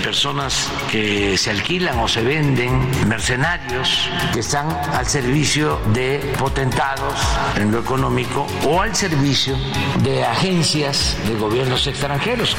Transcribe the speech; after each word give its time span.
personas 0.00 0.68
que 0.90 1.36
se 1.36 1.50
alquilan 1.50 1.98
o 1.98 2.08
se 2.08 2.22
venden, 2.22 2.88
mercenarios 3.06 4.08
que 4.32 4.40
están 4.40 4.68
al 4.92 5.06
servicio 5.06 5.80
de 5.92 6.18
potentados 6.38 7.14
en 7.56 7.70
lo 7.72 7.80
económico 7.80 8.46
o 8.66 8.80
al 8.80 8.94
servicio 8.94 9.56
de 10.02 10.24
agencias 10.24 11.16
de 11.26 11.36
gobiernos 11.36 11.86
extranjeros. 11.86 12.56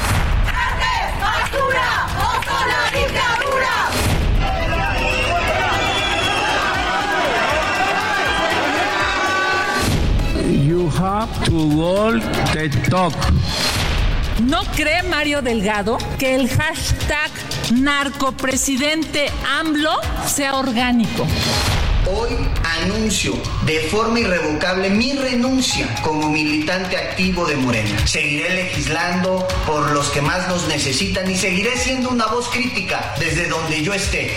You 10.46 10.88
have 10.88 11.44
to 11.44 11.50
go 11.50 12.18
the 12.52 12.68
talk. 12.90 13.69
¿No 14.40 14.64
cree 14.74 15.02
Mario 15.02 15.42
Delgado 15.42 15.98
que 16.18 16.34
el 16.34 16.48
hashtag 16.48 17.30
narcopresidente 17.74 19.26
AMLO 19.58 20.00
sea 20.26 20.54
orgánico? 20.54 21.26
Hoy 22.06 22.30
anuncio 22.82 23.34
de 23.66 23.80
forma 23.80 24.20
irrevocable 24.20 24.88
mi 24.88 25.12
renuncia 25.12 25.94
como 26.02 26.30
militante 26.30 26.96
activo 26.96 27.44
de 27.44 27.56
Morena. 27.56 28.06
Seguiré 28.06 28.54
legislando 28.54 29.46
por 29.66 29.90
los 29.90 30.08
que 30.08 30.22
más 30.22 30.48
nos 30.48 30.66
necesitan 30.68 31.30
y 31.30 31.36
seguiré 31.36 31.76
siendo 31.76 32.08
una 32.08 32.26
voz 32.26 32.48
crítica 32.48 33.14
desde 33.18 33.46
donde 33.46 33.82
yo 33.82 33.92
esté. 33.92 34.36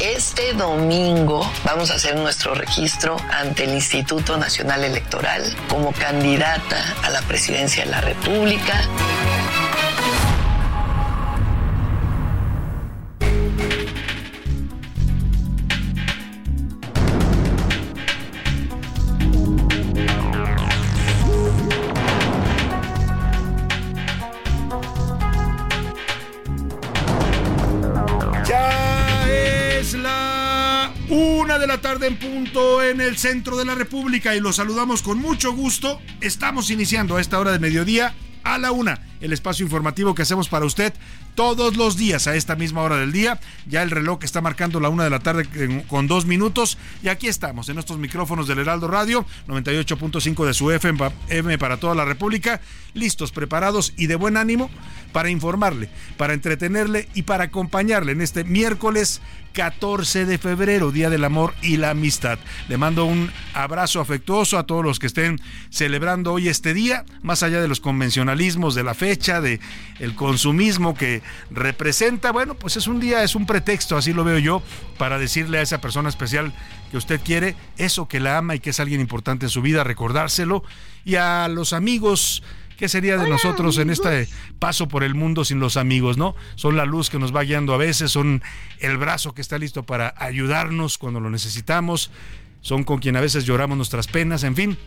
Este 0.00 0.52
domingo 0.52 1.50
vamos 1.64 1.90
a 1.90 1.94
hacer 1.94 2.16
nuestro 2.16 2.54
registro 2.54 3.16
ante 3.32 3.64
el 3.64 3.72
Instituto 3.72 4.36
Nacional 4.36 4.84
Electoral 4.84 5.42
como 5.70 5.92
candidata 5.92 6.94
a 7.02 7.08
la 7.08 7.22
presidencia 7.22 7.86
de 7.86 7.90
la 7.90 8.02
República. 8.02 8.82
De 31.58 31.66
la 31.66 31.80
tarde 31.80 32.06
en 32.06 32.18
punto 32.18 32.82
en 32.82 33.00
el 33.00 33.16
centro 33.16 33.56
de 33.56 33.64
la 33.64 33.74
República 33.74 34.34
y 34.34 34.40
los 34.40 34.56
saludamos 34.56 35.02
con 35.02 35.18
mucho 35.18 35.52
gusto. 35.52 36.00
Estamos 36.20 36.70
iniciando 36.70 37.16
a 37.16 37.20
esta 37.20 37.38
hora 37.38 37.52
de 37.52 37.58
mediodía 37.58 38.14
a 38.44 38.58
la 38.58 38.72
una, 38.72 39.00
el 39.20 39.32
espacio 39.32 39.64
informativo 39.64 40.14
que 40.14 40.22
hacemos 40.22 40.48
para 40.48 40.66
usted 40.66 40.92
todos 41.34 41.76
los 41.76 41.96
días 41.96 42.26
a 42.26 42.34
esta 42.34 42.56
misma 42.56 42.82
hora 42.82 42.96
del 42.96 43.12
día. 43.12 43.38
Ya 43.66 43.82
el 43.82 43.90
reloj 43.90 44.20
está 44.22 44.40
marcando 44.40 44.80
la 44.80 44.88
una 44.88 45.04
de 45.04 45.10
la 45.10 45.20
tarde 45.20 45.46
con 45.88 46.06
dos 46.06 46.26
minutos 46.26 46.78
y 47.02 47.08
aquí 47.08 47.28
estamos 47.28 47.68
en 47.68 47.78
estos 47.78 47.98
micrófonos 47.98 48.48
del 48.48 48.58
Heraldo 48.58 48.88
Radio, 48.88 49.26
98.5 49.46 50.46
de 50.46 50.54
su 50.54 50.70
FM 50.70 51.58
para 51.58 51.76
toda 51.76 51.94
la 51.94 52.04
República, 52.04 52.60
listos, 52.94 53.32
preparados 53.32 53.92
y 53.96 54.06
de 54.06 54.16
buen 54.16 54.36
ánimo 54.36 54.70
para 55.12 55.30
informarle, 55.30 55.88
para 56.16 56.34
entretenerle 56.34 57.08
y 57.14 57.22
para 57.22 57.44
acompañarle 57.44 58.12
en 58.12 58.20
este 58.20 58.44
miércoles 58.44 59.20
14 59.56 60.26
de 60.26 60.36
febrero, 60.36 60.92
Día 60.92 61.08
del 61.08 61.24
Amor 61.24 61.54
y 61.62 61.78
la 61.78 61.90
Amistad. 61.90 62.38
Le 62.68 62.76
mando 62.76 63.06
un 63.06 63.30
abrazo 63.54 64.00
afectuoso 64.00 64.58
a 64.58 64.66
todos 64.66 64.84
los 64.84 64.98
que 64.98 65.06
estén 65.06 65.40
celebrando 65.70 66.34
hoy 66.34 66.48
este 66.48 66.74
día, 66.74 67.06
más 67.22 67.42
allá 67.42 67.62
de 67.62 67.68
los 67.68 67.80
convencionalismos 67.80 68.74
de 68.74 68.84
la 68.84 68.92
fecha, 69.06 69.40
de 69.40 69.60
el 70.00 70.16
consumismo 70.16 70.94
que 70.94 71.22
representa, 71.52 72.32
bueno, 72.32 72.54
pues 72.54 72.76
es 72.76 72.88
un 72.88 72.98
día, 72.98 73.22
es 73.22 73.36
un 73.36 73.46
pretexto, 73.46 73.96
así 73.96 74.12
lo 74.12 74.24
veo 74.24 74.38
yo, 74.40 74.62
para 74.98 75.16
decirle 75.16 75.58
a 75.58 75.62
esa 75.62 75.80
persona 75.80 76.08
especial 76.08 76.52
que 76.90 76.96
usted 76.96 77.20
quiere, 77.20 77.54
eso 77.78 78.08
que 78.08 78.18
la 78.18 78.36
ama 78.36 78.56
y 78.56 78.58
que 78.58 78.70
es 78.70 78.80
alguien 78.80 79.00
importante 79.00 79.46
en 79.46 79.50
su 79.50 79.62
vida, 79.62 79.84
recordárselo, 79.84 80.64
y 81.04 81.14
a 81.14 81.46
los 81.46 81.72
amigos 81.72 82.42
¿Qué 82.76 82.90
sería 82.90 83.16
de 83.16 83.30
nosotros 83.30 83.78
en 83.78 83.88
este 83.88 84.28
paso 84.58 84.86
por 84.86 85.02
el 85.02 85.14
mundo 85.14 85.46
sin 85.46 85.60
los 85.60 85.78
amigos, 85.78 86.18
no? 86.18 86.36
Son 86.56 86.76
la 86.76 86.84
luz 86.84 87.08
que 87.08 87.18
nos 87.18 87.34
va 87.34 87.42
guiando 87.42 87.72
a 87.72 87.78
veces, 87.78 88.12
son 88.12 88.42
el 88.80 88.98
brazo 88.98 89.32
que 89.32 89.40
está 89.40 89.56
listo 89.56 89.84
para 89.84 90.12
ayudarnos 90.18 90.98
cuando 90.98 91.18
lo 91.18 91.30
necesitamos, 91.30 92.10
son 92.60 92.84
con 92.84 92.98
quien 92.98 93.16
a 93.16 93.22
veces 93.22 93.46
lloramos 93.46 93.78
nuestras 93.78 94.08
penas, 94.08 94.44
en 94.44 94.54
fin. 94.54 94.78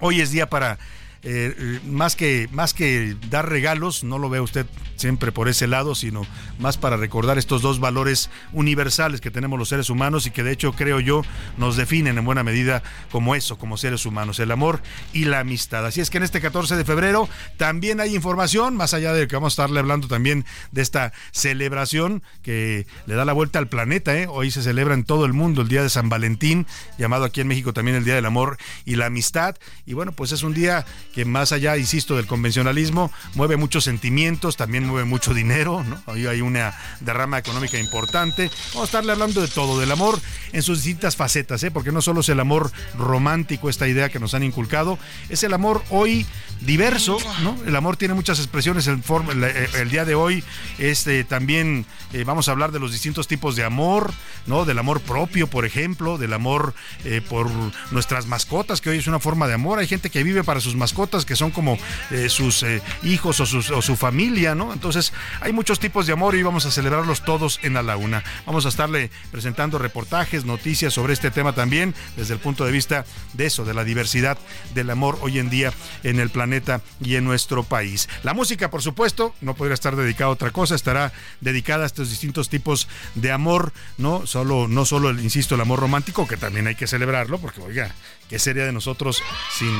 Hoy 0.00 0.22
es 0.22 0.30
día 0.30 0.48
para 0.48 0.78
eh, 1.22 1.80
más 1.84 2.16
que 2.16 2.48
más 2.52 2.74
que 2.74 3.16
dar 3.28 3.48
regalos, 3.48 4.04
no 4.04 4.18
lo 4.18 4.28
ve 4.28 4.40
usted 4.40 4.66
siempre 4.96 5.32
por 5.32 5.48
ese 5.48 5.66
lado, 5.66 5.94
sino 5.94 6.26
más 6.58 6.76
para 6.76 6.96
recordar 6.96 7.38
estos 7.38 7.62
dos 7.62 7.80
valores 7.80 8.30
universales 8.52 9.20
que 9.20 9.30
tenemos 9.30 9.58
los 9.58 9.68
seres 9.68 9.90
humanos 9.90 10.26
y 10.26 10.30
que 10.30 10.42
de 10.42 10.52
hecho 10.52 10.72
creo 10.72 11.00
yo 11.00 11.22
nos 11.56 11.76
definen 11.76 12.18
en 12.18 12.24
buena 12.24 12.42
medida 12.42 12.82
como 13.10 13.34
eso, 13.34 13.58
como 13.58 13.76
seres 13.76 14.06
humanos, 14.06 14.38
el 14.40 14.50
amor 14.50 14.82
y 15.12 15.24
la 15.24 15.40
amistad. 15.40 15.86
Así 15.86 16.00
es 16.00 16.10
que 16.10 16.18
en 16.18 16.24
este 16.24 16.40
14 16.40 16.76
de 16.76 16.84
febrero 16.84 17.28
también 17.56 18.00
hay 18.00 18.14
información, 18.14 18.76
más 18.76 18.94
allá 18.94 19.12
de 19.12 19.26
que 19.28 19.36
vamos 19.36 19.52
a 19.52 19.54
estarle 19.62 19.80
hablando 19.80 20.08
también 20.08 20.44
de 20.72 20.82
esta 20.82 21.12
celebración 21.30 22.22
que 22.42 22.86
le 23.06 23.14
da 23.14 23.24
la 23.24 23.32
vuelta 23.32 23.58
al 23.58 23.68
planeta. 23.68 24.16
¿eh? 24.16 24.26
Hoy 24.28 24.50
se 24.50 24.62
celebra 24.62 24.94
en 24.94 25.04
todo 25.04 25.24
el 25.24 25.32
mundo 25.32 25.62
el 25.62 25.68
Día 25.68 25.82
de 25.82 25.90
San 25.90 26.08
Valentín, 26.08 26.66
llamado 26.98 27.24
aquí 27.24 27.40
en 27.40 27.48
México 27.48 27.72
también 27.72 27.96
el 27.96 28.04
Día 28.04 28.14
del 28.14 28.26
Amor 28.26 28.58
y 28.84 28.96
la 28.96 29.06
Amistad. 29.06 29.56
Y 29.86 29.94
bueno, 29.94 30.12
pues 30.12 30.32
es 30.32 30.42
un 30.42 30.54
día 30.54 30.84
que 31.12 31.24
más 31.24 31.52
allá, 31.52 31.76
insisto, 31.76 32.16
del 32.16 32.26
convencionalismo, 32.26 33.10
mueve 33.34 33.56
muchos 33.56 33.84
sentimientos, 33.84 34.56
también 34.56 34.86
mueve 34.86 35.04
mucho 35.04 35.34
dinero, 35.34 35.82
¿no? 35.84 36.00
Hoy 36.06 36.26
hay 36.26 36.40
una 36.40 36.76
derrama 37.00 37.38
económica 37.38 37.78
importante. 37.78 38.50
Vamos 38.68 38.82
a 38.82 38.84
estarle 38.84 39.12
hablando 39.12 39.40
de 39.40 39.48
todo, 39.48 39.80
del 39.80 39.90
amor 39.90 40.20
en 40.52 40.62
sus 40.62 40.78
distintas 40.82 41.16
facetas, 41.16 41.62
¿eh? 41.62 41.70
porque 41.70 41.92
no 41.92 42.02
solo 42.02 42.20
es 42.20 42.28
el 42.28 42.40
amor 42.40 42.70
romántico, 42.96 43.68
esta 43.68 43.88
idea 43.88 44.08
que 44.08 44.20
nos 44.20 44.34
han 44.34 44.42
inculcado, 44.42 44.98
es 45.28 45.42
el 45.42 45.54
amor 45.54 45.82
hoy 45.90 46.26
diverso, 46.60 47.18
¿no? 47.42 47.56
El 47.66 47.76
amor 47.76 47.96
tiene 47.96 48.14
muchas 48.14 48.38
expresiones, 48.38 48.86
el, 48.86 49.02
el, 49.30 49.44
el 49.44 49.90
día 49.90 50.04
de 50.04 50.14
hoy 50.14 50.44
este, 50.78 51.24
también 51.24 51.86
eh, 52.12 52.24
vamos 52.24 52.48
a 52.48 52.52
hablar 52.52 52.72
de 52.72 52.80
los 52.80 52.92
distintos 52.92 53.28
tipos 53.28 53.56
de 53.56 53.64
amor, 53.64 54.12
¿no? 54.46 54.64
Del 54.64 54.78
amor 54.78 55.00
propio, 55.00 55.46
por 55.46 55.64
ejemplo, 55.64 56.18
del 56.18 56.32
amor 56.32 56.74
eh, 57.04 57.22
por 57.28 57.50
nuestras 57.90 58.26
mascotas, 58.26 58.80
que 58.80 58.90
hoy 58.90 58.98
es 58.98 59.06
una 59.06 59.20
forma 59.20 59.46
de 59.46 59.54
amor. 59.54 59.78
Hay 59.78 59.86
gente 59.86 60.10
que 60.10 60.22
vive 60.22 60.44
para 60.44 60.60
sus 60.60 60.74
mascotas 60.76 61.07
que 61.08 61.36
son 61.36 61.50
como 61.50 61.78
eh, 62.10 62.28
sus 62.28 62.62
eh, 62.62 62.82
hijos 63.02 63.40
o, 63.40 63.46
su 63.82 63.96
familia, 63.96 64.54
¿no? 64.54 64.72
Entonces 64.72 65.12
hay 65.40 65.52
muchos 65.52 65.80
tipos 65.80 66.06
de 66.06 66.12
amor 66.12 66.34
y 66.34 66.42
vamos 66.42 66.66
a 66.66 66.70
celebrarlos 66.70 67.24
todos 67.24 67.60
en 67.62 67.76
A 67.76 67.82
la 67.82 67.96
Una. 67.96 68.22
Vamos 68.46 68.66
a 68.66 68.68
estarle 68.68 69.10
presentando 69.30 69.78
reportajes, 69.78 70.44
noticias 70.44 70.92
sobre 70.92 71.14
este 71.14 71.30
tema 71.30 71.54
también 71.54 71.94
desde 72.16 72.34
el 72.34 72.40
punto 72.40 72.64
de 72.64 72.72
vista 72.72 73.04
de 73.32 73.46
eso, 73.46 73.64
de 73.64 73.74
la 73.74 73.84
diversidad 73.84 74.38
del 74.74 74.90
amor 74.90 75.18
hoy 75.22 75.38
en 75.38 75.48
día 75.50 75.72
en 76.02 76.20
el 76.20 76.30
planeta 76.30 76.82
y 77.02 77.16
en 77.16 77.24
nuestro 77.24 77.62
país. 77.62 78.08
La 78.22 78.34
música, 78.34 78.70
por 78.70 78.82
supuesto, 78.82 79.34
no 79.40 79.54
podría 79.54 79.74
estar 79.74 79.96
dedicada 79.96 80.28
a 80.28 80.32
otra 80.32 80.50
cosa, 80.50 80.74
estará 80.74 81.12
dedicada 81.40 81.84
a 81.84 81.86
estos 81.86 82.10
distintos 82.10 82.48
tipos 82.48 82.88
de 83.14 83.32
amor, 83.32 83.72
¿no? 83.96 84.26
Solo, 84.26 84.68
no 84.68 84.84
solo, 84.84 85.10
insisto, 85.10 85.54
el 85.54 85.60
amor 85.60 85.80
romántico, 85.80 86.26
que 86.26 86.36
también 86.36 86.66
hay 86.66 86.74
que 86.74 86.86
celebrarlo, 86.86 87.38
porque 87.38 87.60
oiga, 87.60 87.94
¿qué 88.28 88.38
sería 88.38 88.64
de 88.64 88.72
nosotros 88.72 89.22
sin 89.58 89.72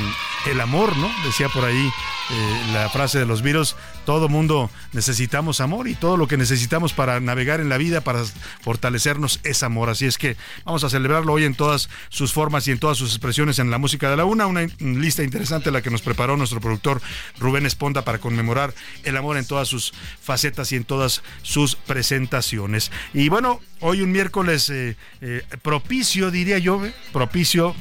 el 0.51 0.61
amor, 0.61 0.97
¿no? 0.97 1.11
Decía 1.25 1.49
por 1.49 1.65
ahí 1.65 1.87
eh, 2.31 2.63
la 2.73 2.89
frase 2.89 3.19
de 3.19 3.27
los 3.27 3.43
virus, 3.43 3.77
todo 4.09 4.31
mundo 4.31 4.71
necesitamos 4.95 5.61
amor 5.61 5.87
y 5.87 5.95
todo 5.95 6.17
lo 6.17 6.27
que 6.29 6.39
necesitamos 6.39 6.95
para 6.95 7.21
navegar 7.21 7.61
en 7.61 7.69
la 7.69 7.77
vida, 7.77 8.01
para 8.01 8.25
fortalecernos 8.63 9.39
es 9.45 9.63
amor. 9.63 9.91
Así 9.91 10.07
es 10.07 10.17
que 10.17 10.35
vamos 10.65 10.83
a 10.83 10.89
celebrarlo 10.89 11.35
hoy 11.35 11.45
en 11.45 11.55
todas 11.55 11.91
sus 12.09 12.33
formas 12.33 12.67
y 12.67 12.71
en 12.71 12.79
todas 12.79 12.97
sus 12.97 13.11
expresiones 13.11 13.59
en 13.59 13.71
la 13.71 13.77
música 13.77 14.09
de 14.09 14.17
la 14.17 14.25
una, 14.25 14.47
una 14.47 14.67
lista 14.79 15.23
interesante 15.23 15.71
la 15.71 15.83
que 15.83 15.91
nos 15.91 16.01
preparó 16.01 16.39
nuestro 16.39 16.59
productor 16.59 17.03
Rubén 17.39 17.67
Esponda 17.67 18.01
para 18.01 18.17
conmemorar 18.17 18.73
el 19.05 19.15
amor 19.15 19.37
en 19.37 19.45
todas 19.45 19.69
sus 19.69 19.93
facetas 20.23 20.73
y 20.73 20.77
en 20.77 20.85
todas 20.85 21.23
sus 21.43 21.77
presentaciones. 21.77 22.91
Y 23.13 23.29
bueno, 23.29 23.61
hoy 23.81 24.01
un 24.01 24.11
miércoles 24.11 24.71
eh, 24.71 24.97
eh, 25.21 25.43
propicio, 25.61 26.31
diría 26.31 26.57
yo, 26.57 26.81
propicio 27.13 27.77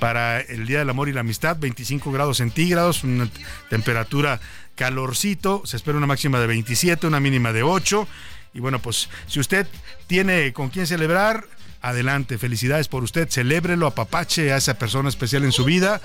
para 0.00 0.40
el 0.40 0.66
Día 0.66 0.80
del 0.80 0.90
Amor 0.90 1.08
y 1.08 1.12
la 1.12 1.20
Amistad, 1.20 1.58
25 1.60 2.10
grados 2.10 2.38
centígrados, 2.38 3.04
una 3.04 3.28
temperatura 3.70 4.40
calorcito, 4.78 5.62
se 5.66 5.76
espera 5.76 5.98
una 5.98 6.06
máxima 6.06 6.38
de 6.38 6.46
27, 6.46 7.08
una 7.08 7.18
mínima 7.18 7.52
de 7.52 7.64
8. 7.64 8.06
Y 8.54 8.60
bueno, 8.60 8.78
pues 8.78 9.10
si 9.26 9.40
usted 9.40 9.66
tiene 10.06 10.52
con 10.52 10.68
quién 10.70 10.86
celebrar, 10.86 11.44
adelante, 11.80 12.38
felicidades 12.38 12.88
por 12.88 13.04
usted, 13.04 13.28
celébrelo, 13.30 13.86
apapache 13.86 14.52
a 14.52 14.56
esa 14.56 14.78
persona 14.78 15.08
especial 15.08 15.44
en 15.44 15.52
su 15.52 15.64
vida. 15.64 16.00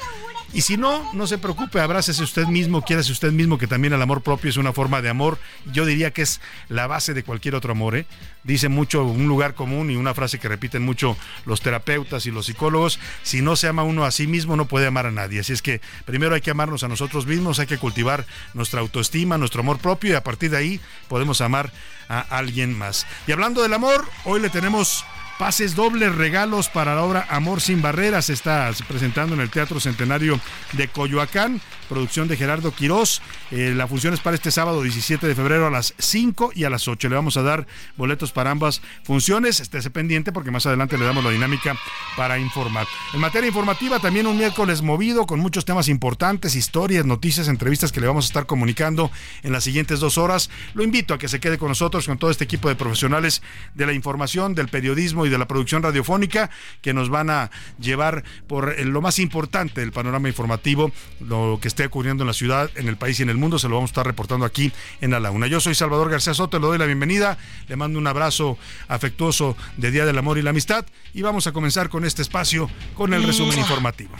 Y 0.54 0.62
si 0.62 0.78
no, 0.78 1.12
no 1.14 1.26
se 1.26 1.40
preocupe, 1.40 1.80
abrácese 1.80 2.22
usted 2.22 2.46
mismo, 2.46 2.84
quiérase 2.84 3.12
usted 3.12 3.32
mismo, 3.32 3.58
que 3.58 3.66
también 3.66 3.94
el 3.94 4.02
amor 4.02 4.22
propio 4.22 4.52
es 4.52 4.58
una 4.58 4.72
forma 4.72 5.02
de 5.02 5.10
amor. 5.10 5.40
Yo 5.72 5.84
diría 5.84 6.12
que 6.12 6.22
es 6.22 6.42
la 6.70 6.86
base 6.86 7.16
de 7.16 7.24
cualquier 7.24 7.56
otro 7.56 7.72
amor. 7.72 7.96
¿eh? 7.96 8.06
Dice 8.44 8.70
mucho 8.70 9.04
un 9.04 9.28
lugar 9.28 9.56
común 9.56 9.90
y 9.90 9.96
una 9.96 10.14
frase 10.14 10.38
que 10.38 10.48
repiten 10.48 10.84
mucho 10.84 11.18
los 11.48 11.62
terapeutas 11.62 12.28
y 12.28 12.32
los 12.32 12.46
psicólogos, 12.46 13.00
si 13.24 13.42
no 13.42 13.56
se 13.56 13.68
ama 13.68 13.82
uno 13.82 14.06
a 14.06 14.12
sí 14.12 14.28
mismo, 14.28 14.56
no 14.56 14.66
puede 14.66 14.86
amar 14.86 15.08
a 15.08 15.12
nadie. 15.12 15.40
Así 15.40 15.54
es 15.54 15.64
que 15.64 15.82
primero 16.06 16.36
hay 16.36 16.42
que 16.42 16.52
amarnos 16.52 16.84
a 16.84 16.88
nosotros 16.88 17.26
mismos, 17.26 17.58
hay 17.58 17.68
que 17.68 17.80
cultivar 17.80 18.28
nuestra 18.54 18.82
autoestima, 18.82 19.40
nuestro 19.40 19.62
amor 19.62 19.80
propio 19.80 20.12
y 20.12 20.16
a 20.16 20.24
partir 20.24 20.52
de 20.52 20.58
ahí 20.58 20.80
podemos 21.08 21.42
amar 21.42 21.72
a 22.10 22.20
alguien 22.20 22.78
más. 22.78 23.08
Y 23.26 23.32
hablando 23.32 23.64
del 23.64 23.74
amor, 23.74 24.08
hoy 24.26 24.40
le 24.40 24.52
tenemos 24.52 25.04
Pases 25.40 25.74
dobles, 25.74 26.14
regalos 26.14 26.70
para 26.70 26.94
la 26.94 27.02
obra 27.02 27.26
Amor 27.28 27.60
sin 27.60 27.82
Barreras. 27.82 28.30
Está 28.30 28.72
presentando 28.88 29.34
en 29.34 29.42
el 29.42 29.50
Teatro 29.50 29.80
Centenario 29.80 30.40
de 30.74 30.88
Coyoacán, 30.88 31.60
producción 31.90 32.28
de 32.28 32.38
Gerardo 32.38 32.72
Quirós. 32.72 33.20
Eh, 33.50 33.74
la 33.76 33.88
función 33.88 34.14
es 34.14 34.20
para 34.20 34.36
este 34.36 34.52
sábado 34.52 34.84
17 34.84 35.28
de 35.28 35.34
febrero 35.34 35.66
a 35.66 35.72
las 35.72 35.96
5 35.98 36.52
y 36.54 36.66
a 36.66 36.70
las 36.70 36.88
8. 36.88 37.10
Le 37.10 37.16
vamos 37.16 37.36
a 37.38 37.42
dar 37.42 37.66
boletos 37.98 38.32
para 38.32 38.52
ambas 38.52 38.84
funciones. 39.04 39.60
Estése 39.60 39.90
pendiente 39.90 40.32
porque 40.32 40.52
más 40.52 40.68
adelante 40.68 41.00
le 41.00 41.06
damos 41.06 41.24
la 41.24 41.32
dinámica 41.32 41.76
para 42.16 42.38
informar. 42.38 42.86
En 43.14 43.20
materia 43.20 43.48
informativa, 43.48 44.00
también 44.00 44.28
un 44.28 44.38
miércoles 44.38 44.84
movido 44.84 45.26
con 45.26 45.40
muchos 45.40 45.66
temas 45.66 45.88
importantes, 45.88 46.56
historias, 46.56 47.06
noticias, 47.06 47.48
entrevistas 47.48 47.92
que 47.92 48.02
le 48.02 48.08
vamos 48.08 48.26
a 48.26 48.28
estar 48.28 48.46
comunicando 48.46 49.10
en 49.42 49.52
las 49.52 49.64
siguientes 49.64 50.00
dos 50.00 50.20
horas. 50.20 50.52
Lo 50.76 50.84
invito 50.84 51.16
a 51.16 51.18
que 51.18 51.28
se 51.28 51.40
quede 51.40 51.58
con 51.58 51.70
nosotros, 51.70 52.06
con 52.06 52.20
todo 52.20 52.30
este 52.30 52.44
equipo 52.44 52.70
de 52.70 52.76
profesionales 52.76 53.42
de 53.74 53.88
la 53.88 53.94
información, 53.94 54.54
del 54.54 54.68
periodismo 54.68 55.24
y 55.26 55.30
de 55.34 55.40
la 55.40 55.48
producción 55.48 55.84
radiofónica 55.84 56.50
que 56.82 56.94
nos 56.94 57.10
van 57.10 57.30
a 57.30 57.52
llevar 57.80 58.24
por 58.48 58.80
lo 58.80 59.02
más 59.02 59.20
importante 59.20 59.82
del 59.82 59.92
panorama 59.92 60.28
informativo, 60.28 60.92
lo 61.20 61.60
que 61.62 61.68
esté 61.68 61.86
ocurriendo 61.86 62.24
en 62.24 62.28
la 62.28 62.34
ciudad, 62.34 62.70
en 62.76 62.88
el 62.88 62.98
país 62.98 63.20
y 63.20 63.24
en 63.24 63.30
el 63.30 63.38
mundo, 63.38 63.60
se 63.60 63.68
lo 63.68 63.76
vamos 63.76 63.90
a 63.90 63.92
estar 63.92 64.06
reportando 64.06 64.46
aquí 64.46 64.72
en 65.02 65.12
la 65.12 65.20
Laguna. 65.20 65.48
Yo 65.48 65.60
soy 65.60 65.76
Salvador 65.76 66.10
García 66.10 66.34
Soto, 66.34 66.60
le 66.60 66.68
doy 66.68 66.78
la 66.78 66.86
bienvenida, 66.86 67.38
le 67.68 67.76
mando 67.76 68.00
un 68.00 68.08
abrazo 68.08 68.58
afectuoso 68.88 69.58
de 69.78 69.92
Día 69.92 70.06
del 70.06 70.18
Amor 70.18 70.38
y 70.38 70.42
la 70.42 70.52
Amistad 70.52 70.86
y 71.14 71.22
vamos 71.22 71.48
a 71.48 71.52
comenzar 71.52 71.90
con 71.90 72.06
este 72.06 72.22
espacio 72.22 72.70
con 72.96 73.14
el 73.14 73.24
resumen 73.24 73.60
informativo. 73.60 74.16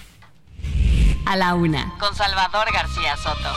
A 1.26 1.38
la 1.38 1.56
una, 1.56 1.94
con 2.00 2.14
Salvador 2.16 2.68
García 2.74 3.16
Soto. 3.18 3.50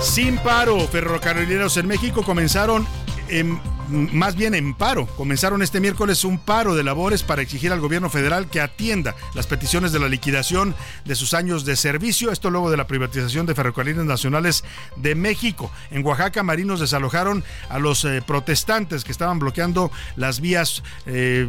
Sin 0.00 0.38
paro, 0.38 0.78
ferrocarrileros 0.88 1.76
en 1.76 1.86
México 1.88 2.22
comenzaron 2.22 2.86
en 3.28 3.60
más 3.88 4.36
bien 4.36 4.54
en 4.54 4.74
paro. 4.74 5.06
Comenzaron 5.06 5.62
este 5.62 5.80
miércoles 5.80 6.24
un 6.24 6.38
paro 6.38 6.74
de 6.74 6.84
labores 6.84 7.22
para 7.22 7.42
exigir 7.42 7.72
al 7.72 7.80
gobierno 7.80 8.10
federal 8.10 8.48
que 8.48 8.60
atienda 8.60 9.14
las 9.34 9.46
peticiones 9.46 9.92
de 9.92 10.00
la 10.00 10.08
liquidación 10.08 10.74
de 11.04 11.14
sus 11.14 11.34
años 11.34 11.64
de 11.64 11.76
servicio. 11.76 12.30
Esto 12.30 12.50
luego 12.50 12.70
de 12.70 12.76
la 12.76 12.86
privatización 12.86 13.46
de 13.46 13.54
Ferrocarriles 13.54 14.04
Nacionales 14.04 14.64
de 14.96 15.14
México. 15.14 15.70
En 15.90 16.04
Oaxaca, 16.04 16.42
marinos 16.42 16.80
desalojaron 16.80 17.44
a 17.68 17.78
los 17.78 18.04
eh, 18.04 18.22
protestantes 18.26 19.04
que 19.04 19.12
estaban 19.12 19.38
bloqueando 19.38 19.90
las 20.16 20.40
vías 20.40 20.82
eh, 21.06 21.48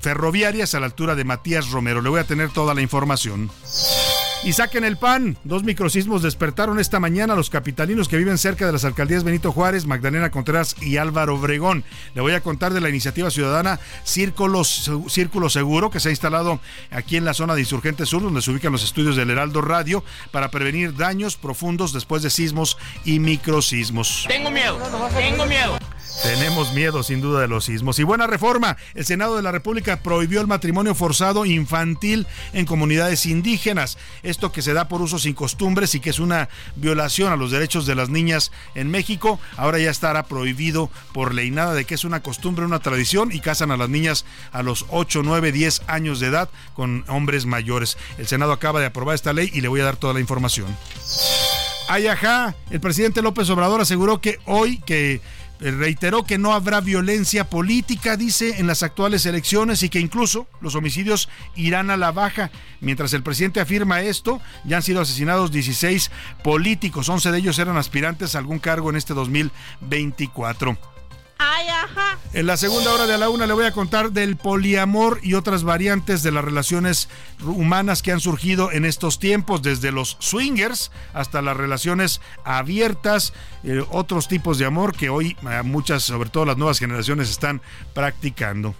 ferroviarias 0.00 0.74
a 0.74 0.80
la 0.80 0.86
altura 0.86 1.14
de 1.14 1.24
Matías 1.24 1.70
Romero. 1.70 2.02
Le 2.02 2.10
voy 2.10 2.20
a 2.20 2.24
tener 2.24 2.50
toda 2.50 2.74
la 2.74 2.82
información. 2.82 3.50
Y 4.44 4.52
saquen 4.52 4.84
el 4.84 4.98
pan. 4.98 5.38
Dos 5.44 5.64
microsismos 5.64 6.22
despertaron 6.22 6.78
esta 6.78 7.00
mañana 7.00 7.32
a 7.32 7.36
los 7.36 7.48
capitalinos 7.48 8.08
que 8.08 8.18
viven 8.18 8.36
cerca 8.36 8.66
de 8.66 8.72
las 8.72 8.84
alcaldías 8.84 9.24
Benito 9.24 9.52
Juárez, 9.52 9.86
Magdalena 9.86 10.30
Contreras 10.30 10.76
y 10.82 10.98
Álvaro 10.98 11.36
Obregón. 11.36 11.82
Le 12.14 12.20
voy 12.20 12.32
a 12.32 12.42
contar 12.42 12.74
de 12.74 12.82
la 12.82 12.90
iniciativa 12.90 13.30
ciudadana 13.30 13.80
Círculo, 14.04 14.62
Círculo 14.64 15.48
Seguro 15.48 15.90
que 15.90 15.98
se 15.98 16.10
ha 16.10 16.12
instalado 16.12 16.60
aquí 16.90 17.16
en 17.16 17.24
la 17.24 17.32
zona 17.32 17.54
de 17.54 17.62
Insurgente 17.62 18.04
Sur, 18.04 18.22
donde 18.22 18.42
se 18.42 18.50
ubican 18.50 18.70
los 18.70 18.84
estudios 18.84 19.16
del 19.16 19.30
Heraldo 19.30 19.62
Radio, 19.62 20.04
para 20.30 20.50
prevenir 20.50 20.94
daños 20.94 21.36
profundos 21.36 21.94
después 21.94 22.22
de 22.22 22.28
sismos 22.28 22.76
y 23.06 23.20
microsismos. 23.20 24.26
Tengo 24.28 24.50
miedo, 24.50 24.78
tengo 25.16 25.46
miedo. 25.46 25.78
Tenemos 26.22 26.72
miedo 26.72 27.02
sin 27.02 27.20
duda 27.20 27.40
de 27.40 27.48
los 27.48 27.66
sismos. 27.66 27.98
Y 27.98 28.02
buena 28.02 28.26
reforma. 28.26 28.76
El 28.94 29.04
Senado 29.04 29.36
de 29.36 29.42
la 29.42 29.52
República 29.52 30.00
prohibió 30.00 30.40
el 30.40 30.46
matrimonio 30.46 30.94
forzado 30.94 31.44
infantil 31.44 32.26
en 32.52 32.66
comunidades 32.66 33.26
indígenas. 33.26 33.98
Esto 34.22 34.52
que 34.52 34.62
se 34.62 34.72
da 34.72 34.88
por 34.88 35.02
usos 35.02 35.22
sin 35.22 35.34
costumbres 35.34 35.94
y 35.94 36.00
que 36.00 36.10
es 36.10 36.18
una 36.18 36.48
violación 36.76 37.32
a 37.32 37.36
los 37.36 37.50
derechos 37.50 37.84
de 37.86 37.94
las 37.94 38.08
niñas 38.08 38.52
en 38.74 38.90
México, 38.90 39.38
ahora 39.56 39.78
ya 39.78 39.90
estará 39.90 40.24
prohibido 40.24 40.88
por 41.12 41.34
ley. 41.34 41.50
Nada 41.50 41.74
de 41.74 41.84
que 41.84 41.94
es 41.94 42.04
una 42.04 42.22
costumbre, 42.22 42.64
una 42.64 42.80
tradición 42.80 43.30
y 43.32 43.40
casan 43.40 43.70
a 43.70 43.76
las 43.76 43.88
niñas 43.88 44.24
a 44.52 44.62
los 44.62 44.86
8, 44.90 45.22
9, 45.24 45.52
10 45.52 45.82
años 45.88 46.20
de 46.20 46.28
edad 46.28 46.48
con 46.74 47.04
hombres 47.08 47.44
mayores. 47.44 47.98
El 48.18 48.26
Senado 48.26 48.52
acaba 48.52 48.80
de 48.80 48.86
aprobar 48.86 49.14
esta 49.14 49.32
ley 49.32 49.50
y 49.52 49.60
le 49.60 49.68
voy 49.68 49.80
a 49.80 49.84
dar 49.84 49.96
toda 49.96 50.14
la 50.14 50.20
información. 50.20 50.74
Ay, 51.88 52.06
ajá. 52.06 52.54
El 52.70 52.80
presidente 52.80 53.20
López 53.20 53.48
Obrador 53.50 53.80
aseguró 53.80 54.20
que 54.20 54.38
hoy 54.46 54.78
que 54.78 55.20
reiteró 55.60 56.24
que 56.24 56.38
no 56.38 56.52
habrá 56.52 56.80
violencia 56.80 57.48
política, 57.48 58.16
dice, 58.16 58.58
en 58.58 58.66
las 58.66 58.82
actuales 58.82 59.26
elecciones 59.26 59.82
y 59.82 59.88
que 59.88 60.00
incluso 60.00 60.46
los 60.60 60.74
homicidios 60.74 61.28
irán 61.54 61.90
a 61.90 61.96
la 61.96 62.12
baja. 62.12 62.50
Mientras 62.80 63.12
el 63.12 63.22
presidente 63.22 63.60
afirma 63.60 64.02
esto, 64.02 64.40
ya 64.64 64.76
han 64.76 64.82
sido 64.82 65.00
asesinados 65.00 65.52
16 65.52 66.10
políticos, 66.42 67.08
11 67.08 67.30
de 67.30 67.38
ellos 67.38 67.58
eran 67.58 67.76
aspirantes 67.76 68.34
a 68.34 68.38
algún 68.38 68.58
cargo 68.58 68.90
en 68.90 68.96
este 68.96 69.14
2024. 69.14 70.93
En 72.32 72.46
la 72.46 72.56
segunda 72.56 72.92
hora 72.92 73.06
de 73.06 73.16
la 73.16 73.28
una 73.28 73.46
le 73.46 73.52
voy 73.52 73.64
a 73.64 73.72
contar 73.72 74.10
del 74.10 74.36
poliamor 74.36 75.20
y 75.22 75.34
otras 75.34 75.62
variantes 75.62 76.22
de 76.22 76.32
las 76.32 76.44
relaciones 76.44 77.08
humanas 77.42 78.02
que 78.02 78.12
han 78.12 78.20
surgido 78.20 78.72
en 78.72 78.84
estos 78.84 79.18
tiempos, 79.18 79.62
desde 79.62 79.92
los 79.92 80.16
swingers 80.18 80.90
hasta 81.12 81.42
las 81.42 81.56
relaciones 81.56 82.20
abiertas, 82.44 83.32
eh, 83.62 83.84
otros 83.90 84.26
tipos 84.26 84.58
de 84.58 84.66
amor 84.66 84.96
que 84.96 85.10
hoy 85.10 85.36
eh, 85.48 85.62
muchas, 85.62 86.02
sobre 86.02 86.30
todo 86.30 86.44
las 86.44 86.56
nuevas 86.56 86.78
generaciones, 86.78 87.30
están 87.30 87.62
practicando. 87.94 88.74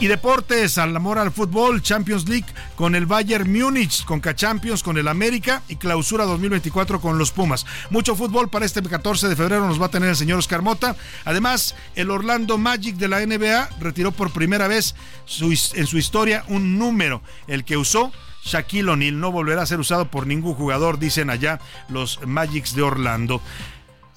Y 0.00 0.08
deportes, 0.08 0.76
al 0.76 0.94
amor 0.94 1.18
al 1.18 1.30
fútbol, 1.30 1.80
Champions 1.80 2.28
League 2.28 2.46
con 2.74 2.94
el 2.94 3.06
Bayern 3.06 3.50
Múnich, 3.50 4.04
con 4.04 4.20
K-Champions, 4.20 4.82
con 4.82 4.98
el 4.98 5.08
América 5.08 5.62
y 5.68 5.76
clausura 5.76 6.24
2024 6.24 7.00
con 7.00 7.16
los 7.16 7.30
Pumas. 7.30 7.64
Mucho 7.90 8.16
fútbol 8.16 8.50
para 8.50 8.66
este 8.66 8.82
14 8.82 9.28
de 9.28 9.36
febrero 9.36 9.66
nos 9.66 9.80
va 9.80 9.86
a 9.86 9.90
tener 9.90 10.08
el 10.10 10.16
señor 10.16 10.40
Oscar 10.40 10.62
Mota. 10.62 10.96
Además, 11.24 11.74
el 11.94 12.10
Orlando 12.10 12.58
Magic 12.58 12.96
de 12.96 13.08
la 13.08 13.24
NBA 13.24 13.70
retiró 13.80 14.10
por 14.12 14.32
primera 14.32 14.68
vez 14.68 14.94
en 15.40 15.86
su 15.86 15.98
historia 15.98 16.44
un 16.48 16.76
número, 16.78 17.22
el 17.46 17.64
que 17.64 17.76
usó 17.76 18.12
Shaquille 18.44 18.90
O'Neal. 18.90 19.18
No 19.18 19.32
volverá 19.32 19.62
a 19.62 19.66
ser 19.66 19.80
usado 19.80 20.10
por 20.10 20.26
ningún 20.26 20.54
jugador, 20.54 20.98
dicen 20.98 21.30
allá 21.30 21.60
los 21.88 22.20
Magics 22.26 22.74
de 22.74 22.82
Orlando. 22.82 23.40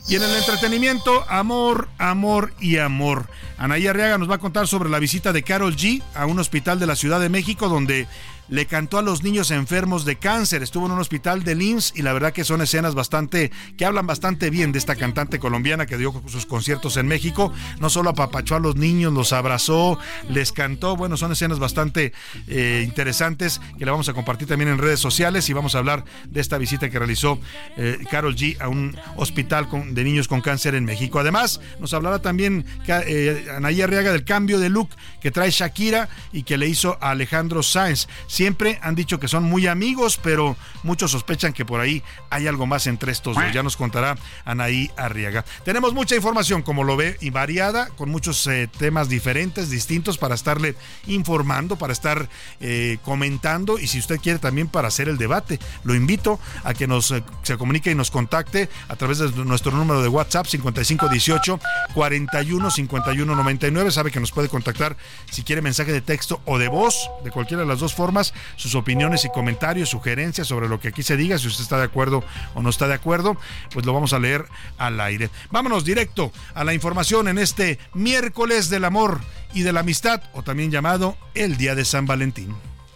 Y 0.08 0.16
en 0.16 0.24
el 0.24 0.36
entretenimiento, 0.36 1.26
amor, 1.28 1.90
amor 1.98 2.54
y 2.62 2.78
amor. 2.78 3.26
Anaí 3.58 3.88
Arriaga 3.88 4.18
nos 4.18 4.30
va 4.30 4.36
a 4.36 4.40
contar 4.40 4.66
sobre 4.66 4.90
la 4.90 5.00
visita 5.00 5.34
de 5.34 5.44
Carol 5.44 5.76
G 5.76 6.02
a 6.16 6.26
un 6.26 6.40
hospital 6.40 6.80
de 6.80 6.88
la 6.88 6.96
Ciudad 6.96 7.20
de 7.20 7.28
México 7.28 7.68
donde 7.68 8.08
le 8.50 8.66
cantó 8.66 8.98
a 8.98 9.02
los 9.02 9.24
niños 9.24 9.52
enfermos 9.52 10.06
de 10.06 10.16
cáncer. 10.18 10.64
Estuvo 10.64 10.86
en 10.86 10.92
un 10.94 11.00
hospital 11.00 11.44
de 11.44 11.56
Linz 11.56 11.92
y 11.96 12.02
la 12.02 12.14
verdad 12.14 12.34
que 12.34 12.44
son 12.44 12.62
escenas 12.62 12.96
bastante 12.96 13.52
que 13.78 13.86
hablan 13.86 14.08
bastante 14.08 14.50
bien 14.50 14.72
de 14.72 14.80
esta 14.80 14.96
cantante 14.96 15.40
colombiana 15.40 15.86
que 15.86 15.98
dio 15.98 16.22
sus 16.28 16.46
conciertos 16.46 16.98
en 16.98 17.08
México. 17.08 17.52
No 17.80 17.90
solo 17.90 18.10
apapachó 18.12 18.56
a 18.56 18.60
los 18.60 18.76
niños, 18.76 19.14
los 19.14 19.34
abrazó, 19.34 20.00
les 20.30 20.52
cantó. 20.52 20.96
Bueno, 20.96 21.18
son 21.18 21.32
escenas 21.32 21.60
bastante 21.60 22.14
eh, 22.48 22.84
interesantes 22.86 23.60
que 23.78 23.86
le 23.86 23.92
vamos 23.92 24.10
a 24.10 24.14
compartir 24.14 24.48
también 24.48 24.70
en 24.70 24.78
redes 24.78 25.00
sociales 25.00 25.50
y 25.50 25.54
vamos 25.54 25.76
a 25.76 25.80
hablar 25.80 26.04
de 26.26 26.42
esta 26.42 26.58
visita 26.58 26.90
que 26.90 27.00
realizó 27.00 27.40
eh, 27.78 27.98
Carol 28.10 28.36
G 28.36 28.60
a 28.60 28.68
un 28.68 28.98
hospital 29.16 29.68
de 29.92 30.04
niños 30.04 30.28
con 30.28 30.42
cáncer 30.42 30.76
en 30.76 30.86
México. 30.86 31.20
Además, 31.20 31.60
nos 31.80 31.94
hablará 31.94 32.20
también 32.20 32.66
eh, 32.88 33.46
Arriaga 33.88 34.12
del 34.12 34.24
cambio 34.24 34.60
de 34.60 34.70
look 34.70 34.90
que 35.22 35.32
trae 35.32 35.52
Shakira 35.52 36.10
y 36.32 36.44
que 36.44 36.58
le 36.58 36.68
hizo 36.68 36.98
a 37.02 37.12
Alejandro 37.12 37.64
Sáenz. 37.64 38.08
Siempre 38.38 38.78
han 38.84 38.94
dicho 38.94 39.20
que 39.20 39.28
son 39.28 39.46
muy 39.46 39.66
amigos, 39.66 40.20
pero 40.22 40.56
muchos 40.84 41.10
sospechan 41.10 41.54
que 41.54 41.66
por 41.66 41.80
ahí 41.80 42.04
hay 42.30 42.46
algo 42.46 42.68
más 42.68 42.86
entre 42.86 43.12
estos 43.12 43.36
dos. 43.36 43.52
Ya 43.52 43.64
nos 43.64 43.78
contará 43.78 44.16
Anaí 44.46 44.92
Arriaga. 44.96 45.44
Tenemos 45.66 45.96
mucha 45.96 46.16
información, 46.16 46.62
como 46.62 46.84
lo 46.84 46.96
ve, 46.96 47.18
y 47.20 47.32
variada, 47.32 47.88
con 47.98 48.12
muchos 48.12 48.46
eh, 48.46 48.70
temas 48.78 49.10
diferentes, 49.10 49.72
distintos, 49.72 50.20
para 50.20 50.36
estarle 50.36 50.76
informando, 51.08 51.78
para 51.78 51.94
estar 51.94 52.30
eh, 52.60 53.00
comentando 53.04 53.80
y 53.80 53.88
si 53.88 53.98
usted 53.98 54.20
quiere 54.20 54.38
también 54.38 54.68
para 54.68 54.90
hacer 54.90 55.10
el 55.10 55.18
debate. 55.18 55.58
Lo 55.84 55.96
invito 55.96 56.40
a 56.64 56.76
que 56.76 56.86
nos 56.86 57.10
eh, 57.10 57.24
se 57.42 57.58
comunique 57.58 57.90
y 57.90 57.96
nos 57.96 58.12
contacte 58.12 58.70
a 58.88 58.96
través 58.98 59.18
de 59.18 59.32
nuestro 59.46 59.72
número 59.72 60.04
de 60.04 60.10
WhatsApp 60.10 60.46
5518 60.46 61.60
41 61.96 62.70
51 62.70 63.36
99. 63.36 63.90
Sabe 63.90 64.12
que 64.12 64.20
nos 64.20 64.32
puede 64.32 64.48
contactar 64.48 64.96
si 65.32 65.42
quiere 65.42 65.64
mensaje 65.64 65.92
de 65.92 66.02
texto 66.02 66.40
o 66.46 66.60
de 66.60 66.68
voz, 66.68 67.10
de 67.24 67.32
cualquiera 67.32 67.64
de 67.64 67.68
las 67.68 67.80
dos 67.80 67.96
formas, 67.96 68.27
sus 68.56 68.76
opiniones 68.76 69.26
y 69.26 69.30
comentarios, 69.30 69.90
sugerencias 69.90 70.48
sobre 70.48 70.68
lo 70.68 70.80
que 70.80 70.90
aquí 70.90 71.04
se 71.04 71.18
diga, 71.18 71.38
si 71.38 71.48
usted 71.48 71.64
está 71.64 71.78
de 71.78 71.86
acuerdo 71.86 72.24
o 72.54 72.62
no 72.62 72.70
está 72.70 72.88
de 72.88 72.94
acuerdo, 72.94 73.38
pues 73.72 73.86
lo 73.86 73.94
vamos 73.94 74.14
a 74.14 74.20
leer 74.20 74.46
al 74.78 75.00
aire. 75.00 75.30
Vámonos 75.52 75.86
directo 75.86 76.32
a 76.54 76.64
la 76.64 76.74
información 76.74 77.28
en 77.28 77.38
este 77.38 77.80
miércoles 77.94 78.70
del 78.70 78.86
amor 78.86 79.22
y 79.54 79.62
de 79.64 79.74
la 79.74 79.82
amistad, 79.82 80.22
o 80.34 80.44
también 80.44 80.72
llamado 80.72 81.18
el 81.34 81.58
Día 81.58 81.76
de 81.76 81.86
San 81.86 82.06
Valentín. 82.06 82.56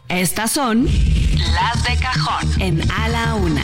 Estas 0.09 0.51
son 0.51 0.85
las 0.85 1.83
de 1.83 1.95
cajón 1.97 2.61
en 2.61 2.91
A 2.91 3.07
la 3.07 3.35
Una. 3.35 3.63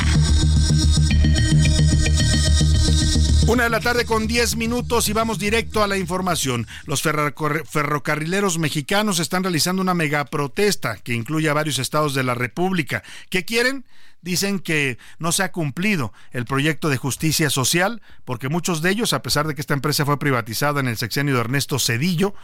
Una 3.48 3.64
de 3.64 3.70
la 3.70 3.80
tarde 3.80 4.06
con 4.06 4.28
10 4.28 4.58
minutos 4.58 5.08
y 5.08 5.14
vamos 5.14 5.40
directo 5.40 5.82
a 5.82 5.88
la 5.88 5.98
información. 5.98 6.68
Los 6.86 7.02
ferrocarrileros 7.02 8.60
mexicanos 8.60 9.20
están 9.20 9.42
realizando 9.44 9.82
una 9.82 9.94
megaprotesta 9.94 10.98
que 10.98 11.14
incluye 11.14 11.48
a 11.48 11.54
varios 11.54 11.80
estados 11.80 12.14
de 12.14 12.26
la 12.26 12.36
República. 12.36 13.04
¿Qué 13.30 13.46
quieren? 13.46 13.86
Dicen 14.22 14.60
que 14.60 14.98
no 15.18 15.32
se 15.32 15.44
ha 15.44 15.54
cumplido 15.54 16.12
el 16.32 16.44
proyecto 16.44 16.90
de 16.90 16.98
justicia 16.98 17.50
social 17.50 18.02
porque 18.26 18.50
muchos 18.50 18.82
de 18.82 18.90
ellos, 18.90 19.14
a 19.14 19.22
pesar 19.22 19.48
de 19.48 19.56
que 19.56 19.62
esta 19.62 19.74
empresa 19.74 20.06
fue 20.06 20.20
privatizada 20.20 20.82
en 20.82 20.90
el 20.90 20.98
sexenio 20.98 21.36
de 21.36 21.40
Ernesto 21.40 21.80
Cedillo, 21.80 22.36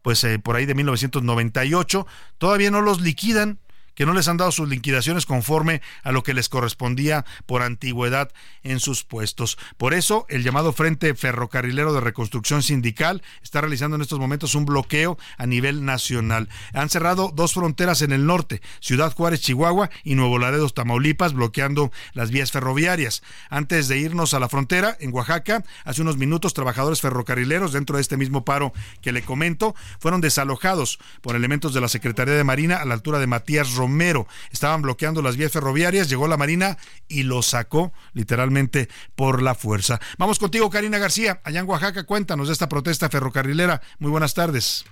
pues 0.00 0.22
eh, 0.22 0.38
por 0.38 0.54
ahí 0.54 0.64
de 0.64 0.76
1998, 0.76 2.06
todavía 2.38 2.70
no 2.70 2.82
los 2.82 3.00
liquidan 3.00 3.58
que 3.94 4.06
no 4.06 4.12
les 4.12 4.28
han 4.28 4.36
dado 4.36 4.52
sus 4.52 4.68
liquidaciones 4.68 5.26
conforme 5.26 5.82
a 6.02 6.12
lo 6.12 6.22
que 6.22 6.34
les 6.34 6.48
correspondía 6.48 7.24
por 7.46 7.62
antigüedad 7.62 8.30
en 8.62 8.80
sus 8.80 9.04
puestos. 9.04 9.58
Por 9.76 9.94
eso, 9.94 10.26
el 10.28 10.42
llamado 10.42 10.72
Frente 10.72 11.14
Ferrocarrilero 11.14 11.92
de 11.92 12.00
Reconstrucción 12.00 12.62
Sindical 12.62 13.22
está 13.42 13.60
realizando 13.60 13.96
en 13.96 14.02
estos 14.02 14.18
momentos 14.18 14.54
un 14.54 14.64
bloqueo 14.64 15.18
a 15.36 15.46
nivel 15.46 15.84
nacional. 15.84 16.48
Han 16.72 16.90
cerrado 16.90 17.32
dos 17.34 17.54
fronteras 17.54 18.02
en 18.02 18.12
el 18.12 18.26
norte, 18.26 18.62
Ciudad 18.80 19.14
Juárez, 19.14 19.40
Chihuahua 19.40 19.90
y 20.04 20.14
Nuevo 20.14 20.38
Laredo, 20.38 20.68
Tamaulipas, 20.68 21.32
bloqueando 21.32 21.90
las 22.14 22.30
vías 22.30 22.52
ferroviarias. 22.52 23.22
Antes 23.50 23.88
de 23.88 23.98
irnos 23.98 24.34
a 24.34 24.40
la 24.40 24.48
frontera, 24.48 24.96
en 25.00 25.12
Oaxaca, 25.12 25.64
hace 25.84 26.02
unos 26.02 26.16
minutos, 26.16 26.54
trabajadores 26.54 27.00
ferrocarrileros 27.00 27.72
dentro 27.72 27.96
de 27.96 28.02
este 28.02 28.16
mismo 28.16 28.44
paro 28.44 28.72
que 29.00 29.12
le 29.12 29.22
comento, 29.22 29.74
fueron 29.98 30.20
desalojados 30.20 30.98
por 31.20 31.36
elementos 31.36 31.74
de 31.74 31.80
la 31.80 31.88
Secretaría 31.88 32.34
de 32.34 32.44
Marina 32.44 32.76
a 32.76 32.84
la 32.84 32.94
altura 32.94 33.18
de 33.18 33.26
Matías 33.26 33.74
Romero. 33.82 34.28
Estaban 34.52 34.82
bloqueando 34.82 35.22
las 35.22 35.36
vías 35.36 35.50
ferroviarias, 35.50 36.08
llegó 36.08 36.28
la 36.28 36.36
Marina 36.36 36.76
y 37.08 37.24
lo 37.24 37.42
sacó 37.42 37.92
literalmente 38.12 38.88
por 39.16 39.42
la 39.42 39.56
fuerza. 39.56 39.98
Vamos 40.18 40.38
contigo, 40.38 40.70
Karina 40.70 40.98
García, 40.98 41.40
allá 41.42 41.60
en 41.60 41.68
Oaxaca. 41.68 42.04
Cuéntanos 42.04 42.46
de 42.46 42.52
esta 42.52 42.68
protesta 42.68 43.08
ferrocarrilera. 43.08 43.80
Muy 43.98 44.12
buenas 44.12 44.34
tardes. 44.34 44.84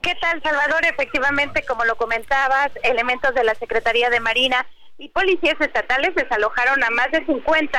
¿Qué 0.00 0.14
tal, 0.22 0.42
Salvador? 0.42 0.86
Efectivamente, 0.86 1.64
como 1.68 1.84
lo 1.84 1.96
comentabas, 1.96 2.70
elementos 2.82 3.34
de 3.34 3.44
la 3.44 3.54
Secretaría 3.56 4.08
de 4.08 4.20
Marina 4.20 4.66
y 4.96 5.10
policías 5.10 5.60
estatales 5.60 6.14
desalojaron 6.14 6.82
a 6.82 6.90
más 6.90 7.10
de 7.12 7.26
50 7.26 7.78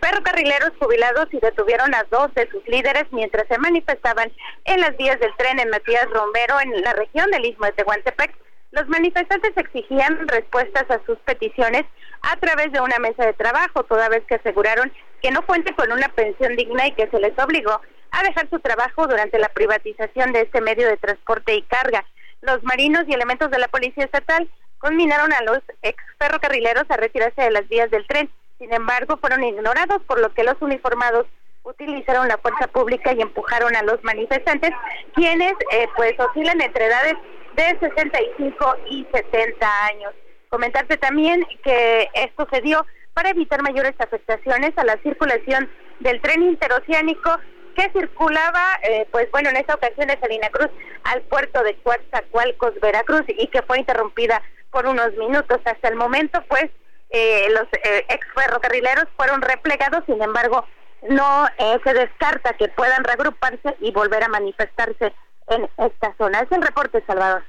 ferrocarrileros 0.00 0.72
jubilados 0.78 1.26
y 1.32 1.40
detuvieron 1.40 1.94
a 1.94 2.04
dos 2.10 2.32
de 2.34 2.48
sus 2.50 2.66
líderes 2.66 3.04
mientras 3.10 3.46
se 3.48 3.58
manifestaban 3.58 4.32
en 4.64 4.80
las 4.80 4.96
vías 4.96 5.18
del 5.20 5.34
tren 5.36 5.58
en 5.58 5.70
Matías 5.70 6.06
Romero, 6.10 6.60
en 6.60 6.82
la 6.82 6.92
región 6.92 7.30
del 7.30 7.44
Istmo 7.44 7.66
de 7.66 7.72
Tehuantepec. 7.72 8.32
Los 8.76 8.88
manifestantes 8.88 9.56
exigían 9.56 10.28
respuestas 10.28 10.84
a 10.90 11.00
sus 11.06 11.16
peticiones 11.20 11.84
a 12.20 12.36
través 12.36 12.70
de 12.72 12.80
una 12.82 12.98
mesa 12.98 13.24
de 13.24 13.32
trabajo, 13.32 13.84
toda 13.84 14.10
vez 14.10 14.22
que 14.28 14.34
aseguraron 14.34 14.92
que 15.22 15.30
no 15.30 15.40
cuente 15.46 15.74
con 15.74 15.90
una 15.92 16.08
pensión 16.08 16.56
digna 16.56 16.86
y 16.86 16.92
que 16.92 17.08
se 17.08 17.18
les 17.18 17.32
obligó 17.38 17.80
a 18.10 18.22
dejar 18.22 18.50
su 18.50 18.60
trabajo 18.60 19.06
durante 19.06 19.38
la 19.38 19.48
privatización 19.48 20.34
de 20.34 20.42
este 20.42 20.60
medio 20.60 20.88
de 20.88 20.98
transporte 20.98 21.54
y 21.54 21.62
carga. 21.62 22.04
Los 22.42 22.62
marinos 22.64 23.04
y 23.08 23.14
elementos 23.14 23.50
de 23.50 23.58
la 23.58 23.68
Policía 23.68 24.04
Estatal 24.04 24.46
conminaron 24.76 25.32
a 25.32 25.40
los 25.40 25.60
ex 25.80 25.96
ferrocarrileros 26.18 26.84
a 26.90 26.98
retirarse 26.98 27.40
de 27.40 27.52
las 27.52 27.66
vías 27.70 27.90
del 27.90 28.06
tren. 28.06 28.28
Sin 28.58 28.74
embargo, 28.74 29.16
fueron 29.16 29.42
ignorados, 29.42 30.02
por 30.02 30.20
lo 30.20 30.34
que 30.34 30.44
los 30.44 30.60
uniformados 30.60 31.26
utilizaron 31.62 32.28
la 32.28 32.36
fuerza 32.36 32.66
pública 32.66 33.14
y 33.14 33.22
empujaron 33.22 33.74
a 33.74 33.82
los 33.84 34.04
manifestantes, 34.04 34.70
quienes 35.14 35.54
eh, 35.72 35.88
pues 35.96 36.12
oscilan 36.20 36.60
entre 36.60 36.84
edades 36.84 37.14
de 37.56 37.78
65 37.80 38.76
y 38.90 39.06
70 39.12 39.84
años. 39.86 40.12
Comentarte 40.48 40.96
también 40.98 41.44
que 41.64 42.08
esto 42.14 42.46
se 42.52 42.60
dio 42.60 42.84
para 43.14 43.30
evitar 43.30 43.62
mayores 43.62 43.94
afectaciones 43.98 44.72
a 44.76 44.84
la 44.84 44.96
circulación 45.02 45.68
del 46.00 46.20
tren 46.20 46.42
interoceánico 46.42 47.38
que 47.74 47.90
circulaba, 47.90 48.78
eh, 48.82 49.06
pues 49.10 49.30
bueno, 49.30 49.50
en 49.50 49.56
esta 49.56 49.74
ocasión 49.74 50.08
de 50.08 50.18
Salina 50.18 50.48
Cruz 50.50 50.70
al 51.04 51.22
puerto 51.22 51.62
de 51.62 51.76
Coatzacoalcos, 51.76 52.80
Veracruz, 52.80 53.24
y 53.28 53.48
que 53.48 53.62
fue 53.62 53.78
interrumpida 53.78 54.42
por 54.70 54.86
unos 54.86 55.12
minutos. 55.16 55.58
Hasta 55.64 55.88
el 55.88 55.96
momento, 55.96 56.42
pues, 56.48 56.66
eh, 57.10 57.48
los 57.50 57.64
eh, 57.84 58.04
ex 58.08 58.26
ferrocarrileros 58.34 59.06
fueron 59.16 59.42
replegados, 59.42 60.04
sin 60.06 60.22
embargo, 60.22 60.66
no 61.08 61.46
se 61.84 61.92
descarta 61.92 62.54
que 62.54 62.68
puedan 62.68 63.04
reagruparse 63.04 63.76
y 63.80 63.92
volver 63.92 64.24
a 64.24 64.28
manifestarse 64.28 65.12
en 65.48 65.68
esta 65.78 66.14
zona. 66.16 66.40
Es 66.40 66.52
el 66.52 66.62
reporte, 66.62 67.02
Salvador. 67.06 67.42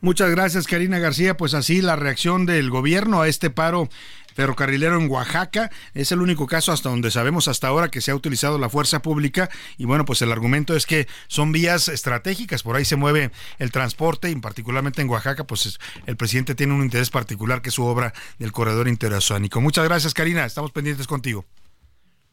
Muchas 0.00 0.30
gracias, 0.30 0.66
Karina 0.66 0.98
García. 0.98 1.36
Pues 1.36 1.54
así 1.54 1.80
la 1.80 1.94
reacción 1.94 2.44
del 2.44 2.70
gobierno 2.70 3.22
a 3.22 3.28
este 3.28 3.50
paro 3.50 3.88
ferrocarrilero 4.34 4.98
en 4.98 5.08
Oaxaca. 5.08 5.70
Es 5.94 6.10
el 6.10 6.20
único 6.20 6.48
caso 6.48 6.72
hasta 6.72 6.88
donde 6.88 7.12
sabemos 7.12 7.46
hasta 7.46 7.68
ahora 7.68 7.88
que 7.88 8.00
se 8.00 8.10
ha 8.10 8.16
utilizado 8.16 8.58
la 8.58 8.68
fuerza 8.68 9.00
pública 9.00 9.48
y 9.78 9.84
bueno, 9.84 10.04
pues 10.04 10.20
el 10.22 10.32
argumento 10.32 10.74
es 10.74 10.86
que 10.86 11.06
son 11.28 11.52
vías 11.52 11.88
estratégicas, 11.88 12.64
por 12.64 12.74
ahí 12.74 12.84
se 12.84 12.96
mueve 12.96 13.30
el 13.58 13.70
transporte 13.70 14.30
y 14.30 14.34
particularmente 14.36 15.02
en 15.02 15.08
Oaxaca, 15.08 15.44
pues 15.44 15.78
el 16.06 16.16
presidente 16.16 16.54
tiene 16.54 16.74
un 16.74 16.82
interés 16.82 17.10
particular 17.10 17.62
que 17.62 17.68
es 17.68 17.74
su 17.74 17.84
obra 17.84 18.12
del 18.38 18.50
corredor 18.52 18.88
interoceánico. 18.88 19.60
Muchas 19.60 19.84
gracias, 19.84 20.14
Karina, 20.14 20.44
estamos 20.44 20.72
pendientes 20.72 21.06
contigo. 21.06 21.44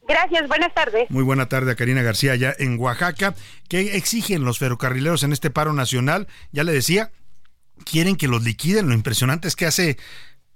Gracias, 0.10 0.48
buenas 0.48 0.74
tardes. 0.74 1.10
Muy 1.12 1.24
buena 1.24 1.48
tarde 1.48 1.72
a 1.72 1.76
Karina 1.76 2.02
García 2.02 2.32
allá 2.32 2.56
en 2.58 2.80
Oaxaca. 2.80 3.36
¿Qué 3.68 3.96
exigen 3.96 4.44
los 4.44 4.58
ferrocarrileros 4.58 5.22
en 5.22 5.34
este 5.34 5.52
paro 5.52 5.72
nacional? 5.72 6.28
Ya 6.52 6.64
le 6.64 6.72
decía, 6.72 7.12
quieren 7.86 8.16
que 8.16 8.28
los 8.28 8.44
liquiden. 8.44 8.88
Lo 8.88 8.96
impresionante 8.96 9.48
es 9.48 9.56
que 9.56 9.68
hace 9.68 10.00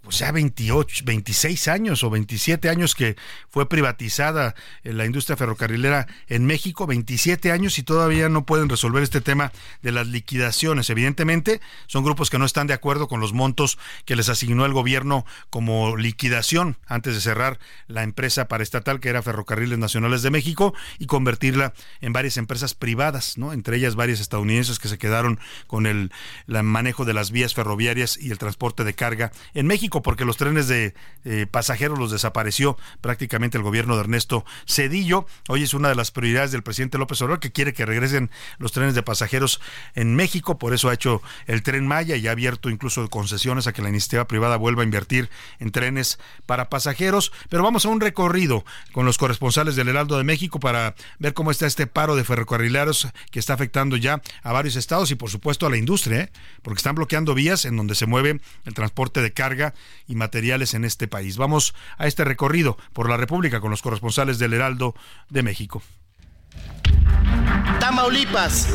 pues 0.03 0.19
ya 0.19 0.31
28, 0.31 1.05
26 1.05 1.67
años 1.69 2.03
o 2.03 2.09
27 2.09 2.69
años 2.69 2.93
que 2.93 3.15
fue 3.49 3.69
privatizada 3.69 4.53
la 4.83 5.05
industria 5.05 5.37
ferrocarrilera 5.37 6.07
en 6.27 6.45
México, 6.45 6.85
27 6.85 7.51
años 7.51 7.79
y 7.79 7.83
todavía 7.83 8.27
no 8.27 8.45
pueden 8.45 8.67
resolver 8.67 9.01
este 9.01 9.21
tema 9.21 9.53
de 9.81 9.93
las 9.93 10.07
liquidaciones. 10.07 10.89
Evidentemente, 10.89 11.61
son 11.87 12.03
grupos 12.03 12.29
que 12.29 12.37
no 12.37 12.45
están 12.45 12.67
de 12.67 12.73
acuerdo 12.73 13.07
con 13.07 13.21
los 13.21 13.31
montos 13.31 13.77
que 14.03 14.17
les 14.17 14.27
asignó 14.27 14.65
el 14.65 14.73
gobierno 14.73 15.25
como 15.49 15.95
liquidación 15.95 16.77
antes 16.85 17.15
de 17.15 17.21
cerrar 17.21 17.59
la 17.87 18.03
empresa 18.03 18.49
paraestatal 18.49 18.99
que 18.99 19.07
era 19.07 19.21
Ferrocarriles 19.21 19.79
Nacionales 19.79 20.21
de 20.21 20.31
México 20.31 20.73
y 20.99 21.05
convertirla 21.05 21.73
en 22.01 22.11
varias 22.11 22.35
empresas 22.35 22.73
privadas, 22.73 23.37
¿no? 23.37 23.53
Entre 23.53 23.77
ellas 23.77 23.95
varias 23.95 24.19
estadounidenses 24.19 24.79
que 24.79 24.89
se 24.89 24.97
quedaron 24.97 25.39
con 25.65 25.85
el, 25.85 26.11
el 26.47 26.63
manejo 26.63 27.05
de 27.05 27.13
las 27.13 27.31
vías 27.31 27.53
ferroviarias 27.53 28.17
y 28.17 28.31
el 28.31 28.37
transporte 28.37 28.83
de 28.83 28.93
carga 28.93 29.31
en 29.53 29.65
México. 29.67 29.92
Porque 30.01 30.25
los 30.25 30.37
trenes 30.37 30.67
de 30.67 30.93
eh, 31.25 31.45
pasajeros 31.49 31.99
los 31.99 32.11
desapareció 32.11 32.77
prácticamente 33.01 33.57
el 33.57 33.63
gobierno 33.63 33.95
de 33.95 34.01
Ernesto 34.01 34.45
Cedillo. 34.67 35.25
Hoy 35.47 35.63
es 35.63 35.73
una 35.73 35.89
de 35.89 35.95
las 35.95 36.11
prioridades 36.11 36.51
del 36.51 36.63
presidente 36.63 36.97
López 36.97 37.21
Obrador 37.21 37.39
que 37.39 37.51
quiere 37.51 37.73
que 37.73 37.85
regresen 37.85 38.31
los 38.57 38.71
trenes 38.71 38.95
de 38.95 39.03
pasajeros 39.03 39.61
en 39.95 40.15
México, 40.15 40.57
por 40.57 40.73
eso 40.73 40.89
ha 40.89 40.93
hecho 40.93 41.21
el 41.45 41.63
tren 41.63 41.87
Maya 41.87 42.15
y 42.15 42.27
ha 42.27 42.31
abierto 42.31 42.69
incluso 42.69 43.09
concesiones 43.09 43.67
a 43.67 43.73
que 43.73 43.81
la 43.81 43.89
iniciativa 43.89 44.27
privada 44.27 44.57
vuelva 44.57 44.81
a 44.81 44.85
invertir 44.85 45.29
en 45.59 45.71
trenes 45.71 46.19
para 46.45 46.69
pasajeros. 46.69 47.31
Pero 47.49 47.63
vamos 47.63 47.85
a 47.85 47.89
un 47.89 48.01
recorrido 48.01 48.65
con 48.91 49.05
los 49.05 49.17
corresponsales 49.17 49.75
del 49.75 49.89
Heraldo 49.89 50.17
de 50.17 50.23
México 50.23 50.59
para 50.59 50.95
ver 51.19 51.33
cómo 51.33 51.51
está 51.51 51.67
este 51.67 51.87
paro 51.87 52.15
de 52.15 52.23
ferrocarrileros 52.23 53.07
que 53.31 53.39
está 53.39 53.53
afectando 53.53 53.97
ya 53.97 54.21
a 54.41 54.51
varios 54.51 54.75
estados 54.75 55.11
y 55.11 55.15
por 55.15 55.29
supuesto 55.29 55.65
a 55.65 55.69
la 55.69 55.77
industria, 55.77 56.21
¿eh? 56.21 56.31
porque 56.61 56.77
están 56.77 56.95
bloqueando 56.95 57.33
vías 57.33 57.65
en 57.65 57.75
donde 57.77 57.95
se 57.95 58.05
mueve 58.05 58.39
el 58.65 58.73
transporte 58.73 59.21
de 59.21 59.33
carga 59.33 59.73
y 60.07 60.15
materiales 60.15 60.73
en 60.73 60.85
este 60.85 61.07
país. 61.07 61.37
Vamos 61.37 61.73
a 61.97 62.07
este 62.07 62.23
recorrido 62.23 62.77
por 62.93 63.09
la 63.09 63.17
República 63.17 63.59
con 63.59 63.71
los 63.71 63.81
corresponsales 63.81 64.39
del 64.39 64.53
Heraldo 64.53 64.95
de 65.29 65.43
México. 65.43 65.81
Tamaulipas. 67.79 68.69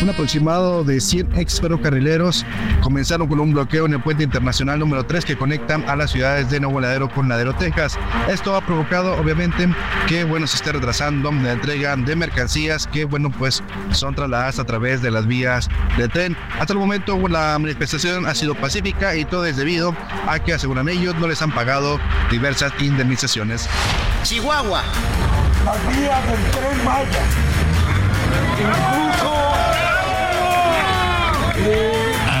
Un 0.00 0.08
aproximado 0.08 0.84
de 0.84 1.00
100 1.00 1.36
ex 1.38 1.60
ferrocarrileros 1.60 2.46
comenzaron 2.82 3.26
con 3.26 3.40
un 3.40 3.52
bloqueo 3.52 3.86
en 3.86 3.94
el 3.94 4.00
puente 4.00 4.22
internacional 4.22 4.78
número 4.78 5.04
3 5.04 5.24
que 5.24 5.36
conecta 5.36 5.74
a 5.88 5.96
las 5.96 6.12
ciudades 6.12 6.48
de 6.50 6.60
Nuevo 6.60 6.80
Ladero 6.80 7.10
con 7.10 7.28
Ladero, 7.28 7.52
Texas. 7.54 7.98
Esto 8.28 8.54
ha 8.54 8.60
provocado, 8.60 9.16
obviamente, 9.16 9.68
que 10.06 10.22
bueno, 10.22 10.46
se 10.46 10.56
esté 10.56 10.70
retrasando 10.70 11.32
la 11.32 11.52
entrega 11.52 11.96
de 11.96 12.14
mercancías 12.14 12.86
que, 12.86 13.06
bueno, 13.06 13.30
pues 13.30 13.62
son 13.90 14.14
trasladadas 14.14 14.60
a 14.60 14.64
través 14.64 15.02
de 15.02 15.10
las 15.10 15.26
vías 15.26 15.68
de 15.96 16.08
tren. 16.08 16.36
Hasta 16.60 16.74
el 16.74 16.78
momento, 16.78 17.18
la 17.28 17.58
manifestación 17.58 18.24
ha 18.26 18.36
sido 18.36 18.54
pacífica 18.54 19.16
y 19.16 19.24
todo 19.24 19.46
es 19.46 19.56
debido 19.56 19.96
a 20.28 20.38
que, 20.38 20.52
aseguran 20.52 20.88
ellos, 20.88 21.16
no 21.16 21.26
les 21.26 21.42
han 21.42 21.50
pagado 21.50 21.98
diversas 22.30 22.72
indemnizaciones. 22.78 23.68
Chihuahua. 24.22 24.84
Las 25.64 25.96
vías 25.98 26.26
del 26.28 26.50
tren 26.52 26.84
Maya. 26.84 27.22
Incluso 28.60 29.87
Friday. 31.68 31.97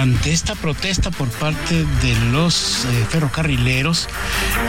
Ante 0.08 0.32
esta 0.32 0.54
protesta 0.54 1.10
por 1.10 1.28
parte 1.28 1.84
de 1.84 2.14
los 2.32 2.86
eh, 2.86 3.06
ferrocarrileros, 3.10 4.08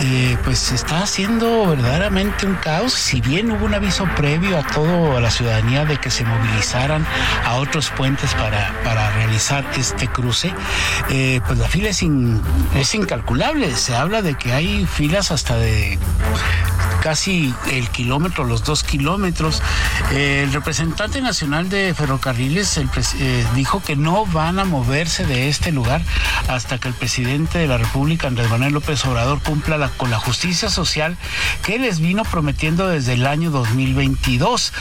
eh, 0.01 0.37
pues 0.43 0.73
está 0.73 1.01
haciendo 1.01 1.65
verdaderamente 1.67 2.45
un 2.45 2.55
caos. 2.55 2.91
Si 2.91 3.21
bien 3.21 3.49
hubo 3.49 3.65
un 3.65 3.73
aviso 3.73 4.05
previo 4.17 4.57
a 4.57 4.63
toda 4.63 5.21
la 5.21 5.31
ciudadanía 5.31 5.85
de 5.85 5.97
que 5.97 6.11
se 6.11 6.25
movilizaran 6.25 7.05
a 7.45 7.55
otros 7.55 7.89
puentes 7.91 8.33
para, 8.33 8.73
para 8.83 9.11
realizar 9.11 9.65
este 9.77 10.09
cruce, 10.09 10.53
eh, 11.09 11.39
pues 11.47 11.57
la 11.57 11.69
fila 11.69 11.89
es, 11.89 12.03
es 12.75 12.95
incalculable. 12.95 13.73
Se 13.75 13.95
habla 13.95 14.21
de 14.21 14.35
que 14.35 14.51
hay 14.51 14.85
filas 14.85 15.31
hasta 15.31 15.55
de 15.55 15.97
casi 17.01 17.53
el 17.71 17.87
kilómetro, 17.89 18.43
los 18.43 18.65
dos 18.65 18.83
kilómetros. 18.83 19.61
el 20.11 20.51
representante 20.51 21.21
nacional 21.21 21.69
de 21.69 21.93
ferrocarriles 21.93 22.79
dijo 23.55 23.81
que 23.81 23.95
no 23.95 24.25
van 24.25 24.59
a 24.59 24.65
moverse 24.65 25.25
de 25.29 25.47
este 25.47 25.71
lugar 25.71 26.01
hasta 26.47 26.79
que 26.79 26.87
el 26.87 26.93
presidente 26.95 27.59
de 27.59 27.67
la 27.67 27.77
República, 27.77 28.27
Andrés 28.27 28.49
Manuel 28.49 28.73
López 28.73 29.05
Obrador, 29.05 29.39
cumpla 29.41 29.89
con 29.95 30.09
la 30.09 30.19
justicia 30.19 30.69
social 30.69 31.15
que 31.63 31.77
les 31.77 31.99
vino 31.99 32.23
prometiendo 32.23 32.87
desde 32.87 33.13
el 33.13 33.27
año 33.27 33.51
2022. 33.51 34.73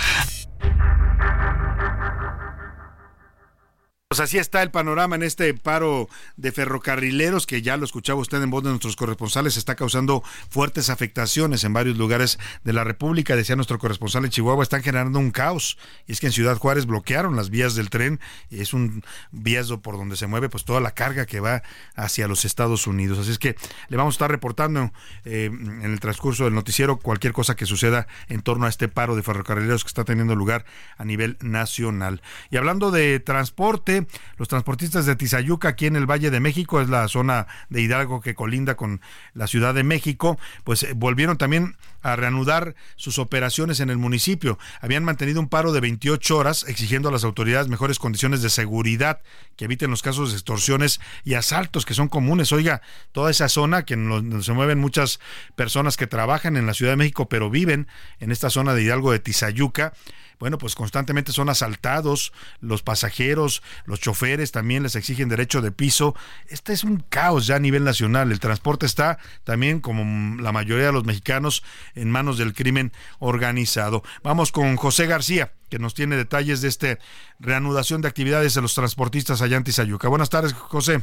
Pues 4.11 4.21
así 4.21 4.39
está 4.39 4.63
el 4.63 4.71
panorama 4.71 5.17
en 5.17 5.23
este 5.23 5.53
paro 5.53 6.09
de 6.39 6.51
ferrocarrileros 6.51 7.47
que 7.47 7.61
ya 7.61 7.77
lo 7.77 7.85
escuchaba 7.85 8.19
usted 8.19 8.43
en 8.43 8.49
voz 8.49 8.65
de 8.65 8.71
nuestros 8.71 8.97
corresponsales, 8.97 9.59
está 9.59 9.75
causando 9.75 10.23
fuertes 10.49 10.89
afectaciones 10.89 11.63
en 11.63 11.75
varios 11.75 11.99
lugares 11.99 12.39
de 12.65 12.73
la 12.73 12.85
República. 12.85 13.37
Decía 13.37 13.55
nuestro 13.55 13.79
corresponsal 13.79 14.25
en 14.25 14.31
Chihuahua, 14.31 14.63
están 14.63 14.83
generando 14.83 15.19
un 15.19 15.31
caos. 15.31 15.77
Y 16.07 16.13
es 16.13 16.21
que 16.21 16.27
en 16.29 16.33
Ciudad 16.33 16.57
Juárez 16.57 16.87
bloquearon 16.87 17.37
las 17.37 17.51
vías 17.51 17.75
del 17.75 17.91
tren. 17.91 18.19
Es 18.51 18.73
un 18.73 19.05
vías 19.31 19.69
por 19.83 19.99
donde 19.99 20.17
se 20.17 20.27
mueve 20.27 20.49
pues 20.49 20.65
toda 20.65 20.81
la 20.81 20.93
carga 20.93 21.27
que 21.27 21.41
va 21.41 21.63
hacia 21.95 22.29
los 22.29 22.47
Estados 22.47 22.87
Unidos. 22.87 23.19
Así 23.19 23.33
es 23.33 23.39
que 23.39 23.57
le 23.91 23.99
vamos 23.99 24.15
a 24.15 24.17
estar 24.17 24.31
reportando 24.31 24.91
eh, 25.27 25.51
en 25.53 25.85
el 25.85 26.01
transcurso 26.01 26.45
del 26.45 26.55
noticiero 26.55 26.97
cualquier 26.97 27.35
cosa 27.35 27.57
que 27.57 27.67
suceda 27.67 28.07
en 28.29 28.41
torno 28.41 28.65
a 28.65 28.71
este 28.71 28.89
paro 28.89 29.17
de 29.17 29.23
ferrocarrileros 29.23 29.85
que 29.85 29.89
está 29.89 30.05
teniendo 30.05 30.35
lugar 30.35 30.65
a 30.97 31.05
nivel 31.05 31.37
nacional. 31.43 32.23
Y 32.51 32.57
hablando 32.57 32.91
de 32.91 33.21
transporte, 33.21 33.98
los 34.37 34.49
transportistas 34.49 35.07
de 35.07 35.17
Tizayuca, 35.17 35.69
aquí 35.69 35.87
en 35.87 35.97
el 35.97 36.07
Valle 36.07 36.31
de 36.31 36.41
México, 36.41 36.81
es 36.81 36.89
la 36.89 37.09
zona 37.09 37.47
de 37.69 37.83
Hidalgo 37.83 38.21
que 38.21 38.35
colinda 38.35 38.77
con 38.77 39.01
la 39.35 39.47
Ciudad 39.47 39.75
de 39.75 39.83
México, 39.83 40.39
pues 40.65 40.83
eh, 40.83 40.93
volvieron 40.95 41.39
también 41.39 41.77
a 42.03 42.17
reanudar 42.17 42.75
sus 42.97 43.19
operaciones 43.19 43.81
en 43.81 43.91
el 43.91 43.99
municipio. 43.99 44.59
Habían 44.81 45.05
mantenido 45.05 45.41
un 45.41 45.49
paro 45.49 45.73
de 45.73 45.81
28 45.81 46.37
horas 46.37 46.65
exigiendo 46.69 47.09
a 47.09 47.13
las 47.13 47.25
autoridades 47.25 47.69
mejores 47.69 47.99
condiciones 47.99 48.43
de 48.43 48.51
seguridad 48.51 49.21
que 49.57 49.65
eviten 49.65 49.91
los 49.91 50.03
casos 50.03 50.31
de 50.31 50.37
extorsiones 50.37 51.01
y 51.25 51.35
asaltos 51.35 51.85
que 51.85 51.95
son 51.95 52.09
comunes. 52.09 52.53
Oiga, 52.53 52.83
toda 53.13 53.31
esa 53.31 53.49
zona 53.49 53.85
que 53.85 53.95
se 54.43 54.53
mueven 54.53 54.79
muchas 54.79 55.21
personas 55.57 55.97
que 55.97 56.07
trabajan 56.07 56.57
en 56.57 56.67
la 56.67 56.75
Ciudad 56.75 56.93
de 56.93 56.97
México 56.97 57.29
pero 57.29 57.51
viven 57.51 57.89
en 58.21 58.31
esta 58.31 58.51
zona 58.51 58.75
de 58.75 58.83
Hidalgo 58.83 59.13
de 59.13 59.19
Tizayuca, 59.19 59.93
bueno, 60.39 60.59
pues 60.59 60.75
constantemente 60.75 61.33
son 61.33 61.49
asaltados, 61.49 62.33
los 62.61 62.83
pasajeros, 62.83 63.63
los 63.85 64.01
choferes 64.01 64.53
también 64.53 64.83
les 64.83 64.97
exigen 64.97 65.29
derecho 65.29 65.61
de 65.63 65.73
piso. 65.73 66.15
Este 66.47 66.73
es 66.73 66.85
un 66.85 67.05
caos 67.09 67.47
ya 67.47 67.57
a 67.57 67.61
nivel 67.61 67.85
nacional. 67.85 68.31
El 68.31 68.41
transporte 68.41 68.87
está 68.87 69.19
también, 69.45 69.81
como 69.81 70.41
la 70.41 70.53
mayoría 70.53 70.87
de 70.87 70.93
los 70.93 71.05
mexicanos, 71.05 71.63
en 71.95 72.11
manos 72.11 72.39
del 72.39 72.55
crimen 72.55 72.93
organizado. 73.19 74.03
Vamos 74.23 74.53
con 74.53 74.77
José 74.77 75.07
García, 75.07 75.53
que 75.69 75.79
nos 75.79 75.95
tiene 75.95 76.17
detalles 76.17 76.61
de 76.61 76.69
esta 76.69 76.99
reanudación 77.41 78.01
de 78.01 78.09
actividades 78.09 78.55
de 78.55 78.63
los 78.63 78.75
transportistas 78.75 79.43
allá 79.43 79.57
en 79.57 79.65
Tizayuca. 79.65 80.09
Buenas 80.09 80.31
tardes, 80.31 80.53
José. 80.53 81.03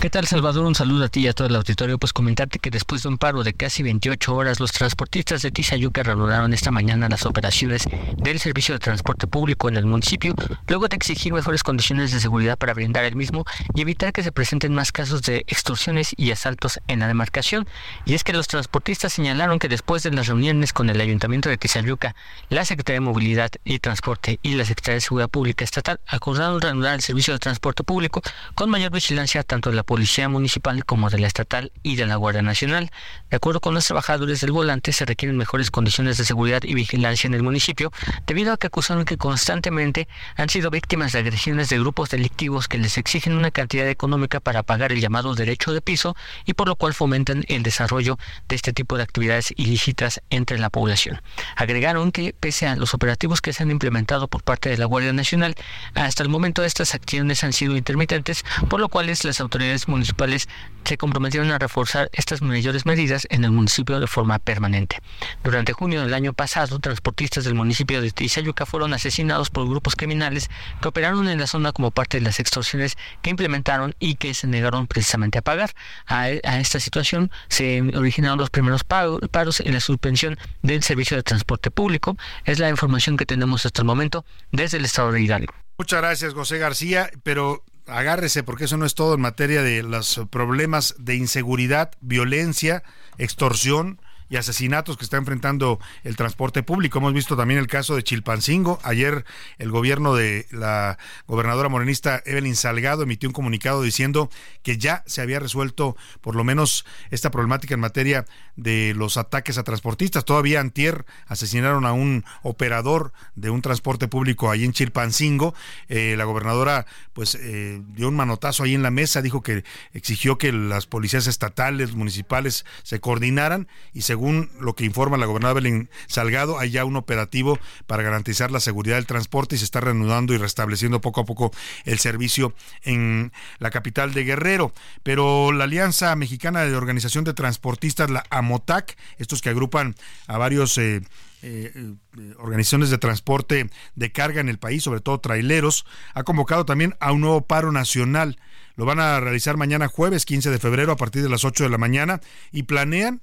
¿Qué 0.00 0.10
tal, 0.10 0.28
Salvador? 0.28 0.64
Un 0.64 0.76
saludo 0.76 1.06
a 1.06 1.08
ti 1.08 1.22
y 1.22 1.26
a 1.26 1.32
todo 1.32 1.48
el 1.48 1.56
auditorio. 1.56 1.98
Pues 1.98 2.12
comentarte 2.12 2.60
que 2.60 2.70
después 2.70 3.02
de 3.02 3.08
un 3.08 3.18
paro 3.18 3.42
de 3.42 3.52
casi 3.52 3.82
28 3.82 4.32
horas, 4.32 4.60
los 4.60 4.70
transportistas 4.70 5.42
de 5.42 5.50
Tizayuca 5.50 6.04
reanudaron 6.04 6.54
esta 6.54 6.70
mañana 6.70 7.08
las 7.08 7.26
operaciones 7.26 7.82
del 8.16 8.38
servicio 8.38 8.74
de 8.74 8.78
transporte 8.78 9.26
público 9.26 9.68
en 9.68 9.76
el 9.76 9.86
municipio, 9.86 10.36
luego 10.68 10.86
de 10.86 10.94
exigir 10.94 11.32
mejores 11.32 11.64
condiciones 11.64 12.12
de 12.12 12.20
seguridad 12.20 12.56
para 12.56 12.74
brindar 12.74 13.06
el 13.06 13.16
mismo 13.16 13.44
y 13.74 13.80
evitar 13.80 14.12
que 14.12 14.22
se 14.22 14.30
presenten 14.30 14.72
más 14.72 14.92
casos 14.92 15.22
de 15.22 15.38
extorsiones 15.48 16.14
y 16.16 16.30
asaltos 16.30 16.78
en 16.86 17.00
la 17.00 17.08
demarcación. 17.08 17.66
Y 18.04 18.14
es 18.14 18.22
que 18.22 18.32
los 18.32 18.46
transportistas 18.46 19.12
señalaron 19.12 19.58
que 19.58 19.68
después 19.68 20.04
de 20.04 20.12
las 20.12 20.28
reuniones 20.28 20.72
con 20.72 20.90
el 20.90 21.00
Ayuntamiento 21.00 21.48
de 21.48 21.56
Tizayuca, 21.56 22.14
la 22.50 22.64
Secretaría 22.64 23.00
de 23.00 23.06
Movilidad 23.06 23.50
y 23.64 23.80
Transporte 23.80 24.38
y 24.44 24.54
la 24.54 24.64
Secretaría 24.64 24.94
de 24.94 25.00
Seguridad 25.00 25.28
Pública 25.28 25.64
Estatal 25.64 25.98
acordaron 26.06 26.60
reanudar 26.60 26.94
el 26.94 27.00
servicio 27.00 27.32
de 27.32 27.40
transporte 27.40 27.82
público 27.82 28.22
con 28.54 28.70
mayor 28.70 28.92
vigilancia 28.92 29.42
tanto 29.42 29.70
de 29.70 29.76
la 29.78 29.84
Policía 29.84 30.28
Municipal 30.28 30.84
como 30.84 31.08
de 31.08 31.20
la 31.20 31.28
Estatal 31.28 31.70
y 31.84 31.94
de 31.94 32.04
la 32.04 32.16
Guardia 32.16 32.42
Nacional. 32.42 32.90
De 33.30 33.36
acuerdo 33.36 33.60
con 33.60 33.74
los 33.74 33.86
trabajadores 33.86 34.40
del 34.40 34.50
volante, 34.50 34.92
se 34.92 35.04
requieren 35.04 35.36
mejores 35.36 35.70
condiciones 35.70 36.18
de 36.18 36.24
seguridad 36.24 36.64
y 36.64 36.74
vigilancia 36.74 37.28
en 37.28 37.34
el 37.34 37.44
municipio, 37.44 37.92
debido 38.26 38.52
a 38.52 38.56
que 38.56 38.66
acusaron 38.66 39.04
que 39.04 39.16
constantemente 39.16 40.08
han 40.34 40.48
sido 40.48 40.70
víctimas 40.70 41.12
de 41.12 41.20
agresiones 41.20 41.68
de 41.68 41.78
grupos 41.78 42.10
delictivos 42.10 42.66
que 42.66 42.76
les 42.76 42.98
exigen 42.98 43.34
una 43.34 43.52
cantidad 43.52 43.88
económica 43.88 44.40
para 44.40 44.64
pagar 44.64 44.90
el 44.90 45.00
llamado 45.00 45.36
derecho 45.36 45.72
de 45.72 45.80
piso 45.80 46.16
y 46.44 46.54
por 46.54 46.66
lo 46.66 46.74
cual 46.74 46.92
fomentan 46.92 47.44
el 47.46 47.62
desarrollo 47.62 48.18
de 48.48 48.56
este 48.56 48.72
tipo 48.72 48.96
de 48.96 49.04
actividades 49.04 49.54
ilícitas 49.56 50.20
entre 50.28 50.58
la 50.58 50.70
población. 50.70 51.22
Agregaron 51.54 52.10
que 52.10 52.34
pese 52.34 52.66
a 52.66 52.74
los 52.74 52.94
operativos 52.94 53.40
que 53.40 53.52
se 53.52 53.62
han 53.62 53.70
implementado 53.70 54.26
por 54.26 54.42
parte 54.42 54.70
de 54.70 54.78
la 54.78 54.86
Guardia 54.86 55.12
Nacional, 55.12 55.54
hasta 55.94 56.24
el 56.24 56.30
momento 56.30 56.64
estas 56.64 56.96
acciones 56.96 57.44
han 57.44 57.52
sido 57.52 57.76
intermitentes, 57.76 58.44
por 58.68 58.80
lo 58.80 58.88
cual 58.88 59.06
las 59.06 59.40
autoridades 59.40 59.67
municipales 59.88 60.48
se 60.84 60.96
comprometieron 60.96 61.50
a 61.50 61.58
reforzar 61.58 62.08
estas 62.12 62.40
mayores 62.40 62.86
medidas 62.86 63.26
en 63.30 63.44
el 63.44 63.50
municipio 63.50 64.00
de 64.00 64.06
forma 64.06 64.38
permanente. 64.38 65.00
Durante 65.44 65.74
junio 65.74 66.02
del 66.02 66.14
año 66.14 66.32
pasado, 66.32 66.78
transportistas 66.78 67.44
del 67.44 67.54
municipio 67.54 68.00
de 68.00 68.10
Tizayuca 68.10 68.64
fueron 68.64 68.94
asesinados 68.94 69.50
por 69.50 69.68
grupos 69.68 69.96
criminales 69.96 70.48
que 70.80 70.88
operaron 70.88 71.28
en 71.28 71.38
la 71.38 71.46
zona 71.46 71.72
como 71.72 71.90
parte 71.90 72.18
de 72.18 72.24
las 72.24 72.40
extorsiones 72.40 72.96
que 73.20 73.30
implementaron 73.30 73.94
y 73.98 74.14
que 74.14 74.32
se 74.32 74.46
negaron 74.46 74.86
precisamente 74.86 75.38
a 75.38 75.42
pagar. 75.42 75.74
A, 76.06 76.30
esta 76.30 76.80
situación 76.80 77.30
se 77.48 77.82
originaron 77.94 78.38
los 78.38 78.48
primeros 78.48 78.82
paros 78.84 79.60
en 79.60 79.74
la 79.74 79.80
suspensión 79.80 80.38
del 80.62 80.82
servicio 80.82 81.16
de 81.16 81.22
transporte 81.22 81.70
público. 81.70 82.16
Es 82.44 82.58
la 82.58 82.70
información 82.70 83.18
que 83.18 83.26
tenemos 83.26 83.66
hasta 83.66 83.82
el 83.82 83.86
momento 83.86 84.24
desde 84.52 84.78
el 84.78 84.86
estado 84.86 85.12
de 85.12 85.20
Hidalgo. 85.20 85.52
Muchas 85.76 86.00
gracias, 86.00 86.34
José 86.34 86.58
García, 86.58 87.10
pero 87.22 87.62
agárrese 87.88 88.42
porque 88.42 88.64
eso 88.64 88.76
no 88.76 88.86
es 88.86 88.94
todo 88.94 89.14
en 89.14 89.20
materia 89.20 89.62
de 89.62 89.82
los 89.82 90.20
problemas 90.30 90.94
de 90.98 91.16
inseguridad, 91.16 91.92
violencia, 92.00 92.82
extorsión 93.18 94.00
y 94.28 94.36
asesinatos 94.36 94.96
que 94.96 95.04
está 95.04 95.16
enfrentando 95.16 95.78
el 96.04 96.16
transporte 96.16 96.62
público. 96.62 96.98
Hemos 96.98 97.14
visto 97.14 97.36
también 97.36 97.58
el 97.58 97.66
caso 97.66 97.96
de 97.96 98.02
Chilpancingo. 98.02 98.78
Ayer 98.82 99.24
el 99.58 99.70
gobierno 99.70 100.14
de 100.14 100.46
la 100.50 100.98
gobernadora 101.26 101.68
morenista 101.68 102.22
Evelyn 102.24 102.56
Salgado 102.56 103.02
emitió 103.02 103.28
un 103.28 103.32
comunicado 103.32 103.82
diciendo 103.82 104.30
que 104.62 104.78
ya 104.78 105.02
se 105.06 105.22
había 105.22 105.40
resuelto 105.40 105.96
por 106.20 106.36
lo 106.36 106.44
menos 106.44 106.84
esta 107.10 107.30
problemática 107.30 107.74
en 107.74 107.80
materia 107.80 108.26
de 108.56 108.94
los 108.96 109.16
ataques 109.16 109.58
a 109.58 109.64
transportistas. 109.64 110.24
Todavía 110.24 110.60
antier 110.60 111.06
asesinaron 111.26 111.86
a 111.86 111.92
un 111.92 112.24
operador 112.42 113.12
de 113.34 113.50
un 113.50 113.62
transporte 113.62 114.08
público 114.08 114.50
ahí 114.50 114.64
en 114.64 114.72
Chilpancingo. 114.72 115.54
Eh, 115.88 116.14
la 116.18 116.24
gobernadora 116.24 116.86
pues 117.12 117.34
eh, 117.36 117.80
dio 117.94 118.08
un 118.08 118.16
manotazo 118.16 118.64
ahí 118.64 118.74
en 118.74 118.82
la 118.82 118.90
mesa, 118.90 119.22
dijo 119.22 119.42
que 119.42 119.64
exigió 119.92 120.38
que 120.38 120.52
las 120.52 120.86
policías 120.86 121.26
estatales, 121.26 121.94
municipales 121.94 122.64
se 122.82 123.00
coordinaran 123.00 123.68
y 123.92 124.02
se 124.02 124.14
según 124.18 124.50
lo 124.58 124.74
que 124.74 124.84
informa 124.84 125.16
la 125.16 125.26
gobernadora 125.26 125.60
Belén 125.60 125.90
Salgado, 126.08 126.58
hay 126.58 126.70
ya 126.70 126.84
un 126.84 126.96
operativo 126.96 127.56
para 127.86 128.02
garantizar 128.02 128.50
la 128.50 128.58
seguridad 128.58 128.96
del 128.96 129.06
transporte 129.06 129.54
y 129.54 129.58
se 129.58 129.64
está 129.64 129.80
reanudando 129.80 130.34
y 130.34 130.38
restableciendo 130.38 131.00
poco 131.00 131.20
a 131.20 131.24
poco 131.24 131.52
el 131.84 132.00
servicio 132.00 132.52
en 132.82 133.30
la 133.60 133.70
capital 133.70 134.14
de 134.14 134.24
Guerrero. 134.24 134.72
Pero 135.04 135.52
la 135.52 135.64
Alianza 135.64 136.16
Mexicana 136.16 136.64
de 136.64 136.74
Organización 136.74 137.22
de 137.22 137.32
Transportistas, 137.32 138.10
la 138.10 138.24
AMOTAC, 138.30 138.98
estos 139.18 139.40
que 139.40 139.50
agrupan 139.50 139.94
a 140.26 140.36
varios... 140.36 140.76
Eh, 140.78 141.00
eh, 141.40 141.70
eh, 141.72 142.34
organizaciones 142.38 142.90
de 142.90 142.98
transporte 142.98 143.70
de 143.94 144.10
carga 144.10 144.40
en 144.40 144.48
el 144.48 144.58
país, 144.58 144.82
sobre 144.82 144.98
todo 144.98 145.20
traileros, 145.20 145.86
ha 146.12 146.24
convocado 146.24 146.64
también 146.64 146.96
a 146.98 147.12
un 147.12 147.20
nuevo 147.20 147.46
paro 147.46 147.70
nacional. 147.70 148.40
Lo 148.74 148.86
van 148.86 148.98
a 148.98 149.20
realizar 149.20 149.56
mañana 149.56 149.86
jueves 149.86 150.24
15 150.24 150.50
de 150.50 150.58
febrero 150.58 150.90
a 150.90 150.96
partir 150.96 151.22
de 151.22 151.28
las 151.28 151.44
8 151.44 151.62
de 151.62 151.70
la 151.70 151.78
mañana 151.78 152.20
y 152.50 152.64
planean 152.64 153.22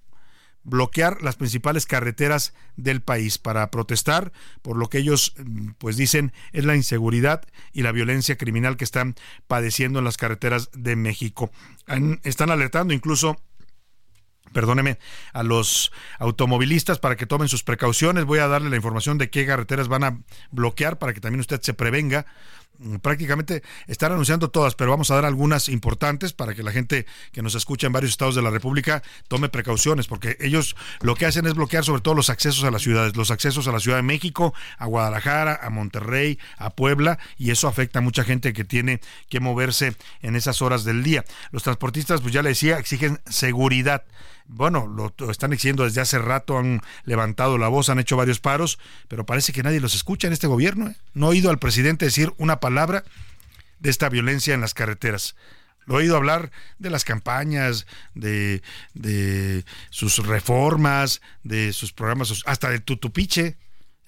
bloquear 0.65 1.21
las 1.21 1.35
principales 1.35 1.85
carreteras 1.85 2.53
del 2.75 3.01
país 3.01 3.37
para 3.37 3.71
protestar 3.71 4.33
por 4.61 4.75
lo 4.75 4.89
que 4.89 4.97
ellos 4.97 5.33
mm, 5.37 5.69
pues 5.77 5.95
dicen 5.95 6.33
es 6.51 6.65
la 6.65 6.75
inseguridad 6.75 7.43
y 7.71 7.83
la 7.83 7.91
violencia 7.91 8.37
criminal 8.37 8.75
que 8.75 8.83
están 8.83 9.15
padeciendo 9.47 9.99
en 9.99 10.05
las 10.05 10.17
carreteras 10.17 10.69
de 10.73 10.95
México. 10.95 11.51
están 12.23 12.49
alertando 12.49 12.93
incluso 12.93 13.37
perdóneme, 14.53 14.99
a 15.33 15.43
los 15.43 15.91
automovilistas 16.17 16.97
para 16.97 17.17
que 17.17 17.25
tomen 17.25 17.49
sus 17.49 17.63
precauciones. 17.63 18.23
Voy 18.23 18.39
a 18.39 18.47
darle 18.47 18.69
la 18.69 18.77
información 18.77 19.17
de 19.17 19.29
qué 19.29 19.45
carreteras 19.45 19.89
van 19.89 20.03
a 20.05 20.19
bloquear 20.49 20.97
para 20.97 21.13
que 21.13 21.19
también 21.19 21.41
usted 21.41 21.61
se 21.61 21.73
prevenga 21.73 22.25
prácticamente 23.01 23.63
están 23.87 24.11
anunciando 24.11 24.49
todas, 24.49 24.75
pero 24.75 24.91
vamos 24.91 25.11
a 25.11 25.15
dar 25.15 25.25
algunas 25.25 25.69
importantes 25.69 26.33
para 26.33 26.53
que 26.53 26.63
la 26.63 26.71
gente 26.71 27.05
que 27.31 27.41
nos 27.41 27.55
escucha 27.55 27.87
en 27.87 27.93
varios 27.93 28.11
estados 28.11 28.35
de 28.35 28.41
la 28.41 28.49
República 28.49 29.03
tome 29.27 29.49
precauciones, 29.49 30.07
porque 30.07 30.37
ellos 30.39 30.75
lo 31.01 31.15
que 31.15 31.25
hacen 31.25 31.45
es 31.45 31.53
bloquear 31.53 31.83
sobre 31.83 32.01
todo 32.01 32.15
los 32.15 32.29
accesos 32.29 32.63
a 32.63 32.71
las 32.71 32.81
ciudades, 32.81 33.15
los 33.15 33.31
accesos 33.31 33.67
a 33.67 33.71
la 33.71 33.79
Ciudad 33.79 33.97
de 33.97 34.03
México, 34.03 34.53
a 34.77 34.85
Guadalajara, 34.85 35.59
a 35.61 35.69
Monterrey, 35.69 36.39
a 36.57 36.69
Puebla, 36.71 37.17
y 37.37 37.51
eso 37.51 37.67
afecta 37.67 37.99
a 37.99 38.01
mucha 38.01 38.23
gente 38.23 38.53
que 38.53 38.63
tiene 38.63 39.01
que 39.29 39.39
moverse 39.39 39.95
en 40.21 40.35
esas 40.35 40.61
horas 40.61 40.83
del 40.83 41.03
día. 41.03 41.23
Los 41.51 41.63
transportistas, 41.63 42.21
pues 42.21 42.33
ya 42.33 42.41
le 42.41 42.49
decía, 42.49 42.77
exigen 42.79 43.19
seguridad 43.25 44.03
bueno, 44.47 44.87
lo, 44.87 45.13
están 45.31 45.53
exigiendo 45.53 45.83
desde 45.83 46.01
hace 46.01 46.19
rato, 46.19 46.57
han 46.57 46.81
levantado 47.03 47.57
la 47.57 47.67
voz, 47.67 47.89
han 47.89 47.99
hecho 47.99 48.17
varios 48.17 48.39
paros, 48.39 48.79
pero 49.07 49.25
parece 49.25 49.53
que 49.53 49.63
nadie 49.63 49.79
los 49.79 49.95
escucha 49.95 50.27
en 50.27 50.33
este 50.33 50.47
gobierno. 50.47 50.89
¿eh? 50.89 50.95
No 51.13 51.27
he 51.27 51.29
oído 51.31 51.49
al 51.49 51.59
presidente 51.59 52.05
decir 52.05 52.33
una 52.37 52.59
palabra 52.59 53.03
de 53.79 53.89
esta 53.89 54.09
violencia 54.09 54.53
en 54.53 54.61
las 54.61 54.73
carreteras. 54.73 55.35
Lo 55.85 55.95
he 55.95 56.03
oído 56.03 56.15
hablar 56.15 56.51
de 56.79 56.89
las 56.89 57.03
campañas, 57.03 57.85
de, 58.15 58.63
de 58.93 59.65
sus 59.89 60.17
reformas, 60.25 61.21
de 61.43 61.73
sus 61.73 61.93
programas, 61.93 62.43
hasta 62.45 62.69
del 62.69 62.81
tutupiche, 62.81 63.57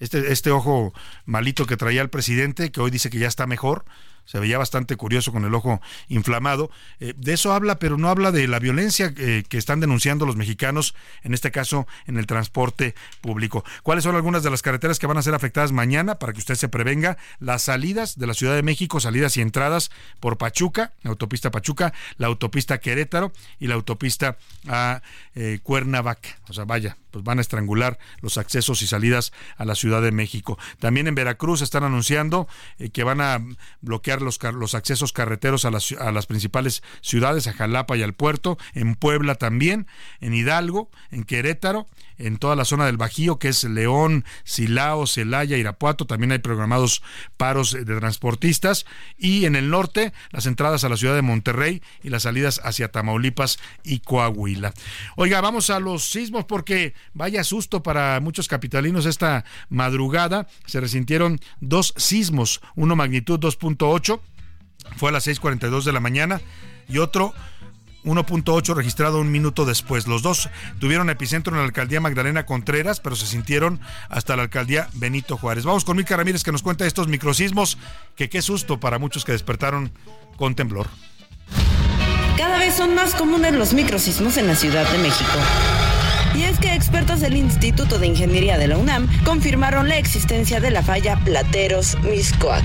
este, 0.00 0.32
este 0.32 0.50
ojo 0.50 0.92
malito 1.24 1.66
que 1.66 1.76
traía 1.76 2.02
el 2.02 2.10
presidente, 2.10 2.70
que 2.70 2.80
hoy 2.80 2.90
dice 2.90 3.10
que 3.10 3.18
ya 3.18 3.28
está 3.28 3.46
mejor 3.46 3.84
se 4.28 4.38
veía 4.38 4.58
bastante 4.58 4.96
curioso 4.96 5.32
con 5.32 5.46
el 5.46 5.54
ojo 5.54 5.80
inflamado. 6.08 6.70
Eh, 7.00 7.14
de 7.16 7.32
eso 7.32 7.54
habla, 7.54 7.78
pero 7.78 7.96
no 7.96 8.10
habla 8.10 8.30
de 8.30 8.46
la 8.46 8.58
violencia 8.58 9.10
eh, 9.16 9.42
que 9.48 9.56
están 9.56 9.80
denunciando 9.80 10.26
los 10.26 10.36
mexicanos, 10.36 10.94
en 11.22 11.32
este 11.32 11.50
caso 11.50 11.86
en 12.06 12.18
el 12.18 12.26
transporte 12.26 12.94
público. 13.22 13.64
¿Cuáles 13.82 14.04
son 14.04 14.16
algunas 14.16 14.42
de 14.42 14.50
las 14.50 14.60
carreteras 14.60 14.98
que 14.98 15.06
van 15.06 15.16
a 15.16 15.22
ser 15.22 15.34
afectadas 15.34 15.72
mañana 15.72 16.16
para 16.16 16.34
que 16.34 16.40
usted 16.40 16.56
se 16.56 16.68
prevenga? 16.68 17.16
Las 17.40 17.62
salidas 17.62 18.18
de 18.18 18.26
la 18.26 18.34
Ciudad 18.34 18.54
de 18.54 18.62
México, 18.62 19.00
salidas 19.00 19.34
y 19.38 19.40
entradas 19.40 19.90
por 20.20 20.36
Pachuca, 20.36 20.92
la 21.02 21.10
autopista 21.10 21.50
Pachuca, 21.50 21.94
la 22.18 22.26
autopista 22.26 22.80
Querétaro 22.80 23.32
y 23.58 23.68
la 23.68 23.76
autopista 23.76 24.36
a 24.68 25.00
eh, 25.36 25.60
Cuernavaca. 25.62 26.38
O 26.50 26.52
sea, 26.52 26.66
vaya, 26.66 26.98
pues 27.12 27.24
van 27.24 27.38
a 27.38 27.40
estrangular 27.40 27.98
los 28.20 28.36
accesos 28.36 28.82
y 28.82 28.86
salidas 28.86 29.32
a 29.56 29.64
la 29.64 29.74
Ciudad 29.74 30.02
de 30.02 30.12
México. 30.12 30.58
También 30.80 31.06
en 31.06 31.14
Veracruz 31.14 31.62
están 31.62 31.84
anunciando 31.84 32.46
que 32.92 33.04
van 33.04 33.22
a 33.22 33.40
bloquear 33.80 34.17
los, 34.22 34.38
los 34.42 34.74
accesos 34.74 35.12
carreteros 35.12 35.64
a 35.64 35.70
las, 35.70 35.92
a 35.92 36.12
las 36.12 36.26
principales 36.26 36.82
ciudades, 37.00 37.46
a 37.46 37.52
Jalapa 37.52 37.96
y 37.96 38.02
al 38.02 38.14
puerto, 38.14 38.58
en 38.74 38.94
Puebla 38.94 39.34
también, 39.34 39.86
en 40.20 40.34
Hidalgo, 40.34 40.90
en 41.10 41.24
Querétaro, 41.24 41.86
en 42.18 42.36
toda 42.36 42.56
la 42.56 42.64
zona 42.64 42.86
del 42.86 42.96
Bajío, 42.96 43.38
que 43.38 43.48
es 43.48 43.64
León, 43.64 44.24
Silao, 44.44 45.06
Celaya, 45.06 45.56
Irapuato, 45.56 46.06
también 46.06 46.32
hay 46.32 46.38
programados 46.38 47.02
paros 47.36 47.72
de 47.72 47.84
transportistas, 47.84 48.86
y 49.16 49.44
en 49.44 49.56
el 49.56 49.70
norte, 49.70 50.12
las 50.30 50.46
entradas 50.46 50.84
a 50.84 50.88
la 50.88 50.96
ciudad 50.96 51.14
de 51.14 51.22
Monterrey 51.22 51.82
y 52.02 52.10
las 52.10 52.24
salidas 52.24 52.60
hacia 52.64 52.90
Tamaulipas 52.90 53.58
y 53.84 54.00
Coahuila. 54.00 54.72
Oiga, 55.16 55.40
vamos 55.40 55.70
a 55.70 55.80
los 55.80 56.10
sismos 56.10 56.44
porque 56.44 56.94
vaya 57.14 57.44
susto 57.44 57.82
para 57.82 58.18
muchos 58.20 58.48
capitalinos 58.48 59.06
esta 59.06 59.44
madrugada. 59.68 60.48
Se 60.66 60.80
resintieron 60.80 61.40
dos 61.60 61.94
sismos, 61.96 62.60
uno 62.74 62.96
magnitud 62.96 63.38
2.8 63.38 64.07
fue 64.96 65.10
a 65.10 65.12
las 65.12 65.26
6.42 65.26 65.84
de 65.84 65.92
la 65.92 66.00
mañana 66.00 66.40
y 66.88 66.98
otro 66.98 67.34
1.8 68.04 68.74
registrado 68.74 69.20
un 69.20 69.30
minuto 69.30 69.64
después. 69.64 70.06
Los 70.06 70.22
dos 70.22 70.48
tuvieron 70.78 71.10
epicentro 71.10 71.52
en 71.52 71.58
la 71.58 71.64
alcaldía 71.64 72.00
Magdalena 72.00 72.46
Contreras, 72.46 73.00
pero 73.00 73.16
se 73.16 73.26
sintieron 73.26 73.80
hasta 74.08 74.36
la 74.36 74.42
alcaldía 74.42 74.88
Benito 74.94 75.36
Juárez. 75.36 75.64
Vamos 75.64 75.84
con 75.84 75.96
Mica 75.96 76.16
Ramírez 76.16 76.42
que 76.42 76.52
nos 76.52 76.62
cuenta 76.62 76.86
estos 76.86 77.08
microsismos, 77.08 77.78
que 78.16 78.28
qué 78.28 78.42
susto 78.42 78.80
para 78.80 78.98
muchos 78.98 79.24
que 79.24 79.32
despertaron 79.32 79.92
con 80.36 80.54
temblor. 80.54 80.88
Cada 82.36 82.58
vez 82.58 82.74
son 82.74 82.94
más 82.94 83.14
comunes 83.14 83.54
los 83.54 83.74
microsismos 83.74 84.36
en 84.36 84.46
la 84.46 84.54
Ciudad 84.54 84.88
de 84.90 84.98
México. 84.98 85.38
Y 86.34 86.44
es 86.44 86.58
que 86.58 86.74
expertos 86.74 87.20
del 87.20 87.36
Instituto 87.36 87.98
de 87.98 88.06
Ingeniería 88.06 88.58
de 88.58 88.68
la 88.68 88.76
UNAM 88.76 89.08
confirmaron 89.24 89.88
la 89.88 89.98
existencia 89.98 90.60
de 90.60 90.70
la 90.70 90.82
falla 90.82 91.16
Plateros-Miscoac. 91.24 92.64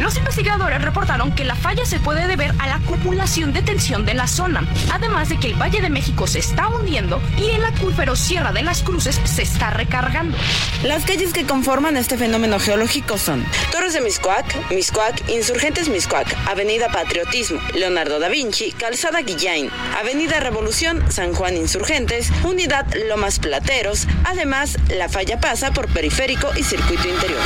Los 0.00 0.16
investigadores 0.16 0.80
reportaron 0.82 1.34
que 1.34 1.44
la 1.44 1.54
falla 1.54 1.84
se 1.84 1.98
puede 1.98 2.26
deber 2.26 2.52
a 2.58 2.66
la 2.66 2.76
acumulación 2.76 3.52
de 3.52 3.62
tensión 3.62 4.06
de 4.06 4.14
la 4.14 4.26
zona, 4.26 4.66
además 4.92 5.28
de 5.28 5.38
que 5.38 5.48
el 5.48 5.54
Valle 5.54 5.80
de 5.80 5.90
México 5.90 6.26
se 6.26 6.38
está 6.38 6.68
hundiendo 6.68 7.20
y 7.38 7.50
el 7.50 7.64
acuífero 7.64 8.14
Sierra 8.14 8.52
de 8.52 8.62
las 8.62 8.82
Cruces 8.82 9.20
se 9.24 9.42
está 9.42 9.70
recargando. 9.70 10.36
Las 10.82 11.04
calles 11.04 11.32
que 11.32 11.44
conforman 11.44 11.96
este 11.96 12.16
fenómeno 12.16 12.58
geológico 12.58 13.18
son 13.18 13.44
Torres 13.72 13.94
de 13.94 14.00
Miscoac, 14.00 14.70
Miscoac, 14.70 15.28
Insurgentes 15.28 15.88
Miscoac, 15.88 16.34
Avenida 16.46 16.88
Patriotismo, 16.88 17.60
Leonardo 17.74 18.18
da 18.18 18.28
Vinci, 18.28 18.72
Calzada 18.72 19.22
Guillain, 19.22 19.70
Avenida 19.98 20.40
Revolución, 20.40 21.04
San 21.10 21.32
Juan 21.34 21.56
Insurgentes, 21.56 22.30
Unidad 22.44 22.65
Lomas 23.08 23.38
Plateros. 23.38 24.08
Además, 24.24 24.76
la 24.88 25.08
falla 25.08 25.40
pasa 25.40 25.72
por 25.72 25.86
periférico 25.88 26.48
y 26.56 26.64
circuito 26.64 27.08
interior. 27.08 27.40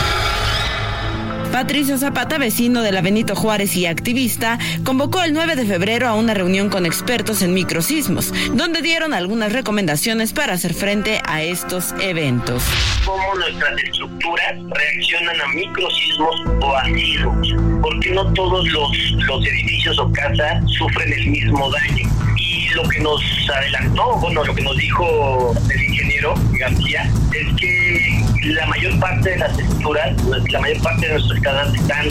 Patricio 1.52 1.98
Zapata, 1.98 2.38
vecino 2.38 2.82
de 2.82 2.92
la 2.92 3.02
Benito 3.02 3.34
Juárez 3.34 3.76
y 3.76 3.86
activista, 3.86 4.58
convocó 4.84 5.22
el 5.22 5.32
9 5.32 5.56
de 5.56 5.66
febrero 5.66 6.08
a 6.08 6.14
una 6.14 6.32
reunión 6.32 6.70
con 6.70 6.86
expertos 6.86 7.42
en 7.42 7.54
microsismos, 7.54 8.32
donde 8.54 8.82
dieron 8.82 9.12
algunas 9.12 9.52
recomendaciones 9.52 10.32
para 10.32 10.54
hacer 10.54 10.74
frente 10.74 11.20
a 11.26 11.42
estos 11.42 11.94
eventos. 12.00 12.62
Cómo 13.04 13.34
nuestras 13.34 13.78
estructuras 13.82 14.54
reaccionan 14.70 15.40
a 15.40 15.48
microsismos 15.48 16.36
o 16.62 16.76
a 16.76 16.84
sismos, 16.84 17.48
porque 17.82 18.10
no 18.12 18.32
todos 18.32 18.66
los, 18.68 19.12
los 19.26 19.46
edificios 19.46 19.98
o 19.98 20.10
casas 20.12 20.64
sufren 20.78 21.12
el 21.12 21.26
mismo 21.26 21.70
daño. 21.70 22.08
Y 22.36 22.68
lo 22.74 22.82
que 22.88 23.00
nos 23.00 23.22
adelantó, 23.54 24.16
bueno, 24.16 24.44
lo 24.44 24.54
que 24.54 24.62
nos 24.62 24.76
dijo 24.76 25.54
el 25.72 25.82
ingeniero 25.82 26.34
García, 26.58 27.10
es 27.32 27.54
que 27.56 28.24
la 28.44 28.66
mayor 28.66 28.98
parte 28.98 29.30
de 29.30 29.38
las 29.38 29.58
estructuras, 29.58 30.16
la 30.50 30.60
mayor 30.60 30.82
parte 30.82 31.06
de 31.06 31.12
nuestras 31.12 31.29
están 31.32 32.08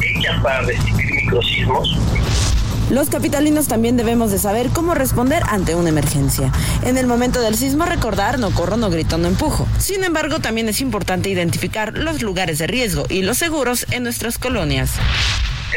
hechas 0.00 0.42
para 0.42 0.60
resistir 0.62 1.14
microsismos. 1.14 1.98
Los 2.90 3.08
capitalinos 3.08 3.68
también 3.68 3.96
debemos 3.96 4.30
de 4.30 4.38
saber 4.38 4.68
cómo 4.68 4.92
responder 4.92 5.42
ante 5.48 5.74
una 5.74 5.88
emergencia. 5.88 6.52
En 6.82 6.98
el 6.98 7.06
momento 7.06 7.40
del 7.40 7.54
sismo 7.54 7.86
recordar 7.86 8.38
no 8.38 8.50
corro, 8.50 8.76
no 8.76 8.90
grito, 8.90 9.16
no 9.16 9.28
empujo. 9.28 9.66
Sin 9.78 10.04
embargo, 10.04 10.40
también 10.40 10.68
es 10.68 10.80
importante 10.82 11.30
identificar 11.30 11.96
los 11.96 12.20
lugares 12.20 12.58
de 12.58 12.66
riesgo 12.66 13.04
y 13.08 13.22
los 13.22 13.38
seguros 13.38 13.86
en 13.90 14.02
nuestras 14.02 14.36
colonias. 14.36 14.92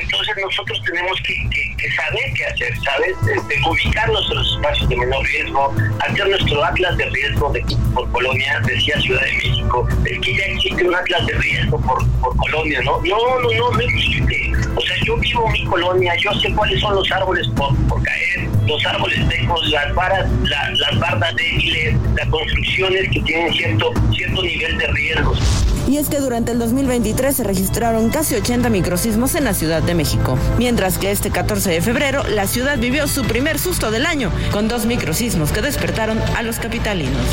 Entonces 0.01 0.35
nosotros 0.41 0.81
tenemos 0.85 1.17
que, 1.21 1.89
saber 1.95 2.33
qué 2.35 2.45
hacer, 2.45 2.73
¿sabes? 2.83 3.15
Este, 3.21 3.69
ubicar 3.69 4.09
nuestros 4.09 4.55
espacios 4.55 4.89
de 4.89 4.97
menor 4.97 5.25
riesgo, 5.25 5.75
hacer 5.99 6.27
nuestro 6.27 6.63
atlas 6.63 6.97
de 6.97 7.05
riesgo 7.05 7.51
de, 7.51 7.63
por 7.93 8.11
colonia, 8.11 8.59
decía 8.65 8.99
Ciudad 9.01 9.21
de 9.21 9.33
México, 9.33 9.87
es 10.05 10.19
que 10.19 10.37
ya 10.37 10.45
existe 10.45 10.87
un 10.87 10.95
atlas 10.95 11.25
de 11.27 11.33
riesgo 11.33 11.79
por, 11.81 12.07
por 12.19 12.35
colonia, 12.37 12.81
¿no? 12.81 13.01
No, 13.03 13.39
no, 13.39 13.49
no, 13.51 13.71
no 13.71 13.79
existe. 13.79 14.51
O 14.75 14.81
sea, 14.81 14.95
yo 15.05 15.17
vivo 15.17 15.47
mi 15.49 15.65
colonia, 15.65 16.13
yo 16.17 16.33
sé 16.33 16.51
cuáles 16.53 16.79
son 16.81 16.95
los 16.95 17.11
árboles 17.11 17.47
por, 17.55 17.75
por 17.87 18.01
caer, 18.03 18.49
los 18.67 18.85
árboles 18.85 19.19
secos, 19.29 19.67
las 19.69 19.93
varas, 19.95 20.29
las 20.43 20.99
bardas 20.99 21.35
débiles, 21.35 21.95
las 22.15 22.27
construcciones 22.29 23.09
que 23.11 23.21
tienen 23.21 23.53
cierto, 23.53 23.93
cierto 24.13 24.41
nivel 24.41 24.77
de 24.77 24.87
riesgos. 24.87 25.39
Y 25.87 25.97
es 25.97 26.09
que 26.09 26.19
durante 26.19 26.51
el 26.51 26.57
2023 26.59 27.35
se 27.35 27.43
registraron 27.43 28.09
casi 28.09 28.33
80 28.33 28.69
microsismos 28.69 29.35
en 29.35 29.43
la 29.43 29.53
Ciudad 29.53 29.83
México, 29.93 30.37
mientras 30.57 30.97
que 30.97 31.11
este 31.11 31.29
14 31.29 31.69
de 31.69 31.81
febrero 31.81 32.23
la 32.23 32.47
ciudad 32.47 32.77
vivió 32.77 33.07
su 33.07 33.23
primer 33.23 33.59
susto 33.59 33.91
del 33.91 34.05
año, 34.05 34.31
con 34.51 34.67
dos 34.67 34.85
microsismos 34.85 35.51
que 35.51 35.61
despertaron 35.61 36.19
a 36.35 36.41
los 36.41 36.57
capitalinos. 36.59 37.27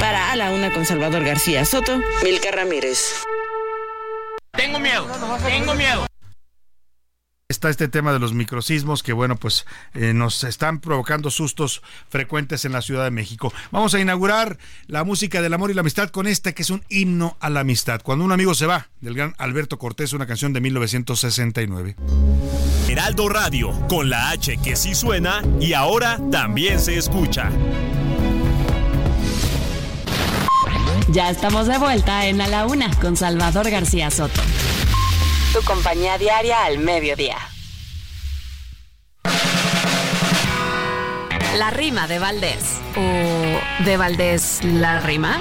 Para 0.00 0.32
A 0.32 0.36
la 0.36 0.50
Una 0.50 0.72
con 0.72 0.84
Salvador 0.84 1.24
García 1.24 1.64
Soto, 1.64 2.00
Milka 2.22 2.50
Ramírez. 2.50 3.22
Tengo 4.52 4.78
miedo, 4.78 5.06
tengo 5.46 5.74
miedo 5.74 6.11
está 7.52 7.68
este 7.70 7.86
tema 7.86 8.12
de 8.12 8.18
los 8.18 8.32
microsismos 8.32 9.02
que, 9.02 9.12
bueno, 9.12 9.36
pues 9.36 9.66
eh, 9.94 10.12
nos 10.14 10.42
están 10.42 10.80
provocando 10.80 11.30
sustos 11.30 11.82
frecuentes 12.08 12.64
en 12.64 12.72
la 12.72 12.82
Ciudad 12.82 13.04
de 13.04 13.10
México. 13.10 13.52
Vamos 13.70 13.94
a 13.94 14.00
inaugurar 14.00 14.58
la 14.88 15.04
música 15.04 15.40
del 15.40 15.54
amor 15.54 15.70
y 15.70 15.74
la 15.74 15.82
amistad 15.82 16.08
con 16.08 16.26
este 16.26 16.54
que 16.54 16.62
es 16.62 16.70
un 16.70 16.82
himno 16.88 17.36
a 17.40 17.50
la 17.50 17.60
amistad. 17.60 18.00
Cuando 18.02 18.24
un 18.24 18.32
amigo 18.32 18.54
se 18.54 18.66
va, 18.66 18.88
del 19.00 19.14
gran 19.14 19.34
Alberto 19.38 19.78
Cortés, 19.78 20.12
una 20.14 20.26
canción 20.26 20.52
de 20.52 20.60
1969. 20.60 21.96
Heraldo 22.88 23.28
Radio, 23.28 23.70
con 23.88 24.10
la 24.10 24.30
H 24.30 24.58
que 24.64 24.74
sí 24.74 24.94
suena 24.94 25.42
y 25.60 25.74
ahora 25.74 26.18
también 26.30 26.80
se 26.80 26.96
escucha. 26.96 27.50
Ya 31.10 31.28
estamos 31.28 31.66
de 31.66 31.76
vuelta 31.78 32.26
en 32.26 32.40
A 32.40 32.48
la 32.48 32.66
Una 32.66 32.90
con 32.98 33.16
Salvador 33.16 33.70
García 33.70 34.10
Soto 34.10 34.40
tu 35.52 35.62
compañía 35.64 36.16
diaria 36.16 36.64
al 36.64 36.78
mediodía. 36.78 37.36
La 41.58 41.70
rima 41.70 42.08
de 42.08 42.18
Valdés. 42.18 42.80
¿O 42.96 43.84
de 43.84 43.96
Valdés 43.98 44.60
la 44.64 45.00
rima? 45.00 45.38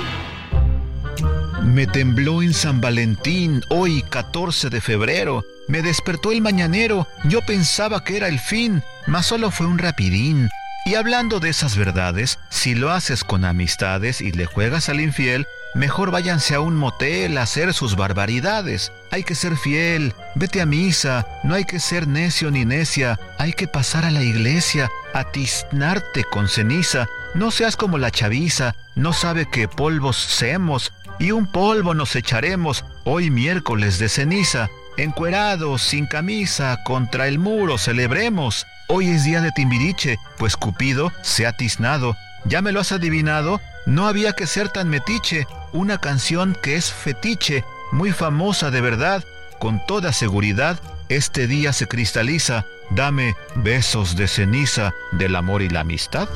Me 1.63 1.87
tembló 1.87 2.41
en 2.41 2.53
San 2.53 2.81
Valentín, 2.81 3.63
hoy 3.69 4.03
14 4.09 4.69
de 4.69 4.81
febrero. 4.81 5.45
Me 5.69 5.81
despertó 5.81 6.33
el 6.33 6.41
mañanero, 6.41 7.07
yo 7.23 7.39
pensaba 7.41 8.03
que 8.03 8.17
era 8.17 8.27
el 8.27 8.39
fin, 8.39 8.83
mas 9.07 9.27
solo 9.27 9.49
fue 9.49 9.67
un 9.67 9.77
rapidín. 9.77 10.49
Y 10.85 10.95
hablando 10.95 11.39
de 11.39 11.49
esas 11.49 11.77
verdades, 11.77 12.37
si 12.49 12.75
lo 12.75 12.91
haces 12.91 13.23
con 13.23 13.45
amistades 13.45 14.19
y 14.19 14.33
le 14.33 14.45
juegas 14.45 14.89
al 14.89 14.99
infiel, 14.99 15.47
Mejor 15.73 16.11
váyanse 16.11 16.53
a 16.53 16.59
un 16.59 16.75
motel 16.75 17.37
a 17.37 17.43
hacer 17.43 17.73
sus 17.73 17.95
barbaridades. 17.95 18.91
Hay 19.09 19.23
que 19.23 19.35
ser 19.35 19.55
fiel, 19.55 20.13
vete 20.35 20.59
a 20.59 20.65
misa, 20.65 21.25
no 21.43 21.55
hay 21.55 21.63
que 21.63 21.79
ser 21.79 22.07
necio 22.07 22.51
ni 22.51 22.65
necia, 22.65 23.17
hay 23.37 23.53
que 23.53 23.67
pasar 23.67 24.03
a 24.03 24.11
la 24.11 24.21
iglesia, 24.21 24.89
a 25.13 25.31
tiznarte 25.31 26.25
con 26.25 26.49
ceniza. 26.49 27.07
No 27.35 27.51
seas 27.51 27.77
como 27.77 27.97
la 27.97 28.11
chaviza, 28.11 28.75
no 28.95 29.13
sabe 29.13 29.45
que 29.49 29.69
polvos 29.69 30.17
semos, 30.17 30.91
y 31.19 31.31
un 31.31 31.47
polvo 31.47 31.93
nos 31.93 32.17
echaremos 32.17 32.83
hoy 33.05 33.29
miércoles 33.31 33.97
de 33.97 34.09
ceniza. 34.09 34.69
Encuerados, 34.97 35.81
sin 35.83 36.05
camisa, 36.05 36.79
contra 36.83 37.29
el 37.29 37.39
muro 37.39 37.77
celebremos. 37.77 38.67
Hoy 38.89 39.07
es 39.07 39.23
día 39.23 39.39
de 39.39 39.51
Timbiriche, 39.51 40.19
pues 40.37 40.57
Cupido 40.57 41.13
se 41.21 41.47
ha 41.47 41.53
tiznado. 41.53 42.17
¿Ya 42.43 42.61
me 42.61 42.73
lo 42.73 42.81
has 42.81 42.91
adivinado? 42.91 43.61
No 43.85 44.07
había 44.07 44.33
que 44.33 44.47
ser 44.47 44.69
tan 44.69 44.89
metiche, 44.89 45.47
una 45.73 45.99
canción 45.99 46.57
que 46.61 46.75
es 46.75 46.91
fetiche, 46.91 47.63
muy 47.91 48.11
famosa 48.11 48.71
de 48.71 48.81
verdad, 48.81 49.23
con 49.59 49.85
toda 49.85 50.11
seguridad, 50.11 50.79
este 51.09 51.47
día 51.47 51.73
se 51.73 51.87
cristaliza, 51.87 52.65
dame 52.89 53.35
besos 53.55 54.15
de 54.15 54.27
ceniza 54.27 54.93
del 55.11 55.35
amor 55.35 55.61
y 55.61 55.69
la 55.69 55.81
amistad. 55.81 56.27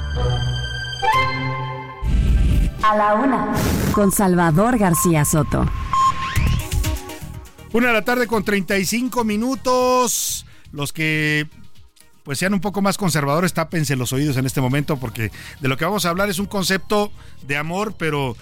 A 2.83 2.95
la 2.95 3.15
una, 3.15 3.53
con 3.93 4.11
Salvador 4.11 4.77
García 4.77 5.25
Soto. 5.25 5.65
Una 7.73 7.87
de 7.87 7.93
la 7.93 8.03
tarde 8.03 8.27
con 8.27 8.43
35 8.43 9.23
minutos. 9.23 10.45
Los 10.71 10.93
que 10.93 11.47
pues 12.23 12.39
sean 12.39 12.53
un 12.53 12.59
poco 12.59 12.81
más 12.81 12.97
conservadores, 12.97 13.53
tápense 13.53 13.95
los 13.95 14.11
oídos 14.11 14.37
en 14.37 14.45
este 14.45 14.59
momento 14.59 14.97
porque 14.97 15.31
de 15.59 15.67
lo 15.67 15.77
que 15.77 15.85
vamos 15.85 16.05
a 16.05 16.09
hablar 16.09 16.29
es 16.29 16.39
un 16.39 16.47
concepto 16.47 17.11
de 17.43 17.55
amor, 17.55 17.93
pero 17.97 18.35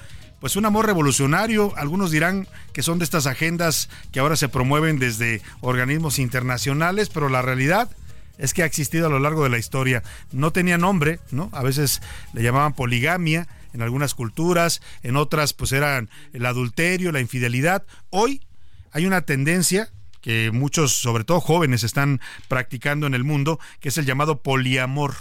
pues 0.43 0.57
un 0.57 0.65
amor 0.65 0.85
revolucionario. 0.85 1.71
Algunos 1.77 2.11
dirán 2.11 2.49
que 2.73 2.83
son 2.83 2.99
de 2.99 3.05
estas 3.05 3.27
agendas 3.27 3.87
que 4.11 4.19
ahora 4.19 4.35
se 4.35 4.49
promueven 4.49 4.99
desde 4.99 5.41
organismos 5.61 6.19
internacionales, 6.19 7.07
pero 7.07 7.29
la 7.29 7.41
realidad 7.41 7.89
es 8.37 8.53
que 8.53 8.61
ha 8.61 8.65
existido 8.65 9.07
a 9.07 9.09
lo 9.09 9.19
largo 9.19 9.43
de 9.43 9.49
la 9.49 9.57
historia. 9.57 10.03
No 10.33 10.51
tenía 10.51 10.77
nombre, 10.77 11.21
¿no? 11.31 11.49
A 11.53 11.63
veces 11.63 12.01
le 12.33 12.43
llamaban 12.43 12.73
poligamia 12.73 13.47
en 13.73 13.81
algunas 13.81 14.15
culturas, 14.15 14.81
en 15.01 15.15
otras 15.15 15.53
pues 15.53 15.71
eran 15.71 16.09
el 16.33 16.45
adulterio, 16.45 17.13
la 17.13 17.21
infidelidad. 17.21 17.85
Hoy 18.09 18.45
hay 18.91 19.05
una 19.05 19.21
tendencia 19.21 19.93
que 20.19 20.51
muchos, 20.51 20.91
sobre 20.91 21.23
todo 21.23 21.39
jóvenes, 21.39 21.85
están 21.85 22.19
practicando 22.49 23.07
en 23.07 23.13
el 23.13 23.23
mundo, 23.23 23.61
que 23.79 23.87
es 23.87 23.97
el 23.97 24.05
llamado 24.05 24.41
poliamor. 24.41 25.15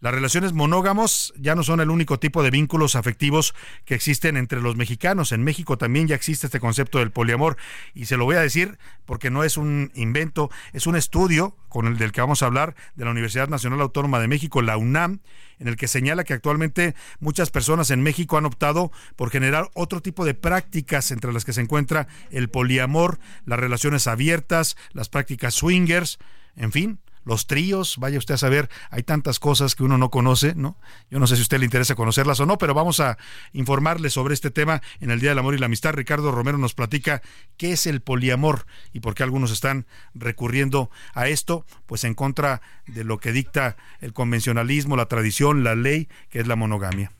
Las 0.00 0.14
relaciones 0.14 0.54
monógamos 0.54 1.34
ya 1.36 1.54
no 1.54 1.62
son 1.62 1.80
el 1.80 1.90
único 1.90 2.18
tipo 2.18 2.42
de 2.42 2.50
vínculos 2.50 2.96
afectivos 2.96 3.54
que 3.84 3.94
existen 3.94 4.38
entre 4.38 4.62
los 4.62 4.74
mexicanos. 4.74 5.30
En 5.30 5.44
México 5.44 5.76
también 5.76 6.08
ya 6.08 6.14
existe 6.14 6.46
este 6.46 6.58
concepto 6.58 7.00
del 7.00 7.10
poliamor 7.10 7.58
y 7.92 8.06
se 8.06 8.16
lo 8.16 8.24
voy 8.24 8.36
a 8.36 8.40
decir 8.40 8.78
porque 9.04 9.30
no 9.30 9.44
es 9.44 9.58
un 9.58 9.92
invento, 9.94 10.50
es 10.72 10.86
un 10.86 10.96
estudio 10.96 11.54
con 11.68 11.86
el 11.86 11.98
del 11.98 12.12
que 12.12 12.22
vamos 12.22 12.42
a 12.42 12.46
hablar 12.46 12.74
de 12.94 13.04
la 13.04 13.10
Universidad 13.10 13.48
Nacional 13.48 13.82
Autónoma 13.82 14.20
de 14.20 14.28
México, 14.28 14.62
la 14.62 14.78
UNAM, 14.78 15.20
en 15.58 15.68
el 15.68 15.76
que 15.76 15.86
señala 15.86 16.24
que 16.24 16.32
actualmente 16.32 16.94
muchas 17.18 17.50
personas 17.50 17.90
en 17.90 18.02
México 18.02 18.38
han 18.38 18.46
optado 18.46 18.90
por 19.16 19.28
generar 19.28 19.68
otro 19.74 20.00
tipo 20.00 20.24
de 20.24 20.32
prácticas 20.32 21.10
entre 21.10 21.30
las 21.30 21.44
que 21.44 21.52
se 21.52 21.60
encuentra 21.60 22.08
el 22.30 22.48
poliamor, 22.48 23.18
las 23.44 23.60
relaciones 23.60 24.06
abiertas, 24.06 24.78
las 24.92 25.10
prácticas 25.10 25.54
swingers, 25.54 26.18
en 26.56 26.72
fin, 26.72 27.00
los 27.24 27.46
tríos, 27.46 27.96
vaya 27.98 28.18
usted 28.18 28.34
a 28.34 28.38
saber, 28.38 28.70
hay 28.90 29.02
tantas 29.02 29.38
cosas 29.38 29.74
que 29.74 29.82
uno 29.82 29.98
no 29.98 30.10
conoce, 30.10 30.54
¿no? 30.54 30.76
Yo 31.10 31.18
no 31.18 31.26
sé 31.26 31.36
si 31.36 31.42
a 31.42 31.42
usted 31.42 31.58
le 31.58 31.64
interesa 31.64 31.94
conocerlas 31.94 32.40
o 32.40 32.46
no, 32.46 32.58
pero 32.58 32.74
vamos 32.74 33.00
a 33.00 33.18
informarle 33.52 34.10
sobre 34.10 34.34
este 34.34 34.50
tema 34.50 34.82
en 35.00 35.10
el 35.10 35.20
Día 35.20 35.30
del 35.30 35.38
Amor 35.38 35.54
y 35.54 35.58
la 35.58 35.66
Amistad. 35.66 35.92
Ricardo 35.92 36.32
Romero 36.32 36.58
nos 36.58 36.74
platica 36.74 37.22
qué 37.56 37.72
es 37.72 37.86
el 37.86 38.00
poliamor 38.00 38.66
y 38.92 39.00
por 39.00 39.14
qué 39.14 39.22
algunos 39.22 39.50
están 39.50 39.86
recurriendo 40.14 40.90
a 41.14 41.28
esto, 41.28 41.66
pues 41.86 42.04
en 42.04 42.14
contra 42.14 42.62
de 42.86 43.04
lo 43.04 43.18
que 43.18 43.32
dicta 43.32 43.76
el 44.00 44.12
convencionalismo, 44.12 44.96
la 44.96 45.06
tradición, 45.06 45.64
la 45.64 45.74
ley, 45.74 46.08
que 46.30 46.40
es 46.40 46.46
la 46.46 46.56
monogamia. 46.56 47.12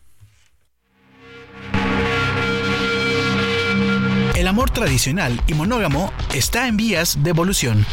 El 4.34 4.46
amor 4.46 4.70
tradicional 4.70 5.38
y 5.46 5.52
monógamo 5.52 6.10
está 6.32 6.66
en 6.66 6.78
vías 6.78 7.22
de 7.22 7.28
evolución. 7.28 7.84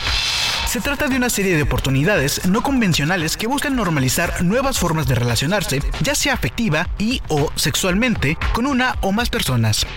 Se 0.67 0.82
trata 0.82 1.08
de 1.08 1.15
una 1.15 1.30
serie 1.30 1.56
de 1.56 1.63
oportunidades 1.63 2.45
no 2.45 2.62
convencionales 2.62 3.38
que 3.38 3.47
buscan 3.47 3.77
normalizar 3.77 4.43
nuevas 4.43 4.77
formas 4.77 5.08
de 5.08 5.15
relacionarse, 5.15 5.82
ya 6.01 6.13
sea 6.13 6.34
afectiva 6.34 6.89
y 6.99 7.21
o 7.30 7.49
sexualmente, 7.56 8.38
con 8.53 8.65
una 8.65 8.97
o 8.99 9.13
más 9.13 9.30
personas. 9.30 9.88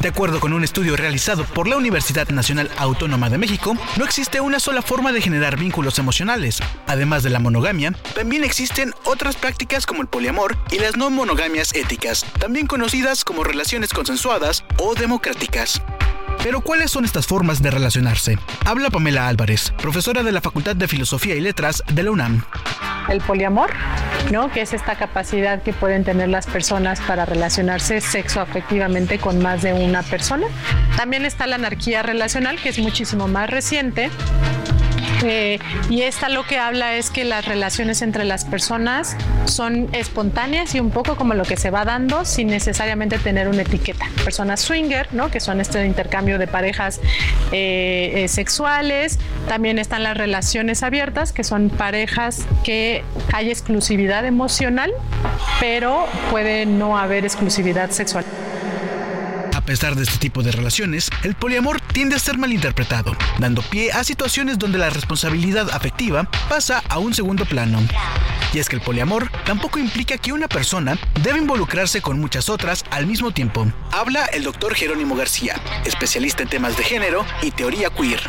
De 0.00 0.08
acuerdo 0.08 0.40
con 0.40 0.52
un 0.52 0.64
estudio 0.64 0.96
realizado 0.96 1.44
por 1.44 1.68
la 1.68 1.76
Universidad 1.76 2.28
Nacional 2.30 2.72
Autónoma 2.76 3.30
de 3.30 3.38
México, 3.38 3.76
no 3.96 4.04
existe 4.04 4.40
una 4.40 4.58
sola 4.58 4.82
forma 4.82 5.12
de 5.12 5.20
generar 5.20 5.56
vínculos 5.56 6.00
emocionales. 6.00 6.58
Además 6.88 7.22
de 7.22 7.30
la 7.30 7.38
monogamia, 7.38 7.92
también 8.16 8.42
existen 8.42 8.92
otras 9.04 9.36
prácticas 9.36 9.86
como 9.86 10.02
el 10.02 10.08
poliamor 10.08 10.58
y 10.72 10.80
las 10.80 10.96
no 10.96 11.08
monogamias 11.08 11.72
éticas, 11.72 12.26
también 12.40 12.66
conocidas 12.66 13.24
como 13.24 13.44
relaciones 13.44 13.92
consensuadas 13.92 14.64
o 14.78 14.94
democráticas. 14.96 15.80
Pero 16.42 16.60
¿cuáles 16.60 16.90
son 16.90 17.04
estas 17.04 17.26
formas 17.26 17.62
de 17.62 17.70
relacionarse? 17.70 18.38
Habla 18.64 18.90
Pamela 18.90 19.28
Álvarez, 19.28 19.72
profesora 19.80 20.22
de 20.22 20.32
la 20.32 20.40
Facultad 20.40 20.76
de 20.76 20.88
Filosofía 20.88 21.34
y 21.34 21.40
Letras 21.40 21.82
de 21.92 22.02
la 22.02 22.10
UNAM. 22.10 22.44
El 23.08 23.20
poliamor, 23.20 23.70
¿no? 24.32 24.50
Que 24.50 24.62
es 24.62 24.72
esta 24.72 24.96
capacidad 24.96 25.62
que 25.62 25.72
pueden 25.72 26.04
tener 26.04 26.28
las 26.28 26.46
personas 26.46 27.00
para 27.00 27.24
relacionarse 27.24 28.00
sexoafectivamente 28.00 29.18
con 29.18 29.40
más 29.40 29.62
de 29.62 29.72
una 29.72 30.02
persona. 30.02 30.46
También 30.96 31.24
está 31.24 31.46
la 31.46 31.56
anarquía 31.56 32.02
relacional, 32.02 32.56
que 32.60 32.70
es 32.70 32.78
muchísimo 32.78 33.28
más 33.28 33.50
reciente 33.50 34.10
Eh, 35.24 35.58
y 35.88 36.02
esta 36.02 36.28
lo 36.28 36.44
que 36.44 36.58
habla 36.58 36.96
es 36.96 37.10
que 37.10 37.24
las 37.24 37.46
relaciones 37.46 38.02
entre 38.02 38.24
las 38.24 38.44
personas 38.44 39.16
son 39.46 39.88
espontáneas 39.92 40.74
y 40.74 40.80
un 40.80 40.90
poco 40.90 41.16
como 41.16 41.34
lo 41.34 41.44
que 41.44 41.56
se 41.56 41.70
va 41.70 41.84
dando 41.84 42.24
sin 42.24 42.48
necesariamente 42.48 43.18
tener 43.18 43.48
una 43.48 43.62
etiqueta. 43.62 44.06
Personas 44.24 44.60
swinger, 44.60 45.08
¿no? 45.12 45.30
que 45.30 45.40
son 45.40 45.60
este 45.60 45.84
intercambio 45.86 46.38
de 46.38 46.46
parejas 46.46 47.00
eh, 47.52 48.12
eh, 48.16 48.28
sexuales. 48.28 49.18
También 49.48 49.78
están 49.78 50.02
las 50.02 50.16
relaciones 50.16 50.82
abiertas, 50.82 51.32
que 51.32 51.44
son 51.44 51.70
parejas 51.70 52.46
que 52.64 53.04
hay 53.32 53.50
exclusividad 53.50 54.24
emocional, 54.26 54.92
pero 55.60 56.06
puede 56.30 56.66
no 56.66 56.98
haber 56.98 57.24
exclusividad 57.24 57.90
sexual. 57.90 58.24
A 59.66 59.74
pesar 59.74 59.96
de 59.96 60.04
este 60.04 60.18
tipo 60.18 60.44
de 60.44 60.52
relaciones, 60.52 61.10
el 61.24 61.34
poliamor 61.34 61.80
tiende 61.80 62.14
a 62.14 62.20
ser 62.20 62.38
malinterpretado, 62.38 63.16
dando 63.40 63.62
pie 63.62 63.90
a 63.90 64.04
situaciones 64.04 64.60
donde 64.60 64.78
la 64.78 64.90
responsabilidad 64.90 65.70
afectiva 65.72 66.30
pasa 66.48 66.84
a 66.88 67.00
un 67.00 67.12
segundo 67.12 67.44
plano. 67.44 67.80
Y 68.54 68.60
es 68.60 68.68
que 68.68 68.76
el 68.76 68.82
poliamor 68.82 69.28
tampoco 69.44 69.80
implica 69.80 70.18
que 70.18 70.32
una 70.32 70.46
persona 70.46 70.96
debe 71.20 71.38
involucrarse 71.38 72.00
con 72.00 72.20
muchas 72.20 72.48
otras 72.48 72.84
al 72.92 73.08
mismo 73.08 73.32
tiempo. 73.32 73.66
Habla 73.90 74.26
el 74.26 74.44
doctor 74.44 74.72
Jerónimo 74.72 75.16
García, 75.16 75.60
especialista 75.84 76.44
en 76.44 76.48
temas 76.48 76.76
de 76.76 76.84
género 76.84 77.26
y 77.42 77.50
teoría 77.50 77.90
queer. 77.90 78.20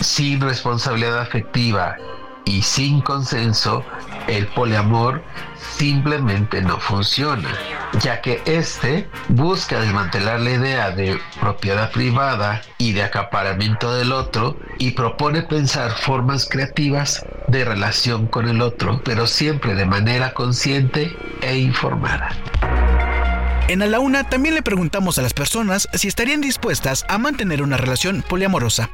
Sin 0.00 0.40
responsabilidad 0.40 1.20
afectiva 1.20 1.94
y 2.44 2.60
sin 2.62 3.02
consenso, 3.02 3.84
el 4.26 4.48
poliamor 4.48 5.22
simplemente 5.76 6.62
no 6.62 6.78
funciona, 6.78 7.48
ya 8.00 8.20
que 8.20 8.42
este 8.44 9.08
busca 9.28 9.80
desmantelar 9.80 10.40
la 10.40 10.50
idea 10.50 10.90
de 10.90 11.18
propiedad 11.40 11.90
privada 11.90 12.62
y 12.78 12.92
de 12.92 13.02
acaparamiento 13.02 13.94
del 13.94 14.12
otro 14.12 14.56
y 14.78 14.92
propone 14.92 15.42
pensar 15.42 15.92
formas 15.92 16.48
creativas 16.48 17.24
de 17.48 17.64
relación 17.64 18.26
con 18.26 18.48
el 18.48 18.62
otro, 18.62 19.00
pero 19.04 19.26
siempre 19.26 19.74
de 19.74 19.86
manera 19.86 20.32
consciente 20.34 21.16
e 21.42 21.58
informada. 21.58 22.30
En 23.68 23.82
A 23.82 23.86
la 23.86 24.00
Una 24.00 24.28
también 24.28 24.56
le 24.56 24.62
preguntamos 24.62 25.18
a 25.18 25.22
las 25.22 25.32
personas 25.32 25.88
si 25.94 26.08
estarían 26.08 26.40
dispuestas 26.40 27.04
a 27.08 27.18
mantener 27.18 27.62
una 27.62 27.76
relación 27.76 28.24
poliamorosa. 28.28 28.90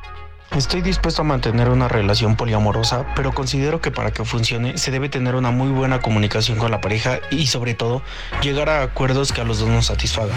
Estoy 0.54 0.80
dispuesto 0.80 1.20
a 1.20 1.24
mantener 1.24 1.68
una 1.68 1.88
relación 1.88 2.37
poliamorosa, 2.37 3.04
pero 3.14 3.35
considero 3.35 3.80
que 3.80 3.90
para 3.90 4.12
que 4.12 4.24
funcione 4.24 4.78
se 4.78 4.90
debe 4.90 5.09
tener 5.09 5.35
una 5.35 5.50
muy 5.50 5.68
buena 5.68 6.00
comunicación 6.00 6.56
con 6.56 6.70
la 6.70 6.80
pareja 6.80 7.18
y 7.30 7.48
sobre 7.48 7.74
todo 7.74 8.02
llegar 8.42 8.70
a 8.70 8.82
acuerdos 8.82 9.32
que 9.32 9.42
a 9.42 9.44
los 9.44 9.59
dos 9.59 9.68
nos 9.68 9.87
satisfagan. 9.87 10.37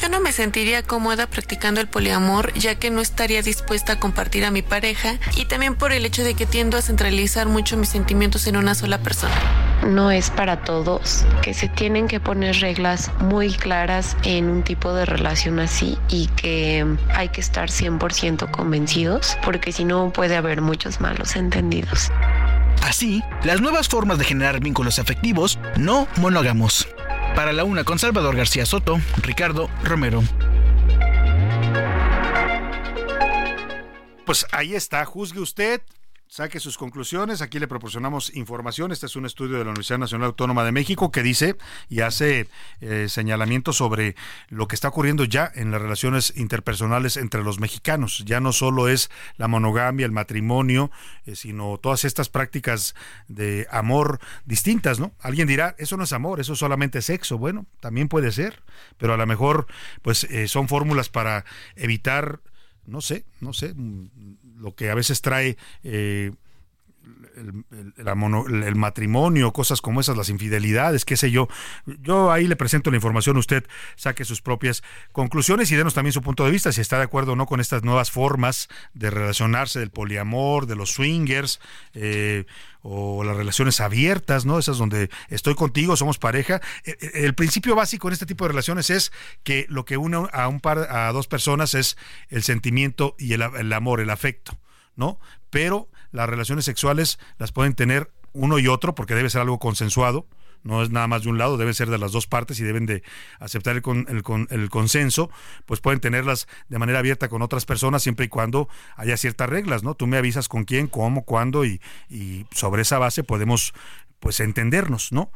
Yo 0.00 0.08
no 0.08 0.18
me 0.20 0.32
sentiría 0.32 0.82
cómoda 0.82 1.28
practicando 1.28 1.80
el 1.80 1.86
poliamor 1.86 2.52
ya 2.54 2.74
que 2.76 2.90
no 2.90 3.00
estaría 3.00 3.42
dispuesta 3.42 3.92
a 3.92 4.00
compartir 4.00 4.44
a 4.44 4.50
mi 4.50 4.62
pareja 4.62 5.18
y 5.36 5.44
también 5.44 5.76
por 5.76 5.92
el 5.92 6.04
hecho 6.04 6.24
de 6.24 6.34
que 6.34 6.46
tiendo 6.46 6.76
a 6.76 6.82
centralizar 6.82 7.46
mucho 7.46 7.76
mis 7.76 7.90
sentimientos 7.90 8.46
en 8.48 8.56
una 8.56 8.74
sola 8.74 8.98
persona. 8.98 9.34
No 9.86 10.10
es 10.10 10.30
para 10.30 10.62
todos, 10.62 11.24
que 11.42 11.54
se 11.54 11.68
tienen 11.68 12.06
que 12.06 12.20
poner 12.20 12.60
reglas 12.60 13.10
muy 13.18 13.52
claras 13.52 14.16
en 14.24 14.50
un 14.50 14.62
tipo 14.62 14.92
de 14.92 15.06
relación 15.06 15.58
así 15.58 15.96
y 16.08 16.26
que 16.28 16.84
hay 17.14 17.28
que 17.28 17.40
estar 17.40 17.70
100% 17.70 18.50
convencidos 18.50 19.38
porque 19.50 19.72
si 19.72 19.84
no 19.84 20.12
puede 20.12 20.36
haber 20.36 20.60
muchos 20.60 21.00
malos 21.00 21.34
entendidos. 21.34 22.12
Así, 22.84 23.20
las 23.42 23.60
nuevas 23.60 23.88
formas 23.88 24.16
de 24.16 24.24
generar 24.24 24.60
vínculos 24.60 25.00
afectivos 25.00 25.58
no 25.76 26.06
monógamos. 26.18 26.86
Para 27.34 27.52
la 27.52 27.64
una 27.64 27.82
con 27.82 27.98
Salvador 27.98 28.36
García 28.36 28.64
Soto, 28.64 29.00
Ricardo 29.16 29.68
Romero. 29.82 30.22
Pues 34.24 34.46
ahí 34.52 34.76
está, 34.76 35.04
juzgue 35.04 35.40
usted, 35.40 35.82
saque 36.30 36.60
sus 36.60 36.78
conclusiones. 36.78 37.42
Aquí 37.42 37.58
le 37.58 37.66
proporcionamos 37.66 38.34
información. 38.36 38.92
Este 38.92 39.06
es 39.06 39.16
un 39.16 39.26
estudio 39.26 39.58
de 39.58 39.64
la 39.64 39.70
Universidad 39.70 39.98
Nacional 39.98 40.28
Autónoma 40.28 40.64
de 40.64 40.70
México 40.70 41.10
que 41.10 41.24
dice 41.24 41.56
y 41.88 42.02
hace 42.02 42.46
eh, 42.80 43.06
señalamientos 43.08 43.76
sobre 43.76 44.14
lo 44.48 44.68
que 44.68 44.76
está 44.76 44.86
ocurriendo 44.86 45.24
ya 45.24 45.50
en 45.52 45.72
las 45.72 45.82
relaciones 45.82 46.32
interpersonales 46.36 47.16
entre 47.16 47.42
los 47.42 47.58
mexicanos. 47.58 48.22
Ya 48.24 48.38
no 48.38 48.52
solo 48.52 48.88
es 48.88 49.10
la 49.38 49.48
monogamia, 49.48 50.06
el 50.06 50.12
matrimonio, 50.12 50.92
eh, 51.26 51.34
sino 51.34 51.78
todas 51.78 52.04
estas 52.04 52.28
prácticas 52.28 52.94
de 53.26 53.66
amor 53.72 54.20
distintas, 54.44 55.00
¿no? 55.00 55.12
Alguien 55.18 55.48
dirá, 55.48 55.74
eso 55.78 55.96
no 55.96 56.04
es 56.04 56.12
amor, 56.12 56.38
eso 56.38 56.52
es 56.52 56.60
solamente 56.60 57.02
sexo. 57.02 57.38
Bueno, 57.38 57.66
también 57.80 58.06
puede 58.06 58.30
ser, 58.30 58.62
pero 58.98 59.14
a 59.14 59.16
lo 59.16 59.26
mejor 59.26 59.66
pues 60.00 60.22
eh, 60.24 60.46
son 60.46 60.68
fórmulas 60.68 61.08
para 61.08 61.44
evitar 61.74 62.40
no 62.86 63.00
sé, 63.00 63.24
no 63.40 63.52
sé, 63.52 63.74
lo 64.60 64.74
que 64.74 64.90
a 64.90 64.94
veces 64.94 65.22
trae 65.22 65.56
eh, 65.82 66.32
el, 67.36 68.74
matrimonio, 68.76 69.52
cosas 69.52 69.80
como 69.80 70.00
esas, 70.00 70.16
las 70.16 70.28
infidelidades, 70.28 71.04
qué 71.04 71.16
sé 71.16 71.30
yo. 71.30 71.48
Yo 71.86 72.32
ahí 72.32 72.46
le 72.46 72.56
presento 72.56 72.90
la 72.90 72.96
información, 72.96 73.36
usted 73.36 73.64
saque 73.96 74.24
sus 74.24 74.42
propias 74.42 74.82
conclusiones 75.12 75.70
y 75.70 75.76
denos 75.76 75.94
también 75.94 76.12
su 76.12 76.22
punto 76.22 76.44
de 76.44 76.50
vista, 76.50 76.72
si 76.72 76.80
está 76.80 76.98
de 76.98 77.04
acuerdo 77.04 77.32
o 77.32 77.36
no 77.36 77.46
con 77.46 77.60
estas 77.60 77.82
nuevas 77.82 78.10
formas 78.10 78.68
de 78.94 79.10
relacionarse 79.10 79.78
del 79.78 79.90
poliamor, 79.90 80.66
de 80.66 80.76
los 80.76 80.90
swingers. 80.90 81.60
Eh, 81.94 82.46
o 82.82 83.24
las 83.24 83.36
relaciones 83.36 83.80
abiertas, 83.80 84.46
¿no? 84.46 84.58
Esas 84.58 84.78
donde 84.78 85.10
estoy 85.28 85.54
contigo, 85.54 85.96
somos 85.96 86.18
pareja. 86.18 86.60
E, 86.84 86.96
e, 87.00 87.26
el, 87.26 87.34
principio 87.34 87.74
básico 87.74 88.08
en 88.08 88.14
este 88.14 88.26
tipo 88.26 88.44
de 88.44 88.48
relaciones 88.48 88.90
es 88.90 89.12
que 89.42 89.66
lo 89.68 89.84
que 89.84 89.96
une 89.96 90.28
a 90.32 90.48
un 90.48 90.60
par, 90.60 90.78
a 90.90 91.12
dos 91.12 91.26
personas 91.26 91.74
es 91.74 91.96
el 92.28 92.42
sentimiento 92.42 93.14
y 93.18 93.34
el, 93.34 93.42
el 93.42 93.72
amor, 93.72 94.00
el 94.00 94.10
afecto, 94.10 94.58
¿no? 94.96 95.20
Pero 95.50 95.88
las 96.12 96.28
relaciones 96.28 96.64
sexuales 96.64 97.18
las 97.38 97.52
pueden 97.52 97.74
tener 97.74 98.10
uno 98.32 98.58
y 98.58 98.68
otro 98.68 98.94
porque 98.94 99.14
debe 99.14 99.30
ser 99.30 99.40
algo 99.40 99.58
consensuado 99.58 100.26
no 100.62 100.82
es 100.82 100.90
nada 100.90 101.06
más 101.06 101.22
de 101.22 101.30
un 101.30 101.38
lado, 101.38 101.56
debe 101.56 101.74
ser 101.74 101.88
de 101.90 101.98
las 101.98 102.12
dos 102.12 102.26
partes 102.26 102.60
y 102.60 102.64
deben 102.64 102.86
de 102.86 103.02
aceptar 103.38 103.76
el, 103.76 103.82
el, 104.08 104.46
el, 104.50 104.70
consenso, 104.70 105.30
pues 105.66 105.80
pueden 105.80 106.00
tenerlas 106.00 106.48
de 106.68 106.78
manera 106.78 106.98
abierta 106.98 107.28
con 107.28 107.42
otras 107.42 107.64
personas 107.64 108.02
siempre 108.02 108.26
y 108.26 108.28
cuando 108.28 108.68
haya 108.96 109.16
ciertas 109.16 109.48
reglas, 109.48 109.82
¿no? 109.82 109.94
Tú 109.94 110.06
me 110.06 110.18
avisas 110.18 110.48
con 110.48 110.64
quién, 110.64 110.86
cómo, 110.86 111.24
cuándo 111.24 111.64
y, 111.64 111.80
y 112.08 112.46
sobre 112.50 112.82
esa 112.82 112.98
base 112.98 113.24
podemos 113.24 113.72
pues 114.20 114.38
entendernos, 114.40 115.12
¿no? 115.12 115.32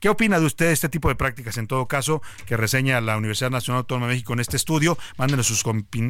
¿Qué 0.00 0.08
opina 0.08 0.38
de 0.38 0.46
usted 0.46 0.66
de 0.66 0.72
este 0.72 0.88
tipo 0.88 1.08
de 1.08 1.14
prácticas? 1.14 1.56
En 1.58 1.66
todo 1.66 1.86
caso, 1.86 2.22
que 2.46 2.56
reseña 2.56 3.00
la 3.00 3.16
Universidad 3.16 3.50
Nacional 3.50 3.80
Autónoma 3.80 4.06
de 4.06 4.14
México 4.14 4.32
en 4.32 4.40
este 4.40 4.56
estudio, 4.56 4.98
mándenos 5.16 5.46
sus 5.46 5.62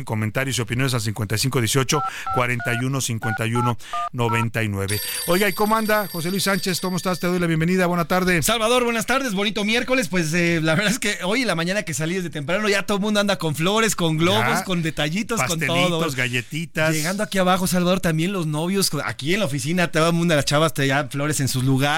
comentarios 0.05 0.59
y 0.59 0.61
opiniones 0.61 0.94
al 0.94 1.01
5518 1.01 2.03
4151 2.35 3.79
99. 4.12 5.01
Oiga, 5.27 5.49
¿y 5.49 5.53
cómo 5.53 5.77
anda 5.77 6.07
José 6.09 6.31
Luis 6.31 6.44
Sánchez? 6.44 6.81
¿Cómo 6.81 6.97
estás? 6.97 7.21
Te 7.21 7.27
doy 7.27 7.38
la 7.38 7.47
bienvenida. 7.47 7.87
Buena 7.87 8.07
tarde. 8.07 8.42
Salvador, 8.42 8.85
buenas 8.85 9.07
tardes. 9.07 9.35
Bonito 9.35 9.64
miércoles. 9.64 10.09
Pues 10.09 10.33
eh, 10.35 10.61
la 10.62 10.75
verdad 10.75 10.92
es 10.92 10.99
que 10.99 11.18
hoy 11.25 11.42
en 11.42 11.49
la 11.49 11.55
mañana 11.55 11.83
que 11.83 11.94
salí 11.94 12.14
desde 12.14 12.31
temprano 12.31 12.68
ya 12.68 12.85
todo 12.85 12.99
el 12.99 13.03
mundo 13.03 13.21
anda 13.21 13.37
con 13.37 13.55
flores, 13.55 13.97
con 13.97 14.16
globos, 14.16 14.62
con 14.62 14.83
detallitos, 14.83 15.42
con 15.42 15.61
todo. 15.61 16.09
galletitas. 16.12 16.94
Llegando 16.94 17.23
aquí 17.23 17.38
abajo, 17.38 17.66
Salvador, 17.66 18.01
también 18.01 18.33
los 18.33 18.47
novios, 18.47 18.90
aquí 19.05 19.35
en 19.35 19.40
la 19.40 19.47
oficina, 19.47 19.90
todo 19.90 20.09
el 20.09 20.14
mundo, 20.14 20.35
las 20.35 20.44
chavas 20.44 20.75
te 20.75 20.87
ya 20.87 21.09
flores 21.09 21.40
en 21.40 21.49
sus 21.49 21.64
lugares, 21.64 21.97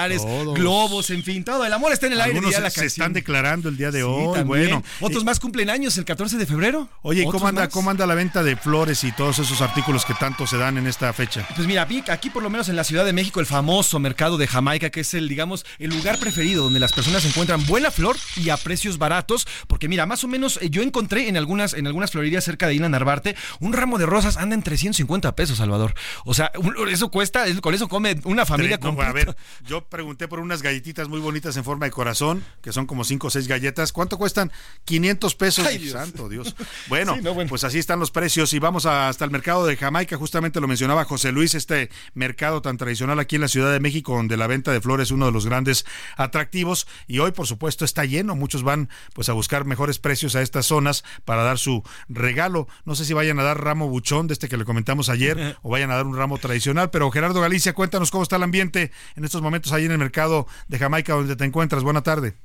globos, 0.55 1.09
en 1.09 1.23
fin, 1.23 1.43
todo. 1.43 1.65
El 1.65 1.73
amor 1.73 1.91
está 1.93 2.07
en 2.07 2.13
el 2.13 2.21
aire. 2.21 2.41
Se, 2.69 2.85
están 2.85 3.13
declarando 3.13 3.69
el 3.69 3.77
día 3.77 3.91
de 3.91 4.03
hoy. 4.03 4.43
Bueno, 4.43 4.83
otros 4.99 5.23
más 5.23 5.39
cumplen 5.39 5.69
años 5.69 5.97
el 5.97 6.05
14 6.05 6.37
de 6.37 6.45
febrero. 6.45 6.89
Oye, 7.01 7.25
¿cómo 7.25 7.47
anda, 7.47 7.69
¿cómo 7.69 7.89
anda 7.89 8.05
la 8.05 8.15
venta 8.15 8.43
de 8.43 8.55
flores 8.55 9.03
y 9.03 9.11
todos 9.11 9.39
esos 9.39 9.61
artículos 9.61 10.05
que 10.05 10.13
tanto 10.13 10.47
se 10.47 10.57
dan 10.57 10.77
en 10.77 10.87
esta 10.87 11.11
fecha? 11.13 11.47
Pues 11.55 11.67
mira, 11.67 11.87
aquí 12.09 12.29
por 12.29 12.43
lo 12.43 12.49
menos 12.49 12.69
en 12.69 12.75
la 12.75 12.83
Ciudad 12.83 13.05
de 13.05 13.13
México, 13.13 13.39
el 13.39 13.45
famoso 13.45 13.99
mercado 13.99 14.37
de 14.37 14.47
Jamaica, 14.47 14.89
que 14.89 15.01
es 15.01 15.13
el, 15.13 15.27
digamos, 15.27 15.65
el 15.79 15.89
lugar 15.89 16.17
preferido 16.19 16.63
donde 16.63 16.79
las 16.79 16.93
personas 16.93 17.25
encuentran 17.25 17.65
buena 17.65 17.91
flor 17.91 18.15
y 18.35 18.49
a 18.49 18.57
precios 18.57 18.97
baratos. 18.97 19.47
Porque 19.67 19.87
mira, 19.87 20.05
más 20.05 20.23
o 20.23 20.27
menos 20.27 20.59
eh, 20.61 20.69
yo 20.69 20.81
encontré 20.81 21.27
en 21.27 21.37
algunas, 21.37 21.73
en 21.73 21.87
algunas 21.87 22.11
florerías 22.11 22.43
cerca 22.43 22.67
de 22.67 22.75
Isla 22.75 22.89
Narvarte, 22.89 23.35
un 23.59 23.73
ramo 23.73 23.97
de 23.97 24.05
rosas 24.05 24.37
anda 24.37 24.55
en 24.55 24.63
350 24.63 25.35
pesos, 25.35 25.57
Salvador. 25.57 25.93
O 26.25 26.33
sea, 26.33 26.51
eso 26.89 27.09
cuesta, 27.09 27.45
con 27.61 27.73
eso 27.73 27.87
come 27.87 28.19
una 28.23 28.45
familia 28.45 28.79
completa. 28.79 29.09
a 29.09 29.13
ver, 29.13 29.35
yo 29.65 29.83
pregunté 29.91 30.29
por 30.29 30.39
unas 30.39 30.63
galletitas 30.63 31.09
muy 31.09 31.19
bonitas 31.19 31.57
en 31.57 31.65
forma 31.65 31.85
de 31.85 31.91
corazón, 31.91 32.43
que 32.61 32.71
son 32.71 32.87
como 32.87 33.03
5 33.03 33.27
o 33.27 33.29
6 33.29 33.47
galletas. 33.47 33.91
¿Cuánto 33.91 34.17
cuestan? 34.17 34.49
500 34.85 35.35
pesos. 35.35 35.67
Ay, 35.67 35.87
Santo 35.89 36.29
Dios. 36.29 36.55
Bueno, 36.87 37.17
pues 37.47 37.63
así 37.63 37.79
están 37.79 37.99
los 37.99 38.11
precios 38.11 38.53
y 38.53 38.59
vamos 38.59 38.85
hasta 38.85 39.25
el 39.25 39.31
mercado 39.31 39.65
de 39.65 39.75
Jamaica, 39.75 40.17
justamente 40.17 40.61
lo 40.61 40.67
mencionaba 40.67 41.03
José 41.03 41.31
Luis, 41.31 41.53
este 41.53 41.89
mercado 42.13 42.61
tan 42.61 42.77
tradicional 42.77 43.19
aquí 43.19 43.35
en 43.35 43.41
la 43.41 43.47
Ciudad 43.47 43.71
de 43.71 43.79
México, 43.79 44.15
donde 44.15 44.37
la 44.37 44.47
venta 44.47 44.71
de 44.71 44.79
flores 44.79 45.09
es 45.09 45.11
uno 45.11 45.25
de 45.25 45.31
los 45.31 45.45
grandes 45.45 45.85
atractivos 46.15 46.87
y 47.07 47.19
hoy 47.19 47.31
por 47.31 47.45
supuesto 47.45 47.83
está 47.83 48.05
lleno, 48.05 48.35
muchos 48.35 48.63
van 48.63 48.89
pues 49.13 49.27
a 49.29 49.33
buscar 49.33 49.65
mejores 49.65 49.99
precios 49.99 50.35
a 50.35 50.41
estas 50.41 50.65
zonas 50.65 51.03
para 51.25 51.43
dar 51.43 51.57
su 51.57 51.83
regalo. 52.07 52.67
No 52.85 52.95
sé 52.95 53.03
si 53.03 53.13
vayan 53.13 53.39
a 53.39 53.43
dar 53.43 53.61
ramo 53.61 53.89
buchón 53.89 54.27
de 54.27 54.33
este 54.33 54.47
que 54.47 54.57
le 54.57 54.65
comentamos 54.65 55.09
ayer 55.09 55.57
o 55.61 55.69
vayan 55.69 55.91
a 55.91 55.95
dar 55.95 56.05
un 56.05 56.15
ramo 56.15 56.37
tradicional, 56.37 56.89
pero 56.89 57.11
Gerardo 57.11 57.41
Galicia, 57.41 57.73
cuéntanos 57.73 58.11
cómo 58.11 58.23
está 58.23 58.37
el 58.37 58.43
ambiente 58.43 58.91
en 59.15 59.25
estos 59.25 59.41
momentos 59.41 59.73
ahí 59.81 59.85
en 59.85 59.91
el 59.91 59.97
mercado 59.97 60.47
de 60.67 60.79
Jamaica 60.79 61.13
donde 61.13 61.35
te 61.35 61.45
encuentras. 61.45 61.83
Buena 61.83 62.03
tarde. 62.03 62.35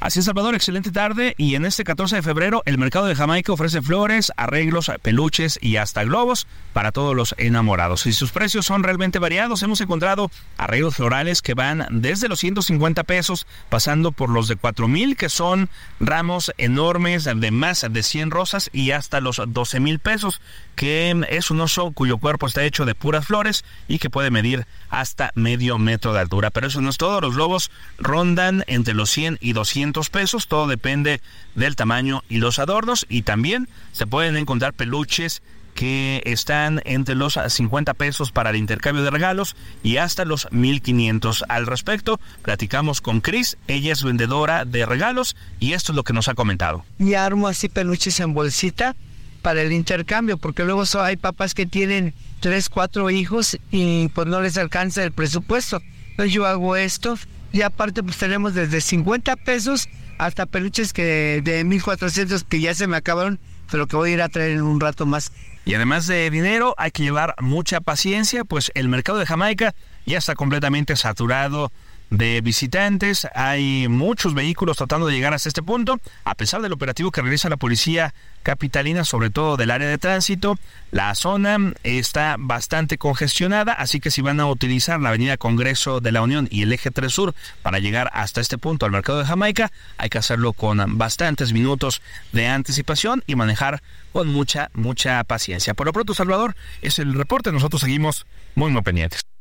Así 0.00 0.18
es, 0.18 0.26
Salvador, 0.26 0.54
excelente 0.54 0.90
tarde. 0.90 1.34
Y 1.38 1.54
en 1.54 1.64
este 1.64 1.84
14 1.84 2.16
de 2.16 2.22
febrero, 2.22 2.62
el 2.66 2.78
mercado 2.78 3.06
de 3.06 3.14
Jamaica 3.14 3.52
ofrece 3.52 3.80
flores, 3.80 4.32
arreglos, 4.36 4.90
peluches 5.00 5.58
y 5.62 5.76
hasta 5.76 6.04
globos 6.04 6.46
para 6.72 6.92
todos 6.92 7.14
los 7.14 7.34
enamorados. 7.38 8.04
Y 8.06 8.12
sus 8.12 8.32
precios 8.32 8.66
son 8.66 8.82
realmente 8.82 9.18
variados. 9.18 9.62
Hemos 9.62 9.80
encontrado 9.80 10.30
arreglos 10.58 10.96
florales 10.96 11.42
que 11.42 11.54
van 11.54 11.86
desde 11.90 12.28
los 12.28 12.40
150 12.40 13.04
pesos, 13.04 13.46
pasando 13.70 14.12
por 14.12 14.30
los 14.30 14.48
de 14.48 14.56
4 14.56 14.88
mil, 14.88 15.16
que 15.16 15.28
son 15.28 15.70
ramos 16.00 16.52
enormes 16.58 17.24
de 17.24 17.50
más 17.50 17.86
de 17.88 18.02
100 18.02 18.30
rosas, 18.30 18.70
y 18.72 18.90
hasta 18.90 19.20
los 19.20 19.40
12 19.46 19.80
mil 19.80 20.00
pesos, 20.00 20.42
que 20.74 21.14
es 21.30 21.50
un 21.50 21.60
oso 21.60 21.92
cuyo 21.92 22.18
cuerpo 22.18 22.46
está 22.46 22.64
hecho 22.64 22.84
de 22.84 22.96
puras 22.96 23.26
flores 23.26 23.64
y 23.86 23.98
que 23.98 24.10
puede 24.10 24.30
medir 24.30 24.66
hasta 24.90 25.30
medio 25.34 25.78
metro 25.78 26.12
de 26.12 26.20
altura. 26.20 26.50
Pero 26.50 26.66
eso 26.66 26.80
no 26.80 26.90
es 26.90 26.98
todo. 26.98 27.20
Los 27.20 27.36
globos 27.36 27.70
rondan 27.96 28.64
entre 28.66 28.92
los 28.92 29.08
100 29.10 29.38
y 29.40 29.52
200 29.52 29.83
pesos, 29.92 30.48
todo 30.48 30.66
depende 30.66 31.20
del 31.54 31.76
tamaño 31.76 32.22
y 32.28 32.38
los 32.38 32.58
adornos 32.58 33.06
y 33.08 33.22
también 33.22 33.68
se 33.92 34.06
pueden 34.06 34.36
encontrar 34.36 34.72
peluches 34.72 35.42
que 35.74 36.22
están 36.24 36.80
entre 36.84 37.14
los 37.14 37.38
50 37.48 37.94
pesos 37.94 38.32
para 38.32 38.50
el 38.50 38.56
intercambio 38.56 39.02
de 39.02 39.10
regalos 39.10 39.56
y 39.82 39.96
hasta 39.96 40.24
los 40.24 40.50
1500. 40.52 41.44
Al 41.48 41.66
respecto, 41.66 42.20
platicamos 42.42 43.00
con 43.00 43.20
Chris, 43.20 43.58
ella 43.66 43.92
es 43.92 44.04
vendedora 44.04 44.64
de 44.64 44.86
regalos 44.86 45.36
y 45.60 45.72
esto 45.72 45.92
es 45.92 45.96
lo 45.96 46.04
que 46.04 46.12
nos 46.12 46.28
ha 46.28 46.34
comentado. 46.34 46.84
Y 46.98 47.14
armo 47.14 47.48
así 47.48 47.68
peluches 47.68 48.20
en 48.20 48.34
bolsita 48.34 48.94
para 49.42 49.62
el 49.62 49.72
intercambio, 49.72 50.38
porque 50.38 50.64
luego 50.64 50.84
hay 51.00 51.16
papás 51.16 51.54
que 51.54 51.66
tienen 51.66 52.14
3, 52.40 52.68
4 52.68 53.10
hijos 53.10 53.58
y 53.70 54.08
pues 54.08 54.26
no 54.26 54.40
les 54.40 54.56
alcanza 54.56 55.04
el 55.04 55.12
presupuesto. 55.12 55.82
Entonces 56.10 56.32
yo 56.32 56.46
hago 56.46 56.76
esto 56.76 57.18
y 57.54 57.62
aparte 57.62 58.02
pues 58.02 58.18
tenemos 58.18 58.52
desde 58.52 58.80
50 58.80 59.36
pesos 59.36 59.88
hasta 60.18 60.44
peluches 60.44 60.92
que 60.92 61.40
de 61.44 61.62
1400 61.62 62.42
que 62.42 62.60
ya 62.60 62.74
se 62.74 62.88
me 62.88 62.96
acabaron, 62.96 63.38
pero 63.70 63.86
que 63.86 63.94
voy 63.94 64.10
a 64.10 64.14
ir 64.14 64.22
a 64.22 64.28
traer 64.28 64.50
en 64.50 64.62
un 64.62 64.80
rato 64.80 65.06
más. 65.06 65.30
Y 65.64 65.74
además 65.74 66.08
de 66.08 66.28
dinero, 66.30 66.74
hay 66.78 66.90
que 66.90 67.04
llevar 67.04 67.36
mucha 67.40 67.80
paciencia, 67.80 68.44
pues 68.44 68.72
el 68.74 68.88
mercado 68.88 69.18
de 69.18 69.26
Jamaica 69.26 69.72
ya 70.04 70.18
está 70.18 70.34
completamente 70.34 70.96
saturado 70.96 71.70
de 72.16 72.40
visitantes. 72.40 73.26
Hay 73.34 73.88
muchos 73.88 74.34
vehículos 74.34 74.76
tratando 74.76 75.06
de 75.06 75.14
llegar 75.14 75.34
hasta 75.34 75.48
este 75.48 75.62
punto. 75.62 76.00
A 76.24 76.34
pesar 76.34 76.62
del 76.62 76.72
operativo 76.72 77.10
que 77.10 77.22
realiza 77.22 77.48
la 77.48 77.56
policía 77.56 78.14
capitalina, 78.42 79.04
sobre 79.04 79.30
todo 79.30 79.56
del 79.56 79.70
área 79.70 79.88
de 79.88 79.98
tránsito, 79.98 80.58
la 80.90 81.14
zona 81.14 81.72
está 81.82 82.36
bastante 82.38 82.98
congestionada, 82.98 83.72
así 83.72 84.00
que 84.00 84.10
si 84.10 84.22
van 84.22 84.38
a 84.38 84.46
utilizar 84.46 85.00
la 85.00 85.08
avenida 85.08 85.36
Congreso 85.36 86.00
de 86.00 86.12
la 86.12 86.22
Unión 86.22 86.46
y 86.50 86.62
el 86.62 86.72
eje 86.72 86.90
3 86.90 87.12
Sur 87.12 87.34
para 87.62 87.78
llegar 87.78 88.10
hasta 88.12 88.40
este 88.40 88.58
punto 88.58 88.86
al 88.86 88.92
mercado 88.92 89.18
de 89.18 89.24
Jamaica, 89.24 89.72
hay 89.96 90.10
que 90.10 90.18
hacerlo 90.18 90.52
con 90.52 90.98
bastantes 90.98 91.52
minutos 91.52 92.02
de 92.32 92.46
anticipación 92.46 93.24
y 93.26 93.34
manejar 93.34 93.82
con 94.12 94.28
mucha, 94.28 94.70
mucha 94.74 95.24
paciencia. 95.24 95.74
Por 95.74 95.86
lo 95.86 95.92
pronto, 95.92 96.14
Salvador, 96.14 96.54
es 96.82 96.98
el 96.98 97.14
reporte. 97.14 97.50
Nosotros 97.50 97.80
seguimos 97.80 98.26
muy, 98.54 98.70
muy 98.70 98.82
pendientes. 98.82 99.33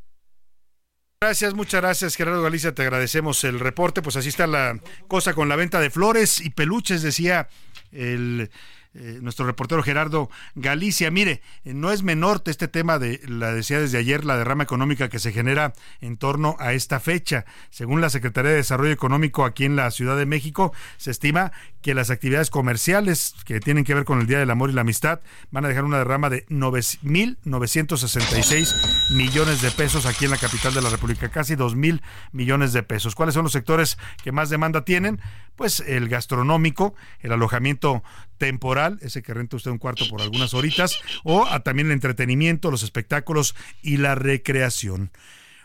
Gracias, 1.24 1.54
muchas 1.54 1.80
gracias 1.80 2.18
Gerardo 2.18 2.44
Galicia, 2.44 2.76
te 2.76 2.82
agradecemos 2.82 3.46
el 3.46 3.62
reporte. 3.62 4.02
Pues 4.02 4.18
así 4.18 4.28
está 4.28 4.46
la 4.46 4.78
cosa 5.08 5.34
con 5.34 5.48
la 5.48 5.56
venta 5.56 5.80
de 5.80 5.90
flores 5.90 6.42
y 6.42 6.50
peluches, 6.50 7.02
decía 7.02 7.48
el 7.94 8.52
eh, 8.96 9.20
nuestro 9.22 9.46
reportero 9.46 9.82
Gerardo 9.82 10.30
Galicia. 10.56 11.10
Mire, 11.10 11.42
eh, 11.66 11.74
no 11.74 11.92
es 11.92 12.04
menor 12.04 12.44
este 12.46 12.68
tema 12.68 13.00
de, 13.00 13.22
la 13.28 13.54
decía 13.54 13.80
desde 13.80 13.98
ayer, 13.98 14.24
la 14.24 14.38
derrama 14.38 14.64
económica 14.64 15.10
que 15.10 15.20
se 15.20 15.32
genera 15.32 15.74
en 16.02 16.18
torno 16.18 16.56
a 16.60 16.74
esta 16.74 17.00
fecha. 17.00 17.46
Según 17.72 18.02
la 18.02 18.10
Secretaría 18.10 18.52
de 18.52 18.58
Desarrollo 18.58 18.92
Económico 18.92 19.46
aquí 19.46 19.66
en 19.66 19.76
la 19.76 19.90
Ciudad 19.92 20.18
de 20.18 20.26
México, 20.26 20.74
se 20.98 21.12
estima 21.12 21.52
que 21.82 21.94
las 21.94 22.10
actividades 22.10 22.50
comerciales 22.50 23.36
que 23.46 23.60
tienen 23.60 23.84
que 23.84 23.94
ver 23.94 24.06
con 24.06 24.22
el 24.22 24.28
Día 24.28 24.40
del 24.40 24.52
Amor 24.52 24.70
y 24.70 24.74
la 24.74 24.82
Amistad 24.82 25.20
van 25.52 25.66
a 25.66 25.68
dejar 25.68 25.86
una 25.86 25.98
derrama 25.98 26.30
de 26.30 26.46
9.966 26.48 29.12
millones 29.12 29.62
de 29.62 29.72
pesos 29.72 30.06
aquí 30.06 30.26
en 30.26 30.32
la 30.32 30.38
capital 30.38 30.74
de 30.74 30.82
la 30.82 30.90
República, 30.90 31.30
casi 31.30 31.56
2.000 31.56 32.02
millones 32.32 32.74
de 32.74 32.84
pesos. 32.84 33.16
¿Cuáles 33.16 33.34
son 33.34 33.44
los 33.44 33.54
sectores 33.54 33.98
que 34.24 34.32
más 34.32 34.50
demanda 34.50 34.86
tienen? 34.86 35.20
Pues 35.56 35.82
el 35.82 36.10
gastronómico, 36.10 36.96
el 37.20 37.32
alojamiento 37.32 38.04
temporal, 38.44 39.00
ese 39.02 39.24
que 39.24 39.34
renta 39.34 39.56
usted 39.56 39.72
un 39.72 39.78
cuarto 39.78 40.06
por 40.10 40.22
algunas 40.22 40.54
horitas, 40.54 41.00
o 41.24 41.48
también 41.62 41.88
el 41.88 41.94
entretenimiento, 41.94 42.72
los 42.72 42.84
espectáculos 42.84 43.56
y 43.82 43.96
la 43.96 44.16
recreación. 44.16 45.12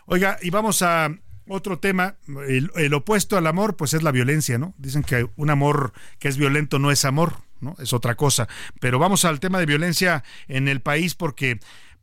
Oiga, 0.05 0.37
y 0.41 0.49
vamos 0.49 0.81
a 0.81 1.13
otro 1.49 1.79
tema, 1.79 2.15
el, 2.47 2.93
opuesto 2.93 3.35
al 3.35 3.47
amor, 3.47 3.75
pues 3.75 3.93
es 3.93 4.01
la 4.01 4.13
violencia, 4.13 4.57
¿no? 4.57 4.73
Dicen 4.77 5.03
que 5.03 5.27
un 5.35 5.49
amor 5.49 5.91
que 6.19 6.29
es 6.29 6.37
violento 6.37 6.79
no 6.79 6.89
es 6.89 7.03
amor, 7.03 7.41
¿no? 7.59 7.75
Es 7.79 7.91
otra 7.91 8.15
cosa. 8.15 8.47
Pero 8.79 8.97
vamos 8.97 9.25
al 9.25 9.41
tema 9.41 9.59
de 9.59 9.65
violencia 9.65 10.23
en 10.47 10.69
el 10.69 10.79
país 10.79 11.15
porque 11.15 11.59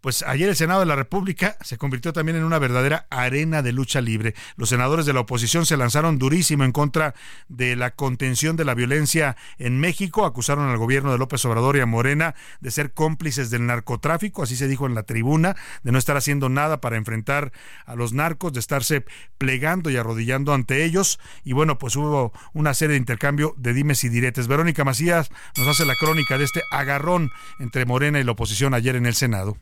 pues 0.07 0.23
ayer 0.23 0.49
el 0.49 0.55
Senado 0.55 0.79
de 0.79 0.87
la 0.87 0.95
República 0.95 1.57
se 1.63 1.79
convirtió 1.79 2.13
también 2.13 2.39
en 2.39 2.45
una 2.45 2.61
verdadera 2.61 3.09
arena 3.11 3.61
de 3.61 3.73
lucha 3.73 4.01
libre. 4.01 4.37
Los 4.55 4.69
senadores 4.69 5.05
de 5.05 5.13
la 5.13 5.19
oposición 5.19 5.67
se 5.67 5.77
lanzaron 5.77 6.17
durísimo 6.17 6.63
en 6.63 6.71
contra 6.71 7.17
de 7.49 7.75
la 7.75 7.91
contención 7.91 8.55
de 8.55 8.65
la 8.65 8.75
violencia 8.75 9.37
en 9.59 9.81
México, 9.81 10.25
acusaron 10.25 10.69
al 10.69 10.79
gobierno 10.79 11.11
de 11.11 11.19
López 11.19 11.45
Obrador 11.45 11.77
y 11.77 11.81
a 11.81 11.87
Morena 11.87 12.37
de 12.61 12.71
ser 12.71 12.93
cómplices 12.93 13.51
del 13.51 13.67
narcotráfico, 13.67 14.45
así 14.45 14.55
se 14.55 14.69
dijo 14.69 14.87
en 14.87 14.95
la 14.95 15.03
tribuna, 15.03 15.57
de 15.83 15.91
no 15.91 15.99
estar 15.99 16.17
haciendo 16.17 16.49
nada 16.49 16.81
para 16.81 16.97
enfrentar 16.97 17.51
a 17.85 17.97
los 17.97 18.13
narcos, 18.13 18.53
de 18.53 18.61
estarse 18.61 19.05
plegando 19.39 19.91
y 19.91 19.97
arrodillando 19.97 20.55
ante 20.55 20.85
ellos. 20.85 21.19
Y 21.43 21.53
bueno, 21.53 21.79
pues 21.79 21.97
hubo 21.97 22.33
una 22.53 22.75
serie 22.75 22.93
de 22.93 22.99
intercambio 22.99 23.55
de 23.57 23.73
dimes 23.73 24.05
y 24.05 24.09
diretes. 24.09 24.47
Verónica 24.47 24.85
Macías 24.85 25.31
nos 25.57 25.67
hace 25.67 25.85
la 25.85 25.97
crónica 25.97 26.39
de 26.39 26.45
este 26.45 26.63
agarrón 26.71 27.33
entre 27.59 27.87
Morena 27.87 28.21
y 28.21 28.23
la 28.23 28.31
oposición 28.31 28.73
ayer 28.73 28.95
en 28.95 29.07
el 29.07 29.17
Senado. 29.17 29.57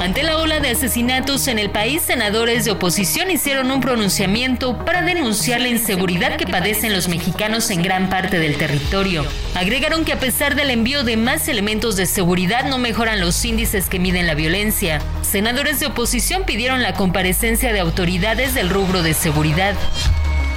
Ante 0.00 0.22
la 0.22 0.36
ola 0.36 0.60
de 0.60 0.68
asesinatos 0.68 1.48
en 1.48 1.58
el 1.58 1.70
país, 1.70 2.02
senadores 2.02 2.64
de 2.64 2.72
oposición 2.72 3.30
hicieron 3.30 3.70
un 3.70 3.80
pronunciamiento 3.80 4.84
para 4.84 5.00
denunciar 5.00 5.62
la 5.62 5.68
inseguridad 5.68 6.36
que 6.36 6.46
padecen 6.46 6.92
los 6.92 7.08
mexicanos 7.08 7.70
en 7.70 7.82
gran 7.82 8.10
parte 8.10 8.38
del 8.38 8.58
territorio. 8.58 9.24
Agregaron 9.54 10.04
que 10.04 10.12
a 10.12 10.20
pesar 10.20 10.56
del 10.56 10.70
envío 10.70 11.04
de 11.04 11.16
más 11.16 11.48
elementos 11.48 11.96
de 11.96 12.04
seguridad 12.04 12.68
no 12.68 12.76
mejoran 12.76 13.20
los 13.20 13.42
índices 13.46 13.88
que 13.88 13.98
miden 13.98 14.26
la 14.26 14.34
violencia. 14.34 15.00
Senadores 15.22 15.80
de 15.80 15.86
oposición 15.86 16.44
pidieron 16.44 16.82
la 16.82 16.92
comparecencia 16.92 17.72
de 17.72 17.80
autoridades 17.80 18.52
del 18.52 18.68
rubro 18.68 19.02
de 19.02 19.14
seguridad 19.14 19.74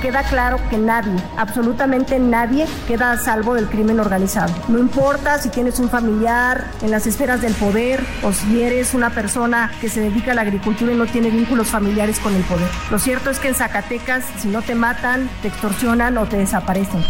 queda 0.08 0.24
claro 0.24 0.58
que 0.70 0.78
nadie, 0.78 1.22
absolutamente 1.36 2.18
nadie, 2.18 2.66
queda 2.88 3.12
a 3.12 3.18
salvo 3.18 3.56
del 3.56 3.68
crimen 3.68 4.00
organizado. 4.00 4.56
No 4.70 4.80
importa 4.80 5.38
si 5.38 5.50
tienes 5.50 5.80
un 5.80 5.90
familiar 5.90 6.64
en 6.82 6.92
las 6.92 7.06
esferas 7.08 7.42
del 7.42 7.54
poder 7.56 8.02
o 8.24 8.32
si 8.32 8.62
eres 8.62 8.94
una 8.94 9.10
persona 9.10 9.70
que 9.82 9.90
se 9.90 10.00
dedica 10.00 10.32
a 10.32 10.36
la 10.36 10.44
agricultura 10.44 10.94
y 10.94 10.96
no 10.96 11.08
tiene 11.08 11.30
vínculos 11.30 11.68
familiares 11.68 12.22
con 12.22 12.34
el 12.34 12.44
poder. 12.44 12.70
Lo 12.90 13.00
cierto 13.00 13.30
es 13.30 13.40
que 13.40 13.50
en 13.50 13.56
Zacatecas, 13.56 14.24
si 14.38 14.48
no 14.48 14.62
te 14.62 14.76
matan, 14.76 15.30
te 15.42 15.50
extorsionan 15.50 16.18
o 16.18 16.26
te 16.26 16.38
desaparecen. 16.38 17.04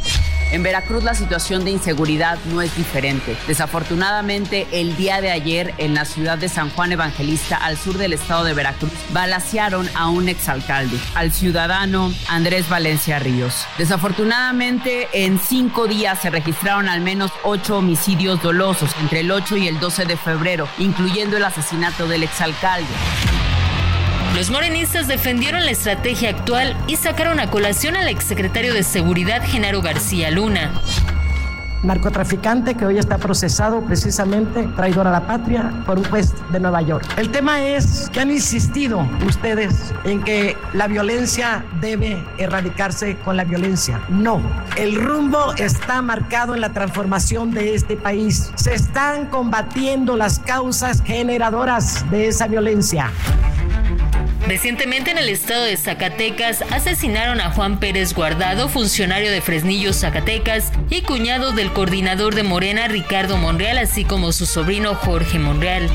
En 0.49 0.63
Veracruz 0.63 1.03
la 1.03 1.13
situación 1.13 1.65
de 1.65 1.71
inseguridad 1.71 2.37
no 2.45 2.61
es 2.61 2.73
diferente. 2.77 3.35
Desafortunadamente, 3.47 4.65
el 4.71 4.95
día 4.95 5.19
de 5.19 5.29
ayer 5.29 5.73
en 5.77 5.93
la 5.93 6.05
ciudad 6.05 6.37
de 6.37 6.47
San 6.47 6.69
Juan 6.69 6.93
Evangelista, 6.93 7.57
al 7.57 7.77
sur 7.77 7.97
del 7.97 8.13
estado 8.13 8.45
de 8.45 8.53
Veracruz, 8.53 8.93
balacearon 9.11 9.89
a 9.93 10.07
un 10.07 10.29
exalcalde, 10.29 10.97
al 11.15 11.33
ciudadano 11.33 12.13
Andrés 12.29 12.69
Ríos. 13.19 13.65
Desafortunadamente, 13.77 15.09
en 15.11 15.39
cinco 15.39 15.88
días 15.88 16.21
se 16.21 16.29
registraron 16.29 16.88
al 16.88 17.01
menos 17.01 17.31
ocho 17.43 17.77
homicidios 17.77 18.41
dolosos 18.41 18.91
entre 19.01 19.21
el 19.21 19.31
8 19.31 19.57
y 19.57 19.67
el 19.67 19.79
12 19.79 20.05
de 20.05 20.15
febrero, 20.15 20.67
incluyendo 20.77 21.35
el 21.38 21.43
asesinato 21.43 22.07
del 22.07 22.23
exalcalde. 22.23 22.88
Los 24.35 24.51
morenistas 24.51 25.07
defendieron 25.07 25.65
la 25.65 25.71
estrategia 25.71 26.29
actual 26.29 26.77
y 26.88 26.95
sacaron 26.95 27.39
a 27.39 27.49
colación 27.49 27.97
al 27.97 28.07
exsecretario 28.07 28.73
de 28.73 28.83
Seguridad 28.83 29.43
Genaro 29.45 29.81
García 29.81 30.31
Luna 30.31 30.71
narcotraficante 31.84 32.75
que 32.75 32.86
hoy 32.86 32.97
está 32.97 33.17
procesado 33.17 33.82
precisamente 33.82 34.63
traidor 34.75 35.07
a 35.07 35.11
la 35.11 35.28
patria 35.28 35.71
por 35.86 35.97
un 35.97 36.05
juez 36.05 36.34
de 36.51 36.59
Nueva 36.59 36.82
York. 36.82 37.05
El 37.17 37.32
tema 37.32 37.61
es 37.61 38.09
que 38.11 38.19
han 38.19 38.32
insistido 38.32 39.07
ustedes 39.25 39.93
en 40.03 40.23
que 40.23 40.57
la 40.73 40.88
violencia 40.88 41.65
debe 41.82 42.23
erradicarse 42.38 43.17
con 43.17 43.38
la 43.38 43.43
violencia. 43.43 44.01
No, 44.09 44.41
el 44.75 44.95
rumbo 44.95 45.53
está 45.57 46.01
marcado 46.01 46.55
en 46.55 46.61
la 46.61 46.73
transformación 46.73 47.51
de 47.51 47.75
este 47.75 47.95
país. 47.95 48.51
Se 48.55 48.73
están 48.73 49.28
combatiendo 49.28 50.17
las 50.17 50.39
causas 50.39 51.01
generadoras 51.03 52.09
de 52.09 52.28
esa 52.28 52.47
violencia. 52.47 53.11
Recientemente 54.47 55.11
en 55.11 55.17
el 55.17 55.27
estado 55.27 55.65
de 55.65 55.75
Zacatecas 55.75 56.61
asesinaron 56.71 57.41
a 57.41 57.51
Juan 57.51 57.81
Pérez 57.81 58.13
Guardado, 58.13 58.69
funcionario 58.69 59.29
de 59.29 59.41
Fresnillo, 59.41 59.91
Zacatecas, 59.91 60.71
y 60.89 61.01
cuñado 61.01 61.51
del 61.51 61.73
coordinador 61.73 62.33
de 62.33 62.43
Morena, 62.43 62.87
Ricardo 62.87 63.35
Monreal, 63.35 63.77
así 63.77 64.05
como 64.05 64.31
su 64.31 64.45
sobrino 64.45 64.95
Jorge 64.95 65.37
Monreal. 65.37 65.89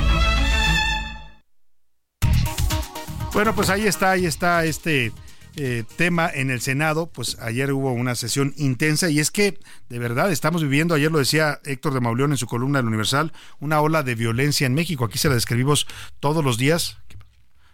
Bueno, 3.32 3.55
pues 3.55 3.70
ahí 3.70 3.86
está, 3.86 4.11
ahí 4.11 4.26
está 4.26 4.66
este 4.66 5.12
eh, 5.57 5.84
tema 5.96 6.30
en 6.32 6.50
el 6.50 6.61
Senado, 6.61 7.07
pues 7.07 7.38
ayer 7.40 7.72
hubo 7.72 7.92
una 7.92 8.14
sesión 8.14 8.53
intensa 8.59 9.09
y 9.09 9.18
es 9.18 9.30
que 9.30 9.59
de 9.88 9.98
verdad 9.98 10.30
estamos 10.30 10.62
viviendo, 10.62 10.94
ayer 10.94 11.11
lo 11.11 11.18
decía 11.18 11.59
Héctor 11.64 11.94
de 11.94 12.00
Mauleón 12.00 12.32
en 12.32 12.36
su 12.36 12.46
columna 12.46 12.80
del 12.80 12.88
Universal, 12.88 13.32
una 13.61 13.80
ola 13.80 14.03
de 14.03 14.14
violencia 14.14 14.66
en 14.66 14.74
México. 14.74 15.07
Aquí 15.07 15.16
se 15.16 15.30
la 15.30 15.36
describimos 15.36 15.86
todos 16.20 16.44
los 16.44 16.59
días, 16.59 16.98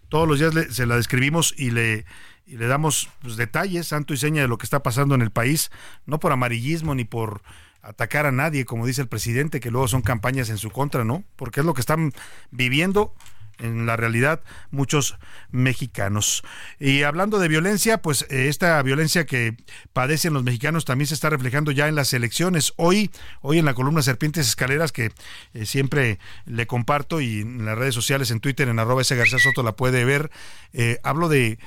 todos 0.09 0.29
los 0.29 0.39
días 0.39 0.75
se 0.75 0.87
la 0.87 0.97
describimos 0.97 1.55
y 1.57 1.71
le, 1.71 2.05
le 2.47 2.67
damos 2.67 3.11
pues, 3.23 3.37
detalles, 3.37 3.89
santo 3.89 4.15
y 4.15 4.17
seña 4.17 4.43
de 4.43 4.49
lo 4.49 4.59
que 4.59 4.65
está 4.65 4.83
pasando 4.83 5.15
en 5.15 5.23
el 5.23 5.31
país, 5.31 5.71
no 6.07 6.19
por 6.19 6.33
amarillismo 6.33 6.95
ni 6.95 7.05
por 7.05 7.43
atacar 7.83 8.27
a 8.27 8.33
nadie, 8.33 8.65
como 8.65 8.87
dice 8.87 9.01
el 9.01 9.09
presidente, 9.09 9.61
que 9.61 9.71
luego 9.71 9.89
son 9.89 10.03
campañas 10.03 10.51
en 10.51 10.59
su 10.59 10.71
contra, 10.71 11.05
¿no? 11.05 11.25
Porque 11.37 11.61
es 11.61 11.67
lo 11.67 11.75
que 11.75 11.81
están 11.81 12.13
viviendo 12.51 13.15
en 13.59 13.87
la 13.87 13.97
realidad 13.97 14.41
muchos 14.71 15.19
mexicanos. 15.51 16.43
Y 16.79 17.03
hablando 17.03 17.39
de 17.39 17.49
violencia, 17.49 18.03
pues 18.03 18.27
eh, 18.31 18.49
esta 18.49 18.81
violencia 18.83 19.27
que 19.27 19.57
padecen 19.93 20.35
los 20.35 20.45
mexicanos 20.45 20.85
también 20.85 21.07
se 21.07 21.15
está 21.15 21.31
reflejando 21.31 21.73
ya 21.73 21.89
en 21.89 21.95
las 21.95 22.13
elecciones. 22.13 22.73
Hoy, 22.77 23.11
hoy 23.41 23.59
en 23.59 23.65
la 23.65 23.75
columna 23.75 24.03
Serpientes 24.03 24.49
Escaleras, 24.49 24.93
que 24.93 25.13
eh, 25.55 25.67
siempre 25.67 26.19
le 26.47 26.67
comparto 26.67 27.21
y 27.21 27.41
en 27.41 27.65
las 27.65 27.79
redes 27.79 27.95
sociales, 27.95 28.31
en 28.31 28.41
Twitter, 28.41 28.69
en 28.69 28.79
arroba 28.79 29.03
García 29.09 29.39
Soto 29.39 29.63
la 29.63 29.73
puede 29.73 30.05
ver, 30.05 30.31
eh, 30.73 30.99
hablo 31.03 31.29
de 31.29 31.59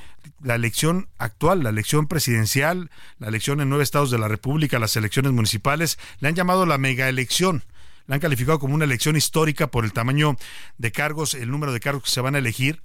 la 0.41 0.55
elección 0.55 1.07
actual, 1.17 1.63
la 1.63 1.69
elección 1.69 2.07
presidencial, 2.07 2.91
la 3.19 3.27
elección 3.27 3.61
en 3.61 3.69
nueve 3.69 3.83
estados 3.83 4.11
de 4.11 4.19
la 4.19 4.27
República, 4.27 4.79
las 4.79 4.95
elecciones 4.95 5.31
municipales, 5.31 5.97
le 6.19 6.27
han 6.27 6.35
llamado 6.35 6.65
la 6.65 6.77
mega 6.77 7.09
elección 7.09 7.63
la 8.11 8.15
han 8.15 8.19
calificado 8.19 8.59
como 8.59 8.75
una 8.75 8.83
elección 8.83 9.15
histórica 9.15 9.67
por 9.71 9.85
el 9.85 9.93
tamaño 9.93 10.35
de 10.77 10.91
cargos, 10.91 11.33
el 11.33 11.49
número 11.49 11.71
de 11.71 11.79
cargos 11.79 12.03
que 12.03 12.09
se 12.09 12.19
van 12.19 12.35
a 12.35 12.39
elegir, 12.39 12.83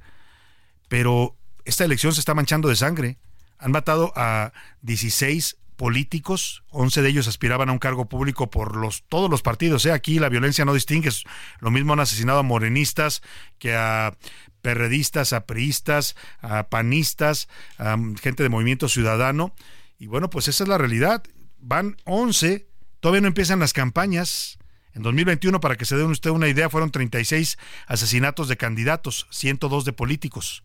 pero 0.87 1.37
esta 1.65 1.85
elección 1.85 2.15
se 2.15 2.21
está 2.21 2.33
manchando 2.33 2.69
de 2.69 2.77
sangre. 2.77 3.19
Han 3.59 3.73
matado 3.73 4.13
a 4.15 4.53
16 4.83 5.57
políticos, 5.75 6.63
11 6.71 7.03
de 7.03 7.09
ellos 7.09 7.27
aspiraban 7.27 7.71
a 7.71 7.73
un 7.73 7.81
cargo 7.81 8.09
público 8.09 8.51
por 8.51 8.77
los 8.77 9.03
todos 9.09 9.29
los 9.29 9.43
partidos. 9.43 9.85
¿eh? 9.87 9.91
Aquí 9.91 10.21
la 10.21 10.29
violencia 10.29 10.65
no 10.65 10.73
distingue, 10.73 11.11
lo 11.59 11.73
mismo 11.73 11.95
han 11.95 11.99
asesinado 11.99 12.39
a 12.39 12.45
morenistas 12.45 13.21
que 13.59 13.75
a 13.75 14.17
perredistas, 14.63 15.33
a 15.33 15.45
priistas, 15.45 16.15
a 16.39 16.69
panistas, 16.69 17.49
a 17.79 17.99
gente 18.23 18.45
de 18.45 18.49
movimiento 18.49 18.89
ciudadano. 18.89 19.57
Y 19.99 20.07
bueno, 20.07 20.31
pues 20.31 20.47
esa 20.47 20.63
es 20.63 20.69
la 20.69 20.79
realidad. 20.79 21.25
Van 21.59 21.97
11, 22.05 22.69
todavía 23.01 23.23
no 23.23 23.27
empiezan 23.27 23.59
las 23.59 23.73
campañas. 23.73 24.61
En 24.97 25.03
2021, 25.03 25.61
para 25.61 25.77
que 25.77 25.85
se 25.85 25.95
den 25.95 26.07
usted 26.07 26.31
una 26.31 26.49
idea, 26.49 26.71
fueron 26.71 26.91
36 26.91 27.59
asesinatos 27.87 28.49
de 28.49 28.57
candidatos, 28.57 29.27
102 29.31 29.85
de 29.85 29.93
políticos. 29.93 30.65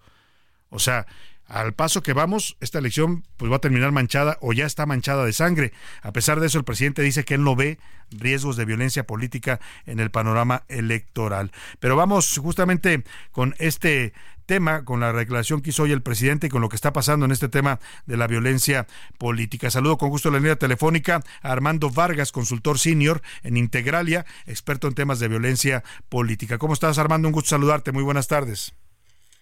O 0.70 0.80
sea, 0.80 1.06
al 1.52 1.74
paso 1.74 2.02
que 2.02 2.14
vamos, 2.14 2.56
esta 2.62 2.80
elección 2.80 3.26
pues 3.36 3.52
va 3.52 3.58
a 3.58 3.60
terminar 3.60 3.92
manchada 3.92 4.38
o 4.40 4.54
ya 4.54 4.66
está 4.66 4.86
manchada 4.86 5.26
de 5.26 5.34
sangre. 5.34 5.74
A 6.02 6.14
pesar 6.14 6.40
de 6.40 6.48
eso, 6.48 6.58
el 6.58 6.64
presidente 6.64 7.02
dice 7.02 7.26
que 7.26 7.34
él 7.34 7.44
no 7.44 7.58
ve 7.58 7.78
riesgos 8.10 8.56
de 8.56 8.64
violencia 8.64 9.06
política 9.06 9.60
en 9.86 10.00
el 10.00 10.12
panorama 10.12 10.64
electoral. 10.70 11.52
Pero 11.80 11.98
vamos 11.98 12.38
justamente 12.38 13.04
con 13.32 13.54
este 13.60 14.14
tema, 14.46 14.86
con 14.86 15.02
la 15.02 15.12
declaración 15.12 15.62
que 15.62 15.72
hizo 15.72 15.84
hoy 15.84 15.92
el 15.92 16.02
presidente 16.02 16.48
y 16.48 16.50
con 16.50 16.62
lo 16.62 16.70
que 16.70 16.78
está 16.78 16.94
pasando 16.94 17.26
en 17.26 17.34
este 17.34 17.50
tema 17.50 17.80
de 18.06 18.16
la 18.16 18.28
violencia 18.28 18.88
política. 19.18 19.70
Saludo 19.70 19.98
con 19.98 20.10
gusto 20.10 20.32
la 20.32 20.38
línea 20.38 20.56
telefónica 20.56 21.22
a 21.42 21.52
Armando 21.52 21.90
Vargas, 21.90 22.32
consultor 22.32 22.80
senior 22.80 23.22
en 23.44 23.58
Integralia, 23.58 24.26
experto 24.46 24.88
en 24.88 24.94
temas 24.94 25.20
de 25.20 25.28
violencia 25.28 25.84
política. 26.08 26.58
¿Cómo 26.58 26.74
estás, 26.74 26.98
Armando? 26.98 27.28
Un 27.28 27.34
gusto 27.34 27.50
saludarte. 27.50 27.92
Muy 27.92 28.04
buenas 28.04 28.30
tardes. 28.30 28.74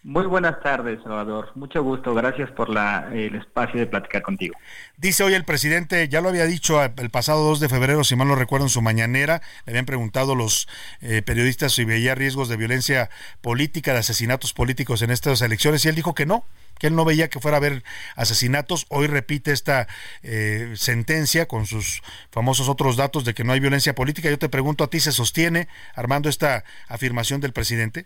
Muy 0.02 0.26
buenas 0.28 0.62
tardes, 0.64 1.00
Salvador. 1.04 1.52
Mucho 1.56 1.84
gusto. 1.84 2.14
Gracias 2.14 2.50
por 2.52 2.70
la, 2.70 3.10
el 3.14 3.36
espacio 3.36 3.82
de 3.82 3.86
platicar 3.86 4.22
contigo. 4.22 4.56
Dice 4.95 5.24
hoy 5.24 5.34
el 5.34 5.43
presidente, 5.43 6.08
ya 6.08 6.22
lo 6.22 6.30
había 6.30 6.45
dicho 6.45 6.82
el 6.82 7.10
pasado 7.10 7.43
2 7.43 7.60
de 7.60 7.68
febrero, 7.68 8.06
si 8.06 8.16
mal 8.16 8.30
no 8.30 8.36
recuerdo, 8.36 8.66
en 8.66 8.70
su 8.70 8.82
mañanera, 8.82 9.41
le 9.66 9.72
habían 9.72 9.86
preguntado 9.86 10.36
los 10.36 10.70
eh, 11.02 11.22
periodistas 11.22 11.74
si 11.74 11.84
veía 11.84 12.16
riesgos 12.16 12.47
de 12.47 12.56
violencia 12.56 13.10
política, 13.41 13.91
de 13.91 14.00
asesinatos 14.00 14.54
políticos 14.54 15.02
en 15.02 15.12
estas 15.12 15.41
elecciones, 15.41 15.84
y 15.84 15.89
él 15.89 15.95
dijo 15.95 16.16
que 16.16 16.26
no, 16.26 16.45
que 16.80 16.88
él 16.88 16.95
no 16.95 17.04
veía 17.04 17.30
que 17.30 17.41
fuera 17.41 17.58
a 17.58 17.60
haber 17.60 17.84
asesinatos. 18.16 18.86
Hoy 18.88 19.08
repite 19.08 19.52
esta 19.52 19.89
eh, 20.24 20.72
sentencia 20.76 21.45
con 21.45 21.66
sus 21.66 22.02
famosos 22.32 22.70
otros 22.70 22.95
datos 22.95 23.26
de 23.26 23.34
que 23.34 23.43
no 23.43 23.52
hay 23.52 23.60
violencia 23.60 23.93
política. 23.95 24.30
Yo 24.30 24.39
te 24.39 24.47
pregunto 24.47 24.86
a 24.86 24.89
ti, 24.89 25.02
¿se 25.02 25.12
sostiene, 25.12 25.68
Armando, 25.93 26.30
esta 26.30 26.64
afirmación 26.88 27.41
del 27.41 27.52
presidente? 27.52 28.06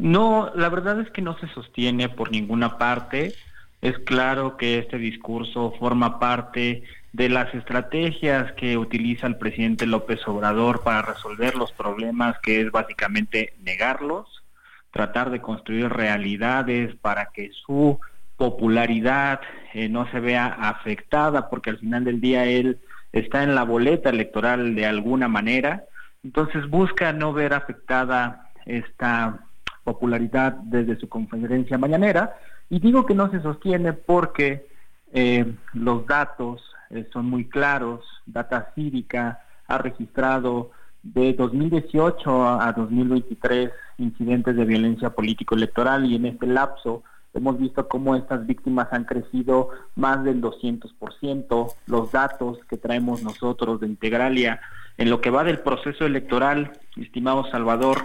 No, 0.00 0.50
la 0.54 0.70
verdad 0.70 0.98
es 0.98 1.10
que 1.10 1.20
no 1.20 1.36
se 1.38 1.46
sostiene 1.48 2.08
por 2.08 2.32
ninguna 2.32 2.78
parte. 2.78 3.34
Es 3.82 3.98
claro 3.98 4.56
que 4.56 4.78
este 4.78 4.96
discurso 4.96 5.74
forma 5.78 6.18
parte 6.18 6.84
de 7.12 7.28
las 7.28 7.54
estrategias 7.54 8.50
que 8.52 8.78
utiliza 8.78 9.26
el 9.26 9.36
presidente 9.36 9.86
López 9.86 10.26
Obrador 10.26 10.82
para 10.82 11.02
resolver 11.02 11.54
los 11.54 11.72
problemas, 11.72 12.38
que 12.38 12.62
es 12.62 12.70
básicamente 12.70 13.52
negarlos, 13.62 14.42
tratar 14.90 15.30
de 15.30 15.42
construir 15.42 15.90
realidades 15.90 16.94
para 16.96 17.26
que 17.26 17.50
su 17.52 18.00
popularidad 18.38 19.42
eh, 19.74 19.90
no 19.90 20.10
se 20.10 20.20
vea 20.20 20.46
afectada, 20.46 21.50
porque 21.50 21.68
al 21.68 21.78
final 21.78 22.04
del 22.04 22.22
día 22.22 22.46
él 22.46 22.80
está 23.12 23.42
en 23.42 23.54
la 23.54 23.64
boleta 23.64 24.08
electoral 24.08 24.74
de 24.74 24.86
alguna 24.86 25.28
manera. 25.28 25.84
Entonces 26.24 26.70
busca 26.70 27.12
no 27.12 27.34
ver 27.34 27.52
afectada 27.52 28.50
esta 28.64 29.40
popularidad 29.84 30.52
desde 30.52 30.98
su 30.98 31.08
conferencia 31.08 31.78
mañanera. 31.78 32.36
Y 32.68 32.80
digo 32.80 33.06
que 33.06 33.14
no 33.14 33.30
se 33.30 33.40
sostiene 33.40 33.92
porque 33.92 34.66
eh, 35.12 35.54
los 35.72 36.06
datos 36.06 36.62
eh, 36.90 37.08
son 37.12 37.26
muy 37.26 37.48
claros. 37.48 38.04
Data 38.26 38.72
Cívica 38.74 39.40
ha 39.66 39.78
registrado 39.78 40.70
de 41.02 41.32
2018 41.32 42.60
a 42.60 42.72
2023 42.72 43.70
incidentes 43.98 44.56
de 44.56 44.64
violencia 44.64 45.10
político-electoral 45.10 46.04
y 46.04 46.16
en 46.16 46.26
este 46.26 46.46
lapso 46.46 47.02
hemos 47.32 47.58
visto 47.58 47.88
cómo 47.88 48.16
estas 48.16 48.46
víctimas 48.46 48.88
han 48.92 49.04
crecido 49.04 49.70
más 49.94 50.22
del 50.24 50.42
200%. 50.42 51.74
Los 51.86 52.12
datos 52.12 52.58
que 52.68 52.76
traemos 52.76 53.22
nosotros 53.22 53.80
de 53.80 53.86
Integralia 53.86 54.60
en 55.00 55.08
lo 55.08 55.22
que 55.22 55.30
va 55.30 55.44
del 55.44 55.60
proceso 55.60 56.04
electoral, 56.04 56.72
estimado 57.00 57.50
Salvador, 57.50 58.04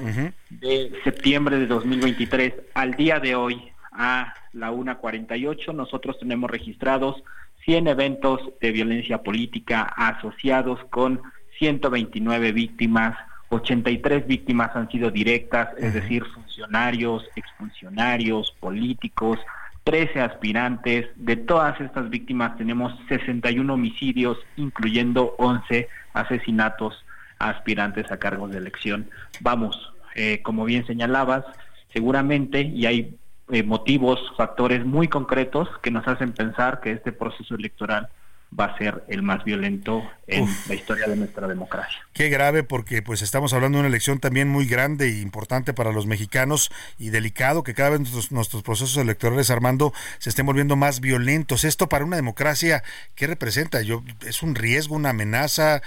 de 0.50 0.94
septiembre 1.04 1.60
de 1.60 1.68
2023 1.68 2.54
al 2.74 2.94
día 2.94 3.20
de 3.20 3.36
hoy 3.36 3.62
a 3.92 4.34
la 4.54 4.72
1.48, 4.72 5.76
nosotros 5.76 6.18
tenemos 6.20 6.50
registrados 6.50 7.22
100 7.66 7.88
eventos 7.90 8.40
de 8.62 8.72
violencia 8.72 9.24
política 9.24 9.82
asociados 9.84 10.80
con 10.90 11.22
129 11.60 12.54
víctimas, 12.54 13.18
83 13.50 14.26
víctimas 14.26 14.74
han 14.74 14.90
sido 14.90 15.12
directas, 15.12 15.70
es 15.78 15.94
decir, 15.94 16.24
funcionarios, 16.34 17.28
exfuncionarios, 17.36 18.56
políticos, 18.62 19.38
13 19.84 20.22
aspirantes. 20.22 21.08
De 21.18 21.36
todas 21.36 21.80
estas 21.82 22.10
víctimas 22.10 22.58
tenemos 22.58 22.98
61 23.10 23.74
homicidios, 23.74 24.38
incluyendo 24.56 25.36
11 25.38 25.90
asesinatos 26.16 27.06
a 27.40 27.50
aspirantes 27.50 28.12
a 28.12 28.18
cargos 28.18 28.52
de 28.52 28.58
elección. 28.58 29.10
Vamos, 29.42 29.94
eh, 30.16 30.42
como 30.42 30.66
bien 30.66 30.86
señalabas, 30.88 31.46
seguramente, 31.94 32.62
y 32.62 32.86
hay 32.86 33.18
eh, 33.52 33.64
motivos, 33.64 34.20
factores 34.36 34.86
muy 34.86 35.08
concretos 35.08 35.70
que 35.84 35.92
nos 35.92 36.08
hacen 36.08 36.32
pensar 36.32 36.82
que 36.82 36.92
este 36.92 37.12
proceso 37.12 37.56
electoral 37.56 38.10
va 38.58 38.66
a 38.66 38.78
ser 38.78 39.04
el 39.08 39.22
más 39.22 39.44
violento 39.44 40.04
en 40.28 40.48
la 40.68 40.76
historia 40.76 41.08
de 41.08 41.16
nuestra 41.16 41.48
democracia. 41.48 42.00
Qué 42.14 42.30
grave 42.30 42.64
porque 42.64 43.02
pues 43.02 43.22
estamos 43.22 43.54
hablando 43.54 43.78
de 43.78 43.82
una 43.82 43.90
elección 43.90 44.20
también 44.20 44.48
muy 44.48 44.66
grande 44.66 45.08
e 45.08 45.22
importante 45.22 45.74
para 45.74 45.92
los 45.92 46.08
mexicanos 46.08 46.72
y 46.98 47.10
delicado 47.10 47.64
que 47.64 47.74
cada 47.74 47.92
vez 47.92 48.00
nuestros, 48.00 48.32
nuestros 48.32 48.64
procesos 48.64 48.98
electorales 48.98 49.52
Armando 49.52 49.94
se 50.20 50.30
estén 50.30 50.46
volviendo 50.46 50.76
más 50.76 51.00
violentos. 51.00 51.64
Esto 51.64 51.90
para 51.90 52.06
una 52.06 52.16
democracia 52.16 52.84
¿qué 53.16 53.28
representa? 53.28 53.82
Yo 53.82 54.04
es 54.26 54.44
un 54.44 54.56
riesgo, 54.56 54.96
una 54.96 55.10
amenaza, 55.10 55.82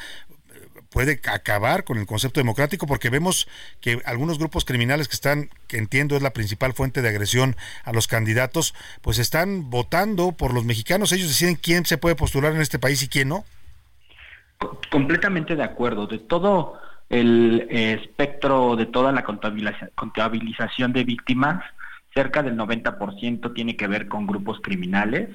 puede 0.91 1.20
acabar 1.30 1.84
con 1.84 1.99
el 1.99 2.07
concepto 2.07 2.41
democrático 2.41 2.86
porque 2.86 3.11
vemos 3.11 3.49
que 3.80 4.01
algunos 4.05 4.39
grupos 4.39 4.64
criminales 4.64 5.09
que 5.09 5.14
están, 5.14 5.51
que 5.66 5.78
entiendo 5.78 6.16
es 6.16 6.22
la 6.22 6.32
principal 6.32 6.72
fuente 6.72 7.03
de 7.03 7.09
agresión 7.09 7.57
a 7.84 7.93
los 7.93 8.07
candidatos, 8.07 8.74
pues 9.03 9.18
están 9.18 9.70
votando 9.70 10.32
por 10.32 10.55
los 10.55 10.64
mexicanos. 10.64 11.12
Ellos 11.12 11.28
deciden 11.28 11.57
quién 11.57 11.84
se 11.84 11.99
puede 11.99 12.14
postular 12.16 12.55
en 12.55 12.61
este 12.61 12.78
país 12.78 13.03
y 13.03 13.09
quién 13.09 13.28
no. 13.28 13.45
Completamente 14.91 15.57
de 15.57 15.62
acuerdo. 15.62 16.07
De 16.07 16.18
todo 16.18 16.80
el 17.09 17.66
eh, 17.70 18.01
espectro, 18.03 18.76
de 18.76 18.86
toda 18.86 19.12
la 19.12 19.22
contabilización 19.22 20.93
de 20.93 21.05
víctimas, 21.05 21.62
cerca 22.14 22.43
del 22.43 22.57
90% 22.57 23.55
tiene 23.55 23.76
que 23.76 23.86
ver 23.86 24.09
con 24.09 24.26
grupos 24.26 24.59
criminales 24.61 25.28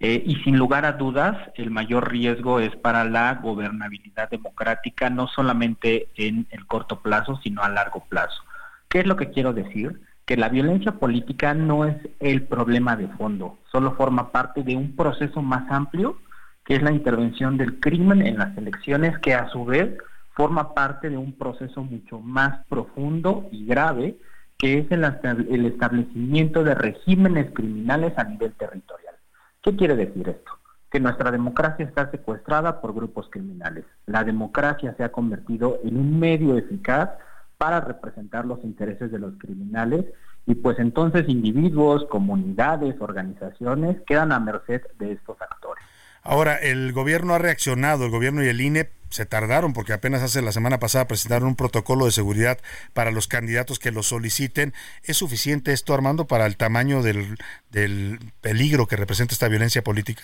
eh, 0.00 0.22
y 0.26 0.36
sin 0.42 0.58
lugar 0.58 0.84
a 0.84 0.92
dudas, 0.92 1.36
el 1.54 1.70
mayor 1.70 2.10
riesgo 2.10 2.58
es 2.58 2.74
para 2.76 3.04
la 3.04 3.34
gobernabilidad 3.34 4.30
democrática, 4.30 5.10
no 5.10 5.28
solamente 5.28 6.08
en 6.16 6.46
el 6.50 6.66
corto 6.66 7.00
plazo, 7.00 7.38
sino 7.42 7.62
a 7.62 7.68
largo 7.68 8.04
plazo. 8.08 8.42
¿Qué 8.88 9.00
es 9.00 9.06
lo 9.06 9.16
que 9.16 9.30
quiero 9.30 9.52
decir? 9.52 10.00
que 10.30 10.36
la 10.36 10.48
violencia 10.48 10.92
política 10.92 11.54
no 11.54 11.84
es 11.84 11.96
el 12.20 12.42
problema 12.44 12.94
de 12.94 13.08
fondo, 13.08 13.58
solo 13.72 13.96
forma 13.96 14.30
parte 14.30 14.62
de 14.62 14.76
un 14.76 14.94
proceso 14.94 15.42
más 15.42 15.68
amplio, 15.72 16.18
que 16.64 16.76
es 16.76 16.82
la 16.82 16.92
intervención 16.92 17.56
del 17.56 17.80
crimen 17.80 18.24
en 18.24 18.38
las 18.38 18.56
elecciones, 18.56 19.18
que 19.18 19.34
a 19.34 19.48
su 19.48 19.64
vez 19.64 19.92
forma 20.34 20.72
parte 20.72 21.10
de 21.10 21.16
un 21.16 21.32
proceso 21.32 21.82
mucho 21.82 22.20
más 22.20 22.64
profundo 22.68 23.48
y 23.50 23.66
grave, 23.66 24.18
que 24.56 24.78
es 24.78 24.92
el, 24.92 25.04
el 25.50 25.66
establecimiento 25.66 26.62
de 26.62 26.76
regímenes 26.76 27.50
criminales 27.52 28.16
a 28.16 28.22
nivel 28.22 28.52
territorial. 28.52 28.99
¿Qué 29.62 29.76
quiere 29.76 29.94
decir 29.94 30.28
esto? 30.28 30.52
Que 30.90 31.00
nuestra 31.00 31.30
democracia 31.30 31.84
está 31.84 32.10
secuestrada 32.10 32.80
por 32.80 32.94
grupos 32.94 33.28
criminales. 33.30 33.84
La 34.06 34.24
democracia 34.24 34.94
se 34.96 35.04
ha 35.04 35.12
convertido 35.12 35.80
en 35.84 35.98
un 35.98 36.18
medio 36.18 36.56
eficaz 36.56 37.10
para 37.58 37.80
representar 37.80 38.46
los 38.46 38.64
intereses 38.64 39.12
de 39.12 39.18
los 39.18 39.36
criminales 39.36 40.06
y 40.46 40.54
pues 40.54 40.78
entonces 40.78 41.28
individuos, 41.28 42.06
comunidades, 42.06 42.98
organizaciones 43.00 44.00
quedan 44.06 44.32
a 44.32 44.40
merced 44.40 44.80
de 44.98 45.12
estos 45.12 45.40
actores. 45.42 45.84
Ahora, 46.22 46.56
el 46.56 46.92
gobierno 46.92 47.34
ha 47.34 47.38
reaccionado, 47.38 48.04
el 48.04 48.10
gobierno 48.10 48.44
y 48.44 48.48
el 48.48 48.60
INE 48.60 48.90
se 49.10 49.26
tardaron 49.26 49.72
porque 49.72 49.92
apenas 49.92 50.22
hace 50.22 50.40
la 50.40 50.52
semana 50.52 50.78
pasada 50.78 51.08
presentaron 51.08 51.48
un 51.48 51.56
protocolo 51.56 52.04
de 52.04 52.12
seguridad 52.12 52.58
para 52.94 53.10
los 53.10 53.26
candidatos 53.26 53.78
que 53.78 53.90
lo 53.90 54.02
soliciten. 54.02 54.72
¿Es 55.02 55.16
suficiente 55.16 55.72
esto, 55.72 55.94
Armando, 55.94 56.26
para 56.26 56.46
el 56.46 56.56
tamaño 56.56 57.02
del, 57.02 57.36
peligro 58.40 58.86
que 58.86 58.96
representa 58.96 59.34
esta 59.34 59.48
violencia 59.48 59.82
política? 59.82 60.22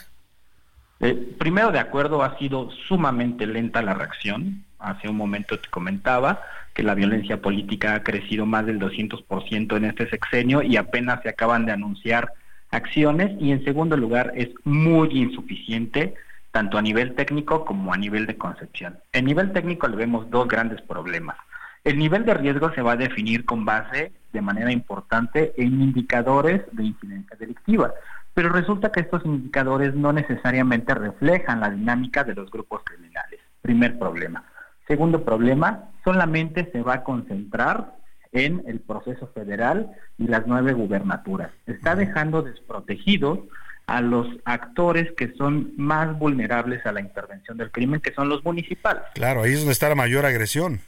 Eh, 1.00 1.14
primero, 1.38 1.72
de 1.72 1.80
acuerdo, 1.80 2.22
ha 2.22 2.38
sido 2.38 2.70
sumamente 2.88 3.46
lenta 3.46 3.82
la 3.82 3.94
reacción. 3.94 4.64
Hace 4.78 5.08
un 5.08 5.16
momento 5.16 5.58
te 5.58 5.68
comentaba, 5.68 6.40
que 6.72 6.82
la 6.82 6.94
violencia 6.94 7.40
política 7.40 7.94
ha 7.94 8.02
crecido 8.02 8.44
más 8.44 8.66
del 8.66 8.78
200% 8.78 9.76
en 9.76 9.84
este 9.86 10.08
sexenio 10.10 10.62
y 10.62 10.76
apenas 10.76 11.22
se 11.22 11.30
acaban 11.30 11.64
de 11.64 11.72
anunciar 11.72 12.32
acciones 12.70 13.36
y 13.40 13.52
en 13.52 13.64
segundo 13.64 13.96
lugar 13.96 14.32
es 14.34 14.48
muy 14.64 15.08
insuficiente 15.10 16.14
tanto 16.50 16.78
a 16.78 16.82
nivel 16.82 17.14
técnico 17.14 17.64
como 17.64 17.92
a 17.92 17.96
nivel 17.96 18.26
de 18.26 18.36
concepción. 18.36 18.98
En 19.12 19.26
nivel 19.26 19.52
técnico 19.52 19.88
le 19.88 19.96
vemos 19.96 20.30
dos 20.30 20.48
grandes 20.48 20.80
problemas. 20.82 21.36
El 21.84 21.98
nivel 21.98 22.24
de 22.24 22.34
riesgo 22.34 22.72
se 22.72 22.82
va 22.82 22.92
a 22.92 22.96
definir 22.96 23.44
con 23.44 23.64
base 23.64 24.12
de 24.32 24.40
manera 24.40 24.72
importante 24.72 25.52
en 25.56 25.80
indicadores 25.80 26.62
de 26.72 26.84
incidencia 26.84 27.36
delictiva, 27.38 27.92
pero 28.34 28.48
resulta 28.48 28.90
que 28.90 29.00
estos 29.00 29.24
indicadores 29.24 29.94
no 29.94 30.12
necesariamente 30.12 30.94
reflejan 30.94 31.60
la 31.60 31.70
dinámica 31.70 32.24
de 32.24 32.34
los 32.34 32.50
grupos 32.50 32.82
criminales. 32.84 33.40
Primer 33.62 33.98
problema. 33.98 34.44
Segundo 34.88 35.24
problema, 35.24 35.90
solamente 36.04 36.70
se 36.72 36.82
va 36.82 36.94
a 36.94 37.04
concentrar 37.04 37.94
en 38.32 38.62
el 38.66 38.80
proceso 38.80 39.28
federal 39.34 39.90
y 40.18 40.26
las 40.26 40.46
nueve 40.46 40.72
gubernaturas. 40.72 41.50
Está 41.66 41.96
dejando 41.96 42.42
desprotegidos 42.42 43.40
a 43.86 44.00
los 44.00 44.26
actores 44.44 45.12
que 45.16 45.32
son 45.34 45.72
más 45.76 46.18
vulnerables 46.18 46.84
a 46.86 46.92
la 46.92 47.00
intervención 47.00 47.56
del 47.56 47.70
crimen, 47.70 48.00
que 48.00 48.12
son 48.12 48.28
los 48.28 48.44
municipales. 48.44 49.02
Claro, 49.14 49.42
ahí 49.42 49.52
es 49.52 49.58
donde 49.58 49.72
está 49.72 49.88
la 49.88 49.94
mayor 49.94 50.26
agresión. 50.26 50.80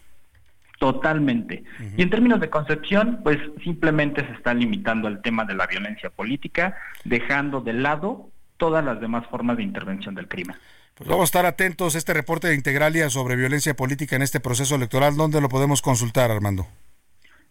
Totalmente. 0.78 1.64
Y 1.96 2.02
en 2.02 2.10
términos 2.10 2.40
de 2.40 2.50
concepción, 2.50 3.20
pues 3.24 3.38
simplemente 3.64 4.24
se 4.24 4.32
está 4.32 4.54
limitando 4.54 5.08
al 5.08 5.22
tema 5.22 5.44
de 5.44 5.54
la 5.54 5.66
violencia 5.66 6.10
política, 6.10 6.76
dejando 7.04 7.60
de 7.60 7.72
lado 7.72 8.30
todas 8.58 8.84
las 8.84 9.00
demás 9.00 9.26
formas 9.28 9.56
de 9.56 9.64
intervención 9.64 10.14
del 10.14 10.28
crimen. 10.28 10.56
Pues 10.94 11.08
vamos 11.08 11.22
a 11.22 11.24
estar 11.24 11.46
atentos 11.46 11.94
a 11.94 11.98
este 11.98 12.12
reporte 12.12 12.48
de 12.48 12.54
Integralia 12.54 13.10
sobre 13.10 13.36
violencia 13.36 13.74
política 13.74 14.16
en 14.16 14.22
este 14.22 14.40
proceso 14.40 14.74
electoral. 14.74 15.16
¿Dónde 15.16 15.40
lo 15.40 15.48
podemos 15.48 15.82
consultar, 15.82 16.30
Armando? 16.30 16.66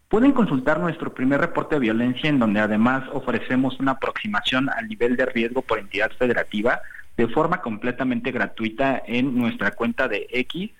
Pueden 0.10 0.32
consultar 0.32 0.80
nuestro 0.80 1.14
primer 1.14 1.42
reporte 1.42 1.76
de 1.76 1.82
violencia 1.82 2.30
en 2.30 2.40
donde 2.40 2.62
además 2.62 3.04
ofrecemos 3.12 3.78
una 3.80 3.92
aproximación 3.94 4.70
al 4.70 4.88
nivel 4.88 5.18
de 5.18 5.26
riesgo 5.26 5.62
por 5.62 5.80
entidad 5.80 6.12
federativa 6.18 6.82
de 7.18 7.28
forma 7.28 7.62
completamente 7.62 8.32
gratuita 8.32 9.04
en 9.06 9.36
nuestra 9.36 9.72
cuenta 9.72 10.08
de 10.08 10.28
X, 10.32 10.72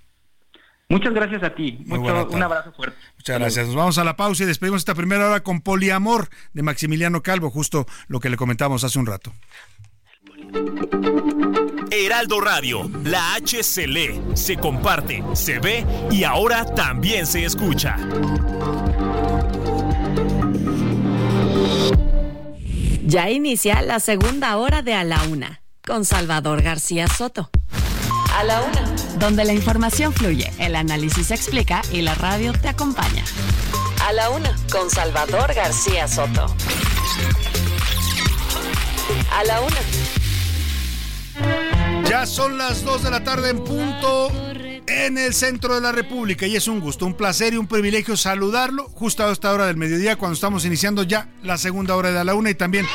Muchas 0.91 1.15
gracias 1.15 1.43
a 1.45 1.55
ti. 1.55 1.85
un 1.87 2.43
abrazo 2.43 2.73
fuerte. 2.73 2.99
Muchas 3.17 3.39
gracias. 3.39 3.67
Nos 3.69 3.77
vamos 3.77 3.99
a 3.99 4.05
la 4.05 4.17
pausa 4.17 4.43
y 4.43 4.47
despedimos 4.47 4.81
esta 4.81 4.95
primera 4.95 5.29
hora 5.29 5.41
con 5.41 5.61
Poliamor 5.61 6.29
de 6.53 6.63
Maximiliano 6.63 7.23
Calvo, 7.23 7.49
justo 7.49 7.87
lo 8.09 8.19
que 8.19 8.29
le 8.29 8.37
comentamos 8.37 8.83
hace 8.83 8.99
un 8.99 9.07
rato. 9.07 9.33
Heraldo 11.93 12.41
Radio, 12.41 12.91
la 13.05 13.35
H 13.35 13.63
se 13.63 13.87
lee, 13.87 14.21
se 14.35 14.57
comparte, 14.57 15.23
se 15.35 15.61
ve 15.61 15.87
y 16.11 16.25
ahora 16.25 16.65
también 16.65 17.25
se 17.25 17.45
escucha. 17.45 17.97
Ya 23.05 23.31
inicia 23.31 23.81
la 23.83 24.01
segunda 24.01 24.57
hora 24.57 24.83
de 24.83 24.95
A 24.95 25.05
la 25.05 25.23
Una 25.25 25.63
con 25.87 26.05
Salvador 26.05 26.63
García 26.63 27.07
Soto. 27.07 27.49
A 28.37 28.45
la 28.45 28.63
Una, 28.63 28.95
donde 29.19 29.45
la 29.45 29.53
información 29.53 30.13
fluye, 30.13 30.53
el 30.59 30.77
análisis 30.77 31.27
se 31.29 31.35
explica 31.35 31.83
y 31.93 32.01
la 32.03 32.15
radio 32.15 32.53
te 32.53 32.69
acompaña. 32.69 33.25
A 34.07 34.13
la 34.13 34.31
Una 34.31 34.55
con 34.71 34.89
Salvador 34.89 35.53
García 35.55 36.09
Soto. 36.09 36.47
A 39.33 39.45
la 39.45 39.61
Una. 39.61 39.77
Ya 42.09 42.27
son 42.27 42.59
las 42.59 42.85
2 42.85 43.03
de 43.03 43.11
la 43.11 43.25
tarde 43.25 43.51
en 43.51 43.63
punto 43.65 44.33
en 44.91 45.19
el 45.19 45.35
centro 45.35 45.77
de 45.77 45.81
la 45.81 45.93
República 45.93 46.47
y 46.47 46.57
es 46.57 46.67
un 46.67 46.81
gusto, 46.81 47.07
un 47.07 47.15
placer 47.15 47.55
y 47.55 47.57
un 47.57 47.69
privilegio 47.69 48.17
saludarlo 48.17 48.89
justo 48.89 49.25
a 49.25 49.31
esta 49.31 49.53
hora 49.53 49.67
del 49.67 49.77
mediodía 49.77 50.17
cuando 50.17 50.35
estamos 50.35 50.65
iniciando 50.65 51.05
ya 51.05 51.29
la 51.45 51.59
segunda 51.59 51.95
hora 51.95 52.11
de 52.11 52.25
la 52.25 52.35
una 52.35 52.51
y 52.51 52.55
también 52.55 52.87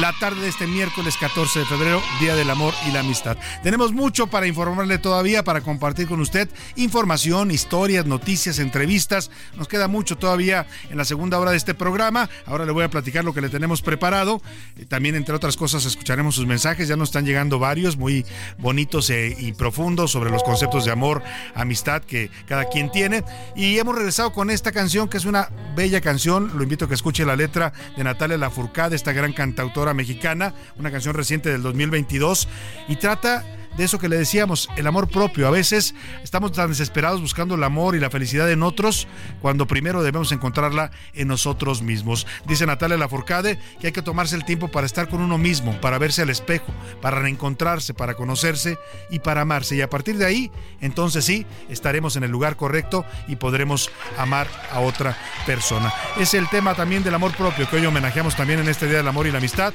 la 0.00 0.14
tarde 0.18 0.40
de 0.40 0.48
este 0.48 0.66
miércoles 0.66 1.16
14 1.20 1.60
de 1.60 1.64
febrero, 1.66 2.02
Día 2.20 2.34
del 2.34 2.48
Amor 2.48 2.72
y 2.88 2.92
la 2.92 3.00
Amistad. 3.00 3.36
Tenemos 3.62 3.92
mucho 3.92 4.28
para 4.28 4.46
informarle 4.46 4.96
todavía, 4.98 5.44
para 5.44 5.60
compartir 5.60 6.08
con 6.08 6.20
usted 6.20 6.48
información, 6.76 7.50
historias, 7.50 8.06
noticias, 8.06 8.58
entrevistas. 8.58 9.30
Nos 9.56 9.68
queda 9.68 9.88
mucho 9.88 10.16
todavía 10.16 10.66
en 10.88 10.96
la 10.96 11.04
segunda 11.04 11.38
hora 11.38 11.50
de 11.50 11.58
este 11.58 11.74
programa. 11.74 12.30
Ahora 12.46 12.64
le 12.64 12.72
voy 12.72 12.84
a 12.84 12.90
platicar 12.90 13.24
lo 13.24 13.34
que 13.34 13.42
le 13.42 13.50
tenemos 13.50 13.82
preparado. 13.82 14.40
Eh, 14.76 14.86
también, 14.86 15.14
entre 15.14 15.34
otras 15.34 15.56
cosas, 15.56 15.84
escucharemos 15.84 16.36
sus 16.36 16.46
mensajes. 16.46 16.88
Ya 16.88 16.96
nos 16.96 17.10
están 17.10 17.26
llegando 17.26 17.58
varios 17.58 17.96
muy 17.98 18.24
bonitos 18.58 19.10
e, 19.10 19.36
y 19.38 19.52
profundos 19.52 20.10
sobre 20.10 20.30
los 20.30 20.42
conceptos 20.42 20.86
de 20.86 20.92
amor, 20.92 21.22
amistad 21.54 22.02
que 22.02 22.30
cada 22.46 22.68
quien 22.68 22.90
tiene. 22.90 23.24
Y 23.54 23.78
hemos 23.78 23.94
regresado 23.94 24.32
con 24.32 24.50
esta 24.50 24.72
canción 24.72 25.08
que 25.08 25.16
es 25.16 25.24
una 25.24 25.50
bella 25.76 26.00
canción. 26.00 26.52
Lo 26.56 26.62
invito 26.62 26.84
a 26.84 26.88
que 26.88 26.94
escuche 26.94 27.24
la 27.24 27.36
letra 27.36 27.72
de 27.96 28.04
Natalia 28.04 28.36
Lafourcade, 28.38 28.96
esta 28.96 29.12
gran 29.12 29.32
cantautora 29.32 29.94
mexicana, 29.94 30.54
una 30.78 30.90
canción 30.90 31.14
reciente 31.14 31.50
del 31.50 31.62
2022 31.62 32.48
y 32.88 32.96
trata 32.96 33.44
de 33.76 33.84
eso 33.84 33.98
que 33.98 34.08
le 34.08 34.16
decíamos, 34.16 34.68
el 34.76 34.86
amor 34.86 35.08
propio. 35.08 35.46
A 35.46 35.50
veces 35.50 35.94
estamos 36.22 36.52
tan 36.52 36.68
desesperados 36.68 37.20
buscando 37.20 37.54
el 37.54 37.64
amor 37.64 37.94
y 37.94 38.00
la 38.00 38.10
felicidad 38.10 38.50
en 38.50 38.62
otros 38.62 39.06
cuando 39.40 39.66
primero 39.66 40.02
debemos 40.02 40.32
encontrarla 40.32 40.90
en 41.14 41.28
nosotros 41.28 41.82
mismos. 41.82 42.26
Dice 42.46 42.66
Natalia 42.66 42.96
Lafourcade 42.96 43.58
que 43.80 43.88
hay 43.88 43.92
que 43.92 44.02
tomarse 44.02 44.36
el 44.36 44.44
tiempo 44.44 44.68
para 44.68 44.86
estar 44.86 45.08
con 45.08 45.20
uno 45.20 45.38
mismo, 45.38 45.78
para 45.80 45.98
verse 45.98 46.22
al 46.22 46.30
espejo, 46.30 46.72
para 47.00 47.20
reencontrarse, 47.20 47.94
para 47.94 48.14
conocerse 48.14 48.78
y 49.10 49.18
para 49.18 49.42
amarse. 49.42 49.76
Y 49.76 49.80
a 49.80 49.90
partir 49.90 50.18
de 50.18 50.26
ahí, 50.26 50.50
entonces 50.80 51.24
sí, 51.24 51.46
estaremos 51.68 52.16
en 52.16 52.24
el 52.24 52.30
lugar 52.30 52.56
correcto 52.56 53.04
y 53.28 53.36
podremos 53.36 53.90
amar 54.18 54.48
a 54.70 54.80
otra 54.80 55.16
persona. 55.46 55.92
Es 56.18 56.34
el 56.34 56.48
tema 56.48 56.74
también 56.74 57.02
del 57.02 57.14
amor 57.14 57.32
propio 57.36 57.68
que 57.68 57.76
hoy 57.76 57.86
homenajeamos 57.86 58.36
también 58.36 58.60
en 58.60 58.68
este 58.68 58.86
Día 58.86 58.98
del 58.98 59.08
Amor 59.08 59.26
y 59.26 59.32
la 59.32 59.38
Amistad. 59.38 59.72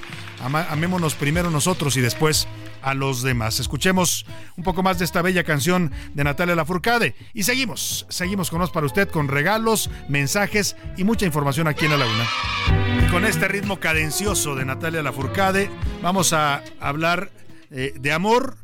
amémonos 0.69 1.15
primero 1.15 1.49
nosotros 1.49 1.97
y 1.97 2.01
después 2.01 2.47
a 2.81 2.93
los 2.93 3.21
demás. 3.21 3.59
Escuchemos 3.59 4.25
un 4.55 4.63
poco 4.63 4.83
más 4.83 4.99
de 4.99 5.05
esta 5.05 5.21
bella 5.21 5.43
canción 5.43 5.91
de 6.13 6.23
Natalia 6.23 6.55
Lafourcade 6.55 7.15
y 7.33 7.43
seguimos, 7.43 8.05
seguimos 8.09 8.49
con 8.49 8.59
nos 8.59 8.71
para 8.71 8.85
usted 8.85 9.09
con 9.09 9.27
regalos, 9.27 9.89
mensajes 10.09 10.75
y 10.97 11.03
mucha 11.03 11.25
información 11.25 11.67
aquí 11.67 11.85
en 11.85 11.91
la 11.91 11.97
Laguna. 11.97 12.27
Y 13.05 13.11
con 13.11 13.25
este 13.25 13.47
ritmo 13.47 13.79
cadencioso 13.79 14.55
de 14.55 14.65
Natalia 14.65 15.03
Lafourcade 15.03 15.69
vamos 16.01 16.33
a 16.33 16.63
hablar 16.79 17.31
eh, 17.71 17.93
de 17.99 18.11
amor. 18.11 18.57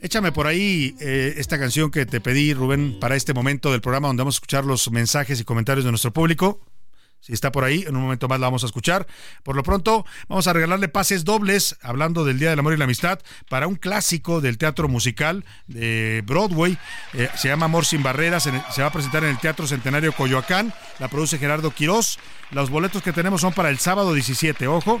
Échame 0.00 0.32
por 0.32 0.46
ahí 0.46 0.96
eh, 1.00 1.34
esta 1.36 1.58
canción 1.58 1.90
que 1.90 2.06
te 2.06 2.20
pedí, 2.20 2.54
Rubén, 2.54 2.98
para 2.98 3.16
este 3.16 3.34
momento 3.34 3.70
del 3.70 3.82
programa 3.82 4.08
donde 4.08 4.22
vamos 4.22 4.36
a 4.36 4.38
escuchar 4.38 4.64
los 4.64 4.90
mensajes 4.90 5.40
y 5.40 5.44
comentarios 5.44 5.84
de 5.84 5.90
nuestro 5.92 6.12
público. 6.12 6.60
Si 7.20 7.32
está 7.32 7.52
por 7.52 7.64
ahí, 7.64 7.84
en 7.86 7.96
un 7.96 8.02
momento 8.02 8.28
más 8.28 8.40
la 8.40 8.46
vamos 8.46 8.62
a 8.62 8.66
escuchar. 8.66 9.06
Por 9.42 9.56
lo 9.56 9.62
pronto, 9.62 10.06
vamos 10.28 10.46
a 10.46 10.52
regalarle 10.52 10.88
pases 10.88 11.24
dobles, 11.24 11.76
hablando 11.82 12.24
del 12.24 12.38
Día 12.38 12.50
del 12.50 12.58
Amor 12.58 12.72
y 12.72 12.76
la 12.76 12.84
Amistad, 12.84 13.18
para 13.48 13.66
un 13.66 13.76
clásico 13.76 14.40
del 14.40 14.58
teatro 14.58 14.88
musical 14.88 15.44
de 15.66 16.22
Broadway. 16.26 16.78
Eh, 17.12 17.28
se 17.36 17.48
llama 17.48 17.66
Amor 17.66 17.84
sin 17.84 18.02
Barreras. 18.02 18.44
se 18.44 18.82
va 18.82 18.88
a 18.88 18.92
presentar 18.92 19.24
en 19.24 19.30
el 19.30 19.38
Teatro 19.38 19.66
Centenario 19.66 20.12
Coyoacán. 20.12 20.72
La 20.98 21.08
produce 21.08 21.38
Gerardo 21.38 21.70
Quirós. 21.70 22.18
Los 22.50 22.68
boletos 22.68 23.02
que 23.02 23.12
tenemos 23.12 23.42
son 23.42 23.52
para 23.52 23.70
el 23.70 23.78
sábado 23.78 24.12
17, 24.12 24.66
ojo, 24.66 25.00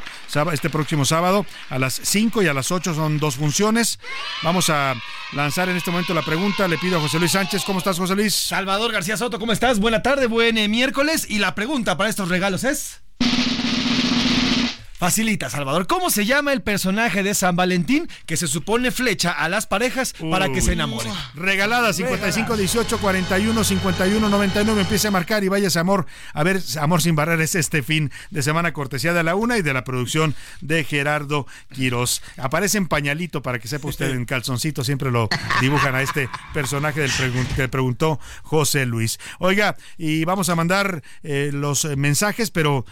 este 0.52 0.70
próximo 0.70 1.04
sábado 1.04 1.44
a 1.68 1.80
las 1.80 1.94
5 1.94 2.42
y 2.42 2.46
a 2.46 2.54
las 2.54 2.70
8 2.70 2.94
son 2.94 3.18
dos 3.18 3.36
funciones. 3.36 3.98
Vamos 4.44 4.70
a 4.70 4.94
lanzar 5.32 5.68
en 5.68 5.76
este 5.76 5.90
momento 5.90 6.14
la 6.14 6.22
pregunta. 6.22 6.68
Le 6.68 6.78
pido 6.78 6.98
a 6.98 7.00
José 7.00 7.18
Luis 7.18 7.32
Sánchez, 7.32 7.64
¿cómo 7.64 7.80
estás 7.80 7.98
José 7.98 8.14
Luis? 8.14 8.34
Salvador 8.34 8.92
García 8.92 9.16
Soto, 9.16 9.40
¿cómo 9.40 9.50
estás? 9.50 9.80
Buena 9.80 10.00
tarde, 10.00 10.28
buen 10.28 10.58
eh, 10.58 10.68
miércoles. 10.68 11.26
Y 11.28 11.38
la 11.40 11.56
pregunta 11.56 11.96
para 11.96 12.09
estos 12.10 12.28
regalos 12.28 12.64
es... 12.64 13.00
Facilita, 15.00 15.48
Salvador. 15.48 15.86
¿Cómo 15.86 16.10
se 16.10 16.26
llama 16.26 16.52
el 16.52 16.60
personaje 16.60 17.22
de 17.22 17.32
San 17.32 17.56
Valentín 17.56 18.06
que 18.26 18.36
se 18.36 18.46
supone 18.46 18.90
flecha 18.90 19.30
a 19.30 19.48
las 19.48 19.66
parejas 19.66 20.12
para 20.30 20.52
que 20.52 20.60
se 20.60 20.74
enamoren? 20.74 21.10
Regalada 21.34 21.94
55 21.94 22.54
18 22.54 22.98
41 22.98 23.64
51 23.64 24.28
99. 24.28 24.82
Empiece 24.82 25.08
a 25.08 25.10
marcar 25.10 25.42
y 25.42 25.48
vayas 25.48 25.78
amor. 25.78 26.04
A 26.34 26.42
ver, 26.42 26.60
amor 26.78 27.00
sin 27.00 27.16
barreras 27.16 27.54
este 27.54 27.82
fin 27.82 28.12
de 28.28 28.42
semana 28.42 28.74
cortesía 28.74 29.14
de 29.14 29.22
la 29.22 29.36
una 29.36 29.56
y 29.56 29.62
de 29.62 29.72
la 29.72 29.84
producción 29.84 30.34
de 30.60 30.84
Gerardo 30.84 31.46
Quiroz. 31.72 32.20
Aparece 32.36 32.76
en 32.76 32.86
pañalito 32.86 33.40
para 33.40 33.58
que 33.58 33.68
sepa 33.68 33.88
usted 33.88 34.10
en 34.10 34.26
calzoncito. 34.26 34.84
Siempre 34.84 35.10
lo 35.10 35.30
dibujan 35.62 35.94
a 35.94 36.02
este 36.02 36.28
personaje 36.52 37.00
del 37.00 37.10
que 37.56 37.68
preguntó 37.70 38.20
José 38.42 38.84
Luis. 38.84 39.18
Oiga, 39.38 39.78
y 39.96 40.26
vamos 40.26 40.50
a 40.50 40.56
mandar 40.56 41.02
eh, 41.22 41.52
los 41.54 41.86
mensajes, 41.96 42.50
pero 42.50 42.84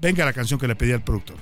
venga 0.00 0.24
la 0.24 0.32
canción 0.32 0.58
que 0.60 0.68
le 0.68 0.76
pedí 0.76 0.92
al 0.92 1.02
productor. 1.02 1.36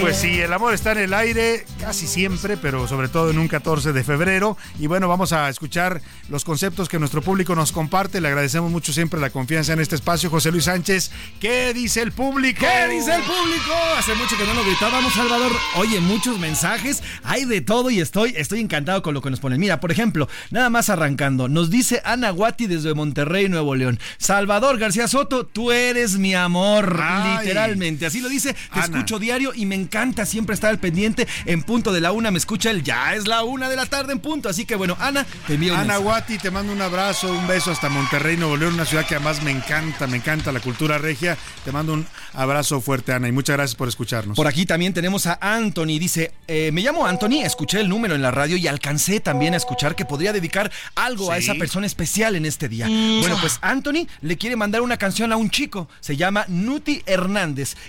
Pues 0.00 0.16
sí, 0.16 0.40
el 0.40 0.52
amor 0.52 0.74
está 0.74 0.92
en 0.92 0.98
el 0.98 1.14
aire 1.14 1.64
casi 1.80 2.06
siempre, 2.06 2.56
pero 2.56 2.88
sobre 2.88 3.08
todo 3.08 3.30
en 3.30 3.38
un 3.38 3.48
14 3.48 3.92
de 3.92 4.04
febrero. 4.04 4.56
Y 4.78 4.86
bueno, 4.86 5.08
vamos 5.08 5.32
a 5.32 5.48
escuchar 5.48 6.00
los 6.28 6.44
conceptos 6.44 6.88
que 6.88 6.98
nuestro 6.98 7.22
público 7.22 7.54
nos 7.54 7.72
comparte. 7.72 8.20
Le 8.20 8.28
agradecemos 8.28 8.70
mucho 8.70 8.92
siempre 8.92 9.20
la 9.20 9.30
confianza 9.30 9.72
en 9.72 9.80
este 9.80 9.94
espacio. 9.94 10.28
José 10.30 10.50
Luis 10.50 10.64
Sánchez, 10.64 11.10
¿qué 11.40 11.72
dice 11.72 12.02
el 12.02 12.12
público? 12.12 12.60
¿Qué 12.60 12.92
dice 12.92 13.14
el 13.14 13.22
público? 13.22 13.72
Hace 13.96 14.14
mucho 14.14 14.36
que 14.36 14.44
no 14.44 14.54
lo 14.54 14.64
gritábamos, 14.64 15.12
Salvador. 15.12 15.52
Oye, 15.76 16.00
muchos 16.00 16.38
mensajes, 16.38 17.02
hay 17.22 17.44
de 17.44 17.60
todo 17.60 17.90
y 17.90 18.00
estoy, 18.00 18.34
estoy 18.36 18.60
encantado 18.60 19.02
con 19.02 19.14
lo 19.14 19.22
que 19.22 19.30
nos 19.30 19.40
ponen. 19.40 19.60
Mira, 19.60 19.80
por 19.80 19.92
ejemplo, 19.92 20.28
nada 20.50 20.68
más 20.70 20.90
arrancando, 20.90 21.48
nos 21.48 21.70
dice 21.70 22.02
Ana 22.04 22.30
Guati 22.30 22.66
desde 22.66 22.94
Monterrey, 22.94 23.48
Nuevo 23.48 23.74
León. 23.74 23.98
Salvador 24.18 24.78
García 24.78 25.08
Soto, 25.08 25.46
tú 25.46 25.72
eres 25.72 26.18
mi 26.18 26.34
amor. 26.34 27.00
Literalmente, 27.42 28.06
así 28.06 28.20
lo 28.20 28.28
dice. 28.28 28.54
Te 28.72 28.80
escucho 28.80 29.18
diario 29.18 29.52
y 29.54 29.66
me 29.66 29.74
encanta 29.74 30.26
siempre 30.26 30.54
estar 30.54 30.70
al 30.70 30.78
pendiente. 30.78 31.26
En 31.46 31.62
punto 31.62 31.92
de 31.92 32.00
la 32.00 32.12
una 32.12 32.30
me 32.30 32.38
escucha 32.38 32.70
el 32.70 32.82
ya 32.82 33.14
es 33.14 33.26
la 33.26 33.44
una 33.44 33.68
de 33.68 33.76
la 33.76 33.86
tarde 33.86 34.12
en 34.12 34.20
punto. 34.20 34.48
Así 34.48 34.64
que 34.64 34.76
bueno, 34.76 34.96
Ana, 35.00 35.26
te 35.46 35.54
envío 35.54 35.76
Ana 35.76 35.96
Guati, 35.96 36.38
te 36.38 36.50
mando 36.50 36.72
un 36.72 36.80
abrazo, 36.80 37.32
un 37.32 37.46
beso 37.46 37.70
hasta 37.70 37.88
Monterrey, 37.88 38.36
Nuevo 38.36 38.56
León, 38.56 38.74
una 38.74 38.84
ciudad 38.84 39.06
que 39.06 39.14
además 39.14 39.42
me 39.42 39.50
encanta, 39.50 40.06
me 40.06 40.16
encanta 40.16 40.52
la 40.52 40.60
cultura 40.60 40.98
regia. 40.98 41.36
Te 41.64 41.72
mando 41.72 41.92
un 41.94 42.06
abrazo 42.32 42.80
fuerte, 42.80 43.12
Ana, 43.12 43.28
y 43.28 43.32
muchas 43.32 43.56
gracias 43.56 43.76
por 43.76 43.88
escucharnos. 43.88 44.36
Por 44.36 44.46
aquí 44.46 44.66
también 44.66 44.92
tenemos 44.92 45.26
a 45.26 45.38
Anthony. 45.40 45.98
Dice: 45.98 46.32
eh, 46.48 46.70
Me 46.72 46.82
llamo 46.82 47.06
Anthony, 47.06 47.42
escuché 47.44 47.80
el 47.80 47.88
número 47.88 48.14
en 48.14 48.22
la 48.22 48.30
radio 48.30 48.56
y 48.56 48.66
alcancé 48.66 49.20
también 49.20 49.54
a 49.54 49.56
escuchar 49.56 49.94
que 49.94 50.04
podría 50.04 50.32
dedicar 50.32 50.70
algo 50.94 51.30
a 51.30 51.38
esa 51.38 51.54
persona 51.54 51.86
especial 51.86 52.36
en 52.36 52.46
este 52.46 52.68
día. 52.68 52.88
Mm. 52.88 53.20
Bueno, 53.20 53.38
pues 53.40 53.58
Anthony 53.60 54.06
le 54.20 54.36
quiere 54.36 54.56
mandar 54.56 54.82
una 54.82 54.96
canción 54.96 55.32
a 55.32 55.36
un 55.36 55.50
chico. 55.50 55.88
Se 56.00 56.16
llama 56.16 56.44
Nuti 56.48 57.02
Hernández 57.06 57.31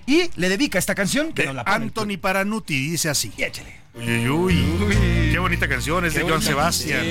y 0.05 0.29
le 0.35 0.49
dedica 0.49 0.79
esta 0.79 0.95
canción 0.95 1.33
que 1.33 1.43
de 1.43 1.63
Anthony 1.65 2.17
Paranuti, 2.19 2.89
dice 2.89 3.09
así. 3.09 3.31
Uy, 3.95 4.29
uy, 4.29 4.55
Qué 5.31 5.37
bonita 5.39 5.67
canción, 5.67 6.05
es 6.05 6.13
de 6.13 6.21
Joan 6.21 6.41
Sebastián. 6.41 7.05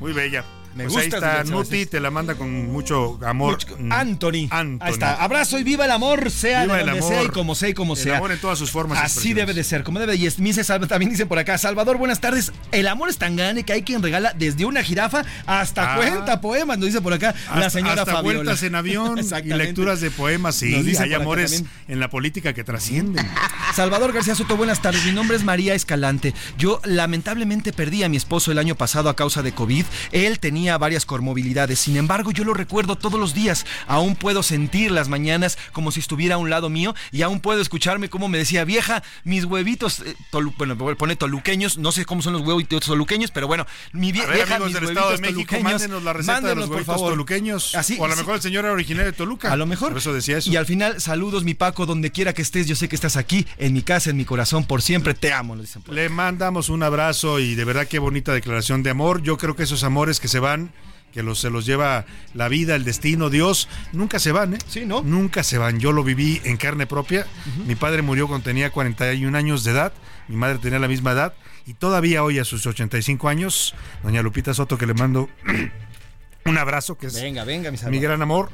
Muy 0.00 0.12
bella. 0.12 0.44
Me 0.76 0.84
pues 0.84 0.94
gusta. 0.94 1.16
Ahí 1.16 1.40
está 1.40 1.44
Nuti, 1.44 1.86
te 1.86 2.00
la 2.00 2.10
manda 2.10 2.34
con 2.34 2.66
mucho 2.66 3.18
amor. 3.24 3.56
Mm. 3.78 3.92
Anthony. 3.92 4.48
Anthony. 4.50 4.86
Ahí 4.86 4.92
está. 4.92 5.14
Abrazo 5.22 5.58
y 5.58 5.64
viva 5.64 5.86
el 5.86 5.90
amor, 5.90 6.30
sea 6.30 6.66
de 6.66 6.84
donde 6.84 7.02
sea 7.02 7.22
y 7.22 7.28
como 7.28 7.54
sea 7.54 7.70
y 7.70 7.74
como 7.74 7.96
sea. 7.96 8.12
El 8.12 8.16
amor 8.18 8.32
en 8.32 8.38
todas 8.38 8.58
sus 8.58 8.70
formas. 8.70 8.98
Así 9.02 9.32
debe 9.32 9.54
de 9.54 9.64
ser, 9.64 9.84
como 9.84 9.98
debe. 9.98 10.16
Y 10.16 10.26
es, 10.26 10.36
dice, 10.36 10.62
también 10.86 11.10
dicen 11.10 11.28
por 11.28 11.38
acá, 11.38 11.56
Salvador, 11.56 11.96
buenas 11.96 12.20
tardes. 12.20 12.52
El 12.72 12.88
amor 12.88 13.08
es 13.08 13.16
tan 13.16 13.36
grande 13.36 13.64
que 13.64 13.72
hay 13.72 13.82
quien 13.82 14.02
regala 14.02 14.34
desde 14.36 14.66
una 14.66 14.82
jirafa 14.82 15.24
hasta 15.46 15.94
ah. 15.94 15.96
cuenta 15.96 16.40
poemas, 16.42 16.78
nos 16.78 16.86
dice 16.88 17.00
por 17.00 17.14
acá 17.14 17.34
la 17.54 17.70
señora 17.70 18.02
hasta 18.02 18.20
vueltas 18.20 18.62
en 18.62 18.74
avión 18.74 19.18
y 19.44 19.48
lecturas 19.48 20.02
de 20.02 20.10
poemas. 20.10 20.56
Sí, 20.56 20.74
hay 20.98 21.14
amores 21.14 21.64
en 21.88 22.00
la 22.00 22.10
política 22.10 22.52
que 22.52 22.64
trascienden. 22.64 23.26
Salvador 23.74 24.12
García 24.12 24.34
Soto, 24.34 24.56
buenas 24.58 24.82
tardes. 24.82 25.04
Mi 25.06 25.12
nombre 25.12 25.36
es 25.38 25.44
María 25.44 25.74
Escalante. 25.74 26.34
Yo 26.58 26.80
lamentablemente 26.84 27.72
perdí 27.72 28.02
a 28.02 28.08
mi 28.08 28.16
esposo 28.16 28.52
el 28.52 28.58
año 28.58 28.74
pasado 28.74 29.08
a 29.08 29.16
causa 29.16 29.42
de 29.42 29.52
COVID. 29.52 29.84
Él 30.12 30.38
tenía 30.38 30.65
varias 30.76 31.06
comorbilidades. 31.06 31.78
Sin 31.78 31.96
embargo, 31.96 32.32
yo 32.32 32.44
lo 32.44 32.54
recuerdo 32.54 32.96
todos 32.96 33.18
los 33.18 33.34
días. 33.34 33.64
Aún 33.86 34.16
puedo 34.16 34.42
sentir 34.42 34.90
las 34.90 35.08
mañanas 35.08 35.58
como 35.72 35.92
si 35.92 36.00
estuviera 36.00 36.34
a 36.34 36.38
un 36.38 36.50
lado 36.50 36.68
mío 36.68 36.94
y 37.12 37.22
aún 37.22 37.40
puedo 37.40 37.60
escucharme 37.60 38.08
como 38.08 38.28
me 38.28 38.38
decía, 38.38 38.64
vieja, 38.64 39.02
mis 39.24 39.44
huevitos, 39.44 40.00
eh, 40.00 40.16
bueno, 40.58 40.76
pone 40.96 41.16
toluqueños, 41.16 41.78
no 41.78 41.92
sé 41.92 42.04
cómo 42.04 42.22
son 42.22 42.32
los 42.32 42.42
huevitos 42.42 42.84
toluqueños, 42.84 43.30
pero 43.30 43.46
bueno, 43.46 43.66
mi 43.92 44.12
vieja, 44.12 44.32
amigos 44.56 44.72
del 44.72 44.84
Estado 44.84 45.10
de 45.12 45.18
México, 45.18 45.56
mándenos 45.62 46.02
la 46.02 46.12
receta 46.12 46.40
de 46.40 46.54
los 46.54 46.68
huevitos 46.68 46.96
toluqueños. 46.96 47.74
Así, 47.74 47.96
o 47.98 48.04
a 48.04 48.08
lo 48.08 48.16
mejor 48.16 48.36
el 48.36 48.42
señor 48.42 48.64
era 48.64 48.72
originario 48.72 49.12
de 49.12 49.16
Toluca. 49.16 49.52
A 49.52 49.56
lo 49.56 49.66
mejor. 49.66 49.90
Por 49.90 49.98
eso 49.98 50.12
decía 50.12 50.38
eso. 50.38 50.50
Y 50.50 50.56
al 50.56 50.66
final, 50.66 51.00
saludos, 51.00 51.44
mi 51.44 51.54
Paco, 51.54 51.86
donde 51.86 52.10
quiera 52.10 52.32
que 52.32 52.42
estés. 52.42 52.66
Yo 52.66 52.76
sé 52.76 52.88
que 52.88 52.96
estás 52.96 53.16
aquí, 53.16 53.46
en 53.58 53.72
mi 53.72 53.82
casa, 53.82 54.10
en 54.10 54.16
mi 54.16 54.24
corazón, 54.24 54.64
por 54.64 54.82
siempre. 54.82 55.14
Te 55.14 55.32
amo, 55.32 55.56
Le 55.90 56.08
mandamos 56.08 56.68
un 56.68 56.82
abrazo 56.82 57.38
y 57.38 57.54
de 57.54 57.64
verdad 57.64 57.86
qué 57.86 57.98
bonita 57.98 58.32
declaración 58.32 58.82
de 58.82 58.90
amor. 58.90 59.22
Yo 59.22 59.36
creo 59.36 59.56
que 59.56 59.64
esos 59.64 59.84
amores 59.84 60.20
que 60.20 60.28
se 60.28 60.38
van 60.38 60.55
que 61.12 61.22
los, 61.22 61.40
se 61.40 61.48
los 61.48 61.64
lleva 61.64 62.04
la 62.34 62.48
vida, 62.48 62.74
el 62.74 62.84
destino, 62.84 63.30
Dios, 63.30 63.68
nunca 63.92 64.18
se 64.18 64.32
van, 64.32 64.54
¿eh? 64.54 64.58
Sí, 64.68 64.84
¿no? 64.84 65.02
Nunca 65.02 65.42
se 65.42 65.56
van. 65.56 65.80
Yo 65.80 65.92
lo 65.92 66.04
viví 66.04 66.42
en 66.44 66.58
carne 66.58 66.86
propia. 66.86 67.26
Mi 67.66 67.74
padre 67.74 68.02
murió 68.02 68.28
cuando 68.28 68.44
tenía 68.44 68.70
41 68.70 69.36
años 69.36 69.64
de 69.64 69.70
edad, 69.70 69.92
mi 70.28 70.36
madre 70.36 70.58
tenía 70.58 70.78
la 70.78 70.88
misma 70.88 71.12
edad, 71.12 71.32
y 71.66 71.72
todavía 71.72 72.22
hoy 72.22 72.38
a 72.38 72.44
sus 72.44 72.66
85 72.66 73.28
años, 73.28 73.74
doña 74.02 74.20
Lupita 74.20 74.52
Soto, 74.52 74.76
que 74.76 74.86
le 74.86 74.92
mando 74.92 75.30
un 76.44 76.58
abrazo, 76.58 76.98
que 76.98 77.06
es 77.06 77.14
venga, 77.14 77.44
venga, 77.44 77.70
mi 77.70 77.98
gran 77.98 78.20
amor 78.20 78.50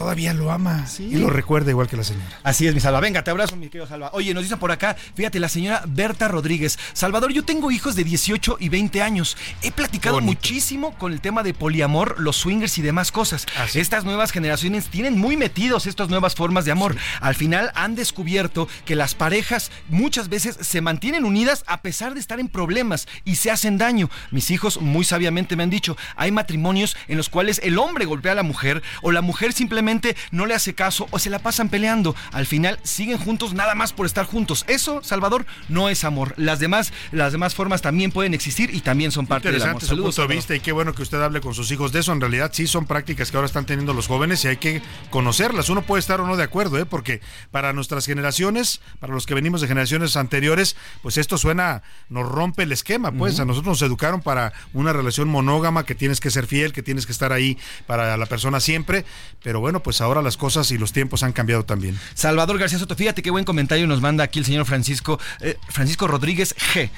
todavía 0.00 0.32
lo 0.32 0.50
ama 0.50 0.86
y 0.98 1.16
lo 1.16 1.28
recuerda 1.28 1.72
igual 1.72 1.86
que 1.86 1.94
la 1.94 2.04
señora. 2.04 2.26
Así 2.42 2.66
es, 2.66 2.72
mi 2.72 2.80
Salva. 2.80 3.00
Venga, 3.00 3.22
te 3.22 3.30
abrazo, 3.30 3.54
mi 3.56 3.66
querido 3.66 3.86
Salva. 3.86 4.08
Oye, 4.14 4.32
nos 4.32 4.44
dice 4.44 4.56
por 4.56 4.72
acá, 4.72 4.96
fíjate, 5.14 5.38
la 5.38 5.50
señora 5.50 5.82
Berta 5.86 6.26
Rodríguez. 6.26 6.78
Salvador, 6.94 7.34
yo 7.34 7.44
tengo 7.44 7.70
hijos 7.70 7.96
de 7.96 8.04
18 8.04 8.56
y 8.60 8.70
20 8.70 9.02
años. 9.02 9.36
He 9.60 9.70
platicado 9.70 10.22
muchísimo 10.22 10.96
con 10.96 11.12
el 11.12 11.20
tema 11.20 11.42
de 11.42 11.52
poliamor, 11.52 12.18
los 12.18 12.36
swingers 12.36 12.78
y 12.78 12.82
demás 12.82 13.12
cosas. 13.12 13.44
Estas 13.74 14.06
nuevas 14.06 14.32
generaciones 14.32 14.88
tienen 14.88 15.18
muy 15.18 15.36
metidos 15.36 15.86
estas 15.86 16.08
nuevas 16.08 16.34
formas 16.34 16.64
de 16.64 16.72
amor. 16.72 16.96
Al 17.20 17.34
final 17.34 17.70
han 17.74 17.94
descubierto 17.94 18.68
que 18.86 18.96
las 18.96 19.14
parejas 19.14 19.70
muchas 19.90 20.30
veces 20.30 20.56
se 20.62 20.80
mantienen 20.80 21.26
unidas 21.26 21.62
a 21.66 21.82
pesar 21.82 22.14
de 22.14 22.20
estar 22.20 22.40
en 22.40 22.48
problemas 22.48 23.06
y 23.26 23.36
se 23.36 23.50
hacen 23.50 23.76
daño. 23.76 24.08
Mis 24.30 24.50
hijos 24.50 24.80
muy 24.80 25.04
sabiamente 25.04 25.56
me 25.56 25.62
han 25.62 25.68
dicho, 25.68 25.98
hay 26.16 26.32
matrimonios 26.32 26.96
en 27.06 27.18
los 27.18 27.28
cuales 27.28 27.60
el 27.62 27.76
hombre 27.76 28.06
golpea 28.06 28.32
a 28.32 28.36
la 28.36 28.42
mujer 28.42 28.82
o 29.02 29.12
la 29.12 29.20
mujer 29.20 29.52
simplemente 29.52 29.89
no 30.30 30.46
le 30.46 30.54
hace 30.54 30.74
caso 30.74 31.08
o 31.10 31.18
se 31.18 31.30
la 31.30 31.40
pasan 31.40 31.68
peleando. 31.68 32.14
Al 32.32 32.46
final 32.46 32.78
siguen 32.82 33.18
juntos 33.18 33.54
nada 33.54 33.74
más 33.74 33.92
por 33.92 34.06
estar 34.06 34.26
juntos. 34.26 34.64
Eso, 34.68 35.02
Salvador, 35.02 35.46
no 35.68 35.88
es 35.88 36.04
amor. 36.04 36.34
Las 36.36 36.58
demás, 36.58 36.92
las 37.12 37.32
demás 37.32 37.54
formas 37.54 37.82
también 37.82 38.12
pueden 38.12 38.34
existir 38.34 38.74
y 38.74 38.80
también 38.80 39.10
son 39.10 39.26
parte 39.26 39.50
del 39.50 39.62
amor. 39.62 39.82
Saludos, 39.82 40.16
punto 40.16 40.28
de 40.28 40.34
vista 40.34 40.54
y 40.54 40.60
qué 40.60 40.72
bueno 40.72 40.94
que 40.94 41.02
usted 41.02 41.20
hable 41.20 41.40
con 41.40 41.54
sus 41.54 41.70
hijos 41.72 41.92
de 41.92 42.00
eso. 42.00 42.12
En 42.12 42.20
realidad 42.20 42.50
sí 42.52 42.66
son 42.66 42.86
prácticas 42.86 43.30
que 43.30 43.36
ahora 43.36 43.46
están 43.46 43.66
teniendo 43.66 43.94
los 43.94 44.06
jóvenes 44.06 44.44
y 44.44 44.48
hay 44.48 44.56
que 44.58 44.82
conocerlas. 45.10 45.68
Uno 45.68 45.82
puede 45.82 46.00
estar 46.00 46.20
o 46.20 46.26
no 46.26 46.36
de 46.36 46.44
acuerdo, 46.44 46.78
¿eh? 46.78 46.86
porque 46.86 47.20
para 47.50 47.72
nuestras 47.72 48.06
generaciones, 48.06 48.80
para 48.98 49.12
los 49.12 49.26
que 49.26 49.34
venimos 49.34 49.60
de 49.60 49.68
generaciones 49.68 50.16
anteriores, 50.16 50.76
pues 51.02 51.16
esto 51.16 51.38
suena, 51.38 51.82
nos 52.08 52.28
rompe 52.28 52.62
el 52.62 52.72
esquema. 52.72 53.10
Pues 53.12 53.40
a 53.40 53.44
nosotros 53.44 53.80
nos 53.80 53.82
educaron 53.82 54.22
para 54.22 54.52
una 54.72 54.92
relación 54.92 55.28
monógama 55.28 55.84
que 55.84 55.94
tienes 55.94 56.20
que 56.20 56.30
ser 56.30 56.46
fiel, 56.46 56.72
que 56.72 56.82
tienes 56.82 57.06
que 57.06 57.12
estar 57.12 57.32
ahí 57.32 57.58
para 57.86 58.16
la 58.16 58.26
persona 58.26 58.60
siempre. 58.60 59.04
Pero 59.42 59.60
bueno, 59.60 59.79
pues 59.82 60.00
ahora 60.00 60.22
las 60.22 60.36
cosas 60.36 60.70
y 60.70 60.78
los 60.78 60.92
tiempos 60.92 61.22
han 61.22 61.32
cambiado 61.32 61.64
también. 61.64 61.98
Salvador 62.14 62.58
García 62.58 62.78
Soto, 62.78 62.94
fíjate 62.96 63.22
qué 63.22 63.30
buen 63.30 63.44
comentario 63.44 63.86
nos 63.86 64.00
manda 64.00 64.24
aquí 64.24 64.38
el 64.38 64.44
señor 64.44 64.66
Francisco, 64.66 65.18
eh, 65.40 65.56
Francisco 65.68 66.06
Rodríguez 66.06 66.54
G. 66.56 66.90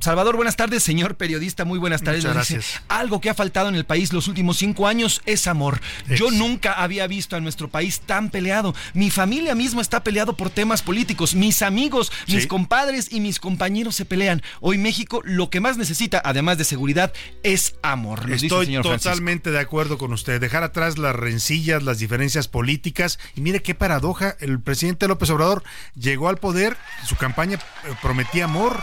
Salvador, 0.00 0.36
buenas 0.36 0.56
tardes, 0.56 0.82
señor 0.82 1.16
periodista, 1.16 1.64
muy 1.64 1.78
buenas 1.78 2.02
tardes. 2.02 2.24
Muchas 2.24 2.34
gracias. 2.34 2.82
Algo 2.88 3.20
que 3.20 3.30
ha 3.30 3.34
faltado 3.34 3.68
en 3.68 3.74
el 3.74 3.84
país 3.84 4.12
los 4.12 4.28
últimos 4.28 4.58
cinco 4.58 4.86
años 4.86 5.22
es 5.26 5.46
amor. 5.46 5.80
Yo 6.08 6.30
nunca 6.30 6.72
había 6.72 7.06
visto 7.06 7.36
a 7.36 7.40
nuestro 7.40 7.68
país 7.68 8.00
tan 8.00 8.30
peleado. 8.30 8.74
Mi 8.94 9.10
familia 9.10 9.54
misma 9.54 9.82
está 9.82 10.02
peleado 10.02 10.36
por 10.36 10.50
temas 10.50 10.82
políticos. 10.82 11.34
Mis 11.34 11.62
amigos, 11.62 12.12
mis 12.26 12.46
compadres 12.46 13.12
y 13.12 13.20
mis 13.20 13.38
compañeros 13.38 13.96
se 13.96 14.04
pelean. 14.04 14.42
Hoy 14.60 14.78
México 14.78 15.22
lo 15.24 15.50
que 15.50 15.60
más 15.60 15.76
necesita, 15.76 16.20
además 16.24 16.58
de 16.58 16.64
seguridad, 16.64 17.12
es 17.42 17.76
amor. 17.82 18.30
Estoy 18.30 18.80
totalmente 18.82 19.50
de 19.50 19.60
acuerdo 19.60 19.98
con 19.98 20.12
usted. 20.12 20.40
Dejar 20.40 20.62
atrás 20.62 20.98
las 20.98 21.14
rencillas, 21.14 21.82
las 21.82 21.98
diferencias 21.98 22.25
políticas. 22.48 23.18
Y 23.34 23.40
mire 23.40 23.62
qué 23.62 23.74
paradoja, 23.74 24.36
el 24.40 24.60
presidente 24.60 25.08
López 25.08 25.30
Obrador 25.30 25.62
llegó 25.94 26.28
al 26.28 26.38
poder, 26.38 26.76
su 27.04 27.16
campaña 27.16 27.56
eh, 27.56 27.94
prometía 28.02 28.44
amor, 28.44 28.80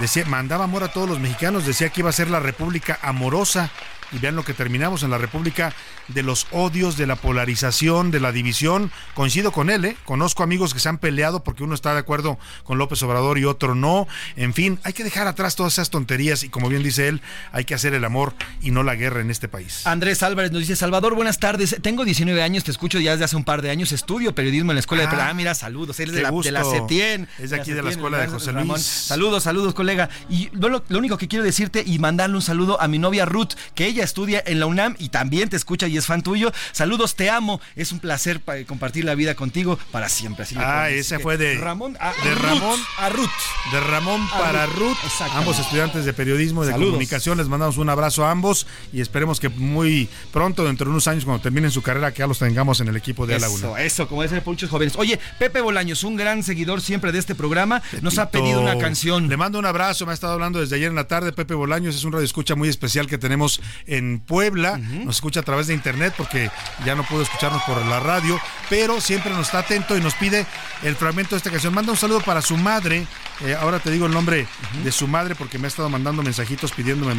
decía, 0.00 0.24
mandaba 0.24 0.64
amor 0.64 0.82
a 0.82 0.92
todos 0.92 1.08
los 1.08 1.20
mexicanos, 1.20 1.66
decía 1.66 1.90
que 1.90 2.00
iba 2.00 2.10
a 2.10 2.14
ser 2.14 2.30
la 2.30 2.40
república 2.40 2.98
amorosa 3.02 3.70
y 4.12 4.18
vean 4.18 4.36
lo 4.36 4.44
que 4.44 4.54
terminamos 4.54 5.02
en 5.02 5.10
la 5.10 5.18
República 5.18 5.72
de 6.08 6.22
los 6.22 6.46
odios, 6.50 6.96
de 6.96 7.06
la 7.06 7.16
polarización, 7.16 8.10
de 8.10 8.20
la 8.20 8.32
división. 8.32 8.90
Coincido 9.14 9.52
con 9.52 9.70
él, 9.70 9.84
¿eh? 9.84 9.96
conozco 10.04 10.42
amigos 10.42 10.74
que 10.74 10.80
se 10.80 10.88
han 10.88 10.98
peleado 10.98 11.44
porque 11.44 11.62
uno 11.62 11.74
está 11.74 11.92
de 11.92 12.00
acuerdo 12.00 12.38
con 12.64 12.78
López 12.78 13.02
Obrador 13.02 13.38
y 13.38 13.44
otro 13.44 13.74
no. 13.74 14.08
En 14.36 14.54
fin, 14.54 14.80
hay 14.82 14.92
que 14.92 15.04
dejar 15.04 15.26
atrás 15.26 15.56
todas 15.56 15.74
esas 15.74 15.90
tonterías 15.90 16.42
y 16.42 16.48
como 16.48 16.68
bien 16.68 16.82
dice 16.82 17.08
él, 17.08 17.22
hay 17.52 17.64
que 17.64 17.74
hacer 17.74 17.94
el 17.94 18.04
amor 18.04 18.34
y 18.60 18.70
no 18.70 18.82
la 18.82 18.94
guerra 18.94 19.20
en 19.20 19.30
este 19.30 19.48
país. 19.48 19.86
Andrés 19.86 20.22
Álvarez 20.22 20.52
nos 20.52 20.60
dice, 20.60 20.76
Salvador, 20.76 21.14
buenas 21.14 21.38
tardes. 21.38 21.76
Tengo 21.82 22.04
19 22.04 22.42
años, 22.42 22.64
te 22.64 22.70
escucho 22.70 22.98
ya 22.98 23.12
desde 23.12 23.24
hace 23.24 23.36
un 23.36 23.44
par 23.44 23.62
de 23.62 23.70
años, 23.70 23.92
estudio 23.92 24.34
periodismo 24.34 24.72
en 24.72 24.76
la 24.76 24.80
escuela 24.80 25.06
de... 25.06 25.20
Ah, 25.20 25.34
mira, 25.34 25.54
saludos, 25.54 26.00
eres 26.00 26.14
de 26.14 26.22
la, 26.22 26.30
de 26.30 26.50
la, 26.50 26.64
CETIEN. 26.64 27.28
Es 27.38 27.50
de 27.50 27.56
aquí 27.60 27.72
de 27.72 27.82
la, 27.82 27.90
escuela 27.90 28.18
de 28.18 28.28
José 28.28 28.52
Luis. 28.52 28.82
Saludos, 28.82 29.42
saludos, 29.42 29.74
colega. 29.74 30.08
Y 30.28 30.48
lo, 30.52 30.82
lo 30.88 30.98
único 30.98 31.18
que 31.18 31.28
quiero 31.28 31.44
decirte 31.44 31.82
y 31.84 31.98
mandarle 31.98 32.36
un 32.36 32.42
saludo 32.42 32.80
a 32.80 32.88
mi 32.88 32.98
novia 32.98 33.24
Ruth, 33.24 33.52
que 33.74 33.86
ella 33.86 33.99
estudia 34.02 34.42
en 34.46 34.60
la 34.60 34.66
UNAM 34.66 34.96
y 34.98 35.08
también 35.08 35.48
te 35.48 35.56
escucha 35.56 35.88
y 35.88 35.96
es 35.96 36.06
fan 36.06 36.22
tuyo. 36.22 36.52
Saludos, 36.72 37.14
te 37.14 37.30
amo. 37.30 37.60
Es 37.76 37.92
un 37.92 37.98
placer 37.98 38.40
compartir 38.66 39.04
la 39.04 39.14
vida 39.14 39.34
contigo 39.34 39.78
para 39.90 40.08
siempre. 40.08 40.46
ah, 40.56 40.90
ese 40.90 41.18
fue 41.18 41.36
de 41.36 41.58
Ramón 41.58 41.96
a, 42.00 42.12
de 42.22 42.34
Ramón 42.34 42.80
a 42.98 43.08
Ruth. 43.08 43.28
De 43.72 43.80
Ramón 43.80 44.28
para 44.30 44.66
Ruth. 44.66 44.96
Ambos 45.34 45.58
estudiantes 45.58 46.04
de 46.04 46.12
periodismo, 46.12 46.64
de 46.64 46.72
comunicación. 46.72 47.38
Les 47.38 47.48
mandamos 47.48 47.76
un 47.76 47.88
abrazo 47.88 48.24
a 48.24 48.30
ambos 48.30 48.66
y 48.92 49.00
esperemos 49.00 49.40
que 49.40 49.48
muy 49.48 50.08
pronto, 50.32 50.64
dentro 50.64 50.86
de 50.86 50.90
unos 50.90 51.06
años, 51.08 51.24
cuando 51.24 51.42
terminen 51.42 51.70
su 51.70 51.82
carrera, 51.82 52.12
que 52.12 52.20
ya 52.20 52.26
los 52.26 52.38
tengamos 52.38 52.80
en 52.80 52.88
el 52.88 52.96
equipo 52.96 53.26
de 53.26 53.36
eso, 53.36 53.46
Eso, 53.46 53.76
eso, 53.76 54.08
como 54.08 54.22
dicen 54.22 54.42
muchos 54.44 54.70
jóvenes. 54.70 54.94
Oye, 54.96 55.18
Pepe 55.38 55.60
Bolaños, 55.60 56.04
un 56.04 56.16
gran 56.16 56.42
seguidor 56.42 56.80
siempre 56.80 57.12
de 57.12 57.18
este 57.18 57.34
programa, 57.34 57.82
nos 58.02 58.18
ha 58.18 58.30
pedido 58.30 58.60
una 58.60 58.78
canción. 58.78 59.28
Le 59.28 59.36
mando 59.36 59.58
un 59.58 59.66
abrazo, 59.66 60.06
me 60.06 60.12
ha 60.12 60.14
estado 60.14 60.32
hablando 60.32 60.60
desde 60.60 60.76
ayer 60.76 60.88
en 60.88 60.96
la 60.96 61.06
tarde. 61.06 61.32
Pepe 61.32 61.54
Bolaños 61.54 61.94
es 61.94 62.04
un 62.04 62.12
radio 62.12 62.24
escucha 62.24 62.54
muy 62.54 62.68
especial 62.68 63.06
que 63.06 63.18
tenemos 63.18 63.60
en 63.90 64.20
Puebla. 64.20 64.78
Nos 64.78 65.16
escucha 65.16 65.40
a 65.40 65.42
través 65.42 65.66
de 65.66 65.74
internet 65.74 66.14
porque 66.16 66.50
ya 66.86 66.94
no 66.94 67.02
pudo 67.02 67.22
escucharnos 67.22 67.62
por 67.64 67.84
la 67.84 67.98
radio, 68.00 68.40
pero 68.70 69.00
siempre 69.00 69.32
nos 69.32 69.46
está 69.46 69.58
atento 69.58 69.96
y 69.96 70.00
nos 70.00 70.14
pide 70.14 70.46
el 70.82 70.94
fragmento 70.94 71.34
de 71.34 71.38
esta 71.38 71.50
canción. 71.50 71.74
Manda 71.74 71.90
un 71.90 71.98
saludo 71.98 72.20
para 72.20 72.40
su 72.40 72.56
madre. 72.56 73.06
Eh, 73.44 73.56
ahora 73.58 73.80
te 73.80 73.90
digo 73.90 74.06
el 74.06 74.12
nombre 74.12 74.46
de 74.84 74.92
su 74.92 75.08
madre 75.08 75.34
porque 75.34 75.58
me 75.58 75.66
ha 75.66 75.68
estado 75.68 75.88
mandando 75.88 76.22
mensajitos 76.22 76.70
pidiéndome 76.72 77.14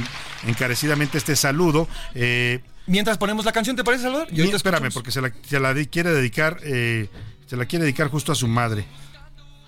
encarecidamente 0.47 1.17
este 1.17 1.35
saludo. 1.35 1.89
Eh, 2.15 2.61
Mientras 2.87 3.17
ponemos 3.17 3.43
la 3.43 3.51
canción, 3.51 3.75
¿te 3.75 3.83
parece, 3.83 4.03
Salvador? 4.03 4.29
Yo 4.31 4.45
espérame, 4.45 4.91
porque 4.93 5.11
se 5.11 5.21
la, 5.21 5.29
quiere 5.85 6.11
dedicar, 6.11 6.57
eh, 6.63 7.09
se 7.47 7.57
la 7.57 7.65
quiere 7.65 7.83
dedicar 7.83 8.07
justo 8.07 8.31
a 8.31 8.35
su 8.35 8.47
madre. 8.47 8.85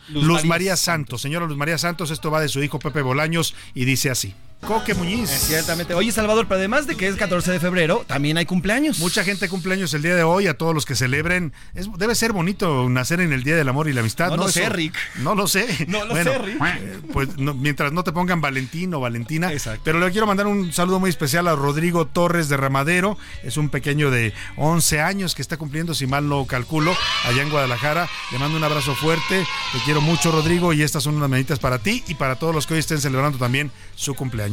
Luz, 0.09 0.45
María 0.45 0.75
Santos. 0.77 1.21
Señora 1.21 1.45
Luz 1.45 1.57
María 1.57 1.77
Santos, 1.77 2.11
esto 2.11 2.31
va 2.31 2.41
de 2.41 2.49
su 2.49 2.63
hijo 2.63 2.79
Pepe 2.79 3.01
Bolaños 3.01 3.55
y 3.73 3.85
dice 3.85 4.09
así. 4.09 4.33
Coque 4.65 4.93
Muñiz. 4.93 5.29
ciertamente. 5.29 5.93
Oye, 5.93 6.11
Salvador, 6.11 6.45
pero 6.47 6.59
además 6.59 6.87
de 6.87 6.95
que 6.95 7.07
es 7.07 7.15
14 7.15 7.51
de 7.51 7.59
febrero, 7.59 8.05
también 8.07 8.37
hay 8.37 8.45
cumpleaños. 8.45 8.99
Mucha 8.99 9.23
gente 9.23 9.49
cumpleaños 9.49 9.93
el 9.93 10.01
día 10.01 10.15
de 10.15 10.23
hoy, 10.23 10.47
a 10.47 10.57
todos 10.57 10.73
los 10.73 10.85
que 10.85 10.95
celebren. 10.95 11.53
Es, 11.73 11.87
debe 11.97 12.15
ser 12.15 12.31
bonito 12.31 12.87
nacer 12.89 13.19
en 13.19 13.33
el 13.33 13.43
Día 13.43 13.55
del 13.55 13.67
Amor 13.67 13.89
y 13.89 13.93
la 13.93 13.99
Amistad. 13.99 14.29
No, 14.29 14.37
lo 14.37 14.47
sé, 14.47 14.69
Rick. 14.69 14.95
No 15.17 15.35
lo 15.35 15.47
sé. 15.47 15.85
No 15.87 16.05
lo 16.05 16.15
sé, 16.15 16.37
Rick. 16.37 16.61
Eh, 16.63 16.99
pues 17.11 17.29
mientras 17.37 17.91
no 17.91 18.03
te 18.03 18.11
pongan 18.11 18.41
Valentín 18.41 18.93
o 18.93 18.99
Valentina. 18.99 19.51
Exacto. 19.51 19.81
Pero 19.83 19.99
le 19.99 20.11
quiero 20.11 20.27
mandar 20.27 20.47
un 20.47 20.71
saludo 20.71 20.99
muy 20.99 21.09
especial 21.09 21.47
a 21.47 21.55
Rodrigo 21.55 22.07
Torres 22.07 22.47
de 22.47 22.57
Ramadero. 22.57 23.17
Es 23.43 23.57
un 23.57 23.69
pequeño 23.69 24.11
de 24.11 24.33
11 24.57 25.01
años 25.01 25.35
que 25.35 25.41
está 25.41 25.57
cumpliendo, 25.57 25.93
si 25.93 26.07
mal 26.07 26.29
no 26.29 26.45
calculo, 26.45 26.95
allá 27.25 27.41
en 27.41 27.49
Guadalajara. 27.49 28.07
Le 28.31 28.39
mando 28.39 28.57
un 28.57 28.63
abrazo 28.63 28.95
fuerte. 28.95 29.45
Te 29.73 29.79
quiero 29.83 30.01
mucho, 30.01 30.31
Rodrigo. 30.31 30.73
Y 30.73 30.83
estas 30.83 31.03
son 31.03 31.15
unas 31.15 31.29
manitas 31.29 31.59
para 31.59 31.79
ti 31.79 32.03
y 32.07 32.15
para 32.15 32.37
todos 32.37 32.55
los 32.55 32.65
que 32.65 32.75
hoy 32.75 32.79
estén 32.79 33.01
celebrando 33.01 33.37
también 33.37 33.71
su 33.95 34.15
cumpleaños. 34.15 34.52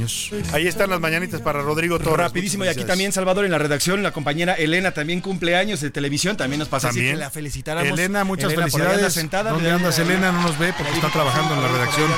Ahí 0.52 0.66
está 0.66 0.80
están 0.80 0.90
las 0.90 1.00
mañanitas 1.00 1.42
para 1.42 1.60
Rodrigo 1.60 1.98
Torres. 1.98 2.26
Rapidísimo, 2.28 2.64
y 2.64 2.68
aquí 2.68 2.84
también, 2.84 3.12
Salvador, 3.12 3.44
en 3.44 3.50
la 3.50 3.58
redacción, 3.58 4.02
la 4.02 4.12
compañera 4.12 4.54
Elena 4.54 4.92
también 4.92 5.20
cumpleaños 5.20 5.80
de 5.80 5.90
televisión, 5.90 6.36
también 6.36 6.58
nos 6.58 6.68
pasa 6.68 6.88
también. 6.88 7.06
así 7.06 7.14
que 7.14 7.18
la 7.18 7.30
felicitáramos. 7.30 7.98
Elena, 7.98 8.24
muchas 8.24 8.54
felicidades. 8.54 9.12
sentada, 9.12 9.50
¿Dónde 9.50 9.70
andas, 9.70 9.98
Elena? 9.98 10.32
No 10.32 10.42
nos 10.42 10.58
ve 10.58 10.72
porque 10.76 10.92
está 10.94 11.10
trabajando 11.10 11.54
en 11.54 11.62
la 11.62 11.68
redacción 11.68 12.10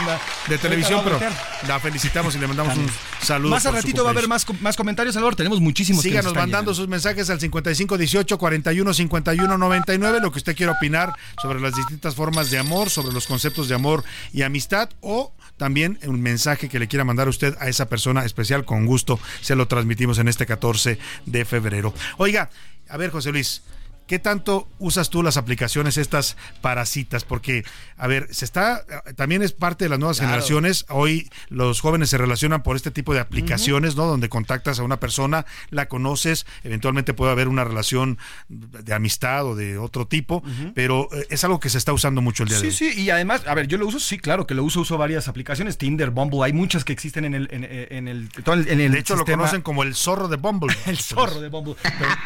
de 0.48 0.58
televisión, 0.58 1.00
pero 1.02 1.18
la 1.66 1.80
felicitamos 1.80 2.34
y 2.36 2.38
le 2.38 2.46
mandamos 2.46 2.76
un 2.76 2.86
saludo. 3.20 3.50
Más 3.50 3.66
a 3.66 3.72
ratito 3.72 4.04
va 4.04 4.10
a 4.10 4.12
haber 4.12 4.28
más, 4.28 4.46
más 4.60 4.76
comentarios, 4.76 5.14
Salvador, 5.14 5.34
tenemos 5.34 5.60
muchísimos. 5.60 6.02
Síganos 6.02 6.34
mandando 6.34 6.74
sus 6.74 6.88
mensajes 6.88 7.30
al 7.30 7.40
5518 7.40 8.38
41 8.38 8.94
51 8.94 9.58
99, 9.58 10.20
lo 10.20 10.30
que 10.30 10.38
usted 10.38 10.56
quiera 10.56 10.72
opinar 10.72 11.12
sobre 11.40 11.60
las 11.60 11.74
distintas 11.74 12.14
formas 12.14 12.50
de 12.50 12.58
amor, 12.58 12.90
sobre 12.90 13.12
los 13.12 13.26
conceptos 13.26 13.68
de 13.68 13.74
amor 13.74 14.04
y 14.32 14.42
amistad 14.42 14.90
o 15.00 15.32
también 15.56 15.98
un 16.04 16.20
mensaje 16.20 16.68
que 16.68 16.78
le 16.78 16.88
quiera 16.88 17.04
mandar 17.04 17.28
usted 17.28 17.54
a 17.60 17.68
esa 17.72 17.88
persona 17.88 18.24
especial, 18.24 18.64
con 18.64 18.86
gusto 18.86 19.18
se 19.40 19.56
lo 19.56 19.66
transmitimos 19.66 20.18
en 20.18 20.28
este 20.28 20.46
14 20.46 20.98
de 21.26 21.44
febrero. 21.44 21.92
Oiga, 22.18 22.50
a 22.88 22.96
ver, 22.96 23.10
José 23.10 23.32
Luis, 23.32 23.62
¿Qué 24.06 24.18
tanto 24.18 24.68
usas 24.78 25.10
tú 25.10 25.22
las 25.22 25.36
aplicaciones 25.36 25.96
estas 25.96 26.36
para 26.60 26.84
citas? 26.86 27.24
Porque, 27.24 27.64
a 27.96 28.06
ver, 28.06 28.28
se 28.30 28.44
está, 28.44 28.84
también 29.16 29.42
es 29.42 29.52
parte 29.52 29.84
de 29.84 29.88
las 29.88 29.98
nuevas 29.98 30.20
generaciones. 30.20 30.84
Hoy 30.88 31.30
los 31.48 31.80
jóvenes 31.80 32.10
se 32.10 32.18
relacionan 32.18 32.62
por 32.62 32.76
este 32.76 32.90
tipo 32.90 33.14
de 33.14 33.20
aplicaciones, 33.20 33.96
¿no? 33.96 34.06
Donde 34.06 34.28
contactas 34.28 34.78
a 34.78 34.82
una 34.82 34.98
persona, 35.00 35.46
la 35.70 35.86
conoces, 35.86 36.46
eventualmente 36.64 37.14
puede 37.14 37.32
haber 37.32 37.48
una 37.48 37.64
relación 37.64 38.18
de 38.48 38.94
amistad 38.94 39.46
o 39.46 39.54
de 39.54 39.78
otro 39.78 40.06
tipo, 40.06 40.42
pero 40.74 41.08
eh, 41.12 41.26
es 41.30 41.44
algo 41.44 41.60
que 41.60 41.70
se 41.70 41.78
está 41.78 41.92
usando 41.92 42.20
mucho 42.20 42.42
el 42.42 42.48
día 42.48 42.58
de 42.58 42.66
hoy. 42.66 42.72
Sí, 42.72 42.92
sí, 42.92 43.00
y 43.00 43.10
además, 43.10 43.42
a 43.46 43.54
ver, 43.54 43.66
yo 43.66 43.78
lo 43.78 43.86
uso, 43.86 44.00
sí, 44.00 44.18
claro 44.18 44.46
que 44.46 44.54
lo 44.54 44.64
uso, 44.64 44.80
uso 44.80 44.98
varias 44.98 45.28
aplicaciones, 45.28 45.78
Tinder, 45.78 46.10
Bumble, 46.10 46.44
hay 46.44 46.52
muchas 46.52 46.84
que 46.84 46.92
existen 46.92 47.24
en 47.24 47.34
el, 47.34 47.48
en, 47.50 47.64
el, 47.64 48.28
en 48.46 48.80
el 48.80 48.92
De 48.92 48.98
hecho, 48.98 49.16
lo 49.16 49.24
conocen 49.24 49.62
como 49.62 49.82
el 49.82 49.94
zorro 49.94 50.28
de 50.28 50.36
Bumble. 50.36 50.74
el 50.86 50.98
zorro 50.98 51.40
de 51.40 51.48
Bumble, 51.48 51.76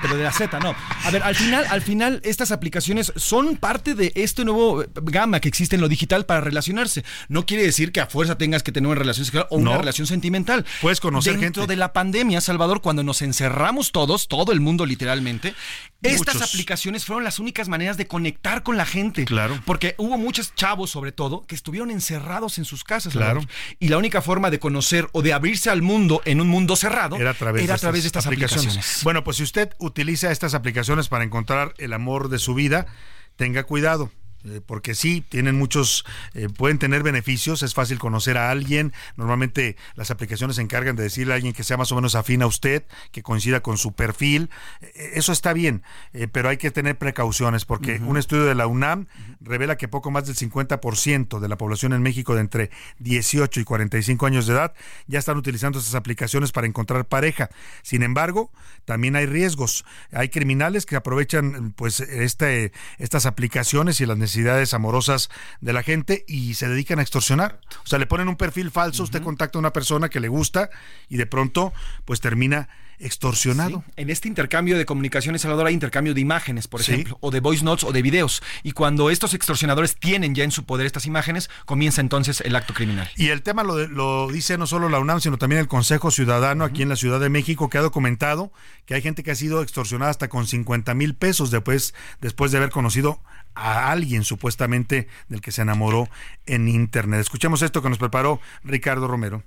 pero, 0.02 0.16
de 0.16 0.24
la 0.24 0.32
Z, 0.32 0.58
no. 0.60 0.74
A 1.04 1.10
ver, 1.10 1.22
al 1.22 1.34
final, 1.34 1.65
al 1.68 1.82
final 1.82 2.20
estas 2.24 2.50
aplicaciones 2.50 3.12
son 3.16 3.56
parte 3.56 3.94
de 3.94 4.12
este 4.14 4.44
nuevo 4.44 4.84
gama 5.02 5.40
que 5.40 5.48
existe 5.48 5.76
en 5.76 5.82
lo 5.82 5.88
digital 5.88 6.26
para 6.26 6.40
relacionarse. 6.40 7.04
No 7.28 7.46
quiere 7.46 7.62
decir 7.62 7.92
que 7.92 8.00
a 8.00 8.06
fuerza 8.06 8.38
tengas 8.38 8.62
que 8.62 8.72
tener 8.72 8.88
una 8.88 8.98
relación 8.98 9.24
sexual 9.24 9.46
o 9.50 9.56
una 9.56 9.78
relación 9.78 10.06
sentimental. 10.06 10.64
Puedes 10.80 11.00
conocer 11.00 11.38
Dentro 11.38 11.66
de 11.66 11.76
la 11.76 11.92
pandemia, 11.92 12.40
Salvador, 12.40 12.80
cuando 12.80 13.02
nos 13.02 13.22
encerramos 13.22 13.92
todos, 13.92 14.28
todo 14.28 14.52
el 14.52 14.60
mundo 14.60 14.86
literalmente, 14.86 15.54
estas 16.02 16.42
aplicaciones 16.42 17.04
fueron 17.04 17.24
las 17.24 17.38
únicas 17.38 17.68
maneras 17.68 17.96
de 17.96 18.06
conectar 18.06 18.62
con 18.62 18.76
la 18.76 18.86
gente. 18.86 19.24
Claro. 19.24 19.60
Porque 19.64 19.94
hubo 19.98 20.18
muchos 20.18 20.54
chavos, 20.54 20.90
sobre 20.90 21.12
todo, 21.12 21.46
que 21.46 21.54
estuvieron 21.54 21.90
encerrados 21.90 22.58
en 22.58 22.64
sus 22.64 22.84
casas. 22.84 23.12
Claro. 23.12 23.42
Y 23.78 23.88
la 23.88 23.98
única 23.98 24.22
forma 24.22 24.50
de 24.50 24.58
conocer 24.58 25.08
o 25.12 25.22
de 25.22 25.32
abrirse 25.32 25.70
al 25.70 25.82
mundo 25.82 26.22
en 26.24 26.40
un 26.40 26.48
mundo 26.48 26.76
cerrado 26.76 27.16
era 27.16 27.30
a 27.30 27.34
través, 27.34 27.66
de, 27.66 28.06
estas 28.06 28.26
aplicaciones. 28.26 29.00
Bueno, 29.02 29.24
pues 29.24 29.38
si 29.38 29.42
usted 29.42 29.70
utiliza 29.78 30.30
estas 30.30 30.54
aplicaciones 30.54 31.08
para 31.08 31.24
encontrar 31.24 31.55
el 31.78 31.92
amor 31.92 32.28
de 32.28 32.38
su 32.38 32.54
vida, 32.54 32.86
tenga 33.36 33.64
cuidado. 33.64 34.10
Eh, 34.46 34.60
porque 34.64 34.94
sí, 34.94 35.24
tienen 35.28 35.56
muchos, 35.56 36.04
eh, 36.34 36.48
pueden 36.48 36.78
tener 36.78 37.02
beneficios, 37.02 37.62
es 37.62 37.74
fácil 37.74 37.98
conocer 37.98 38.38
a 38.38 38.50
alguien, 38.50 38.92
normalmente 39.16 39.76
las 39.96 40.12
aplicaciones 40.12 40.56
se 40.56 40.62
encargan 40.62 40.94
de 40.94 41.02
decirle 41.02 41.32
a 41.32 41.36
alguien 41.36 41.52
que 41.52 41.64
sea 41.64 41.76
más 41.76 41.90
o 41.90 41.96
menos 41.96 42.14
afín 42.14 42.42
a 42.42 42.46
usted, 42.46 42.84
que 43.10 43.22
coincida 43.22 43.60
con 43.60 43.76
su 43.76 43.92
perfil, 43.92 44.50
eh, 44.80 45.12
eso 45.14 45.32
está 45.32 45.52
bien, 45.52 45.82
pero 46.32 46.48
hay 46.48 46.58
que 46.58 46.70
tener 46.70 46.96
precauciones 46.96 47.64
porque 47.64 48.00
un 48.00 48.16
estudio 48.16 48.44
de 48.44 48.54
la 48.54 48.66
UNAM 48.66 49.06
revela 49.40 49.76
que 49.76 49.88
poco 49.88 50.10
más 50.10 50.26
del 50.26 50.36
50% 50.36 51.40
de 51.40 51.48
la 51.48 51.58
población 51.58 51.92
en 51.92 52.02
México 52.02 52.34
de 52.34 52.40
entre 52.40 52.70
18 53.00 53.60
y 53.60 53.64
45 53.64 54.26
años 54.26 54.46
de 54.46 54.54
edad 54.54 54.74
ya 55.06 55.18
están 55.18 55.36
utilizando 55.36 55.78
estas 55.78 55.94
aplicaciones 55.94 56.52
para 56.52 56.66
encontrar 56.66 57.06
pareja. 57.06 57.50
Sin 57.82 58.02
embargo, 58.02 58.50
también 58.84 59.16
hay 59.16 59.26
riesgos, 59.26 59.84
hay 60.12 60.28
criminales 60.28 60.86
que 60.86 60.96
aprovechan 60.96 61.72
pues 61.72 62.00
este, 62.00 62.72
estas 62.98 63.26
aplicaciones 63.26 64.00
y 64.00 64.06
las 64.06 64.16
necesidades 64.16 64.35
amorosas 64.72 65.30
de 65.60 65.72
la 65.72 65.82
gente 65.82 66.24
y 66.28 66.54
se 66.54 66.68
dedican 66.68 66.98
a 66.98 67.02
extorsionar. 67.02 67.60
O 67.84 67.86
sea, 67.86 67.98
le 67.98 68.06
ponen 68.06 68.28
un 68.28 68.36
perfil 68.36 68.70
falso, 68.70 69.02
usted 69.02 69.22
contacta 69.22 69.58
a 69.58 69.60
una 69.60 69.72
persona 69.72 70.08
que 70.08 70.20
le 70.20 70.28
gusta 70.28 70.70
y 71.08 71.16
de 71.16 71.26
pronto 71.26 71.72
pues 72.04 72.20
termina 72.20 72.68
extorsionado. 72.98 73.84
En 73.96 74.10
este 74.10 74.28
intercambio 74.28 74.78
de 74.78 74.86
comunicaciones, 74.86 75.42
Salvador, 75.42 75.66
hay 75.66 75.74
intercambio 75.74 76.14
de 76.14 76.20
imágenes, 76.20 76.68
por 76.68 76.80
ejemplo, 76.80 77.18
o 77.20 77.30
de 77.30 77.40
voice 77.40 77.64
notes 77.64 77.84
o 77.84 77.92
de 77.92 78.02
videos. 78.02 78.42
Y 78.62 78.72
cuando 78.72 79.10
estos 79.10 79.34
extorsionadores 79.34 79.96
tienen 79.96 80.34
ya 80.34 80.44
en 80.44 80.50
su 80.50 80.64
poder 80.64 80.86
estas 80.86 81.06
imágenes, 81.06 81.50
comienza 81.64 82.00
entonces 82.00 82.40
el 82.40 82.56
acto 82.56 82.74
criminal. 82.74 83.10
Y 83.16 83.28
el 83.28 83.42
tema 83.42 83.64
lo, 83.64 83.86
lo 83.86 84.28
dice 84.28 84.58
no 84.58 84.66
solo 84.66 84.88
la 84.88 84.98
UNAM, 84.98 85.20
sino 85.20 85.38
también 85.38 85.60
el 85.60 85.68
Consejo 85.68 86.10
Ciudadano 86.10 86.64
aquí 86.64 86.82
en 86.82 86.88
la 86.88 86.96
Ciudad 86.96 87.20
de 87.20 87.28
México, 87.28 87.68
que 87.68 87.78
ha 87.78 87.82
documentado 87.82 88.52
que 88.86 88.94
hay 88.94 89.02
gente 89.02 89.22
que 89.22 89.30
ha 89.30 89.36
sido 89.36 89.62
extorsionada 89.62 90.10
hasta 90.10 90.28
con 90.28 90.46
50 90.46 90.94
mil 90.94 91.14
pesos 91.14 91.50
después, 91.50 91.94
después 92.20 92.52
de 92.52 92.58
haber 92.58 92.70
conocido 92.70 93.20
a 93.56 93.90
alguien 93.90 94.22
supuestamente 94.22 95.08
del 95.28 95.40
que 95.40 95.50
se 95.50 95.62
enamoró 95.62 96.08
en 96.46 96.68
Internet. 96.68 97.20
Escuchemos 97.20 97.62
esto 97.62 97.82
que 97.82 97.88
nos 97.88 97.98
preparó 97.98 98.40
Ricardo 98.62 99.08
Romero. 99.08 99.42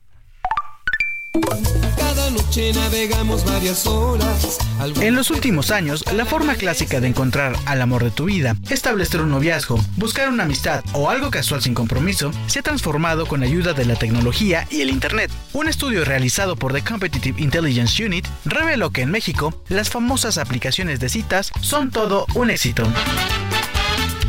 Cada 1.95 2.32
noche 2.32 2.74
navegamos 2.74 3.45
varias 3.45 3.86
horas. 3.86 4.57
En 4.99 5.14
los 5.16 5.30
últimos 5.30 5.70
años, 5.70 6.03
la 6.12 6.26
forma 6.26 6.55
clásica 6.55 6.99
de 6.99 7.07
encontrar 7.07 7.55
al 7.68 7.82
amor 7.82 8.03
de 8.03 8.10
tu 8.10 8.26
vida, 8.26 8.55
establecer 8.70 9.22
un 9.22 9.30
noviazgo, 9.30 9.80
buscar 9.97 10.30
una 10.30 10.43
amistad 10.43 10.84
o 10.93 11.12
algo 11.12 11.30
casual 11.30 11.62
sin 11.62 11.76
compromiso, 11.76 12.32
se 12.47 12.60
ha 12.60 12.64
transformado 12.64 13.28
con 13.28 13.43
ayuda 13.43 13.74
de 13.74 13.86
la 13.86 13.95
tecnología 13.95 14.66
y 14.72 14.82
el 14.82 14.89
Internet. 14.89 15.32
Un 15.53 15.68
estudio 15.68 16.03
realizado 16.03 16.55
por 16.55 16.74
The 16.74 16.84
Competitive 16.84 17.39
Intelligence 17.39 18.03
Unit 18.03 18.26
reveló 18.45 18.89
que 18.89 19.03
en 19.03 19.12
México, 19.12 19.53
las 19.70 19.89
famosas 19.89 20.39
aplicaciones 20.39 20.99
de 20.99 21.10
citas 21.10 21.51
son 21.62 21.91
todo 21.91 22.26
un 22.34 22.49
éxito. 22.49 22.84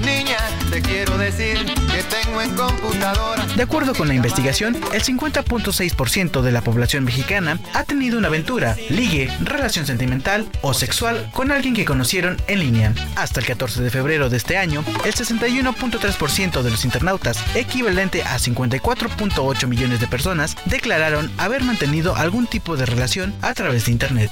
Niña, 0.01 0.39
te 0.71 0.81
quiero 0.81 1.19
decir 1.19 1.65
que 1.65 2.03
tengo 2.05 2.41
en 2.41 2.55
computadora. 2.55 3.45
De 3.55 3.63
acuerdo 3.63 3.95
con 3.95 4.09
la 4.09 4.15
investigación, 4.15 4.77
el 4.93 5.03
50.6% 5.03 6.41
de 6.41 6.53
la 6.53 6.63
población 6.63 7.05
mexicana 7.05 7.59
ha 7.75 7.85
tenido 7.85 8.19
una 8.19 8.29
aventura, 8.29 8.77
ligue, 8.89 9.31
relación 9.41 9.87
sentimental 9.87 10.47
o 10.63 10.73
sexual 10.73 11.31
con 11.33 11.53
alguien 11.53 11.75
que 11.75 11.85
conocieron 11.85 12.37
en 12.47 12.61
línea. 12.61 12.95
Hasta 13.17 13.41
el 13.41 13.47
14 13.47 13.83
de 13.83 13.91
febrero 13.91 14.31
de 14.31 14.39
este 14.39 14.57
año, 14.57 14.85
el 15.05 15.15
61.3% 15.15 16.63
de 16.63 16.71
los 16.71 16.85
internautas, 16.85 17.39
equivalente 17.55 18.23
a 18.23 18.39
54.8 18.39 19.67
millones 19.67 20.01
de 20.01 20.07
personas, 20.07 20.57
declararon 20.65 21.31
haber 21.37 21.63
mantenido 21.63 22.17
algún 22.17 22.47
tipo 22.47 22.77
de 22.77 22.87
relación 22.87 23.35
a 23.43 23.53
través 23.55 23.85
de 23.85 23.93
Internet. 23.93 24.31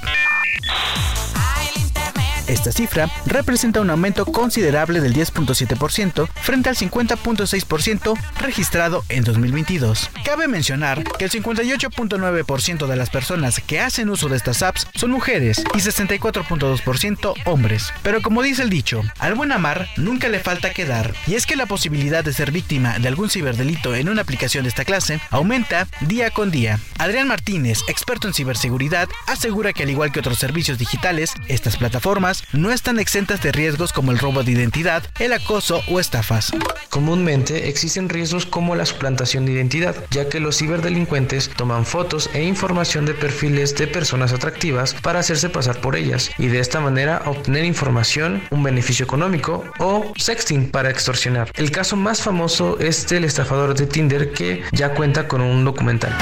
Esta 2.49 2.71
cifra 2.71 3.07
representa 3.27 3.79
un 3.79 3.91
aumento 3.91 4.25
considerable 4.25 5.01
del 5.01 5.13
10.7% 5.13 6.27
frente 6.41 6.69
al 6.69 6.75
50.6% 6.75 8.19
registrado 8.39 9.03
en 9.07 9.23
2022. 9.23 10.09
Cabe 10.25 10.47
mencionar 10.47 11.03
que 11.03 11.25
el 11.25 11.31
58.9% 11.31 12.87
de 12.87 12.95
las 12.95 13.11
personas 13.11 13.59
que 13.59 13.79
hacen 13.79 14.09
uso 14.09 14.29
de 14.29 14.37
estas 14.37 14.63
apps 14.63 14.87
son 14.95 15.11
mujeres 15.11 15.63
y 15.75 15.77
64.2% 15.77 17.33
hombres. 17.45 17.93
Pero 18.01 18.23
como 18.23 18.41
dice 18.41 18.63
el 18.63 18.71
dicho, 18.71 19.03
al 19.19 19.35
buen 19.35 19.51
amar 19.51 19.87
nunca 19.95 20.27
le 20.27 20.39
falta 20.39 20.73
quedar. 20.73 21.13
Y 21.27 21.35
es 21.35 21.45
que 21.45 21.55
la 21.55 21.67
posibilidad 21.67 22.23
de 22.23 22.33
ser 22.33 22.51
víctima 22.51 22.97
de 22.97 23.09
algún 23.09 23.29
ciberdelito 23.29 23.93
en 23.93 24.09
una 24.09 24.23
aplicación 24.23 24.63
de 24.63 24.69
esta 24.69 24.85
clase 24.85 25.19
aumenta 25.29 25.87
día 26.01 26.31
con 26.31 26.49
día. 26.49 26.79
Adrián 26.97 27.27
Martínez, 27.27 27.81
experto 27.87 28.27
en 28.27 28.33
ciberseguridad, 28.33 29.07
asegura 29.27 29.71
que 29.71 29.83
al 29.83 29.91
igual 29.91 30.11
que 30.11 30.19
otros 30.19 30.39
servicios 30.39 30.79
digitales, 30.79 31.33
estas 31.47 31.77
plataformas 31.77 32.38
no 32.53 32.71
están 32.71 32.99
exentas 32.99 33.41
de 33.41 33.51
riesgos 33.51 33.93
como 33.93 34.11
el 34.11 34.19
robo 34.19 34.43
de 34.43 34.51
identidad, 34.51 35.03
el 35.19 35.33
acoso 35.33 35.81
o 35.87 35.99
estafas. 35.99 36.51
Comúnmente 36.89 37.69
existen 37.69 38.09
riesgos 38.09 38.45
como 38.45 38.75
la 38.75 38.85
suplantación 38.85 39.45
de 39.45 39.53
identidad, 39.53 39.95
ya 40.11 40.29
que 40.29 40.39
los 40.39 40.57
ciberdelincuentes 40.57 41.49
toman 41.49 41.85
fotos 41.85 42.29
e 42.33 42.43
información 42.43 43.05
de 43.05 43.13
perfiles 43.13 43.75
de 43.75 43.87
personas 43.87 44.33
atractivas 44.33 44.93
para 44.93 45.19
hacerse 45.19 45.49
pasar 45.49 45.81
por 45.81 45.95
ellas 45.95 46.31
y 46.37 46.47
de 46.47 46.59
esta 46.59 46.79
manera 46.79 47.21
obtener 47.25 47.65
información, 47.65 48.43
un 48.49 48.63
beneficio 48.63 49.05
económico 49.05 49.63
o 49.79 50.11
sexting 50.17 50.69
para 50.71 50.89
extorsionar. 50.89 51.51
El 51.55 51.71
caso 51.71 51.95
más 51.95 52.21
famoso 52.21 52.79
es 52.79 53.07
del 53.07 53.23
estafador 53.23 53.75
de 53.75 53.87
Tinder 53.87 54.31
que 54.31 54.63
ya 54.71 54.93
cuenta 54.93 55.27
con 55.27 55.41
un 55.41 55.63
documental. 55.63 56.15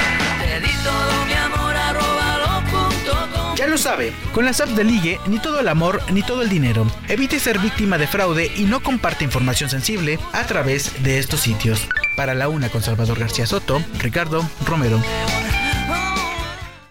Sabe, 3.78 4.12
con 4.34 4.44
las 4.44 4.60
apps 4.60 4.76
de 4.76 4.84
ligue, 4.84 5.20
ni 5.28 5.40
todo 5.40 5.60
el 5.60 5.68
amor 5.68 6.02
ni 6.12 6.24
todo 6.24 6.42
el 6.42 6.50
dinero. 6.50 6.88
Evite 7.08 7.40
ser 7.40 7.60
víctima 7.60 7.98
de 7.98 8.08
fraude 8.08 8.52
y 8.56 8.64
no 8.64 8.82
comparte 8.82 9.24
información 9.24 9.70
sensible 9.70 10.18
a 10.34 10.46
través 10.46 11.04
de 11.04 11.20
estos 11.20 11.42
sitios. 11.42 11.88
Para 12.16 12.34
la 12.34 12.50
una 12.50 12.70
con 12.70 12.82
Salvador 12.82 13.20
García 13.20 13.46
Soto, 13.46 13.82
Ricardo 14.00 14.44
Romero. 14.66 15.00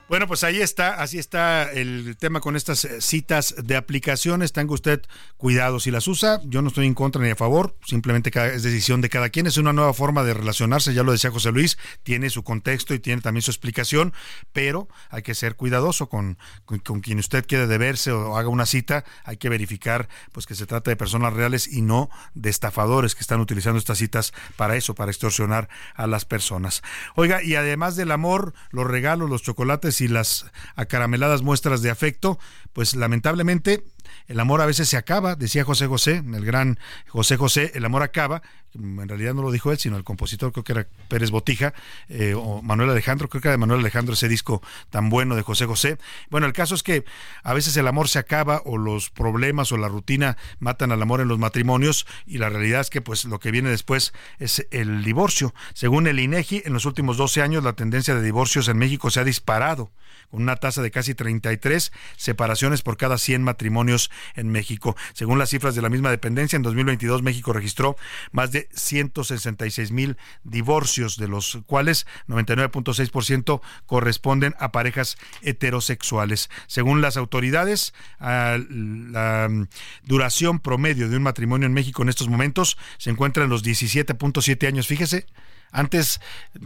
Bueno, 0.09 0.29
pues 0.29 0.45
ahí 0.45 0.61
está, 0.61 1.03
así 1.03 1.19
está 1.19 1.65
el 1.73 2.17
tema 2.17 2.39
con 2.39 2.55
estas 2.55 2.85
eh, 2.85 3.01
citas 3.01 3.57
de 3.59 3.75
aplicaciones. 3.75 4.53
Tenga 4.53 4.73
usted 4.73 5.03
cuidado 5.37 5.81
si 5.81 5.91
las 5.91 6.07
usa. 6.07 6.41
Yo 6.45 6.63
no 6.63 6.69
estoy 6.69 6.87
en 6.87 6.95
contra 6.95 7.21
ni 7.21 7.31
a 7.31 7.35
favor, 7.35 7.75
simplemente 7.85 8.31
es 8.55 8.63
decisión 8.63 9.01
de 9.01 9.09
cada 9.09 9.31
quien. 9.31 9.49
Es 9.49 9.57
una 9.57 9.73
nueva 9.73 9.93
forma 9.95 10.23
de 10.23 10.33
relacionarse, 10.33 10.95
ya 10.95 11.03
lo 11.03 11.11
decía 11.11 11.33
José 11.33 11.51
Luis, 11.51 11.77
tiene 12.05 12.31
su 12.31 12.45
contexto 12.45 12.95
y 12.95 13.01
tiene 13.01 13.21
también 13.21 13.43
su 13.43 13.51
explicación, 13.51 14.13
pero 14.53 14.87
hay 15.11 15.23
que 15.23 15.35
ser 15.35 15.57
cuidadoso 15.57 16.09
con, 16.09 16.39
con, 16.67 17.01
quien 17.01 17.19
usted 17.19 17.45
quiere 17.45 17.67
deberse 17.67 18.13
o 18.13 18.37
haga 18.37 18.49
una 18.49 18.65
cita. 18.65 19.05
Hay 19.25 19.39
que 19.39 19.49
verificar 19.49 20.09
pues 20.31 20.47
que 20.47 20.55
se 20.55 20.67
trata 20.67 20.89
de 20.89 20.97
personas 20.97 21.33
reales 21.33 21.67
y 21.67 21.83
no 21.83 22.11
de 22.35 22.51
estafadores 22.51 23.17
que 23.17 23.23
están 23.23 23.41
utilizando 23.41 23.77
estas 23.77 23.99
citas 23.99 24.33
para 24.55 24.77
eso, 24.77 24.95
para 24.95 25.11
extorsionar 25.11 25.69
a 25.97 26.07
las 26.07 26.25
personas. 26.25 26.83
Oiga, 27.17 27.43
y 27.43 27.57
además 27.57 27.97
del 27.97 28.13
amor, 28.13 28.55
los 28.71 28.87
regalos, 28.87 29.29
los 29.29 29.43
chocolates, 29.43 29.96
y 30.01 30.09
las 30.09 30.47
acarameladas 30.75 31.43
muestras 31.43 31.83
de 31.83 31.91
afecto, 31.91 32.39
pues 32.73 32.95
lamentablemente 32.95 33.85
el 34.27 34.41
amor 34.41 34.61
a 34.61 34.67
veces 34.67 34.89
se 34.89 34.97
acaba, 34.97 35.37
decía 35.37 35.65
José 35.65 35.87
José, 35.87 36.23
el 36.25 36.45
gran 36.45 36.79
José 37.09 37.37
José, 37.37 37.73
el 37.75 37.85
amor 37.85 38.03
acaba, 38.03 38.43
en 38.79 39.09
realidad 39.09 39.35
no 39.35 39.43
lo 39.43 39.51
dijo 39.51 39.73
él, 39.73 39.79
sino 39.79 39.97
el 39.97 40.05
compositor, 40.05 40.53
creo 40.53 40.65
que 40.65 40.73
era 40.73 40.87
Pérez 41.09 41.31
Botija, 41.31 41.75
eh, 42.09 42.35
o 42.37 42.63
Manuel 42.63 42.91
Alejandro, 42.91 43.29
creo 43.29 43.41
que 43.41 43.49
era 43.49 43.53
de 43.53 43.59
Manuel 43.59 43.81
Alejandro 43.81 44.15
ese 44.15 44.29
disco 44.29 44.63
tan 44.91 45.09
bueno 45.09 45.37
de 45.37 45.43
José 45.43 45.67
José. 45.67 45.99
Bueno, 46.31 46.47
el 46.47 46.53
caso 46.53 46.75
es 46.75 46.83
que 46.83 47.05
a 47.43 47.55
veces 47.55 47.77
el 47.77 47.87
amor 47.87 48.09
se 48.09 48.19
acaba 48.19 48.63
o 48.65 48.79
los 48.79 49.11
problemas 49.11 49.73
o 49.73 49.77
la 49.77 49.89
rutina 49.89 50.37
matan 50.59 50.93
al 50.93 51.03
amor 51.03 51.21
en 51.21 51.29
los 51.29 51.39
matrimonios 51.39 52.07
y 52.27 52.39
la 52.39 52.49
realidad 52.49 52.81
es 52.81 52.91
que 52.91 53.01
pues 53.01 53.25
lo 53.25 53.39
que 53.41 53.51
viene 53.51 53.71
después 53.71 54.13
es 54.39 54.67
el 54.71 55.03
divorcio. 55.05 55.55
Según 55.75 56.07
el 56.07 56.21
INEGI, 56.21 56.63
en 56.65 56.73
los 56.73 56.85
últimos 56.85 57.17
12 57.17 57.43
años 57.43 57.65
la 57.65 57.75
tendencia 57.75 58.15
de 58.15 58.23
divorcios 58.23 58.69
en 58.69 58.79
México 58.79 59.11
se 59.11 59.21
ha 59.21 59.25
disparado 59.25 59.91
con 60.31 60.43
una 60.43 60.57
tasa 60.57 60.83
de 60.83 60.91
casi 60.91 61.15
33 61.15 61.93
separaciones 62.17 62.83
por 62.83 62.97
cada 62.97 63.19
100 63.19 63.43
matrimonios 63.43 64.11
en 64.35 64.49
México. 64.49 64.97
Según 65.13 65.39
las 65.39 65.51
cifras 65.51 65.75
de 65.75 65.83
la 65.83 65.89
misma 65.89 66.11
dependencia, 66.11 66.57
en 66.57 66.63
2022 66.63 67.23
México 67.23 67.53
registró 67.53 67.97
más 68.33 68.53
de 68.53 68.66
166 68.75 69.91
mil 69.93 70.17
divorcios, 70.45 71.17
de 71.17 71.29
los 71.29 71.59
cuales 71.67 72.07
99.6% 72.29 73.61
corresponden 73.87 74.55
a 74.59 74.73
parejas 74.73 75.17
heterosexuales. 75.43 76.51
Según 76.67 77.01
las 77.01 77.17
autoridades, 77.17 77.95
la 78.21 79.49
mm, 79.51 79.67
duración 80.05 80.61
promedio 80.61 81.09
de 81.09 81.17
un 81.17 81.23
matrimonio 81.23 81.67
en 81.67 81.75
México 81.75 82.03
en 82.03 82.09
estos 82.09 82.29
momentos 82.29 82.77
se 82.99 83.11
encuentra 83.11 83.45
en 83.45 83.51
los 83.51 83.65
17.7 83.65 84.67
años. 84.67 84.87
Fíjese, 84.87 85.27
antes 85.73 86.21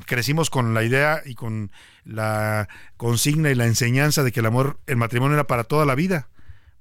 crecimos 0.07 0.51
con 0.51 0.75
la 0.75 0.85
idea 0.85 1.23
y 1.25 1.35
con 1.35 1.71
la 2.05 2.69
consigna 2.97 3.51
y 3.51 3.55
la 3.55 3.67
enseñanza 3.67 4.23
de 4.23 4.33
que 4.33 4.41
el 4.41 4.47
amor, 4.47 4.79
el 4.87 4.97
matrimonio 4.97 5.35
era 5.35 5.47
para 5.47 5.65
toda 5.65 5.85
la 5.87 5.95
vida. 5.95 6.29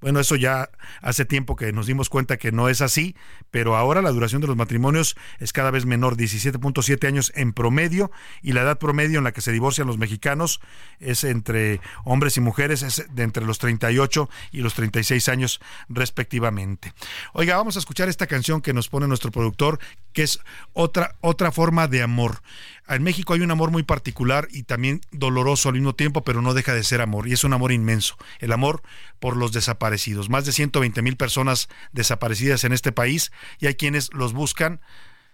Bueno, 0.01 0.19
eso 0.19 0.35
ya 0.35 0.69
hace 1.01 1.25
tiempo 1.25 1.55
que 1.55 1.73
nos 1.73 1.85
dimos 1.85 2.09
cuenta 2.09 2.37
que 2.37 2.51
no 2.51 2.69
es 2.69 2.81
así, 2.81 3.15
pero 3.51 3.75
ahora 3.75 4.01
la 4.01 4.11
duración 4.11 4.41
de 4.41 4.47
los 4.47 4.55
matrimonios 4.55 5.17
es 5.39 5.51
cada 5.51 5.71
vez 5.71 5.85
menor, 5.85 6.15
17.7 6.15 7.07
años 7.07 7.33
en 7.35 7.51
promedio, 7.51 8.09
y 8.41 8.53
la 8.53 8.61
edad 8.61 8.77
promedio 8.77 9.17
en 9.17 9.25
la 9.25 9.33
que 9.33 9.41
se 9.41 9.51
divorcian 9.51 9.87
los 9.87 9.97
mexicanos 9.97 10.61
es 10.99 11.23
entre 11.23 11.81
hombres 12.05 12.37
y 12.37 12.41
mujeres, 12.41 12.81
es 12.81 13.05
de 13.13 13.23
entre 13.23 13.45
los 13.45 13.59
38 13.59 14.29
y 14.51 14.61
los 14.61 14.73
36 14.73 15.27
años 15.27 15.59
respectivamente. 15.89 16.93
Oiga, 17.33 17.57
vamos 17.57 17.75
a 17.75 17.79
escuchar 17.79 18.07
esta 18.07 18.27
canción 18.27 18.61
que 18.61 18.73
nos 18.73 18.87
pone 18.87 19.07
nuestro 19.07 19.31
productor, 19.31 19.79
que 20.13 20.23
es 20.23 20.39
otra, 20.73 21.15
otra 21.21 21.51
forma 21.51 21.87
de 21.87 22.03
amor. 22.03 22.41
En 22.89 23.03
México 23.03 23.33
hay 23.33 23.41
un 23.41 23.51
amor 23.51 23.69
muy 23.69 23.83
particular 23.83 24.47
y 24.51 24.63
también 24.63 25.01
doloroso 25.11 25.69
al 25.69 25.75
mismo 25.75 25.93
tiempo, 25.93 26.23
pero 26.23 26.41
no 26.41 26.55
deja 26.55 26.73
de 26.73 26.83
ser 26.83 27.01
amor, 27.01 27.27
y 27.27 27.33
es 27.33 27.43
un 27.43 27.53
amor 27.53 27.71
inmenso, 27.71 28.17
el 28.39 28.51
amor 28.51 28.81
por 29.19 29.37
los 29.37 29.51
desaparecidos. 29.51 30.29
Más 30.29 30.45
de 30.45 30.51
120 30.51 31.01
mil 31.03 31.15
personas 31.15 31.69
desaparecidas 31.91 32.63
en 32.63 32.73
este 32.73 32.91
país, 32.91 33.31
y 33.59 33.67
hay 33.67 33.75
quienes 33.75 34.11
los 34.13 34.33
buscan 34.33 34.81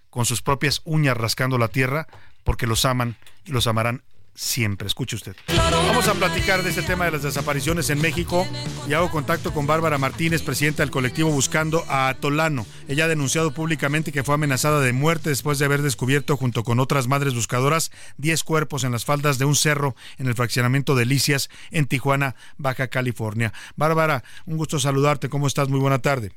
con 0.10 0.26
sus 0.26 0.42
propias 0.42 0.82
uñas 0.86 1.16
rascando 1.16 1.58
la 1.58 1.70
tierra 1.70 2.08
porque 2.44 2.68
los 2.68 2.86
aman 2.86 3.18
y 3.46 3.52
los 3.52 3.68
amarán 3.68 4.04
siempre. 4.36 4.88
Escuche 4.88 5.16
usted. 5.16 5.36
Vamos 5.72 6.08
a 6.08 6.14
platicar 6.14 6.62
de 6.62 6.70
este 6.70 6.84
tema 6.84 7.06
de 7.06 7.12
las 7.12 7.24
desapariciones 7.24 7.90
en 7.90 8.02
México 8.02 8.46
y 8.88 8.94
hago 8.94 9.10
contacto 9.10 9.54
con 9.54 9.66
Bárbara 9.66 9.98
Martínez, 9.98 10.44
presidenta 10.44 10.84
del 10.84 10.92
colectivo 10.92 11.32
Buscando 11.32 11.84
a 11.88 12.10
Atolano. 12.10 12.66
Ella 12.88 13.06
ha 13.06 13.08
denunciado 13.08 13.54
públicamente 13.54 14.12
que 14.12 14.24
fue 14.24 14.36
amenazada 14.36 14.82
de 14.82 14.94
muerte 14.94 15.30
después 15.30 15.58
de 15.58 15.66
haber 15.66 15.82
descubierto 15.82 16.38
junto 16.38 16.64
con 16.64 16.80
otras 16.80 17.08
madres 17.08 17.34
buscadoras 17.34 17.92
10 18.18 18.44
cuerpos 18.44 18.84
en 18.84 18.92
las 18.92 19.06
faldas 19.06 19.40
de 19.40 19.46
un 19.46 19.56
cerro 19.56 19.96
en 20.18 20.28
el 20.28 20.36
fraccionamiento 20.36 20.96
de 20.96 21.06
Licias 21.06 21.50
en 21.72 21.86
Tijuana, 21.86 22.36
Baja 22.58 22.90
California. 22.90 23.54
Bárbara, 23.76 24.24
un 24.46 24.58
gusto 24.58 24.80
saludarte. 24.80 25.30
¿Cómo 25.30 25.48
estás? 25.48 25.70
Muy 25.70 25.80
buena 25.80 26.00
tarde. 26.00 26.32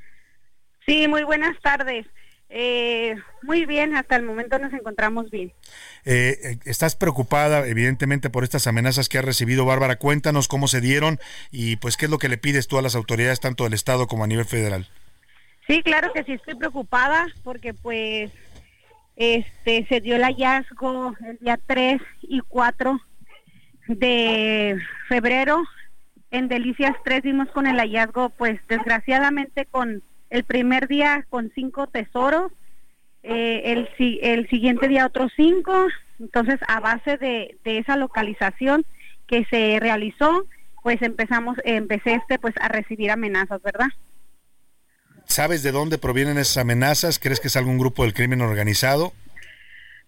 Sí, 0.86 1.07
muy 1.07 1.24
buenas 1.24 1.61
tardes. 1.61 2.07
Eh, 2.51 3.14
muy 3.42 3.66
bien, 3.66 3.94
hasta 3.94 4.16
el 4.16 4.22
momento 4.22 4.59
nos 4.59 4.72
encontramos 4.72 5.30
bien. 5.30 5.53
Eh, 6.05 6.38
eh, 6.42 6.59
estás 6.64 6.96
preocupada, 6.96 7.66
evidentemente, 7.66 8.30
por 8.30 8.44
estas 8.44 8.66
amenazas 8.66 9.09
que 9.09 9.18
ha 9.18 9.22
recibido 9.22 9.64
Bárbara. 9.64 9.96
Cuéntanos 9.96 10.49
cómo 10.49 10.66
se 10.66 10.80
dieron 10.80 11.18
y 11.51 11.76
pues 11.76 11.96
qué 11.96 12.07
es 12.07 12.11
lo 12.11 12.18
que 12.18 12.28
le 12.28 12.38
pides 12.38 12.66
tú 12.66 12.78
a 12.78 12.82
las 12.82 12.94
autoridades, 12.94 13.40
tanto 13.40 13.64
del 13.64 13.74
Estado 13.74 14.07
como 14.07 14.24
a 14.24 14.26
nivel 14.26 14.46
federal. 14.46 14.88
Sí, 15.66 15.82
claro 15.82 16.12
que 16.14 16.24
sí 16.24 16.32
estoy 16.32 16.55
preocupada 16.55 17.26
porque 17.44 17.74
pues 17.74 18.30
este 19.16 19.86
se 19.86 20.01
dio 20.01 20.16
el 20.16 20.22
hallazgo 20.22 21.14
el 21.26 21.38
día 21.38 21.59
3 21.66 22.01
y 22.22 22.40
4 22.40 22.99
de 23.88 24.78
febrero 25.09 25.62
en 26.30 26.49
Delicias 26.49 26.94
3 27.05 27.22
dimos 27.22 27.49
con 27.51 27.66
el 27.66 27.78
hallazgo, 27.78 28.30
pues 28.30 28.61
desgraciadamente 28.68 29.66
con 29.66 30.03
el 30.31 30.45
primer 30.45 30.89
día 30.89 31.26
con 31.29 31.51
cinco 31.55 31.87
tesoros, 31.87 32.53
eh, 33.22 33.62
el, 33.64 33.89
el 34.22 34.49
siguiente 34.49 34.89
día 34.89 35.07
otros 35.07 35.33
cinco, 35.37 35.87
entonces 36.18 36.59
a 36.66 36.81
base 36.81 37.16
de, 37.16 37.59
de 37.64 37.79
esa 37.79 37.97
localización 37.97 38.85
que 39.26 39.45
se 39.47 39.79
realizó, 39.81 40.47
pues 40.83 41.03
empezamos, 41.03 41.57
empecé 41.64 42.14
este 42.14 42.39
pues 42.39 42.55
a 42.61 42.68
recibir 42.68 43.11
amenazas, 43.11 43.61
¿verdad? 43.62 43.89
¿Sabes 45.24 45.62
de 45.62 45.72
dónde 45.72 45.99
provienen 45.99 46.39
esas 46.39 46.57
amenazas? 46.59 47.18
¿Crees 47.18 47.41
que 47.41 47.49
es 47.49 47.57
algún 47.57 47.79
grupo 47.79 48.03
del 48.03 48.14
crimen 48.14 48.41
organizado? 48.41 49.12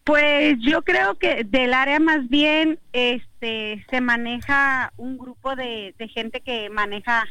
Pues 0.04 0.56
yo 0.60 0.82
creo 0.82 1.18
que 1.18 1.44
del 1.44 1.74
área 1.74 2.00
más 2.00 2.28
bien 2.30 2.78
este 2.94 3.84
se 3.90 4.00
maneja 4.00 4.92
un 4.96 5.18
grupo 5.18 5.54
de, 5.56 5.94
de 5.98 6.08
gente 6.08 6.40
que 6.40 6.70
maneja 6.70 7.26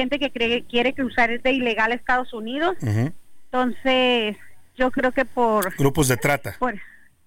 gente 0.00 0.18
que 0.18 0.30
cree, 0.30 0.64
quiere 0.64 0.94
cruzar 0.94 1.40
de 1.40 1.52
ilegal 1.52 1.92
a 1.92 1.94
Estados 1.94 2.32
Unidos. 2.32 2.76
Entonces, 2.80 4.36
yo 4.76 4.90
creo 4.90 5.12
que 5.12 5.24
por 5.24 5.76
grupos 5.76 6.08
de 6.08 6.16
trata. 6.16 6.56
Por, 6.58 6.74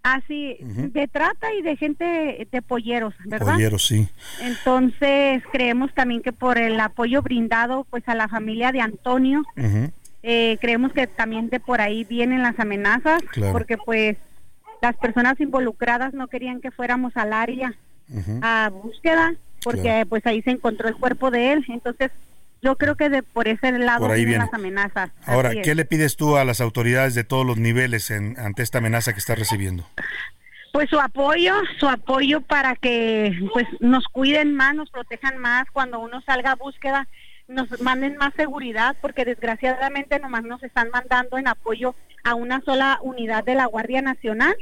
así 0.01 0.57
de 0.59 1.07
trata 1.07 1.53
y 1.53 1.61
de 1.61 1.77
gente 1.77 2.47
de 2.51 2.61
polleros, 2.61 3.13
¿verdad? 3.25 3.53
Polleros, 3.53 3.85
sí. 3.85 4.07
Entonces, 4.41 5.43
creemos 5.51 5.93
también 5.93 6.21
que 6.21 6.33
por 6.33 6.57
el 6.57 6.79
apoyo 6.79 7.21
brindado 7.21 7.85
pues 7.89 8.07
a 8.07 8.15
la 8.15 8.27
familia 8.27 8.71
de 8.71 8.81
Antonio, 8.81 9.43
eh, 10.23 10.57
creemos 10.59 10.93
que 10.93 11.07
también 11.07 11.49
de 11.49 11.59
por 11.59 11.79
ahí 11.79 12.03
vienen 12.03 12.41
las 12.41 12.59
amenazas, 12.59 13.21
porque 13.51 13.77
pues 13.77 14.17
las 14.81 14.97
personas 14.97 15.39
involucradas 15.39 16.13
no 16.13 16.27
querían 16.27 16.59
que 16.59 16.71
fuéramos 16.71 17.15
al 17.15 17.33
área 17.33 17.73
a 18.41 18.69
búsqueda 18.69 19.33
porque 19.63 20.05
pues 20.09 20.25
ahí 20.25 20.41
se 20.41 20.51
encontró 20.51 20.89
el 20.89 20.95
cuerpo 20.97 21.31
de 21.31 21.53
él 21.53 21.65
entonces 21.69 22.11
yo 22.63 22.77
creo 22.77 22.95
que 22.95 23.09
de 23.09 23.21
por 23.21 23.47
ese 23.47 23.71
lado 23.73 24.07
vienen 24.09 24.39
las 24.39 24.53
amenazas 24.53 25.11
ahora 25.25 25.51
qué 25.61 25.75
le 25.75 25.85
pides 25.85 26.15
tú 26.15 26.37
a 26.37 26.45
las 26.45 26.61
autoridades 26.61 27.13
de 27.13 27.23
todos 27.23 27.45
los 27.45 27.57
niveles 27.57 28.09
en, 28.09 28.39
ante 28.39 28.63
esta 28.63 28.79
amenaza 28.79 29.13
que 29.13 29.19
está 29.19 29.35
recibiendo 29.35 29.85
pues 30.73 30.89
su 30.89 30.99
apoyo, 30.99 31.53
su 31.79 31.87
apoyo 31.87 32.41
para 32.41 32.75
que 32.75 33.31
pues 33.53 33.67
nos 33.79 34.05
cuiden 34.07 34.55
más, 34.55 34.73
nos 34.73 34.89
protejan 34.89 35.37
más 35.37 35.65
cuando 35.71 35.99
uno 35.99 36.19
salga 36.21 36.53
a 36.53 36.55
búsqueda, 36.55 37.07
nos 37.47 37.81
manden 37.81 38.17
más 38.17 38.33
seguridad, 38.35 38.95
porque 39.01 39.25
desgraciadamente 39.25 40.19
nomás 40.19 40.43
nos 40.43 40.63
están 40.63 40.89
mandando 40.91 41.37
en 41.37 41.47
apoyo 41.47 41.95
a 42.23 42.35
una 42.35 42.61
sola 42.61 42.99
unidad 43.01 43.43
de 43.43 43.55
la 43.55 43.65
Guardia 43.65 44.01
Nacional 44.01 44.55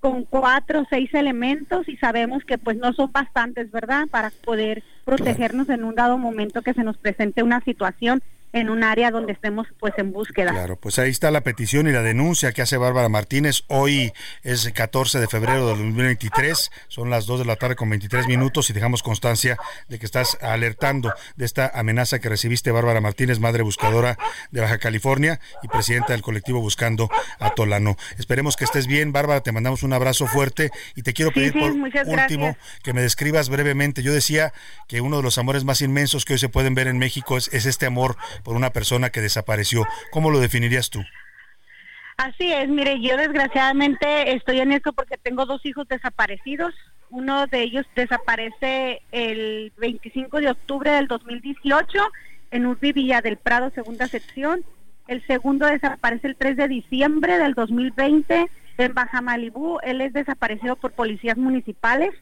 con 0.00 0.24
cuatro 0.24 0.80
o 0.80 0.86
seis 0.90 1.14
elementos 1.14 1.88
y 1.88 1.96
sabemos 1.98 2.44
que 2.44 2.58
pues 2.58 2.76
no 2.76 2.92
son 2.94 3.12
bastantes, 3.12 3.70
¿verdad? 3.70 4.08
Para 4.10 4.30
poder 4.44 4.82
protegernos 5.04 5.68
en 5.68 5.84
un 5.84 5.94
dado 5.94 6.18
momento 6.18 6.62
que 6.62 6.74
se 6.74 6.82
nos 6.82 6.96
presente 6.96 7.44
una 7.44 7.60
situación 7.60 8.22
en 8.56 8.70
un 8.70 8.82
área 8.84 9.10
donde 9.10 9.32
estemos 9.32 9.66
pues 9.78 9.92
en 9.98 10.12
búsqueda. 10.12 10.50
Claro, 10.50 10.76
pues 10.76 10.98
ahí 10.98 11.10
está 11.10 11.30
la 11.30 11.42
petición 11.42 11.88
y 11.88 11.92
la 11.92 12.02
denuncia 12.02 12.52
que 12.52 12.62
hace 12.62 12.78
Bárbara 12.78 13.10
Martínez. 13.10 13.64
Hoy 13.68 14.12
es 14.42 14.70
14 14.72 15.20
de 15.20 15.26
febrero 15.28 15.68
del 15.68 15.76
2023, 15.76 16.70
son 16.88 17.10
las 17.10 17.26
2 17.26 17.40
de 17.40 17.44
la 17.44 17.56
tarde 17.56 17.76
con 17.76 17.90
23 17.90 18.26
minutos 18.26 18.70
y 18.70 18.72
dejamos 18.72 19.02
constancia 19.02 19.58
de 19.88 19.98
que 19.98 20.06
estás 20.06 20.38
alertando 20.40 21.12
de 21.36 21.44
esta 21.44 21.70
amenaza 21.74 22.18
que 22.18 22.30
recibiste 22.30 22.70
Bárbara 22.70 23.02
Martínez, 23.02 23.40
madre 23.40 23.62
buscadora 23.62 24.16
de 24.50 24.62
Baja 24.62 24.78
California 24.78 25.38
y 25.62 25.68
presidenta 25.68 26.14
del 26.14 26.22
colectivo 26.22 26.60
Buscando 26.60 27.10
a 27.38 27.50
Tolano. 27.50 27.96
Esperemos 28.18 28.56
que 28.56 28.64
estés 28.64 28.86
bien, 28.86 29.12
Bárbara, 29.12 29.42
te 29.42 29.52
mandamos 29.52 29.82
un 29.82 29.92
abrazo 29.92 30.26
fuerte 30.26 30.70
y 30.94 31.02
te 31.02 31.12
quiero 31.12 31.30
pedir 31.30 31.52
por 31.52 31.72
último 31.72 32.56
que 32.82 32.94
me 32.94 33.02
describas 33.02 33.50
brevemente. 33.50 34.02
Yo 34.02 34.14
decía 34.14 34.54
que 34.88 35.02
uno 35.02 35.18
de 35.18 35.22
los 35.22 35.36
amores 35.36 35.64
más 35.64 35.82
inmensos 35.82 36.24
que 36.24 36.32
hoy 36.32 36.38
se 36.38 36.48
pueden 36.48 36.74
ver 36.74 36.88
en 36.88 36.96
México 36.96 37.36
es, 37.36 37.48
es 37.52 37.66
este 37.66 37.84
amor 37.84 38.16
por 38.46 38.54
una 38.54 38.70
persona 38.70 39.10
que 39.10 39.20
desapareció. 39.20 39.84
¿Cómo 40.12 40.30
lo 40.30 40.38
definirías 40.38 40.88
tú? 40.88 41.02
Así 42.16 42.52
es, 42.52 42.68
mire, 42.68 43.00
yo 43.00 43.16
desgraciadamente 43.16 44.36
estoy 44.36 44.60
en 44.60 44.70
esto 44.70 44.92
porque 44.92 45.16
tengo 45.18 45.46
dos 45.46 45.66
hijos 45.66 45.88
desaparecidos. 45.88 46.72
Uno 47.10 47.48
de 47.48 47.62
ellos 47.62 47.84
desaparece 47.96 49.02
el 49.10 49.72
25 49.78 50.38
de 50.38 50.50
octubre 50.50 50.92
del 50.92 51.08
2018 51.08 51.98
en 52.52 52.66
Urbi 52.66 52.92
Villa 52.92 53.20
del 53.20 53.36
Prado, 53.36 53.72
segunda 53.74 54.06
sección. 54.06 54.62
El 55.08 55.26
segundo 55.26 55.66
desaparece 55.66 56.28
el 56.28 56.36
3 56.36 56.56
de 56.56 56.68
diciembre 56.68 57.38
del 57.38 57.54
2020 57.54 58.46
en 58.78 58.94
Baja 58.94 59.22
Malibú. 59.22 59.80
Él 59.82 60.00
es 60.00 60.12
desaparecido 60.12 60.76
por 60.76 60.92
policías 60.92 61.36
municipales. 61.36 62.14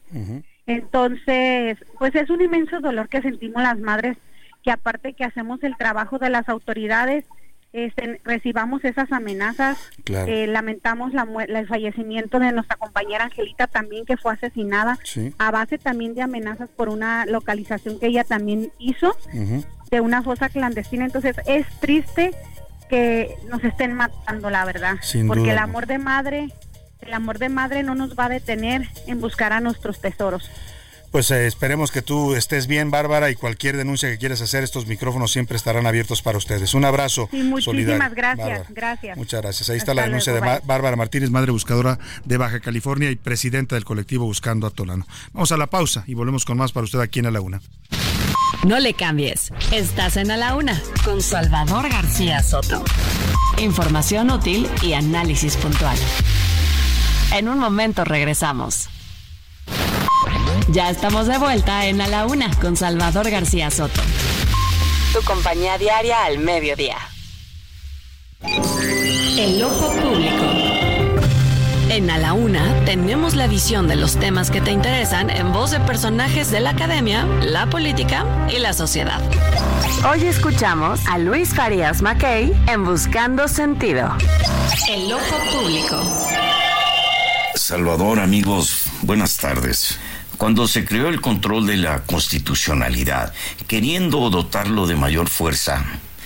Entonces, 0.65 1.77
pues 1.99 2.15
es 2.15 2.31
un 2.31 2.41
inmenso 2.41 2.79
dolor 2.79 3.09
que 3.09 3.21
sentimos 3.21 3.61
las 3.61 3.77
madres 3.77 4.17
que 4.65 4.71
aparte 4.71 5.13
que 5.13 5.23
hacemos 5.23 5.63
el 5.63 5.77
trabajo 5.77 6.17
de 6.17 6.31
las 6.31 6.49
autoridades, 6.49 7.23
este, 7.71 8.19
recibamos 8.23 8.83
esas 8.83 9.11
amenazas. 9.11 9.77
Eh, 10.07 10.47
lamentamos 10.47 11.13
la, 11.13 11.27
el 11.47 11.67
fallecimiento 11.67 12.39
de 12.39 12.51
nuestra 12.51 12.75
compañera 12.75 13.25
Angelita 13.25 13.67
también, 13.67 14.05
que 14.05 14.17
fue 14.17 14.33
asesinada 14.33 14.97
a 15.37 15.51
base 15.51 15.77
también 15.77 16.15
de 16.15 16.23
amenazas 16.23 16.67
por 16.75 16.89
una 16.89 17.27
localización 17.27 17.99
que 17.99 18.07
ella 18.07 18.23
también 18.23 18.71
hizo 18.79 19.15
de 19.91 20.01
una 20.01 20.23
fosa 20.23 20.49
clandestina. 20.49 21.05
Entonces 21.05 21.35
es 21.45 21.67
triste 21.79 22.31
que 22.89 23.35
nos 23.49 23.63
estén 23.63 23.93
matando, 23.93 24.49
la 24.49 24.65
verdad, 24.65 24.95
porque 25.27 25.51
el 25.51 25.59
amor 25.59 25.85
de 25.85 25.99
madre, 25.99 26.49
el 27.01 27.13
amor 27.13 27.37
de 27.37 27.49
madre 27.49 27.83
no 27.83 27.93
nos 27.93 28.17
va 28.17 28.25
a 28.25 28.29
detener 28.29 28.87
en 29.05 29.21
buscar 29.21 29.53
a 29.53 29.59
nuestros 29.59 30.01
tesoros. 30.01 30.49
Pues 31.15 31.31
eh, 31.31 31.47
esperemos 31.47 31.91
que 31.91 32.01
tú 32.01 32.35
estés 32.35 32.67
bien, 32.67 32.91
Bárbara, 32.91 33.29
y 33.29 33.35
cualquier 33.35 33.77
denuncia 33.77 34.09
que 34.09 34.17
quieras 34.17 34.41
hacer, 34.41 34.65
estos 34.65 34.85
micrófonos 34.85 35.31
siempre 35.31 35.55
estarán 35.55 35.87
abiertos 35.87 36.21
para 36.21 36.37
ustedes. 36.37 36.73
Un 36.73 36.83
abrazo. 36.83 37.29
Sí, 37.31 37.41
muchísimas 37.41 38.13
gracias, 38.13 38.67
gracias. 38.67 39.17
Muchas 39.17 39.41
gracias. 39.41 39.69
Ahí 39.69 39.77
está 39.77 39.93
la 39.93 40.01
denuncia 40.01 40.33
de 40.33 40.41
Bárbara 40.41 40.97
Martínez, 40.97 41.29
madre 41.29 41.53
buscadora 41.53 41.99
de 42.25 42.35
Baja 42.35 42.59
California 42.59 43.11
y 43.11 43.15
presidenta 43.15 43.75
del 43.75 43.85
colectivo 43.85 44.25
Buscando 44.25 44.67
a 44.67 44.71
Tolano. 44.71 45.07
Vamos 45.31 45.53
a 45.53 45.57
la 45.57 45.67
pausa 45.67 46.03
y 46.05 46.15
volvemos 46.15 46.43
con 46.43 46.57
más 46.57 46.73
para 46.73 46.83
usted 46.83 46.99
aquí 46.99 47.19
en 47.19 47.27
A 47.27 47.31
la 47.31 47.39
Una. 47.39 47.61
No 48.65 48.77
le 48.79 48.93
cambies. 48.93 49.53
Estás 49.71 50.17
en 50.17 50.31
A 50.31 50.35
la 50.35 50.57
Una 50.57 50.83
con 51.05 51.21
Salvador 51.21 51.87
García 51.87 52.43
Soto. 52.43 52.83
Información 53.57 54.31
útil 54.31 54.67
y 54.81 54.91
análisis 54.91 55.55
puntual. 55.55 55.97
En 57.31 57.47
un 57.47 57.57
momento 57.57 58.03
regresamos. 58.03 58.89
Ya 60.69 60.89
estamos 60.89 61.27
de 61.27 61.37
vuelta 61.37 61.85
en 61.85 62.01
A 62.01 62.07
la 62.07 62.25
Una 62.25 62.49
con 62.59 62.75
Salvador 62.75 63.29
García 63.29 63.69
Soto. 63.69 64.01
Tu 65.13 65.21
compañía 65.23 65.77
diaria 65.77 66.25
al 66.25 66.39
mediodía. 66.39 66.97
El 68.41 69.63
ojo 69.63 69.91
público. 69.91 70.43
En 71.89 72.09
A 72.09 72.17
la 72.17 72.33
Una 72.33 72.83
tenemos 72.83 73.35
la 73.35 73.45
visión 73.45 73.87
de 73.87 73.95
los 73.95 74.17
temas 74.17 74.49
que 74.49 74.59
te 74.59 74.71
interesan 74.71 75.29
en 75.29 75.53
voz 75.53 75.69
de 75.69 75.79
personajes 75.81 76.49
de 76.49 76.59
la 76.59 76.71
academia, 76.71 77.25
la 77.41 77.69
política 77.69 78.25
y 78.49 78.57
la 78.57 78.73
sociedad. 78.73 79.21
Hoy 80.11 80.25
escuchamos 80.25 80.99
a 81.07 81.19
Luis 81.19 81.53
Farías 81.53 82.01
Mackey 82.01 82.51
en 82.67 82.83
Buscando 82.83 83.47
Sentido. 83.47 84.17
El 84.89 85.13
ojo 85.13 85.37
público. 85.53 86.01
Salvador, 87.53 88.19
amigos, 88.19 88.87
buenas 89.03 89.37
tardes. 89.37 89.99
Cuando 90.37 90.67
se 90.67 90.83
creó 90.83 91.07
el 91.07 91.21
control 91.21 91.65
de 91.65 91.77
la 91.77 92.03
constitucionalidad, 92.03 93.33
queriendo 93.67 94.29
dotarlo 94.29 94.85
de 94.85 94.95
mayor 94.95 95.29
fuerza, 95.29 95.85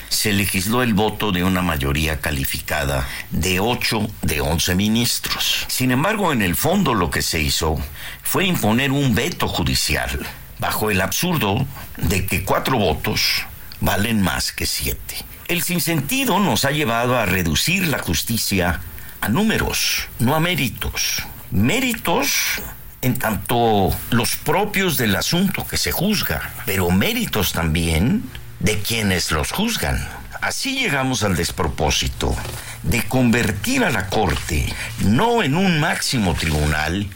se 0.09 0.33
legisló 0.33 0.81
el 0.81 0.95
voto 0.95 1.31
de 1.31 1.43
una 1.43 1.61
mayoría 1.61 2.19
calificada 2.19 3.07
de 3.29 3.59
8 3.59 4.07
de 4.23 4.41
11 4.41 4.75
ministros. 4.75 5.65
Sin 5.67 5.91
embargo, 5.91 6.33
en 6.33 6.41
el 6.41 6.55
fondo 6.55 6.95
lo 6.95 7.11
que 7.11 7.21
se 7.21 7.39
hizo 7.39 7.77
fue 8.23 8.45
imponer 8.45 8.91
un 8.91 9.13
veto 9.13 9.47
judicial, 9.47 10.25
bajo 10.57 10.89
el 10.89 11.01
absurdo 11.01 11.65
de 11.97 12.25
que 12.25 12.43
cuatro 12.43 12.79
votos 12.79 13.43
valen 13.79 14.21
más 14.21 14.51
que 14.51 14.65
siete. 14.65 15.17
El 15.47 15.61
sinsentido 15.61 16.39
nos 16.39 16.65
ha 16.65 16.71
llevado 16.71 17.15
a 17.15 17.27
reducir 17.27 17.87
la 17.87 17.99
justicia 17.99 18.81
a 19.21 19.29
números, 19.29 20.07
no 20.17 20.35
a 20.35 20.39
méritos. 20.39 21.23
Méritos 21.51 22.61
en 23.01 23.17
tanto 23.17 23.95
los 24.11 24.35
propios 24.35 24.97
del 24.97 25.15
asunto 25.15 25.65
que 25.67 25.77
se 25.77 25.91
juzga, 25.91 26.51
pero 26.65 26.89
méritos 26.91 27.53
también 27.53 28.23
de 28.59 28.79
quienes 28.79 29.31
los 29.31 29.51
juzgan. 29.51 30.05
Así 30.41 30.79
llegamos 30.79 31.23
al 31.23 31.35
despropósito 31.35 32.35
de 32.83 33.03
convertir 33.03 33.83
a 33.83 33.89
la 33.89 34.07
Corte 34.07 34.73
no 35.03 35.43
en 35.43 35.55
un 35.55 35.79
máximo 35.81 36.33
tribunal, 36.33 37.07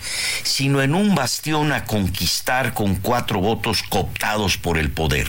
sino 0.43 0.81
en 0.81 0.93
un 0.93 1.15
bastión 1.15 1.71
a 1.71 1.85
conquistar 1.85 2.73
con 2.73 2.95
cuatro 2.95 3.39
votos 3.39 3.83
cooptados 3.83 4.57
por 4.57 4.77
el 4.77 4.91
poder. 4.91 5.27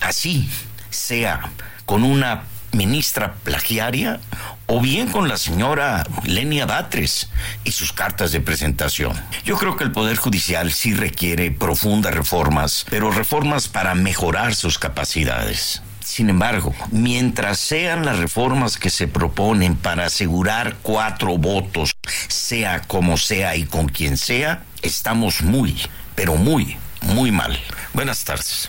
Así 0.00 0.48
sea 0.90 1.50
con 1.84 2.02
una 2.02 2.44
ministra 2.72 3.34
plagiaria 3.44 4.20
o 4.66 4.80
bien 4.80 5.10
con 5.10 5.28
la 5.28 5.38
señora 5.38 6.04
Lenia 6.24 6.66
Batres 6.66 7.30
y 7.64 7.72
sus 7.72 7.92
cartas 7.92 8.32
de 8.32 8.40
presentación. 8.40 9.18
Yo 9.44 9.56
creo 9.56 9.76
que 9.76 9.84
el 9.84 9.92
Poder 9.92 10.16
Judicial 10.16 10.72
sí 10.72 10.94
requiere 10.94 11.50
profundas 11.50 12.14
reformas, 12.14 12.84
pero 12.90 13.10
reformas 13.10 13.68
para 13.68 13.94
mejorar 13.94 14.54
sus 14.54 14.78
capacidades. 14.78 15.82
Sin 16.08 16.30
embargo, 16.30 16.74
mientras 16.90 17.58
sean 17.58 18.06
las 18.06 18.18
reformas 18.18 18.78
que 18.78 18.88
se 18.88 19.08
proponen 19.08 19.76
para 19.76 20.06
asegurar 20.06 20.76
cuatro 20.82 21.36
votos, 21.36 21.92
sea 22.28 22.80
como 22.80 23.18
sea 23.18 23.56
y 23.56 23.64
con 23.64 23.88
quien 23.88 24.16
sea, 24.16 24.62
estamos 24.80 25.42
muy, 25.42 25.76
pero 26.14 26.36
muy, 26.36 26.78
muy 27.02 27.30
mal. 27.30 27.58
Buenas 27.92 28.24
tardes. 28.24 28.68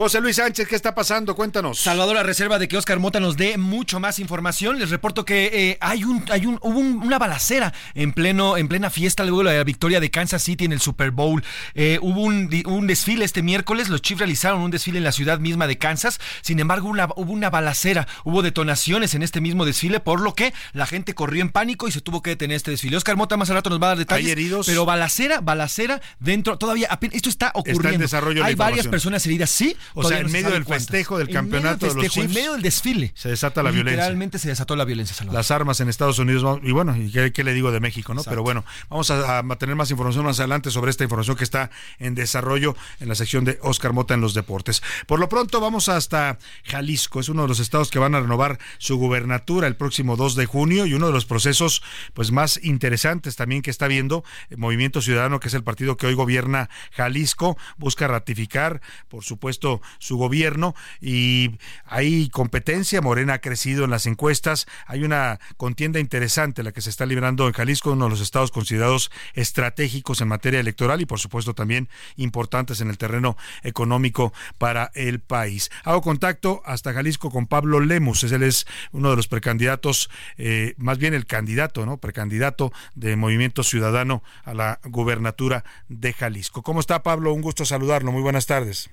José 0.00 0.18
Luis 0.22 0.36
Sánchez, 0.36 0.66
¿qué 0.66 0.76
está 0.76 0.94
pasando? 0.94 1.36
Cuéntanos. 1.36 1.78
Salvador, 1.78 2.16
a 2.16 2.22
reserva 2.22 2.58
de 2.58 2.68
que 2.68 2.78
Oscar 2.78 2.98
Mota 2.98 3.20
nos 3.20 3.36
dé 3.36 3.58
mucho 3.58 4.00
más 4.00 4.18
información, 4.18 4.78
les 4.78 4.88
reporto 4.88 5.26
que 5.26 5.50
eh, 5.52 5.78
hay 5.82 6.04
un, 6.04 6.24
hay 6.30 6.46
un, 6.46 6.58
hubo 6.62 6.78
una 6.78 7.18
balacera 7.18 7.74
en 7.92 8.14
pleno, 8.14 8.56
en 8.56 8.66
plena 8.66 8.88
fiesta 8.88 9.24
luego 9.24 9.44
de 9.44 9.58
la 9.58 9.62
victoria 9.62 10.00
de 10.00 10.10
Kansas 10.10 10.42
City 10.42 10.64
en 10.64 10.72
el 10.72 10.80
Super 10.80 11.10
Bowl. 11.10 11.44
Eh, 11.74 11.98
hubo 12.00 12.22
un, 12.22 12.48
un, 12.64 12.86
desfile 12.86 13.26
este 13.26 13.42
miércoles, 13.42 13.90
los 13.90 14.00
Chiefs 14.00 14.20
realizaron 14.20 14.62
un 14.62 14.70
desfile 14.70 14.96
en 14.96 15.04
la 15.04 15.12
ciudad 15.12 15.38
misma 15.38 15.66
de 15.66 15.76
Kansas. 15.76 16.18
Sin 16.40 16.60
embargo, 16.60 16.88
una, 16.88 17.06
hubo 17.16 17.34
una 17.34 17.50
balacera, 17.50 18.08
hubo 18.24 18.40
detonaciones 18.40 19.14
en 19.14 19.22
este 19.22 19.42
mismo 19.42 19.66
desfile, 19.66 20.00
por 20.00 20.22
lo 20.22 20.34
que 20.34 20.54
la 20.72 20.86
gente 20.86 21.14
corrió 21.14 21.42
en 21.42 21.50
pánico 21.50 21.88
y 21.88 21.92
se 21.92 22.00
tuvo 22.00 22.22
que 22.22 22.30
detener 22.30 22.56
este 22.56 22.70
desfile. 22.70 22.96
Oscar 22.96 23.18
Mota 23.18 23.36
más 23.36 23.50
al 23.50 23.56
rato 23.56 23.68
nos 23.68 23.82
va 23.82 23.88
a 23.88 23.90
dar 23.90 23.98
detalles. 23.98 24.28
Hay 24.28 24.32
heridos. 24.32 24.64
Pero 24.64 24.86
balacera, 24.86 25.42
balacera 25.42 26.00
dentro, 26.20 26.56
todavía 26.56 26.88
esto 27.12 27.28
está 27.28 27.52
ocurriendo. 27.54 27.82
Está 27.82 27.94
en 27.96 28.00
desarrollo 28.00 28.44
hay 28.46 28.54
varias 28.54 28.88
personas 28.88 29.26
heridas, 29.26 29.50
sí. 29.50 29.76
O 29.94 30.04
sea, 30.04 30.18
en 30.20 30.30
medio 30.30 30.50
del 30.50 30.64
festejo 30.64 31.18
del 31.18 31.28
campeonato 31.28 31.86
de 31.86 31.94
los 31.94 32.04
Chiefs. 32.08 32.28
En 32.28 32.34
medio 32.34 32.52
del 32.52 32.62
desfile. 32.62 33.12
Se 33.14 33.28
desata 33.28 33.62
la 33.62 33.70
violencia. 33.70 34.02
Literalmente 34.02 34.38
se 34.38 34.48
desató 34.48 34.76
la 34.76 34.84
violencia, 34.84 35.14
Salvador. 35.14 35.38
Las 35.38 35.50
armas 35.50 35.80
en 35.80 35.88
Estados 35.88 36.18
Unidos, 36.18 36.60
y 36.62 36.72
bueno, 36.72 36.96
y 36.96 37.10
qué, 37.10 37.44
le 37.44 37.52
digo 37.52 37.72
de 37.72 37.80
México, 37.80 38.14
¿no? 38.14 38.22
Pero 38.24 38.42
bueno, 38.42 38.64
vamos 38.88 39.10
a, 39.10 39.42
tener 39.58 39.76
más 39.76 39.90
información 39.90 40.24
más 40.24 40.38
adelante 40.38 40.70
sobre 40.70 40.90
esta 40.90 41.04
información 41.04 41.36
que 41.36 41.44
está 41.44 41.70
en 41.98 42.14
desarrollo 42.14 42.76
en 43.00 43.08
la 43.08 43.14
sección 43.14 43.44
de 43.44 43.58
Oscar 43.62 43.92
Mota 43.92 44.14
en 44.14 44.20
los 44.20 44.34
deportes. 44.34 44.82
Por 45.06 45.20
lo 45.20 45.28
pronto, 45.28 45.60
vamos 45.60 45.88
hasta 45.88 46.38
Jalisco. 46.64 47.20
Es 47.20 47.28
uno 47.28 47.42
de 47.42 47.48
los 47.48 47.60
estados 47.60 47.90
que 47.90 47.98
van 47.98 48.14
a 48.14 48.20
renovar 48.20 48.58
su 48.78 48.96
gubernatura 48.96 49.66
el 49.66 49.76
próximo 49.76 50.16
2 50.16 50.34
de 50.36 50.46
junio 50.46 50.86
y 50.86 50.94
uno 50.94 51.06
de 51.06 51.12
los 51.12 51.24
procesos 51.24 51.82
pues 52.14 52.30
más 52.30 52.60
interesantes 52.62 53.36
también 53.36 53.62
que 53.62 53.70
está 53.70 53.86
viendo 53.86 54.24
el 54.50 54.58
Movimiento 54.58 55.02
Ciudadano, 55.02 55.40
que 55.40 55.48
es 55.48 55.54
el 55.54 55.64
partido 55.64 55.96
que 55.96 56.06
hoy 56.06 56.14
gobierna 56.14 56.70
Jalisco, 56.92 57.56
busca 57.76 58.06
ratificar, 58.06 58.80
por 59.08 59.24
supuesto, 59.24 59.79
su 59.98 60.16
gobierno 60.16 60.74
y 61.00 61.58
hay 61.84 62.28
competencia. 62.30 63.00
Morena 63.00 63.34
ha 63.34 63.40
crecido 63.40 63.84
en 63.84 63.90
las 63.90 64.06
encuestas. 64.06 64.66
Hay 64.86 65.04
una 65.04 65.40
contienda 65.56 66.00
interesante 66.00 66.62
la 66.62 66.72
que 66.72 66.80
se 66.80 66.90
está 66.90 67.06
librando 67.06 67.46
en 67.46 67.52
Jalisco, 67.52 67.92
uno 67.92 68.04
de 68.04 68.10
los 68.10 68.20
estados 68.20 68.50
considerados 68.50 69.10
estratégicos 69.34 70.20
en 70.20 70.28
materia 70.28 70.60
electoral 70.60 71.00
y 71.00 71.06
por 71.06 71.18
supuesto 71.18 71.54
también 71.54 71.88
importantes 72.16 72.80
en 72.80 72.90
el 72.90 72.98
terreno 72.98 73.36
económico 73.62 74.32
para 74.58 74.90
el 74.94 75.20
país. 75.20 75.70
Hago 75.84 76.02
contacto 76.02 76.62
hasta 76.64 76.92
Jalisco 76.92 77.30
con 77.30 77.46
Pablo 77.46 77.80
Lemus. 77.80 78.24
Él 78.24 78.42
es 78.42 78.66
uno 78.92 79.10
de 79.10 79.16
los 79.16 79.28
precandidatos, 79.28 80.10
eh, 80.38 80.74
más 80.76 80.98
bien 80.98 81.14
el 81.14 81.26
candidato, 81.26 81.86
¿no? 81.86 81.98
Precandidato 81.98 82.72
de 82.94 83.16
Movimiento 83.16 83.62
Ciudadano 83.62 84.22
a 84.44 84.54
la 84.54 84.80
gubernatura 84.84 85.64
de 85.88 86.12
Jalisco. 86.12 86.62
¿Cómo 86.62 86.80
está 86.80 87.02
Pablo? 87.02 87.32
Un 87.32 87.42
gusto 87.42 87.64
saludarlo. 87.64 88.12
Muy 88.12 88.22
buenas 88.22 88.46
tardes. 88.46 88.90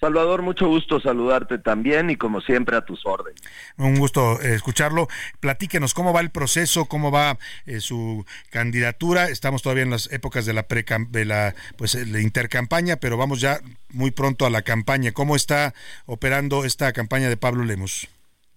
Salvador, 0.00 0.42
mucho 0.42 0.68
gusto 0.68 1.00
saludarte 1.00 1.58
también 1.58 2.10
y 2.10 2.16
como 2.16 2.40
siempre 2.42 2.76
a 2.76 2.82
tus 2.82 3.06
órdenes. 3.06 3.40
Un 3.78 3.98
gusto 3.98 4.40
eh, 4.40 4.54
escucharlo. 4.54 5.08
Platíquenos 5.40 5.94
cómo 5.94 6.12
va 6.12 6.20
el 6.20 6.30
proceso, 6.30 6.84
cómo 6.84 7.10
va 7.10 7.38
eh, 7.64 7.80
su 7.80 8.26
candidatura. 8.50 9.28
Estamos 9.30 9.62
todavía 9.62 9.84
en 9.84 9.90
las 9.90 10.12
épocas 10.12 10.44
de 10.44 10.52
la 10.52 10.64
pre 10.64 10.84
de 11.10 11.24
la 11.24 11.54
pues 11.78 11.94
la 11.94 12.20
intercampaña, 12.20 12.96
pero 12.96 13.16
vamos 13.16 13.40
ya 13.40 13.60
muy 13.90 14.10
pronto 14.10 14.44
a 14.44 14.50
la 14.50 14.62
campaña. 14.62 15.12
¿Cómo 15.12 15.34
está 15.34 15.72
operando 16.04 16.64
esta 16.64 16.92
campaña 16.92 17.28
de 17.28 17.36
Pablo 17.38 17.64
Lemus? 17.64 18.08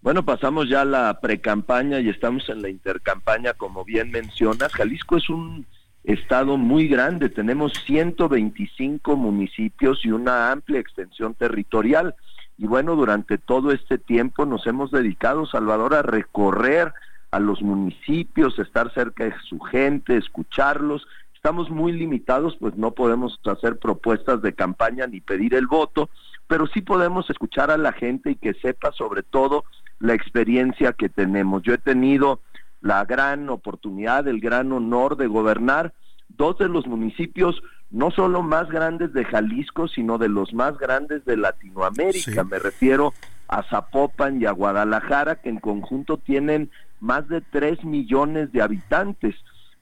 Bueno, 0.01 0.23
pasamos 0.23 0.69
ya 0.69 0.85
la 0.85 1.19
precampaña 1.19 1.99
y 1.99 2.09
estamos 2.09 2.47
en 2.49 2.61
la 2.61 2.69
intercampaña, 2.69 3.53
como 3.53 3.83
bien 3.83 4.11
mencionas. 4.11 4.73
Jalisco 4.73 5.17
es 5.17 5.29
un 5.29 5.65
estado 6.03 6.57
muy 6.57 6.87
grande, 6.87 7.29
tenemos 7.29 7.73
125 7.85 9.15
municipios 9.15 10.03
y 10.05 10.11
una 10.11 10.51
amplia 10.51 10.79
extensión 10.79 11.33
territorial. 11.33 12.15
Y 12.57 12.67
bueno, 12.67 12.95
durante 12.95 13.37
todo 13.37 13.71
este 13.71 13.97
tiempo 13.97 14.45
nos 14.45 14.65
hemos 14.67 14.91
dedicado, 14.91 15.45
Salvador, 15.45 15.93
a 15.93 16.01
recorrer 16.01 16.93
a 17.31 17.39
los 17.39 17.61
municipios, 17.61 18.57
estar 18.59 18.93
cerca 18.93 19.25
de 19.25 19.33
su 19.47 19.59
gente, 19.59 20.17
escucharlos. 20.17 21.07
Estamos 21.35 21.69
muy 21.69 21.93
limitados, 21.93 22.57
pues 22.59 22.75
no 22.75 22.91
podemos 22.91 23.39
hacer 23.45 23.77
propuestas 23.77 24.41
de 24.41 24.53
campaña 24.53 25.07
ni 25.07 25.21
pedir 25.21 25.53
el 25.53 25.67
voto, 25.67 26.09
pero 26.47 26.67
sí 26.67 26.81
podemos 26.81 27.29
escuchar 27.29 27.71
a 27.71 27.77
la 27.77 27.93
gente 27.93 28.31
y 28.31 28.35
que 28.35 28.53
sepa 28.55 28.91
sobre 28.91 29.23
todo 29.23 29.63
la 29.99 30.13
experiencia 30.13 30.93
que 30.93 31.07
tenemos. 31.07 31.61
Yo 31.63 31.73
he 31.73 31.77
tenido 31.77 32.41
la 32.81 33.05
gran 33.05 33.49
oportunidad, 33.49 34.27
el 34.27 34.39
gran 34.39 34.71
honor 34.71 35.17
de 35.17 35.27
gobernar 35.27 35.93
dos 36.29 36.57
de 36.57 36.69
los 36.69 36.87
municipios 36.87 37.61
no 37.91 38.11
solo 38.11 38.43
más 38.43 38.69
grandes 38.69 39.13
de 39.13 39.25
Jalisco, 39.25 39.87
sino 39.87 40.17
de 40.17 40.29
los 40.29 40.53
más 40.53 40.77
grandes 40.77 41.25
de 41.25 41.37
Latinoamérica. 41.37 42.43
Me 42.43 42.59
refiero 42.59 43.13
a 43.47 43.63
Zapopan 43.63 44.41
y 44.41 44.45
a 44.45 44.51
Guadalajara, 44.51 45.35
que 45.35 45.49
en 45.49 45.59
conjunto 45.59 46.17
tienen 46.17 46.69
más 46.99 47.27
de 47.27 47.41
tres 47.41 47.83
millones 47.83 48.51
de 48.51 48.61
habitantes. 48.61 49.35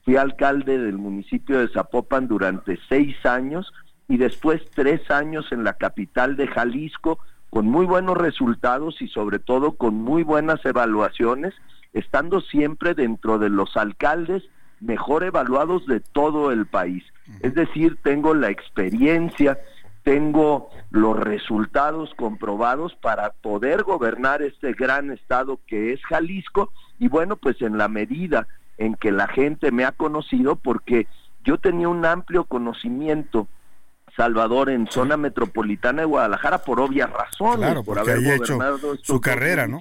Fui 0.05 0.15
alcalde 0.15 0.77
del 0.77 0.97
municipio 0.97 1.59
de 1.59 1.67
Zapopan 1.67 2.29
durante 2.29 2.79
seis 2.87 3.17
años 3.25 3.73
y 4.07 4.15
después 4.15 4.61
tres 4.73 5.11
años 5.11 5.51
en 5.51 5.65
la 5.65 5.73
capital 5.73 6.37
de 6.37 6.47
Jalisco, 6.47 7.19
con 7.49 7.65
muy 7.65 7.85
buenos 7.85 8.17
resultados 8.17 9.01
y 9.01 9.09
sobre 9.09 9.39
todo 9.39 9.73
con 9.73 9.95
muy 9.95 10.23
buenas 10.23 10.63
evaluaciones 10.65 11.53
estando 11.97 12.41
siempre 12.41 12.93
dentro 12.93 13.39
de 13.39 13.49
los 13.49 13.75
alcaldes 13.75 14.43
mejor 14.79 15.23
evaluados 15.23 15.85
de 15.87 15.99
todo 15.99 16.51
el 16.51 16.65
país. 16.67 17.03
Es 17.41 17.55
decir, 17.55 17.97
tengo 18.03 18.33
la 18.33 18.49
experiencia, 18.49 19.59
tengo 20.03 20.69
los 20.91 21.19
resultados 21.19 22.13
comprobados 22.15 22.95
para 22.95 23.31
poder 23.31 23.83
gobernar 23.83 24.41
este 24.41 24.73
gran 24.73 25.11
estado 25.11 25.59
que 25.67 25.93
es 25.93 26.01
Jalisco. 26.05 26.71
Y 26.99 27.07
bueno, 27.07 27.35
pues 27.35 27.61
en 27.61 27.77
la 27.77 27.87
medida 27.87 28.47
en 28.77 28.95
que 28.95 29.11
la 29.11 29.27
gente 29.27 29.71
me 29.71 29.83
ha 29.83 29.91
conocido, 29.91 30.55
porque 30.55 31.07
yo 31.43 31.57
tenía 31.57 31.89
un 31.89 32.05
amplio 32.05 32.43
conocimiento 32.45 33.47
Salvador 34.15 34.69
en 34.69 34.87
zona 34.87 35.15
metropolitana 35.15 36.01
de 36.01 36.07
Guadalajara 36.07 36.59
por 36.59 36.79
obvias 36.79 37.09
razones, 37.09 37.83
por 37.83 37.99
haber 37.99 38.23
gobernado 38.23 38.93
hecho 38.93 39.03
su 39.03 39.21
carrera, 39.21 39.67
¿no? 39.67 39.79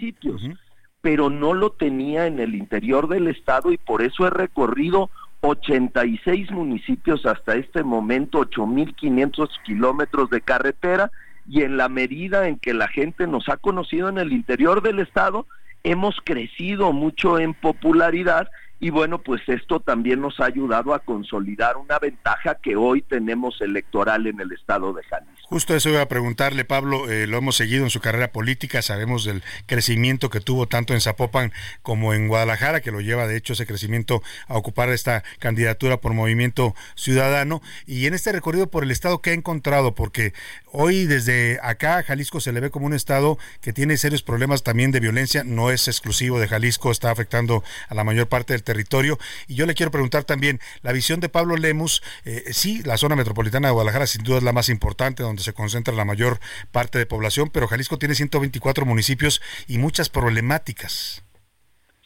Pero 1.01 1.31
no 1.31 1.55
lo 1.55 1.71
tenía 1.71 2.27
en 2.27 2.41
el 2.41 2.55
interior 2.55 3.09
del 3.09 3.29
estado 3.29 3.73
y 3.73 3.79
por 3.79 4.03
eso 4.03 4.27
he 4.27 4.31
recorrido 4.31 5.11
86 5.41 6.51
municipios 6.51 7.25
hasta 7.27 7.55
este 7.55 7.83
momento, 7.83 8.41
8.500 8.41 9.49
kilómetros 9.65 10.31
de 10.31 10.41
carretera 10.41 11.11
y 11.49 11.63
en 11.63 11.77
la 11.77 11.89
medida 11.89 12.49
en 12.49 12.59
que 12.59 12.75
la 12.75 12.89
gente 12.89 13.27
nos 13.27 13.49
ha 13.49 13.57
conocido 13.57 14.09
en 14.09 14.19
el 14.19 14.33
interior 14.33 14.83
del 14.83 14.99
estado, 14.99 15.47
hemos 15.85 16.17
crecido 16.25 16.93
mucho 16.93 17.39
en 17.39 17.55
popularidad 17.55 18.49
y 18.79 18.91
bueno, 18.91 19.23
pues 19.23 19.41
esto 19.49 19.81
también 19.81 20.21
nos 20.21 20.39
ha 20.41 20.45
ayudado 20.45 20.93
a 20.93 20.99
consolidar 20.99 21.77
una 21.77 21.99
ventaja 21.99 22.57
que 22.63 22.77
hoy 22.77 23.01
tenemos 23.01 23.61
electoral 23.61 24.27
en 24.27 24.41
el 24.41 24.53
estado 24.53 24.93
de 24.93 25.03
Jalisco. 25.05 25.37
Justo 25.49 25.75
eso 25.75 25.91
iba 25.91 26.03
a 26.03 26.09
preguntarle, 26.09 26.65
Pablo, 26.65 27.09
eh, 27.09 27.27
lo 27.27 27.39
hemos 27.39 27.57
seguido 27.57 27.85
en 27.85 27.91
su 27.91 28.01
carrera 28.01 28.33
política, 28.33 28.83
sabemos 28.83 29.25
del 29.25 29.43
crecimiento 29.67 30.29
que 30.29 30.41
tuvo 30.41 30.67
tanto 30.67 30.93
en 30.93 31.01
Zapopan 31.01 31.53
como 31.83 32.13
en 32.13 32.29
Guadalajara, 32.29 32.81
que 32.81 32.91
lo 32.91 33.01
lleva 33.01 33.27
de 33.27 33.37
hecho 33.37 33.55
ese 33.55 33.67
crecimiento 33.67 34.23
a 34.49 34.57
ocupar 34.57 34.91
esta 34.91 35.23
candidatura 35.39 35.99
por 35.99 36.13
Movimiento 36.13 36.75
Ciudadano, 36.97 37.63
y 37.87 38.07
en 38.07 38.15
este 38.15 38.33
recorrido 38.33 38.67
por 38.67 38.83
el 38.83 38.91
estado 38.91 39.23
que 39.23 39.31
ha 39.31 39.35
encontrado, 39.35 39.95
porque 39.95 40.35
hoy 40.79 41.07
desde 41.07 41.59
acá 41.63 42.03
Jalisco 42.03 42.39
se 42.39 42.53
le 42.53 42.61
ve 42.61 42.71
como 42.71 42.85
un 42.85 42.93
estado 42.93 43.39
que 43.63 43.73
tiene 43.73 43.97
serios 43.97 44.23
problemas 44.23 44.63
también 44.63 44.93
de 44.93 45.01
violencia, 45.01 45.43
no 45.43 45.71
es 45.71 45.89
exclusivo 45.89 46.39
de 46.39 46.49
Jalisco, 46.49 46.91
está 46.91 47.11
afectando 47.11 47.65
a 47.89 47.95
la 47.95 48.05
mayor 48.05 48.29
parte 48.29 48.53
del 48.53 48.63
territorio. 48.63 49.19
Y 49.49 49.55
yo 49.55 49.65
le 49.65 49.75
quiero 49.75 49.91
preguntar 49.91 50.25
también, 50.25 50.61
la 50.83 50.93
visión 50.93 51.21
de 51.21 51.31
Pablo 51.31 51.57
Lemus, 51.57 52.03
eh, 52.27 52.45
sí, 52.51 52.83
la 52.85 52.99
zona 52.99 53.17
metropolitana 53.17 53.69
de 53.69 53.73
Guadalajara 53.73 54.07
sin 54.07 54.23
duda 54.23 54.39
es 54.39 54.43
la 54.43 54.53
más 54.53 54.69
importante, 54.69 55.23
donde 55.23 55.43
se 55.43 55.55
concentra 55.55 55.95
la 55.95 56.05
mayor 56.05 56.41
parte 56.73 56.99
de 56.99 57.07
población, 57.07 57.49
pero 57.51 57.69
Jalisco 57.69 57.99
tiene 57.99 58.15
124 58.15 58.85
municipios 58.85 59.41
y 59.67 59.79
muchas 59.79 60.11
problemáticas. 60.11 61.25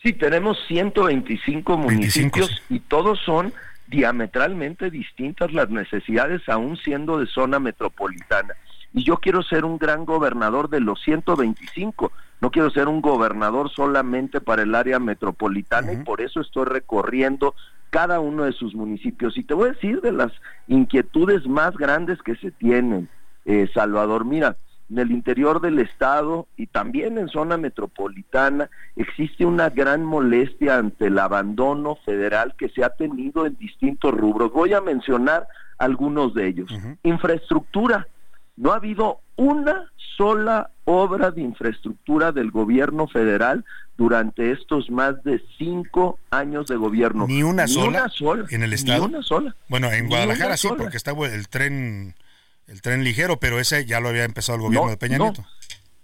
Sí, 0.02 0.12
tenemos 0.12 0.56
125 0.68 1.76
municipios 1.76 2.62
y 2.70 2.80
todos 2.80 3.18
son 3.24 3.52
diametralmente 3.90 4.90
distintas 4.90 5.52
las 5.52 5.68
necesidades 5.68 6.48
aún 6.48 6.76
siendo 6.76 7.18
de 7.18 7.26
zona 7.26 7.58
metropolitana. 7.58 8.54
Y 8.92 9.04
yo 9.04 9.16
quiero 9.16 9.42
ser 9.42 9.64
un 9.64 9.78
gran 9.78 10.04
gobernador 10.04 10.70
de 10.70 10.80
los 10.80 11.00
125, 11.02 12.12
no 12.40 12.50
quiero 12.50 12.70
ser 12.70 12.88
un 12.88 13.02
gobernador 13.02 13.70
solamente 13.70 14.40
para 14.40 14.62
el 14.62 14.74
área 14.74 14.98
metropolitana 14.98 15.92
y 15.92 15.98
por 15.98 16.20
eso 16.20 16.40
estoy 16.40 16.64
recorriendo 16.64 17.54
cada 17.90 18.20
uno 18.20 18.44
de 18.44 18.52
sus 18.52 18.74
municipios. 18.74 19.36
Y 19.36 19.42
te 19.42 19.54
voy 19.54 19.68
a 19.68 19.72
decir 19.72 20.00
de 20.00 20.12
las 20.12 20.32
inquietudes 20.68 21.46
más 21.46 21.76
grandes 21.76 22.22
que 22.22 22.36
se 22.36 22.50
tienen, 22.52 23.08
eh, 23.44 23.68
Salvador. 23.74 24.24
Mira, 24.24 24.56
en 24.90 24.98
el 24.98 25.12
interior 25.12 25.60
del 25.60 25.78
estado 25.78 26.48
y 26.56 26.66
también 26.66 27.16
en 27.18 27.28
zona 27.28 27.56
metropolitana 27.56 28.68
existe 28.96 29.44
una 29.44 29.70
gran 29.70 30.04
molestia 30.04 30.78
ante 30.78 31.06
el 31.06 31.18
abandono 31.18 31.96
federal 32.04 32.54
que 32.58 32.68
se 32.70 32.84
ha 32.84 32.90
tenido 32.90 33.46
en 33.46 33.56
distintos 33.56 34.12
rubros. 34.12 34.52
Voy 34.52 34.74
a 34.74 34.80
mencionar 34.80 35.46
algunos 35.78 36.34
de 36.34 36.48
ellos. 36.48 36.70
Infraestructura. 37.02 38.06
No 38.56 38.72
ha 38.72 38.76
habido 38.76 39.20
una 39.36 39.90
sola 40.16 40.70
obra 40.84 41.30
de 41.30 41.40
infraestructura 41.40 42.32
del 42.32 42.50
gobierno 42.50 43.06
federal 43.06 43.64
durante 43.96 44.50
estos 44.50 44.90
más 44.90 45.22
de 45.24 45.42
cinco 45.56 46.18
años 46.30 46.66
de 46.66 46.76
gobierno. 46.76 47.26
Ni 47.26 47.42
una, 47.42 47.66
sola, 47.66 48.08
sola, 48.08 48.44
en 48.50 48.62
el 48.62 48.72
estado. 48.72 49.08
Ni 49.08 49.14
una 49.14 49.22
sola. 49.22 49.56
Bueno, 49.68 49.90
en 49.90 50.08
Guadalajara 50.08 50.56
sí, 50.56 50.68
porque 50.76 50.96
estaba 50.96 51.26
el 51.26 51.48
tren 51.48 52.14
el 52.70 52.82
tren 52.82 53.04
ligero, 53.04 53.38
pero 53.38 53.58
ese 53.58 53.84
ya 53.84 54.00
lo 54.00 54.08
había 54.08 54.24
empezado 54.24 54.56
el 54.56 54.62
gobierno 54.62 54.88
de 54.88 54.96
Peña 54.96 55.18
Nieto. 55.18 55.44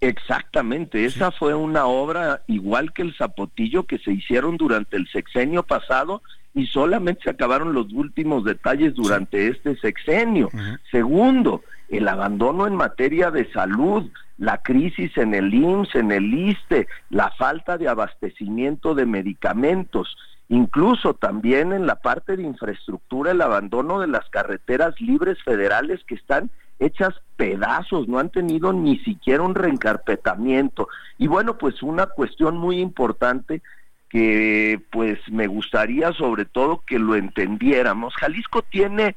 Exactamente, 0.01 1.07
esa 1.07 1.31
fue 1.31 1.55
una 1.55 1.87
obra 1.87 2.43
igual 2.49 2.93
que 2.93 3.03
el 3.03 3.15
Zapotillo 3.17 3.85
que 3.85 3.99
se 3.99 4.13
hicieron 4.13 4.59
durante 4.59 4.97
el 4.97 5.09
sexenio 5.09 5.63
pasado 5.63 6.23
y 6.55 6.67
solamente 6.67 7.23
se 7.25 7.31
acabaron 7.31 7.73
los 7.73 7.93
últimos 7.93 8.45
detalles 8.45 8.95
durante 8.95 9.49
este 9.49 9.77
sexenio. 9.77 10.51
Segundo, 10.91 11.63
el 11.89 12.09
abandono 12.09 12.67
en 12.67 12.75
materia 12.75 13.31
de 13.31 13.51
salud, 13.53 14.11
la 14.37 14.59
crisis 14.63 15.17
en 15.17 15.35
el 15.35 15.55
IMSS, 15.55 15.95
en 15.95 16.13
el 16.13 16.35
ISTE, 16.35 16.89
la 17.09 17.31
falta 17.31 17.79
de 17.79 17.89
abastecimiento 17.89 18.95
de 18.95 19.07
medicamentos, 19.07 20.17
incluso 20.49 21.15
también 21.15 21.73
en 21.73 21.87
la 21.87 21.97
parte 21.97 22.37
de 22.37 22.43
infraestructura, 22.43 23.33
el 23.33 23.43
abandono 23.43 24.01
de 24.01 24.07
las 24.07 24.29
carreteras 24.31 25.01
libres 25.01 25.43
federales 25.43 26.03
que 26.07 26.15
están 26.15 26.51
hechas 26.79 27.15
pedazos, 27.37 28.07
no 28.07 28.19
han 28.19 28.31
tenido 28.31 28.73
ni 28.73 28.99
siquiera 28.99 29.43
un 29.43 29.55
reencarpetamiento. 29.55 30.89
Y 31.19 31.27
bueno, 31.27 31.57
pues 31.59 31.83
una 31.83 32.07
cuestión 32.07 32.57
muy 32.57 32.81
importante 32.81 33.63
que 34.09 34.81
pues 34.91 35.19
me 35.31 35.47
gustaría 35.47 36.13
sobre 36.13 36.45
todo 36.45 36.83
que 36.87 36.99
lo 36.99 37.17
entendiéramos. 37.17 38.15
Jalisco 38.15 38.63
tiene 38.63 39.17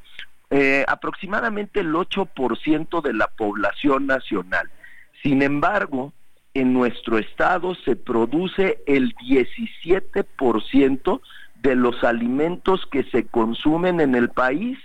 eh, 0.50 0.84
aproximadamente 0.88 1.80
el 1.80 1.92
8% 1.92 3.02
de 3.02 3.12
la 3.12 3.28
población 3.28 4.06
nacional. 4.06 4.68
Sin 5.22 5.42
embargo, 5.42 6.12
en 6.54 6.72
nuestro 6.72 7.18
estado 7.18 7.74
se 7.74 7.96
produce 7.96 8.82
el 8.86 9.14
17% 9.16 11.20
de 11.62 11.76
los 11.76 12.02
alimentos 12.02 12.86
que 12.86 13.04
se 13.04 13.26
consumen 13.26 14.00
en 14.00 14.14
el 14.14 14.30
país. 14.30 14.78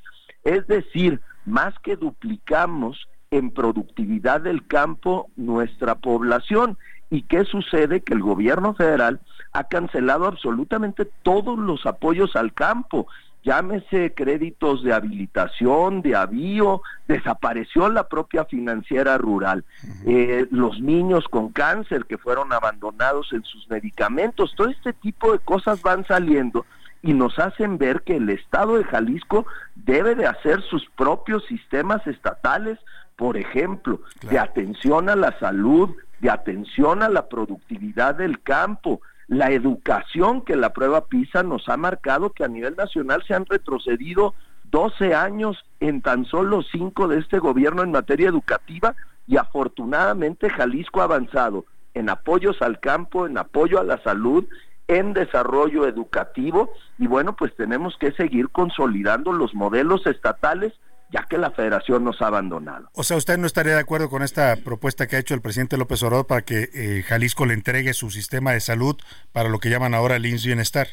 Es 0.44 0.68
decir, 0.68 1.22
más 1.46 1.74
que 1.80 1.96
duplicamos 1.96 3.08
en 3.32 3.52
productividad 3.52 4.42
del 4.42 4.66
campo 4.68 5.30
nuestra 5.36 5.96
población. 5.96 6.78
¿Y 7.10 7.24
qué 7.24 7.46
sucede? 7.46 8.02
Que 8.02 8.14
el 8.14 8.22
gobierno 8.22 8.74
federal 8.74 9.20
ha 9.54 9.66
cancelado 9.66 10.26
absolutamente 10.26 11.06
todos 11.24 11.58
los 11.58 11.86
apoyos 11.86 12.36
al 12.36 12.54
campo 12.54 13.08
llámese 13.46 14.14
créditos 14.16 14.84
de 14.84 14.92
habilitación, 14.92 16.02
de 16.02 16.16
avío, 16.16 16.82
desapareció 17.08 17.90
la 17.90 18.10
propia 18.10 18.44
financiera 18.46 19.20
rural, 19.20 19.64
eh, 20.06 20.48
los 20.50 20.82
niños 20.82 21.26
con 21.30 21.50
cáncer 21.50 22.06
que 22.06 22.18
fueron 22.18 22.52
abandonados 22.52 23.32
en 23.34 23.44
sus 23.44 23.70
medicamentos, 23.70 24.54
todo 24.58 24.70
este 24.70 24.94
tipo 24.94 25.32
de 25.32 25.40
cosas 25.40 25.82
van 25.84 26.06
saliendo 26.08 26.66
y 27.04 27.14
nos 27.14 27.38
hacen 27.38 27.78
ver 27.78 28.02
que 28.02 28.16
el 28.16 28.32
Estado 28.32 28.78
de 28.78 28.84
Jalisco 28.84 29.46
debe 29.76 30.16
de 30.16 30.26
hacer 30.26 30.64
sus 30.64 30.90
propios 30.98 31.46
sistemas 31.46 32.06
estatales, 32.08 32.80
por 33.16 33.38
ejemplo, 33.38 34.02
de 34.28 34.40
atención 34.40 35.08
a 35.10 35.16
la 35.16 35.38
salud, 35.38 35.96
de 36.20 36.32
atención 36.32 37.04
a 37.04 37.10
la 37.10 37.30
productividad 37.30 38.16
del 38.16 38.42
campo, 38.42 39.02
la 39.28 39.52
educación 39.52 40.42
que 40.42 40.56
la 40.56 40.74
prueba 40.74 41.06
PISA 41.06 41.44
nos 41.44 41.68
ha 41.70 41.78
marcado 41.78 42.32
que 42.32 42.44
a 42.44 42.48
nivel 42.48 42.76
nacional 42.76 43.24
se 43.28 43.34
han 43.34 43.46
retrocedido 43.46 44.36
12 44.66 45.16
años 45.16 45.64
en 45.80 46.02
tan 46.02 46.26
solo 46.26 46.62
5 46.62 47.08
de 47.08 47.20
este 47.20 47.40
gobierno 47.40 47.84
en 47.84 47.92
materia 47.92 48.30
educativa 48.30 48.96
y 49.28 49.38
afortunadamente 49.38 50.50
Jalisco 50.50 51.02
ha 51.02 51.06
avanzado 51.06 51.66
en 51.94 52.10
apoyos 52.10 52.62
al 52.62 52.80
campo, 52.80 53.26
en 53.26 53.38
apoyo 53.38 53.80
a 53.80 53.84
la 53.84 54.02
salud, 54.04 54.46
en 54.88 55.14
desarrollo 55.14 55.88
educativo. 55.88 56.70
Y 57.00 57.08
bueno, 57.08 57.36
pues 57.36 57.56
tenemos 57.56 57.98
que 57.98 58.12
seguir 58.12 58.50
consolidando 58.50 59.32
los 59.32 59.56
modelos 59.56 60.06
estatales 60.06 60.74
ya 61.12 61.24
que 61.24 61.38
la 61.38 61.52
federación 61.52 62.04
nos 62.04 62.22
ha 62.22 62.28
abandonado. 62.28 62.90
O 62.94 63.04
sea, 63.04 63.18
¿usted 63.18 63.38
no 63.38 63.48
estaría 63.48 63.74
de 63.74 63.80
acuerdo 63.80 64.10
con 64.10 64.22
esta 64.22 64.56
propuesta 64.58 65.08
que 65.08 65.16
ha 65.16 65.20
hecho 65.20 65.34
el 65.34 65.42
presidente 65.42 65.78
López 65.78 66.02
Obrador 66.04 66.28
para 66.28 66.42
que 66.42 66.70
eh, 66.74 67.04
Jalisco 67.04 67.46
le 67.46 67.54
entregue 67.54 67.94
su 67.94 68.12
sistema 68.12 68.52
de 68.52 68.60
salud 68.60 68.96
para 69.32 69.50
lo 69.50 69.60
que 69.60 69.70
llaman 69.70 69.94
ahora 69.94 70.16
el 70.16 70.26
INS 70.26 70.46
Bienestar? 70.46 70.88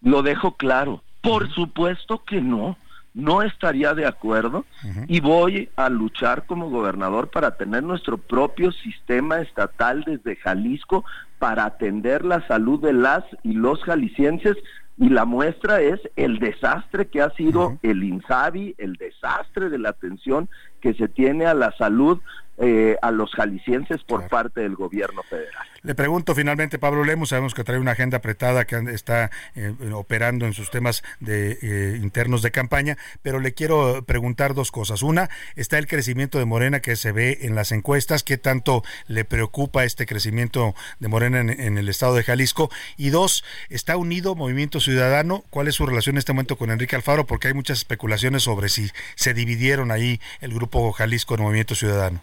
Lo 0.00 0.22
dejo 0.22 0.56
claro. 0.56 1.02
Por 1.20 1.52
supuesto 1.54 2.24
que 2.24 2.40
no. 2.40 2.76
No 3.14 3.42
estaría 3.42 3.92
de 3.92 4.06
acuerdo 4.06 4.64
y 5.06 5.20
voy 5.20 5.68
a 5.76 5.90
luchar 5.90 6.46
como 6.46 6.70
gobernador 6.70 7.28
para 7.28 7.58
tener 7.58 7.82
nuestro 7.82 8.16
propio 8.16 8.72
sistema 8.72 9.40
estatal 9.40 10.02
desde 10.04 10.36
Jalisco 10.36 11.04
para 11.38 11.66
atender 11.66 12.24
la 12.24 12.46
salud 12.48 12.80
de 12.80 12.94
las 12.94 13.22
y 13.42 13.52
los 13.52 13.82
jaliscienses 13.84 14.56
y 14.96 15.08
la 15.08 15.24
muestra 15.24 15.80
es 15.80 16.00
el 16.16 16.38
desastre 16.38 17.08
que 17.08 17.22
ha 17.22 17.30
sido 17.30 17.78
el 17.82 18.02
INSABI, 18.02 18.74
el 18.78 18.94
desastre 18.94 19.70
de 19.70 19.78
la 19.78 19.90
atención 19.90 20.48
que 20.80 20.94
se 20.94 21.08
tiene 21.08 21.46
a 21.46 21.54
la 21.54 21.72
salud 21.78 22.20
eh, 22.58 22.96
a 23.00 23.10
los 23.10 23.32
jaliscienses 23.32 24.04
por 24.04 24.28
parte 24.28 24.60
del 24.60 24.74
gobierno 24.74 25.22
federal. 25.22 25.66
Le 25.82 25.94
pregunto 25.94 26.34
finalmente, 26.34 26.78
Pablo 26.78 27.02
Lemos, 27.02 27.30
sabemos 27.30 27.54
que 27.54 27.64
trae 27.64 27.78
una 27.78 27.92
agenda 27.92 28.18
apretada 28.18 28.66
que 28.66 28.76
está 28.92 29.30
eh, 29.56 29.74
operando 29.92 30.46
en 30.46 30.52
sus 30.52 30.70
temas 30.70 31.02
de 31.18 31.58
eh, 31.60 31.98
internos 32.00 32.42
de 32.42 32.50
campaña, 32.52 32.98
pero 33.22 33.40
le 33.40 33.54
quiero 33.54 34.04
preguntar 34.04 34.54
dos 34.54 34.70
cosas. 34.70 35.02
Una, 35.02 35.28
está 35.56 35.78
el 35.78 35.86
crecimiento 35.86 36.38
de 36.38 36.44
Morena 36.44 36.80
que 36.80 36.94
se 36.94 37.10
ve 37.10 37.38
en 37.40 37.54
las 37.54 37.72
encuestas, 37.72 38.22
¿qué 38.22 38.38
tanto 38.38 38.84
le 39.08 39.24
preocupa 39.24 39.84
este 39.84 40.06
crecimiento 40.06 40.74
de 41.00 41.08
Morena 41.08 41.40
en, 41.40 41.78
el 41.78 41.88
estado 41.88 42.14
de 42.14 42.22
Jalisco? 42.22 42.70
Y 42.96 43.08
dos, 43.08 43.44
¿está 43.70 43.96
unido 43.96 44.34
Movimiento 44.34 44.78
Ciudadano? 44.78 45.42
¿Cuál 45.50 45.68
es 45.68 45.74
su 45.74 45.86
relación 45.86 46.14
en 46.14 46.18
este 46.18 46.32
momento 46.32 46.56
con 46.56 46.70
Enrique 46.70 46.96
Alfaro? 46.96 47.26
Porque 47.26 47.48
hay 47.48 47.54
muchas 47.54 47.78
especulaciones 47.78 48.42
sobre 48.42 48.68
si 48.68 48.90
se 49.14 49.34
dividieron 49.34 49.90
ahí 49.90 50.20
el 50.40 50.54
grupo 50.54 50.92
Jalisco 50.92 51.34
en 51.34 51.42
Movimiento 51.42 51.74
Ciudadano. 51.74 52.20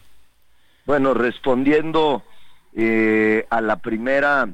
Bueno, 0.86 1.14
respondiendo 1.14 2.24
eh, 2.74 3.46
a 3.50 3.62
la 3.62 3.78
primera 3.78 4.50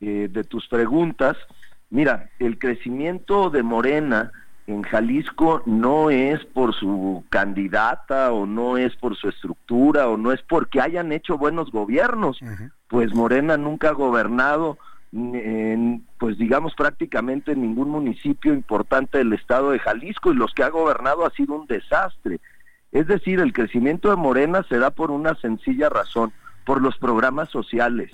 eh, 0.00 0.28
de 0.30 0.44
tus 0.44 0.68
preguntas, 0.68 1.36
mira, 1.90 2.30
el 2.38 2.58
crecimiento 2.58 3.50
de 3.50 3.62
Morena 3.62 4.32
en 4.66 4.82
Jalisco 4.82 5.62
no 5.66 6.10
es 6.10 6.44
por 6.44 6.74
su 6.74 7.24
candidata 7.28 8.32
o 8.32 8.46
no 8.46 8.76
es 8.76 8.94
por 8.96 9.16
su 9.16 9.28
estructura 9.28 10.08
o 10.08 10.16
no 10.16 10.32
es 10.32 10.40
porque 10.42 10.80
hayan 10.80 11.12
hecho 11.12 11.36
buenos 11.36 11.70
gobiernos, 11.72 12.38
pues 12.88 13.12
Morena 13.14 13.56
nunca 13.56 13.88
ha 13.88 13.92
gobernado 13.92 14.78
en, 15.12 16.06
pues 16.18 16.38
digamos 16.38 16.74
prácticamente 16.74 17.52
en 17.52 17.62
ningún 17.62 17.90
municipio 17.90 18.54
importante 18.54 19.18
del 19.18 19.32
estado 19.32 19.72
de 19.72 19.80
Jalisco 19.80 20.32
y 20.32 20.36
los 20.36 20.54
que 20.54 20.62
ha 20.62 20.68
gobernado 20.68 21.26
ha 21.26 21.30
sido 21.30 21.54
un 21.54 21.66
desastre. 21.66 22.40
Es 22.92 23.06
decir, 23.06 23.40
el 23.40 23.52
crecimiento 23.52 24.10
de 24.10 24.16
Morena 24.16 24.64
se 24.68 24.78
da 24.78 24.90
por 24.90 25.10
una 25.10 25.34
sencilla 25.36 25.88
razón, 25.88 26.32
por 26.64 26.82
los 26.82 26.96
programas 26.98 27.48
sociales. 27.50 28.10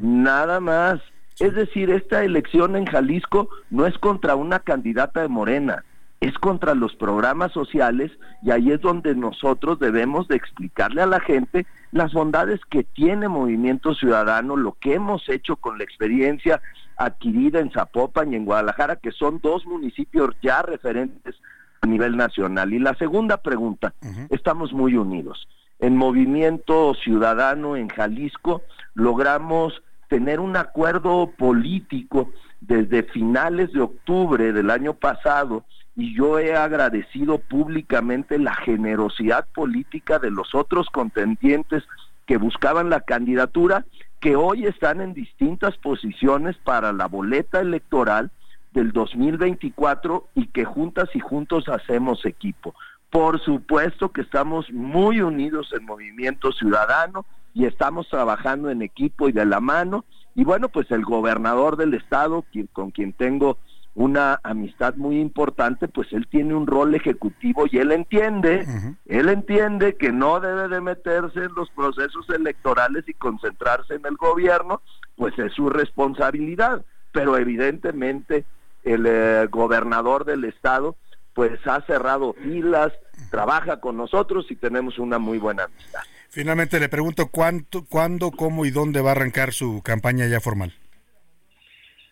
Nada 0.00 0.60
más. 0.60 1.00
Es 1.40 1.54
decir, 1.54 1.90
esta 1.90 2.22
elección 2.22 2.76
en 2.76 2.86
Jalisco 2.86 3.48
no 3.70 3.86
es 3.86 3.96
contra 3.98 4.34
una 4.36 4.58
candidata 4.58 5.22
de 5.22 5.28
Morena, 5.28 5.82
es 6.20 6.38
contra 6.38 6.74
los 6.74 6.94
programas 6.94 7.52
sociales 7.52 8.12
y 8.42 8.50
ahí 8.50 8.70
es 8.70 8.80
donde 8.80 9.14
nosotros 9.14 9.80
debemos 9.80 10.28
de 10.28 10.36
explicarle 10.36 11.02
a 11.02 11.06
la 11.06 11.20
gente 11.20 11.66
las 11.90 12.12
bondades 12.12 12.60
que 12.70 12.84
tiene 12.84 13.28
Movimiento 13.28 13.94
Ciudadano, 13.94 14.56
lo 14.56 14.76
que 14.78 14.94
hemos 14.94 15.28
hecho 15.28 15.56
con 15.56 15.78
la 15.78 15.84
experiencia 15.84 16.60
adquirida 16.96 17.60
en 17.60 17.72
Zapopan 17.72 18.32
y 18.32 18.36
en 18.36 18.44
Guadalajara, 18.44 18.96
que 18.96 19.10
son 19.10 19.40
dos 19.42 19.66
municipios 19.66 20.36
ya 20.42 20.62
referentes 20.62 21.34
a 21.82 21.86
nivel 21.86 22.16
nacional. 22.16 22.72
Y 22.72 22.78
la 22.78 22.94
segunda 22.94 23.36
pregunta, 23.36 23.92
estamos 24.30 24.72
muy 24.72 24.96
unidos. 24.96 25.48
En 25.80 25.96
Movimiento 25.96 26.94
Ciudadano 26.94 27.76
en 27.76 27.88
Jalisco 27.88 28.62
logramos 28.94 29.82
tener 30.08 30.38
un 30.38 30.56
acuerdo 30.56 31.30
político 31.36 32.30
desde 32.60 33.02
finales 33.02 33.72
de 33.72 33.80
octubre 33.80 34.52
del 34.52 34.70
año 34.70 34.94
pasado 34.94 35.64
y 35.96 36.14
yo 36.14 36.38
he 36.38 36.54
agradecido 36.54 37.38
públicamente 37.38 38.38
la 38.38 38.54
generosidad 38.54 39.46
política 39.52 40.20
de 40.20 40.30
los 40.30 40.54
otros 40.54 40.88
contendientes 40.88 41.82
que 42.26 42.36
buscaban 42.36 42.88
la 42.88 43.00
candidatura, 43.00 43.84
que 44.20 44.36
hoy 44.36 44.66
están 44.66 45.00
en 45.00 45.14
distintas 45.14 45.76
posiciones 45.78 46.56
para 46.58 46.92
la 46.92 47.08
boleta 47.08 47.60
electoral 47.60 48.30
del 48.72 48.92
2024 48.92 50.28
y 50.34 50.46
que 50.48 50.64
juntas 50.64 51.08
y 51.14 51.20
juntos 51.20 51.68
hacemos 51.68 52.24
equipo. 52.24 52.74
Por 53.10 53.40
supuesto 53.40 54.10
que 54.10 54.22
estamos 54.22 54.70
muy 54.72 55.20
unidos 55.20 55.70
en 55.78 55.84
Movimiento 55.84 56.52
Ciudadano 56.52 57.26
y 57.54 57.66
estamos 57.66 58.08
trabajando 58.08 58.70
en 58.70 58.80
equipo 58.82 59.28
y 59.28 59.32
de 59.32 59.44
la 59.44 59.60
mano. 59.60 60.04
Y 60.34 60.44
bueno, 60.44 60.70
pues 60.70 60.90
el 60.90 61.04
gobernador 61.04 61.76
del 61.76 61.92
estado, 61.94 62.44
con 62.72 62.90
quien 62.90 63.12
tengo 63.12 63.58
una 63.94 64.40
amistad 64.42 64.94
muy 64.94 65.20
importante, 65.20 65.86
pues 65.88 66.10
él 66.12 66.26
tiene 66.26 66.54
un 66.54 66.66
rol 66.66 66.94
ejecutivo 66.94 67.66
y 67.70 67.76
él 67.76 67.92
entiende, 67.92 68.66
él 69.04 69.28
entiende 69.28 69.96
que 69.96 70.10
no 70.10 70.40
debe 70.40 70.68
de 70.68 70.80
meterse 70.80 71.40
en 71.40 71.54
los 71.54 71.68
procesos 71.70 72.26
electorales 72.30 73.06
y 73.06 73.12
concentrarse 73.12 73.94
en 73.94 74.06
el 74.06 74.16
gobierno, 74.16 74.80
pues 75.16 75.38
es 75.38 75.52
su 75.52 75.68
responsabilidad, 75.68 76.82
pero 77.12 77.36
evidentemente 77.36 78.46
el 78.84 79.06
eh, 79.06 79.46
gobernador 79.50 80.24
del 80.24 80.44
estado 80.44 80.96
pues 81.34 81.66
ha 81.66 81.80
cerrado 81.86 82.34
filas, 82.34 82.92
trabaja 83.30 83.80
con 83.80 83.96
nosotros 83.96 84.46
y 84.50 84.56
tenemos 84.56 84.98
una 84.98 85.18
muy 85.18 85.38
buena 85.38 85.64
amistad. 85.64 86.00
Finalmente 86.28 86.80
le 86.80 86.88
pregunto 86.88 87.28
cuánto, 87.28 87.84
cuándo, 87.84 88.30
cómo 88.30 88.64
y 88.64 88.70
dónde 88.70 89.00
va 89.00 89.10
a 89.10 89.12
arrancar 89.12 89.52
su 89.52 89.82
campaña 89.82 90.26
ya 90.26 90.40
formal. 90.40 90.74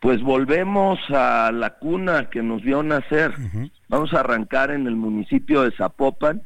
Pues 0.00 0.22
volvemos 0.22 0.98
a 1.10 1.50
la 1.52 1.78
cuna 1.78 2.30
que 2.30 2.42
nos 2.42 2.62
vio 2.62 2.82
nacer. 2.82 3.34
Vamos 3.88 4.14
a 4.14 4.20
arrancar 4.20 4.70
en 4.70 4.86
el 4.86 4.96
municipio 4.96 5.62
de 5.62 5.72
Zapopan, 5.72 6.42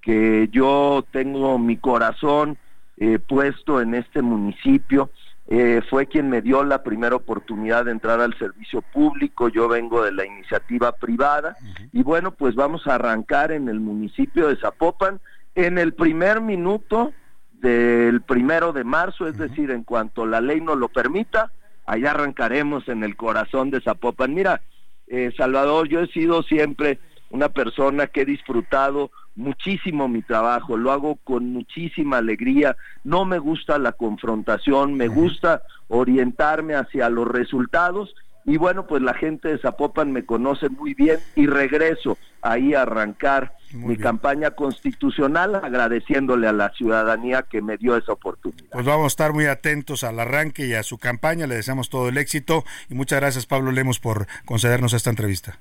que 0.00 0.48
yo 0.50 1.04
tengo 1.12 1.58
mi 1.58 1.76
corazón 1.76 2.56
eh, 2.96 3.18
puesto 3.18 3.82
en 3.82 3.94
este 3.94 4.22
municipio 4.22 5.10
eh, 5.46 5.82
fue 5.90 6.06
quien 6.06 6.30
me 6.30 6.40
dio 6.40 6.64
la 6.64 6.82
primera 6.82 7.16
oportunidad 7.16 7.84
de 7.84 7.90
entrar 7.90 8.20
al 8.20 8.36
servicio 8.38 8.80
público, 8.80 9.48
yo 9.48 9.68
vengo 9.68 10.02
de 10.02 10.12
la 10.12 10.24
iniciativa 10.24 10.92
privada. 10.92 11.56
Y 11.92 12.02
bueno, 12.02 12.32
pues 12.32 12.54
vamos 12.54 12.86
a 12.86 12.94
arrancar 12.94 13.52
en 13.52 13.68
el 13.68 13.80
municipio 13.80 14.48
de 14.48 14.56
Zapopan 14.56 15.20
en 15.54 15.78
el 15.78 15.92
primer 15.92 16.40
minuto 16.40 17.12
del 17.52 18.22
primero 18.22 18.72
de 18.72 18.84
marzo, 18.84 19.26
es 19.26 19.36
decir, 19.36 19.70
en 19.70 19.84
cuanto 19.84 20.26
la 20.26 20.40
ley 20.40 20.60
nos 20.60 20.78
lo 20.78 20.88
permita, 20.88 21.52
allá 21.86 22.10
arrancaremos 22.10 22.88
en 22.88 23.04
el 23.04 23.16
corazón 23.16 23.70
de 23.70 23.80
Zapopan. 23.80 24.34
Mira, 24.34 24.62
eh, 25.06 25.32
Salvador, 25.36 25.88
yo 25.88 26.00
he 26.00 26.06
sido 26.08 26.42
siempre 26.42 26.98
una 27.30 27.48
persona 27.48 28.06
que 28.06 28.22
he 28.22 28.24
disfrutado 28.24 29.10
muchísimo 29.36 30.08
mi 30.08 30.22
trabajo, 30.22 30.76
lo 30.76 30.92
hago 30.92 31.16
con 31.16 31.52
muchísima 31.52 32.18
alegría, 32.18 32.76
no 33.02 33.24
me 33.24 33.38
gusta 33.38 33.78
la 33.78 33.92
confrontación, 33.92 34.94
me 34.94 35.08
gusta 35.08 35.62
orientarme 35.88 36.74
hacia 36.74 37.08
los 37.08 37.26
resultados 37.28 38.14
y 38.46 38.58
bueno, 38.58 38.86
pues 38.86 39.02
la 39.02 39.14
gente 39.14 39.48
de 39.48 39.58
Zapopan 39.58 40.12
me 40.12 40.26
conoce 40.26 40.68
muy 40.68 40.94
bien 40.94 41.18
y 41.34 41.46
regreso 41.46 42.18
ahí 42.42 42.74
a 42.74 42.82
arrancar 42.82 43.54
mi 43.72 43.96
campaña 43.96 44.50
constitucional 44.50 45.56
agradeciéndole 45.56 46.46
a 46.46 46.52
la 46.52 46.68
ciudadanía 46.70 47.42
que 47.42 47.62
me 47.62 47.76
dio 47.78 47.96
esa 47.96 48.12
oportunidad. 48.12 48.70
Pues 48.70 48.84
vamos 48.84 49.04
a 49.04 49.08
estar 49.08 49.32
muy 49.32 49.46
atentos 49.46 50.04
al 50.04 50.20
arranque 50.20 50.66
y 50.66 50.74
a 50.74 50.82
su 50.82 50.98
campaña, 50.98 51.46
le 51.46 51.56
deseamos 51.56 51.88
todo 51.88 52.08
el 52.08 52.18
éxito 52.18 52.64
y 52.90 52.94
muchas 52.94 53.20
gracias 53.20 53.46
Pablo 53.46 53.72
Lemos 53.72 53.98
por 53.98 54.26
concedernos 54.44 54.92
esta 54.92 55.10
entrevista. 55.10 55.58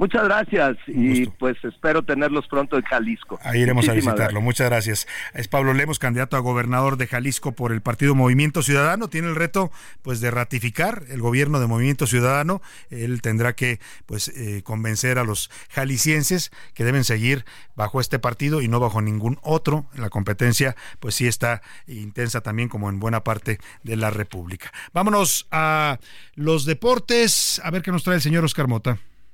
Muchas 0.00 0.24
gracias 0.24 0.78
y 0.86 1.26
pues 1.26 1.62
espero 1.62 2.02
tenerlos 2.02 2.48
pronto 2.48 2.78
en 2.78 2.82
Jalisco. 2.84 3.38
Ahí 3.42 3.60
iremos 3.60 3.86
a 3.86 3.92
visitarlo. 3.92 4.40
Muchas 4.40 4.70
gracias. 4.70 5.06
Es 5.34 5.46
Pablo 5.46 5.74
Lemos, 5.74 5.98
candidato 5.98 6.38
a 6.38 6.40
gobernador 6.40 6.96
de 6.96 7.06
Jalisco 7.06 7.52
por 7.52 7.70
el 7.70 7.82
partido 7.82 8.14
Movimiento 8.14 8.62
Ciudadano. 8.62 9.08
Tiene 9.08 9.28
el 9.28 9.36
reto 9.36 9.70
pues 10.00 10.22
de 10.22 10.30
ratificar 10.30 11.02
el 11.10 11.20
gobierno 11.20 11.60
de 11.60 11.66
Movimiento 11.66 12.06
Ciudadano. 12.06 12.62
Él 12.88 13.20
tendrá 13.20 13.52
que 13.52 13.78
pues 14.06 14.28
eh, 14.28 14.62
convencer 14.64 15.18
a 15.18 15.24
los 15.24 15.50
jaliscienses 15.68 16.50
que 16.72 16.84
deben 16.84 17.04
seguir 17.04 17.44
bajo 17.76 18.00
este 18.00 18.18
partido 18.18 18.62
y 18.62 18.68
no 18.68 18.80
bajo 18.80 19.02
ningún 19.02 19.38
otro. 19.42 19.84
La 19.94 20.08
competencia 20.08 20.76
pues 20.98 21.14
sí 21.14 21.26
está 21.26 21.60
intensa 21.86 22.40
también 22.40 22.70
como 22.70 22.88
en 22.88 23.00
buena 23.00 23.22
parte 23.22 23.58
de 23.82 23.96
la 23.96 24.08
República. 24.08 24.72
Vámonos 24.94 25.46
a 25.50 25.98
los 26.36 26.64
deportes. 26.64 27.60
A 27.62 27.70
ver 27.70 27.82
qué 27.82 27.92
nos 27.92 28.02
trae 28.02 28.16
el 28.16 28.22
señor 28.22 28.46
Oscar 28.46 28.66
Mota. 28.66 28.98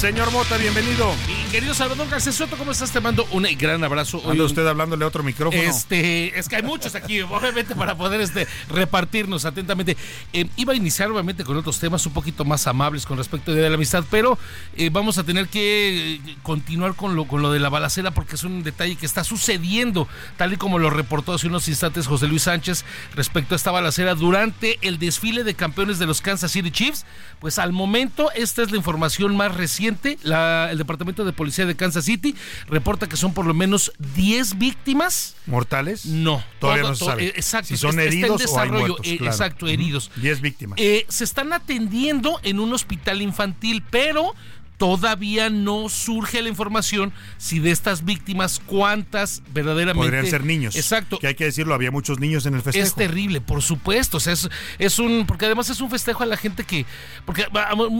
Señor 0.00 0.32
Mota, 0.32 0.56
bienvenido. 0.56 1.12
Querido 1.50 1.74
Salvador 1.74 2.08
García 2.08 2.32
Soto, 2.32 2.56
¿cómo 2.56 2.70
estás? 2.70 2.90
Te 2.90 3.00
mando 3.00 3.26
un 3.32 3.46
gran 3.58 3.84
abrazo. 3.84 4.22
Anda 4.26 4.44
usted 4.44 4.66
hablándole 4.66 5.04
a 5.04 5.08
otro 5.08 5.22
micrófono. 5.22 5.62
Este, 5.62 6.38
es 6.38 6.48
que 6.48 6.56
hay 6.56 6.62
muchos 6.62 6.94
aquí, 6.94 7.20
obviamente, 7.20 7.74
para 7.74 7.94
poder 7.94 8.22
este, 8.22 8.46
repartirnos 8.70 9.44
atentamente. 9.44 9.98
Eh, 10.32 10.46
iba 10.56 10.72
a 10.72 10.76
iniciar, 10.76 11.10
obviamente, 11.10 11.44
con 11.44 11.54
otros 11.58 11.78
temas 11.78 12.06
un 12.06 12.14
poquito 12.14 12.46
más 12.46 12.66
amables 12.66 13.04
con 13.04 13.18
respecto 13.18 13.52
de 13.52 13.68
la 13.68 13.74
amistad, 13.74 14.02
pero 14.10 14.38
eh, 14.74 14.88
vamos 14.90 15.18
a 15.18 15.24
tener 15.24 15.48
que 15.48 16.14
eh, 16.14 16.20
continuar 16.42 16.94
con 16.94 17.14
lo, 17.14 17.26
con 17.26 17.42
lo 17.42 17.52
de 17.52 17.60
la 17.60 17.68
balacera 17.68 18.10
porque 18.10 18.36
es 18.36 18.44
un 18.44 18.62
detalle 18.62 18.96
que 18.96 19.04
está 19.04 19.22
sucediendo, 19.22 20.08
tal 20.38 20.54
y 20.54 20.56
como 20.56 20.78
lo 20.78 20.88
reportó 20.88 21.34
hace 21.34 21.46
unos 21.46 21.68
instantes 21.68 22.06
José 22.06 22.26
Luis 22.26 22.44
Sánchez 22.44 22.86
respecto 23.14 23.54
a 23.54 23.56
esta 23.56 23.70
balacera 23.70 24.14
durante 24.14 24.78
el 24.80 24.98
desfile 24.98 25.44
de 25.44 25.52
campeones 25.52 25.98
de 25.98 26.06
los 26.06 26.22
Kansas 26.22 26.52
City 26.52 26.70
Chiefs. 26.70 27.04
Pues 27.38 27.58
al 27.58 27.72
momento, 27.72 28.30
esta 28.32 28.62
es 28.62 28.70
la 28.70 28.78
información 28.78 29.36
más 29.36 29.54
reciente 29.54 29.89
el 29.90 30.78
Departamento 30.78 31.24
de 31.24 31.32
Policía 31.32 31.66
de 31.66 31.76
Kansas 31.76 32.04
City 32.04 32.34
reporta 32.68 33.08
que 33.08 33.16
son 33.16 33.34
por 33.34 33.46
lo 33.46 33.54
menos 33.54 33.92
10 34.14 34.58
víctimas. 34.58 35.36
¿Mortales? 35.46 36.06
No. 36.06 36.42
Todavía 36.58 36.82
no 36.84 36.94
se 36.94 37.04
sabe. 37.04 37.26
Eh, 37.26 37.32
exacto. 37.36 37.68
Si 37.68 37.76
son 37.76 37.98
heridos 37.98 38.44
o 38.46 38.60
hay 38.60 38.70
muertos, 38.70 39.06
eh, 39.06 39.18
Exacto, 39.20 39.66
heridos. 39.66 40.10
10 40.16 40.40
víctimas. 40.40 40.78
Eh, 40.80 41.06
se 41.08 41.24
están 41.24 41.52
atendiendo 41.52 42.40
en 42.42 42.60
un 42.60 42.72
hospital 42.72 43.22
infantil, 43.22 43.82
pero 43.90 44.34
todavía 44.80 45.50
no 45.50 45.90
surge 45.90 46.40
la 46.40 46.48
información 46.48 47.12
si 47.36 47.58
de 47.58 47.70
estas 47.70 48.02
víctimas 48.06 48.62
cuántas 48.64 49.42
verdaderamente 49.52 50.02
podrían 50.02 50.26
ser 50.26 50.42
niños. 50.42 50.74
Exacto. 50.74 51.18
Que 51.18 51.26
hay 51.26 51.34
que 51.34 51.44
decirlo, 51.44 51.74
había 51.74 51.90
muchos 51.90 52.18
niños 52.18 52.46
en 52.46 52.54
el 52.54 52.62
festejo. 52.62 52.86
Es 52.86 52.94
terrible, 52.94 53.42
por 53.42 53.60
supuesto. 53.60 54.16
O 54.16 54.20
sea, 54.20 54.32
es, 54.32 54.48
es 54.78 54.98
un 54.98 55.26
porque 55.26 55.44
además 55.44 55.68
es 55.68 55.82
un 55.82 55.90
festejo 55.90 56.22
a 56.22 56.26
la 56.26 56.38
gente 56.38 56.64
que 56.64 56.86
porque 57.26 57.46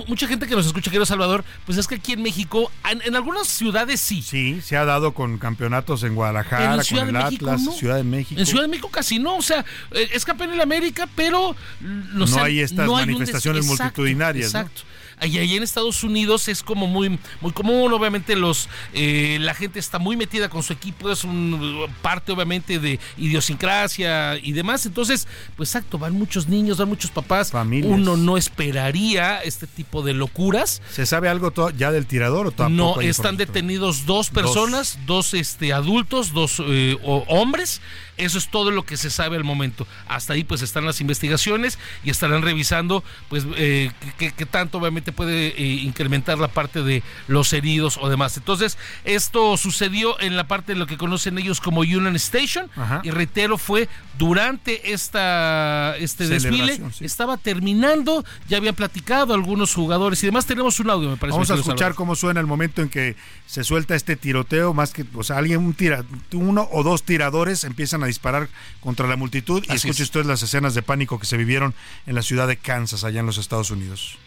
mucha 0.08 0.26
gente 0.26 0.46
que 0.46 0.56
nos 0.56 0.64
escucha, 0.64 0.90
querido 0.90 1.04
Salvador, 1.04 1.44
pues 1.66 1.76
es 1.76 1.86
que 1.86 1.96
aquí 1.96 2.14
en 2.14 2.22
México, 2.22 2.72
en, 2.90 3.14
algunas 3.14 3.46
ciudades 3.46 4.00
sí. 4.00 4.22
Sí, 4.22 4.62
se 4.62 4.78
ha 4.78 4.86
dado 4.86 5.12
con 5.12 5.36
campeonatos 5.36 6.02
en 6.02 6.14
Guadalajara, 6.14 6.76
en 6.76 6.96
con 6.96 7.08
el 7.10 7.16
Atlas, 7.16 7.60
Ciudad 7.76 7.96
de 7.96 8.04
México. 8.04 8.40
En 8.40 8.46
Ciudad 8.46 8.62
de 8.62 8.68
México 8.68 8.88
casi 8.90 9.18
no, 9.18 9.36
o 9.36 9.42
sea, 9.42 9.66
eh, 9.90 10.08
es 10.14 10.24
campeón 10.24 10.52
en 10.52 10.56
la 10.56 10.62
América, 10.62 11.06
pero 11.14 11.54
no, 11.80 12.24
hay 12.42 12.60
estas 12.60 12.88
manifestaciones 12.88 13.66
multitudinarias. 13.66 14.46
Exacto 14.46 14.80
y 15.26 15.38
ahí 15.38 15.56
en 15.56 15.62
Estados 15.62 16.02
Unidos 16.04 16.48
es 16.48 16.62
como 16.62 16.86
muy, 16.86 17.18
muy 17.40 17.52
común, 17.52 17.92
obviamente 17.92 18.36
los 18.36 18.68
eh, 18.92 19.38
la 19.40 19.54
gente 19.54 19.78
está 19.78 19.98
muy 19.98 20.16
metida 20.16 20.48
con 20.48 20.62
su 20.62 20.72
equipo, 20.72 21.10
es 21.10 21.24
un 21.24 21.86
parte 22.02 22.32
obviamente 22.32 22.78
de 22.78 22.98
idiosincrasia 23.18 24.38
y 24.38 24.52
demás, 24.52 24.86
entonces, 24.86 25.26
pues 25.56 25.70
exacto, 25.70 25.98
van 25.98 26.14
muchos 26.14 26.48
niños, 26.48 26.78
van 26.78 26.88
muchos 26.88 27.10
papás, 27.10 27.52
uno 27.54 28.16
no 28.16 28.36
esperaría 28.36 29.42
este 29.42 29.66
tipo 29.66 30.02
de 30.02 30.14
locuras. 30.14 30.82
¿Se 30.90 31.06
sabe 31.06 31.28
algo 31.28 31.52
ya 31.72 31.92
del 31.92 32.06
tirador 32.06 32.46
o 32.48 32.50
tampoco? 32.50 33.00
No, 33.00 33.00
están 33.00 33.36
detenidos 33.36 34.06
dos 34.06 34.30
personas, 34.30 34.98
dos, 35.06 35.34
este, 35.34 35.72
adultos, 35.72 36.32
dos 36.32 36.62
eh, 36.66 36.96
hombres, 37.02 37.80
eso 38.20 38.38
es 38.38 38.48
todo 38.48 38.70
lo 38.70 38.84
que 38.84 38.96
se 38.96 39.10
sabe 39.10 39.36
al 39.36 39.44
momento. 39.44 39.86
Hasta 40.08 40.34
ahí 40.34 40.44
pues 40.44 40.62
están 40.62 40.84
las 40.84 41.00
investigaciones 41.00 41.78
y 42.04 42.10
estarán 42.10 42.42
revisando 42.42 43.02
pues 43.28 43.46
eh, 43.56 43.90
qué, 44.18 44.30
tanto 44.46 44.78
obviamente 44.78 45.12
puede 45.12 45.48
eh, 45.48 45.62
incrementar 45.82 46.38
la 46.38 46.48
parte 46.48 46.82
de 46.82 47.02
los 47.28 47.52
heridos 47.52 47.98
o 48.00 48.08
demás. 48.08 48.36
Entonces, 48.36 48.78
esto 49.04 49.56
sucedió 49.56 50.20
en 50.20 50.36
la 50.36 50.46
parte 50.46 50.72
de 50.72 50.78
lo 50.78 50.86
que 50.86 50.96
conocen 50.96 51.38
ellos 51.38 51.60
como 51.60 51.80
Union 51.80 52.16
Station 52.16 52.70
y 53.02 53.10
reitero 53.10 53.58
fue 53.58 53.88
durante 54.18 54.92
esta 54.92 55.96
este 55.98 56.28
desfile 56.28 56.80
estaba 57.00 57.36
terminando, 57.36 58.24
ya 58.48 58.58
habían 58.58 58.74
platicado 58.74 59.34
algunos 59.34 59.74
jugadores 59.74 60.22
y 60.22 60.26
demás. 60.26 60.46
Tenemos 60.46 60.78
un 60.80 60.90
audio, 60.90 61.10
me 61.10 61.16
parece. 61.16 61.34
Vamos 61.34 61.50
a 61.50 61.54
escuchar 61.54 61.94
cómo 61.94 62.14
suena 62.14 62.40
el 62.40 62.46
momento 62.46 62.82
en 62.82 62.88
que 62.88 63.16
se 63.46 63.64
suelta 63.64 63.94
este 63.94 64.16
tiroteo, 64.16 64.74
más 64.74 64.92
que 64.92 65.04
o 65.14 65.22
sea, 65.22 65.38
alguien 65.38 65.60
un 65.60 65.74
tira, 65.74 66.04
uno 66.32 66.68
o 66.72 66.82
dos 66.82 67.02
tiradores 67.02 67.64
empiezan 67.64 68.02
a 68.02 68.06
disparar 68.10 68.48
contra 68.80 69.06
la 69.06 69.16
multitud. 69.16 69.64
Y 69.68 69.74
escuche 69.74 70.02
usted 70.02 70.24
las 70.24 70.42
escenas 70.42 70.74
de 70.74 70.82
pánico 70.82 71.18
que 71.18 71.26
se 71.26 71.36
vivieron 71.36 71.74
en 72.06 72.14
la 72.14 72.22
ciudad 72.22 72.46
de 72.46 72.56
Kansas, 72.56 73.04
allá 73.04 73.20
en 73.20 73.26
los 73.26 73.38
Estados 73.38 73.70
Unidos. 73.70 74.18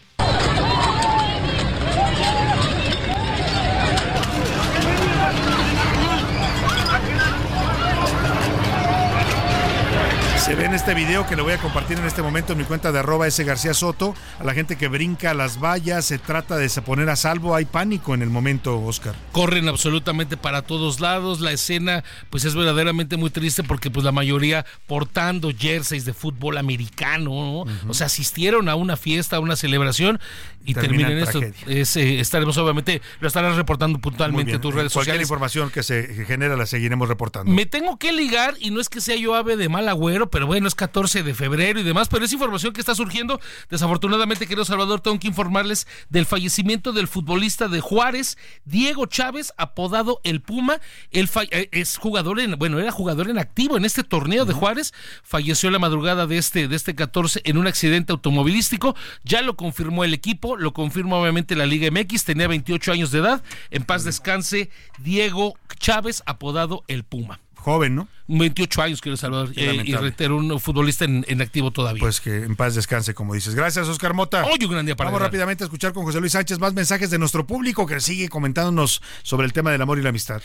Se 10.44 10.54
ve 10.54 10.66
en 10.66 10.74
este 10.74 10.92
video 10.92 11.26
que 11.26 11.36
le 11.36 11.42
voy 11.42 11.54
a 11.54 11.58
compartir 11.58 11.96
en 11.96 12.04
este 12.04 12.20
momento 12.20 12.52
en 12.52 12.58
mi 12.58 12.64
cuenta 12.64 12.92
de 12.92 12.98
arroba 12.98 13.26
ese 13.26 13.44
García 13.44 13.72
Soto. 13.72 14.14
A 14.38 14.44
la 14.44 14.52
gente 14.52 14.76
que 14.76 14.88
brinca 14.88 15.32
las 15.32 15.58
vallas, 15.58 16.04
se 16.04 16.18
trata 16.18 16.58
de 16.58 16.68
poner 16.82 17.08
a 17.08 17.16
salvo. 17.16 17.54
Hay 17.54 17.64
pánico 17.64 18.12
en 18.12 18.20
el 18.20 18.28
momento, 18.28 18.78
Oscar. 18.78 19.14
Corren 19.32 19.68
absolutamente 19.68 20.36
para 20.36 20.60
todos 20.60 21.00
lados. 21.00 21.40
La 21.40 21.50
escena, 21.50 22.04
pues 22.28 22.44
es 22.44 22.54
verdaderamente 22.54 23.16
muy 23.16 23.30
triste 23.30 23.62
porque, 23.62 23.90
pues 23.90 24.04
la 24.04 24.12
mayoría 24.12 24.66
portando 24.86 25.50
jerseys 25.50 26.04
de 26.04 26.12
fútbol 26.12 26.58
americano, 26.58 27.30
¿no? 27.30 27.88
O 27.88 27.94
sea, 27.94 28.08
asistieron 28.08 28.68
a 28.68 28.74
una 28.74 28.98
fiesta, 28.98 29.36
a 29.36 29.40
una 29.40 29.56
celebración 29.56 30.20
y 30.66 30.74
Termina 30.74 31.08
terminan 31.08 31.12
en 31.12 31.18
esto. 31.18 31.70
Es, 31.70 31.96
eh, 31.96 32.20
estaremos 32.20 32.56
obviamente, 32.58 33.02
lo 33.20 33.28
estarás 33.28 33.56
reportando 33.56 33.98
puntualmente 33.98 34.52
en 34.52 34.60
tus 34.60 34.74
redes 34.74 34.92
Cualquier 34.92 35.14
sociales. 35.14 35.26
información 35.26 35.70
que 35.70 35.82
se 35.82 36.24
genera 36.26 36.56
la 36.56 36.66
seguiremos 36.66 37.08
reportando. 37.08 37.52
Me 37.52 37.66
tengo 37.66 37.98
que 37.98 38.12
ligar 38.12 38.54
y 38.60 38.70
no 38.70 38.80
es 38.80 38.88
que 38.88 39.00
sea 39.00 39.16
yo 39.16 39.34
ave 39.34 39.56
de 39.56 39.68
mal 39.68 39.88
agüero, 39.88 40.30
pero 40.34 40.48
bueno, 40.48 40.66
es 40.66 40.74
14 40.74 41.22
de 41.22 41.32
febrero 41.32 41.78
y 41.78 41.84
demás, 41.84 42.08
pero 42.08 42.24
es 42.24 42.32
información 42.32 42.72
que 42.72 42.80
está 42.80 42.92
surgiendo. 42.96 43.40
Desafortunadamente, 43.70 44.48
querido 44.48 44.64
Salvador, 44.64 45.00
tengo 45.00 45.16
que 45.20 45.28
informarles 45.28 45.86
del 46.08 46.26
fallecimiento 46.26 46.92
del 46.92 47.06
futbolista 47.06 47.68
de 47.68 47.78
Juárez, 47.80 48.36
Diego 48.64 49.06
Chávez, 49.06 49.52
apodado 49.58 50.20
El 50.24 50.40
Puma. 50.40 50.80
Él 51.12 51.30
eh, 51.52 51.68
es 51.70 51.98
jugador 51.98 52.40
en, 52.40 52.58
bueno, 52.58 52.80
era 52.80 52.90
jugador 52.90 53.30
en 53.30 53.38
activo 53.38 53.76
en 53.76 53.84
este 53.84 54.02
torneo 54.02 54.44
de 54.44 54.54
Juárez. 54.54 54.92
Falleció 55.22 55.70
la 55.70 55.78
madrugada 55.78 56.26
de 56.26 56.36
este, 56.36 56.66
de 56.66 56.74
este 56.74 56.96
14 56.96 57.42
en 57.44 57.56
un 57.56 57.68
accidente 57.68 58.10
automovilístico. 58.10 58.96
Ya 59.22 59.40
lo 59.40 59.54
confirmó 59.54 60.02
el 60.02 60.14
equipo, 60.14 60.56
lo 60.56 60.72
confirma 60.72 61.14
obviamente 61.14 61.54
la 61.54 61.64
Liga 61.64 61.88
MX, 61.92 62.24
tenía 62.24 62.48
28 62.48 62.90
años 62.90 63.12
de 63.12 63.20
edad. 63.20 63.44
En 63.70 63.84
paz 63.84 64.02
descanse 64.02 64.68
Diego 64.98 65.56
Chávez, 65.78 66.24
apodado 66.26 66.82
El 66.88 67.04
Puma. 67.04 67.43
Joven, 67.64 67.94
¿no? 67.94 68.08
28 68.28 68.82
años, 68.82 69.00
quiero 69.00 69.16
Salvador. 69.16 69.50
Eh, 69.56 69.82
y 69.84 69.94
reitero, 69.94 70.36
un 70.36 70.60
futbolista 70.60 71.06
en, 71.06 71.24
en 71.28 71.40
activo 71.40 71.70
todavía. 71.70 72.00
Pues 72.00 72.20
que 72.20 72.44
en 72.44 72.56
paz 72.56 72.74
descanse, 72.74 73.14
como 73.14 73.32
dices. 73.34 73.54
Gracias, 73.54 73.88
Oscar 73.88 74.12
Mota. 74.12 74.44
Hoy 74.44 74.62
un 74.64 74.70
gran 74.70 74.84
día 74.84 74.94
para 74.94 75.08
Vamos 75.08 75.20
ganar. 75.20 75.30
rápidamente 75.32 75.64
a 75.64 75.66
escuchar 75.66 75.94
con 75.94 76.04
José 76.04 76.20
Luis 76.20 76.32
Sánchez 76.32 76.58
más 76.58 76.74
mensajes 76.74 77.10
de 77.10 77.18
nuestro 77.18 77.46
público 77.46 77.86
que 77.86 77.98
sigue 78.00 78.28
comentándonos 78.28 79.00
sobre 79.22 79.46
el 79.46 79.52
tema 79.54 79.72
del 79.72 79.80
amor 79.80 79.98
y 79.98 80.02
la 80.02 80.10
amistad. 80.10 80.42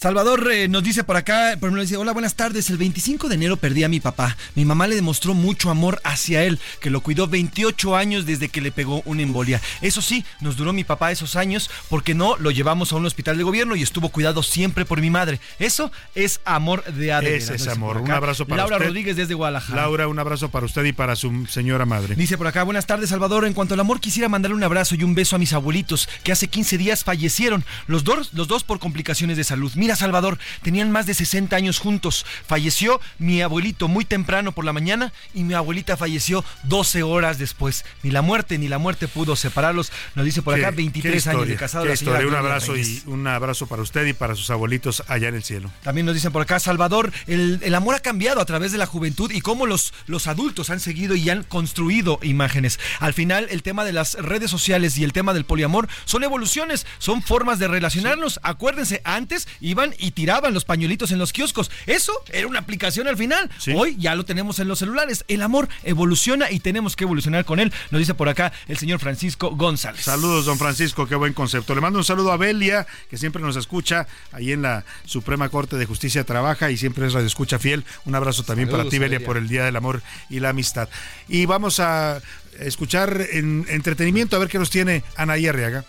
Salvador 0.00 0.50
eh, 0.50 0.66
nos 0.66 0.82
dice 0.82 1.04
por 1.04 1.18
acá, 1.18 1.58
por 1.60 1.66
ejemplo, 1.68 1.82
dice, 1.82 1.98
hola, 1.98 2.12
buenas 2.12 2.34
tardes. 2.34 2.70
El 2.70 2.78
25 2.78 3.28
de 3.28 3.34
enero 3.34 3.58
perdí 3.58 3.84
a 3.84 3.88
mi 3.90 4.00
papá. 4.00 4.34
Mi 4.54 4.64
mamá 4.64 4.86
le 4.86 4.94
demostró 4.94 5.34
mucho 5.34 5.68
amor 5.68 6.00
hacia 6.04 6.42
él, 6.42 6.58
que 6.80 6.88
lo 6.88 7.02
cuidó 7.02 7.26
28 7.26 7.94
años 7.94 8.24
desde 8.24 8.48
que 8.48 8.62
le 8.62 8.72
pegó 8.72 9.02
una 9.04 9.20
embolia. 9.20 9.60
Eso 9.82 10.00
sí, 10.00 10.24
nos 10.40 10.56
duró 10.56 10.72
mi 10.72 10.84
papá 10.84 11.12
esos 11.12 11.36
años 11.36 11.70
porque 11.90 12.14
no 12.14 12.38
lo 12.38 12.50
llevamos 12.50 12.94
a 12.94 12.96
un 12.96 13.04
hospital 13.04 13.36
de 13.36 13.42
gobierno 13.42 13.76
y 13.76 13.82
estuvo 13.82 14.08
cuidado 14.08 14.42
siempre 14.42 14.86
por 14.86 15.02
mi 15.02 15.10
madre. 15.10 15.38
Eso 15.58 15.92
es 16.14 16.40
amor 16.46 16.82
de 16.82 17.12
ADN. 17.12 17.26
Ese 17.26 17.56
es 17.56 17.68
amor. 17.68 17.98
Un 17.98 18.10
abrazo 18.10 18.46
para 18.46 18.62
Laura 18.62 18.76
usted. 18.76 18.86
Rodríguez 18.86 19.16
desde 19.16 19.34
Guadalajara. 19.34 19.82
Laura, 19.82 20.08
un 20.08 20.18
abrazo 20.18 20.50
para 20.50 20.64
usted 20.64 20.82
y 20.86 20.94
para 20.94 21.14
su 21.14 21.44
señora 21.44 21.84
madre. 21.84 22.14
Dice 22.14 22.38
por 22.38 22.46
acá, 22.46 22.62
buenas 22.62 22.86
tardes 22.86 23.10
Salvador, 23.10 23.44
en 23.44 23.52
cuanto 23.52 23.74
al 23.74 23.80
amor 23.80 24.00
quisiera 24.00 24.30
mandarle 24.30 24.56
un 24.56 24.64
abrazo 24.64 24.94
y 24.94 25.04
un 25.04 25.14
beso 25.14 25.36
a 25.36 25.38
mis 25.38 25.52
abuelitos 25.52 26.08
que 26.24 26.32
hace 26.32 26.48
15 26.48 26.78
días 26.78 27.04
fallecieron, 27.04 27.66
los 27.86 28.02
dos, 28.02 28.30
los 28.32 28.48
dos 28.48 28.64
por 28.64 28.78
complicaciones 28.78 29.36
de 29.36 29.44
salud. 29.44 29.70
Mira 29.74 29.89
Salvador, 29.96 30.38
tenían 30.62 30.90
más 30.90 31.06
de 31.06 31.14
60 31.14 31.54
años 31.56 31.78
juntos. 31.78 32.24
Falleció 32.46 33.00
mi 33.18 33.42
abuelito 33.42 33.88
muy 33.88 34.04
temprano 34.04 34.52
por 34.52 34.64
la 34.64 34.72
mañana 34.72 35.12
y 35.34 35.44
mi 35.44 35.54
abuelita 35.54 35.96
falleció 35.96 36.44
12 36.64 37.02
horas 37.02 37.38
después. 37.38 37.84
Ni 38.02 38.10
la 38.10 38.22
muerte 38.22 38.58
ni 38.58 38.68
la 38.68 38.78
muerte 38.78 39.08
pudo 39.08 39.36
separarlos. 39.36 39.92
Nos 40.14 40.24
dice 40.24 40.42
por 40.42 40.54
acá 40.54 40.70
Qué- 40.70 40.76
23 40.76 41.24
qué 41.24 41.30
años 41.30 41.48
de 41.48 41.56
casado. 41.56 41.84
la 41.84 41.94
historia. 41.94 42.26
Un 42.26 42.34
abrazo 42.34 42.72
Reyes. 42.72 43.04
y 43.06 43.10
un 43.10 43.26
abrazo 43.26 43.66
para 43.66 43.82
usted 43.82 44.06
y 44.06 44.12
para 44.12 44.34
sus 44.34 44.50
abuelitos 44.50 45.02
allá 45.08 45.28
en 45.28 45.34
el 45.34 45.42
cielo. 45.44 45.70
También 45.82 46.06
nos 46.06 46.14
dicen 46.14 46.32
por 46.32 46.42
acá, 46.42 46.58
Salvador, 46.60 47.12
el, 47.26 47.60
el 47.62 47.74
amor 47.74 47.94
ha 47.94 48.00
cambiado 48.00 48.40
a 48.40 48.44
través 48.44 48.72
de 48.72 48.78
la 48.78 48.86
juventud 48.86 49.30
y 49.30 49.40
cómo 49.40 49.66
los, 49.66 49.92
los 50.06 50.26
adultos 50.26 50.70
han 50.70 50.80
seguido 50.80 51.14
y 51.14 51.28
han 51.30 51.42
construido 51.44 52.18
imágenes. 52.22 52.78
Al 52.98 53.14
final, 53.14 53.46
el 53.50 53.62
tema 53.62 53.84
de 53.84 53.92
las 53.92 54.14
redes 54.14 54.50
sociales 54.50 54.96
y 54.98 55.04
el 55.04 55.12
tema 55.12 55.32
del 55.34 55.44
poliamor 55.44 55.88
son 56.04 56.24
evoluciones, 56.24 56.86
son 56.98 57.22
formas 57.22 57.58
de 57.58 57.68
relacionarnos. 57.68 58.40
Acuérdense, 58.42 59.00
antes 59.04 59.48
iban 59.80 59.94
y 59.98 60.10
tiraban 60.12 60.54
los 60.54 60.64
pañuelitos 60.64 61.10
en 61.12 61.18
los 61.18 61.32
kioscos. 61.32 61.70
Eso 61.86 62.12
era 62.32 62.46
una 62.46 62.58
aplicación 62.58 63.08
al 63.08 63.16
final. 63.16 63.50
Hoy 63.74 63.96
ya 63.98 64.14
lo 64.14 64.24
tenemos 64.24 64.58
en 64.58 64.68
los 64.68 64.78
celulares. 64.78 65.24
El 65.28 65.42
amor 65.42 65.68
evoluciona 65.84 66.50
y 66.50 66.60
tenemos 66.60 66.96
que 66.96 67.04
evolucionar 67.04 67.44
con 67.44 67.60
él. 67.60 67.72
Nos 67.90 67.98
dice 67.98 68.14
por 68.14 68.28
acá 68.28 68.52
el 68.68 68.78
señor 68.78 69.00
Francisco 69.00 69.50
González. 69.50 70.02
Saludos, 70.02 70.44
don 70.44 70.58
Francisco, 70.58 71.06
qué 71.06 71.14
buen 71.14 71.32
concepto. 71.32 71.74
Le 71.74 71.80
mando 71.80 71.98
un 71.98 72.04
saludo 72.04 72.32
a 72.32 72.36
Belia, 72.36 72.86
que 73.08 73.16
siempre 73.16 73.42
nos 73.42 73.56
escucha 73.56 74.06
ahí 74.32 74.52
en 74.52 74.62
la 74.62 74.84
Suprema 75.04 75.48
Corte 75.48 75.76
de 75.76 75.86
Justicia, 75.86 76.24
trabaja 76.24 76.70
y 76.70 76.76
siempre 76.76 77.06
es 77.06 77.12
radio 77.12 77.26
escucha 77.26 77.58
fiel. 77.58 77.84
Un 78.04 78.14
abrazo 78.14 78.42
también 78.42 78.68
para 78.68 78.84
ti, 78.84 78.98
Belia, 78.98 79.18
Belia. 79.18 79.26
por 79.26 79.36
el 79.36 79.48
Día 79.48 79.64
del 79.64 79.76
Amor 79.76 80.02
y 80.28 80.40
la 80.40 80.50
Amistad. 80.50 80.88
Y 81.28 81.46
vamos 81.46 81.80
a 81.80 82.20
escuchar 82.58 83.26
en 83.32 83.66
entretenimiento 83.68 84.36
a 84.36 84.38
ver 84.38 84.48
qué 84.48 84.58
nos 84.58 84.70
tiene 84.70 85.02
Anaí 85.16 85.46
Arriaga. 85.46 85.84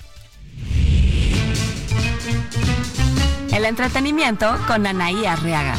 El 3.61 3.67
entretenimiento 3.67 4.57
con 4.65 4.87
Anaí 4.87 5.23
Arriaga. 5.23 5.75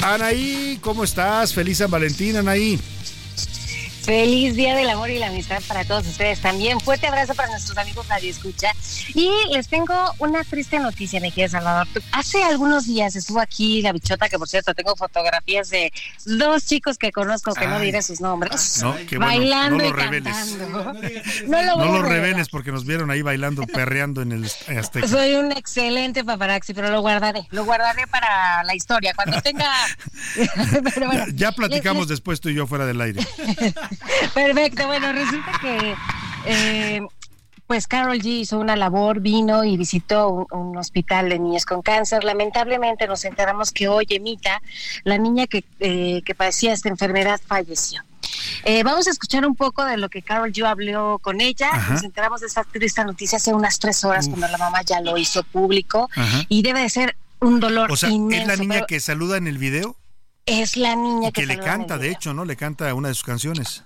Anaí, 0.00 0.78
¿cómo 0.80 1.04
estás? 1.04 1.52
Feliz 1.52 1.76
San 1.76 1.90
Valentín, 1.90 2.38
Anaí. 2.38 2.80
Feliz 4.04 4.56
Día 4.56 4.74
del 4.74 4.90
Amor 4.90 5.10
y 5.10 5.18
la 5.18 5.28
Amistad 5.28 5.62
para 5.68 5.84
todos 5.84 6.06
ustedes 6.08 6.40
también. 6.40 6.80
Fuerte 6.80 7.06
abrazo 7.06 7.34
para 7.34 7.48
nuestros 7.50 7.78
amigos 7.78 8.08
Radio 8.08 8.30
Escucha. 8.30 8.72
Y 9.14 9.30
les 9.52 9.68
tengo 9.68 9.94
una 10.18 10.42
triste 10.42 10.78
noticia, 10.80 11.20
mi 11.20 11.30
querido 11.30 11.50
Salvador. 11.50 11.86
Hace 12.10 12.42
algunos 12.42 12.86
días 12.86 13.14
estuvo 13.14 13.40
aquí 13.40 13.80
la 13.80 13.92
bichota, 13.92 14.28
que 14.28 14.38
por 14.38 14.48
cierto 14.48 14.74
tengo 14.74 14.96
fotografías 14.96 15.70
de 15.70 15.92
dos 16.24 16.66
chicos 16.66 16.98
que 16.98 17.12
conozco, 17.12 17.54
que 17.54 17.66
no 17.68 17.78
diré 17.78 18.02
sus 18.02 18.20
nombres, 18.20 18.80
No, 18.82 18.96
qué 19.08 19.18
bueno, 19.18 19.26
bailando 19.26 19.78
no 19.78 19.84
y 19.84 19.90
lo 19.90 19.96
reveles. 19.96 20.34
cantando. 20.36 20.92
No 21.46 21.62
lo 21.62 21.76
No 21.76 22.02
reveles 22.02 22.48
porque 22.48 22.72
nos 22.72 22.84
vieron 22.84 23.10
ahí 23.12 23.22
bailando, 23.22 23.66
perreando 23.68 24.20
en 24.22 24.32
el 24.32 24.44
Azteca. 24.44 25.06
Soy 25.06 25.34
un 25.34 25.52
excelente 25.52 26.24
paparazzi, 26.24 26.74
pero 26.74 26.90
lo 26.90 27.00
guardaré. 27.02 27.46
Lo 27.50 27.64
guardaré 27.64 28.06
para 28.08 28.64
la 28.64 28.74
historia. 28.74 29.12
Cuando 29.14 29.40
tenga. 29.42 29.70
Pero 30.94 31.06
bueno, 31.06 31.24
Ya 31.34 31.52
platicamos 31.52 32.02
les- 32.02 32.08
después 32.10 32.40
tú 32.40 32.48
y 32.48 32.54
yo 32.54 32.66
fuera 32.66 32.84
del 32.86 33.00
aire. 33.00 33.20
Perfecto, 34.34 34.86
bueno, 34.86 35.12
resulta 35.12 35.52
que 35.60 35.94
eh, 36.46 37.00
pues 37.66 37.86
Carol 37.86 38.18
G 38.18 38.26
hizo 38.40 38.58
una 38.58 38.76
labor, 38.76 39.20
vino 39.20 39.64
y 39.64 39.76
visitó 39.76 40.28
un, 40.28 40.46
un 40.50 40.76
hospital 40.76 41.28
de 41.30 41.38
niños 41.38 41.64
con 41.64 41.80
cáncer. 41.82 42.22
Lamentablemente 42.24 43.06
nos 43.06 43.24
enteramos 43.24 43.70
que 43.70 43.88
hoy 43.88 44.06
Emita, 44.10 44.60
la 45.04 45.16
niña 45.16 45.46
que, 45.46 45.64
eh, 45.80 46.22
que 46.24 46.34
padecía 46.34 46.72
esta 46.72 46.88
enfermedad, 46.88 47.40
falleció. 47.46 48.02
Eh, 48.64 48.82
vamos 48.82 49.06
a 49.06 49.10
escuchar 49.10 49.46
un 49.46 49.56
poco 49.56 49.84
de 49.84 49.96
lo 49.96 50.08
que 50.08 50.22
Carol 50.22 50.52
G 50.52 50.66
habló 50.66 51.18
con 51.20 51.40
ella. 51.40 51.70
Ajá. 51.72 51.94
Nos 51.94 52.04
enteramos 52.04 52.40
de 52.40 52.46
esta 52.46 52.64
triste 52.64 53.04
noticia 53.04 53.36
hace 53.36 53.54
unas 53.54 53.78
tres 53.78 54.04
horas 54.04 54.28
cuando 54.28 54.48
la 54.48 54.58
mamá 54.58 54.82
ya 54.82 55.00
lo 55.00 55.16
hizo 55.16 55.42
público 55.42 56.08
Ajá. 56.14 56.44
y 56.48 56.62
debe 56.62 56.80
de 56.80 56.90
ser 56.90 57.16
un 57.40 57.58
dolor 57.58 57.90
O 57.90 57.96
sea, 57.96 58.10
inmenso. 58.10 58.42
¿es 58.42 58.48
la 58.48 58.56
niña 58.56 58.74
pero 58.74 58.86
que 58.86 59.00
saluda 59.00 59.36
en 59.36 59.46
el 59.46 59.58
video? 59.58 59.96
Es 60.46 60.76
la 60.76 60.94
niña 60.96 61.28
Y 61.28 61.32
que, 61.32 61.42
que 61.42 61.46
le 61.46 61.54
en 61.54 61.60
canta, 61.60 61.98
de 61.98 62.10
hecho, 62.10 62.34
¿no? 62.34 62.44
Le 62.44 62.56
canta 62.56 62.92
una 62.94 63.08
de 63.08 63.14
sus 63.14 63.24
canciones. 63.24 63.84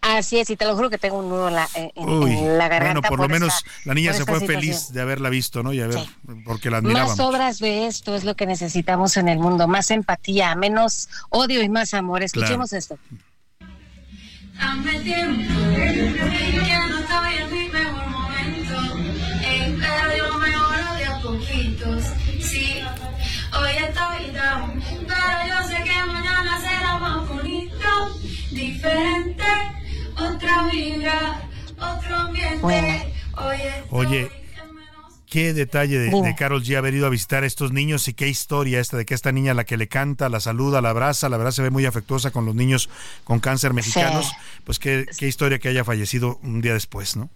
Así 0.00 0.38
es, 0.38 0.48
y 0.48 0.56
te 0.56 0.64
lo 0.64 0.76
juro 0.76 0.90
que 0.90 0.98
tengo 0.98 1.18
un 1.18 1.28
nudo 1.28 1.48
en 1.48 1.54
la, 1.56 1.68
en- 1.74 1.90
en 1.96 2.08
Uy, 2.08 2.36
la 2.36 2.68
garganta. 2.68 3.00
bueno, 3.00 3.02
por, 3.02 3.18
lo 3.18 3.24
esta- 3.24 3.32
menos 3.34 3.64
la 3.84 3.94
niña 3.94 4.12
por 4.12 4.18
se 4.18 4.24
fue 4.26 4.34
situación. 4.40 4.60
feliz 4.62 4.92
de 4.92 5.00
haberla 5.00 5.28
visto, 5.28 5.62
¿no? 5.64 5.72
Y 5.72 5.80
haber, 5.80 5.98
porque 6.44 6.70
la 6.70 6.80
Más 6.80 6.84
admirábamos. 6.84 7.20
obras 7.20 7.58
de 7.58 7.88
esto 7.88 8.14
es 8.14 8.22
lo 8.22 8.36
que 8.36 8.46
necesitamos 8.46 9.16
en 9.16 9.26
el 9.28 9.38
mundo, 9.40 9.66
más 9.66 9.90
empatía, 9.90 10.54
menos 10.54 11.08
odio 11.30 11.62
y 11.62 11.68
más 11.68 11.94
amor. 11.94 12.22
Escuchemos 12.22 12.72
esto. 12.72 12.96
Diferente, 28.58 29.44
otra 30.16 30.68
vibra, 30.70 31.48
otro 31.78 32.16
ambiente. 32.16 32.58
Bueno. 32.60 32.88
Oye, 33.36 33.84
Oye, 33.90 34.30
qué 35.26 35.54
detalle 35.54 35.98
de 35.98 36.34
Carol 36.36 36.62
G 36.62 36.76
haber 36.76 36.94
ido 36.94 37.06
a 37.06 37.10
visitar 37.10 37.44
a 37.44 37.46
estos 37.46 37.72
niños 37.72 38.08
y 38.08 38.14
qué 38.14 38.26
historia 38.26 38.80
esta 38.80 38.96
de 38.96 39.06
que 39.06 39.14
esta 39.14 39.30
niña 39.30 39.54
la 39.54 39.64
que 39.64 39.76
le 39.76 39.86
canta, 39.86 40.28
la 40.28 40.40
saluda, 40.40 40.80
la 40.80 40.90
abraza, 40.90 41.28
la 41.28 41.36
verdad 41.36 41.52
se 41.52 41.62
ve 41.62 41.70
muy 41.70 41.86
afectuosa 41.86 42.32
con 42.32 42.46
los 42.46 42.56
niños 42.56 42.90
con 43.22 43.38
cáncer 43.38 43.74
mexicanos. 43.74 44.32
Pues 44.64 44.80
qué, 44.80 45.06
qué 45.16 45.28
historia 45.28 45.60
que 45.60 45.68
haya 45.68 45.84
fallecido 45.84 46.40
un 46.42 46.60
día 46.60 46.72
después, 46.72 47.16
¿no? 47.16 47.30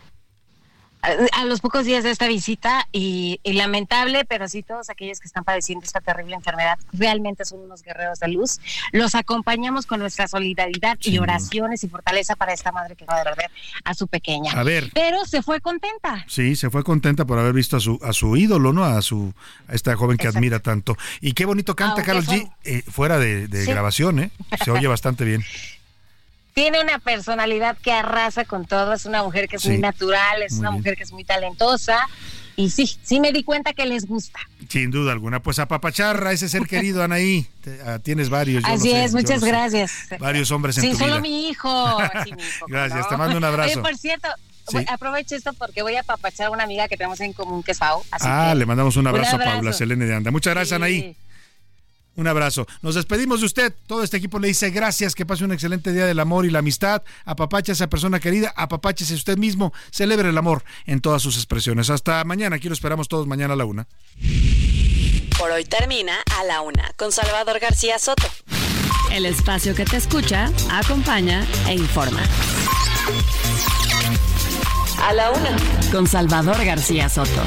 A 1.03 1.45
los 1.47 1.61
pocos 1.61 1.85
días 1.85 2.05
de 2.05 2.11
esta 2.11 2.29
visita 2.29 2.89
y, 2.93 3.41
lamentable, 3.45 4.25
pero 4.25 4.49
sí 4.49 4.63
todos 4.63 4.89
aquellos 4.89 5.19
que 5.19 5.27
están 5.27 5.45
padeciendo 5.45 5.85
esta 5.85 6.01
terrible 6.01 6.37
enfermedad 6.37 6.79
realmente 6.93 7.45
son 7.45 7.61
unos 7.61 7.83
guerreros 7.83 8.21
de 8.21 8.29
luz. 8.29 8.61
Los 8.93 9.15
acompañamos 9.15 9.87
con 9.87 9.99
nuestra 9.99 10.29
solidaridad 10.29 10.97
y 11.01 11.19
oraciones 11.19 11.83
y 11.83 11.89
fortaleza 11.89 12.37
para 12.37 12.53
esta 12.53 12.71
madre 12.71 12.95
que 12.95 13.05
va 13.05 13.21
a 13.21 13.25
perder 13.25 13.51
a 13.85 13.95
su 13.95 14.07
pequeña. 14.07 14.53
A 14.53 14.63
ver. 14.63 14.91
Pero 14.95 15.25
se 15.25 15.43
fue 15.43 15.61
contenta. 15.61 16.25
Sí, 16.29 16.55
se 16.55 16.71
fue 16.71 16.85
contenta 16.85 17.25
por 17.25 17.39
haber 17.39 17.53
visto 17.53 17.77
a 17.77 17.81
su 17.81 17.99
a 18.03 18.13
su 18.13 18.37
ídolo, 18.37 18.73
¿no? 18.73 18.85
A 18.85 19.03
su 19.03 19.35
a 19.69 19.75
esta 19.75 19.97
joven 19.97 20.17
que 20.17 20.29
admira 20.29 20.61
tanto. 20.61 20.97
Y 21.21 21.33
qué 21.33 21.45
bonito 21.45 21.75
canta 21.75 22.03
Carlos 22.03 22.29
G 22.29 22.51
eh, 22.65 22.83
fuera 22.83 23.19
de, 23.19 23.49
grabación, 23.67 24.21
¿eh? 24.21 24.31
Se 24.65 24.71
oye 24.71 24.87
bastante 24.87 25.25
bien 25.25 25.45
tiene 26.55 26.81
una 26.81 26.99
personalidad 26.99 27.77
que 27.79 27.93
arrasa 27.93 28.45
con 28.45 28.67
todo, 28.67 28.93
es 28.93 29.07
una 29.07 29.23
mujer 29.23 29.49
que 29.49 29.57
es 29.57 29.67
muy 29.67 29.79
natural, 29.79 30.43
es 30.43 30.55
una 30.55 30.71
mujer 30.71 30.97
que 30.97 31.03
es 31.05 31.13
muy 31.13 31.25
talentosa. 31.25 31.99
Y 32.55 32.69
sí, 32.69 32.99
sí 33.03 33.19
me 33.19 33.33
di 33.33 33.45
cuenta 33.45 33.73
que 33.73 33.87
les 33.87 34.05
gusta. 34.07 34.39
Sin 34.69 34.91
duda 34.91 35.13
alguna. 35.13 35.43
Pues 35.43 35.59
a 35.59 35.67
Papacharra, 35.67 36.33
ese 36.33 36.51
ser 36.51 36.67
querido, 36.67 37.03
Anaí. 37.03 37.47
Ah, 37.87 37.99
tienes 37.99 38.29
varios. 38.29 38.63
Así 38.67 38.93
es, 38.93 39.15
muchas 39.15 39.43
gracias. 39.43 40.09
Varios 40.19 40.51
hombres 40.51 40.77
en 40.77 40.85
sí, 40.85 40.91
tu 40.91 40.99
solo 40.99 41.21
mi 41.21 41.49
hijo. 41.49 41.99
gracias, 42.69 43.09
te 43.09 43.17
mando 43.17 43.39
un 43.39 43.45
abrazo. 43.45 43.81
por 43.81 43.97
cierto, 43.97 44.29
aprovecho 44.89 45.35
esto 45.35 45.55
porque 45.55 45.83
voy 45.83 45.97
a 45.97 46.03
papachar 46.03 46.49
a 46.49 46.51
una 46.51 46.65
amiga 46.65 46.89
que 46.89 46.97
tenemos 46.99 47.21
en 47.21 47.33
común, 47.33 47.63
que 47.63 47.73
es 47.73 47.79
Pau. 47.79 48.03
ah, 48.11 48.55
le 48.55 48.67
mandamos 48.67 48.97
un 48.97 49.07
abrazo, 49.07 49.37
a 49.37 49.39
Paula 49.39 49.73
Selene 49.73 50.05
de 50.05 50.15
Anda. 50.15 50.31
Muchas 50.31 50.53
gracias, 50.53 50.77
Anaí. 50.77 51.17
Un 52.15 52.27
abrazo. 52.27 52.67
Nos 52.83 52.95
despedimos 52.95 53.41
de 53.41 53.47
usted. 53.47 53.75
Todo 53.87 54.03
este 54.03 54.19
equipo 54.19 54.39
le 54.39 54.49
dice 54.49 54.71
gracias, 54.71 55.15
que 55.15 55.25
pase 55.25 55.45
un 55.45 55.53
excelente 55.53 55.93
día 55.93 56.07
del 56.07 56.21
amor 56.21 56.45
y 56.45 56.51
la 56.51 56.59
amistad. 56.59 57.03
Apapache 57.25 57.73
a 57.73 57.75
esa 57.75 57.89
persona 57.89 58.21
querida, 58.21 58.53
apapáchese 58.55 59.15
usted 59.15 59.39
mismo. 59.39 59.73
Celebre 59.91 60.29
el 60.29 60.37
amor 60.37 60.63
en 60.87 61.01
todas 61.01 61.23
sus 61.23 61.37
expresiones. 61.37 61.91
Hasta 61.91 62.23
mañana. 62.25 62.57
Aquí 62.57 62.69
lo 62.69 62.75
esperamos 62.75 63.09
todos 63.09 63.27
mañana 63.27 63.55
a 63.55 63.57
la 63.57 63.65
una. 63.65 63.87
Por 65.39 65.51
hoy 65.51 65.65
termina 65.65 66.19
a 66.39 66.45
la 66.45 66.61
una 66.61 66.93
con 66.97 67.13
Salvador 67.13 67.59
García 67.59 67.99
Soto. 67.99 68.29
El 69.11 69.27
espacio 69.27 69.75
que 69.75 69.85
te 69.85 69.97
escucha, 69.97 70.51
acompaña 70.71 71.47
e 71.67 71.75
informa. 71.75 72.23
A 75.03 75.13
la 75.13 75.31
una 75.31 75.57
con 75.91 76.07
Salvador 76.07 76.65
García 76.65 77.09
Soto. 77.09 77.43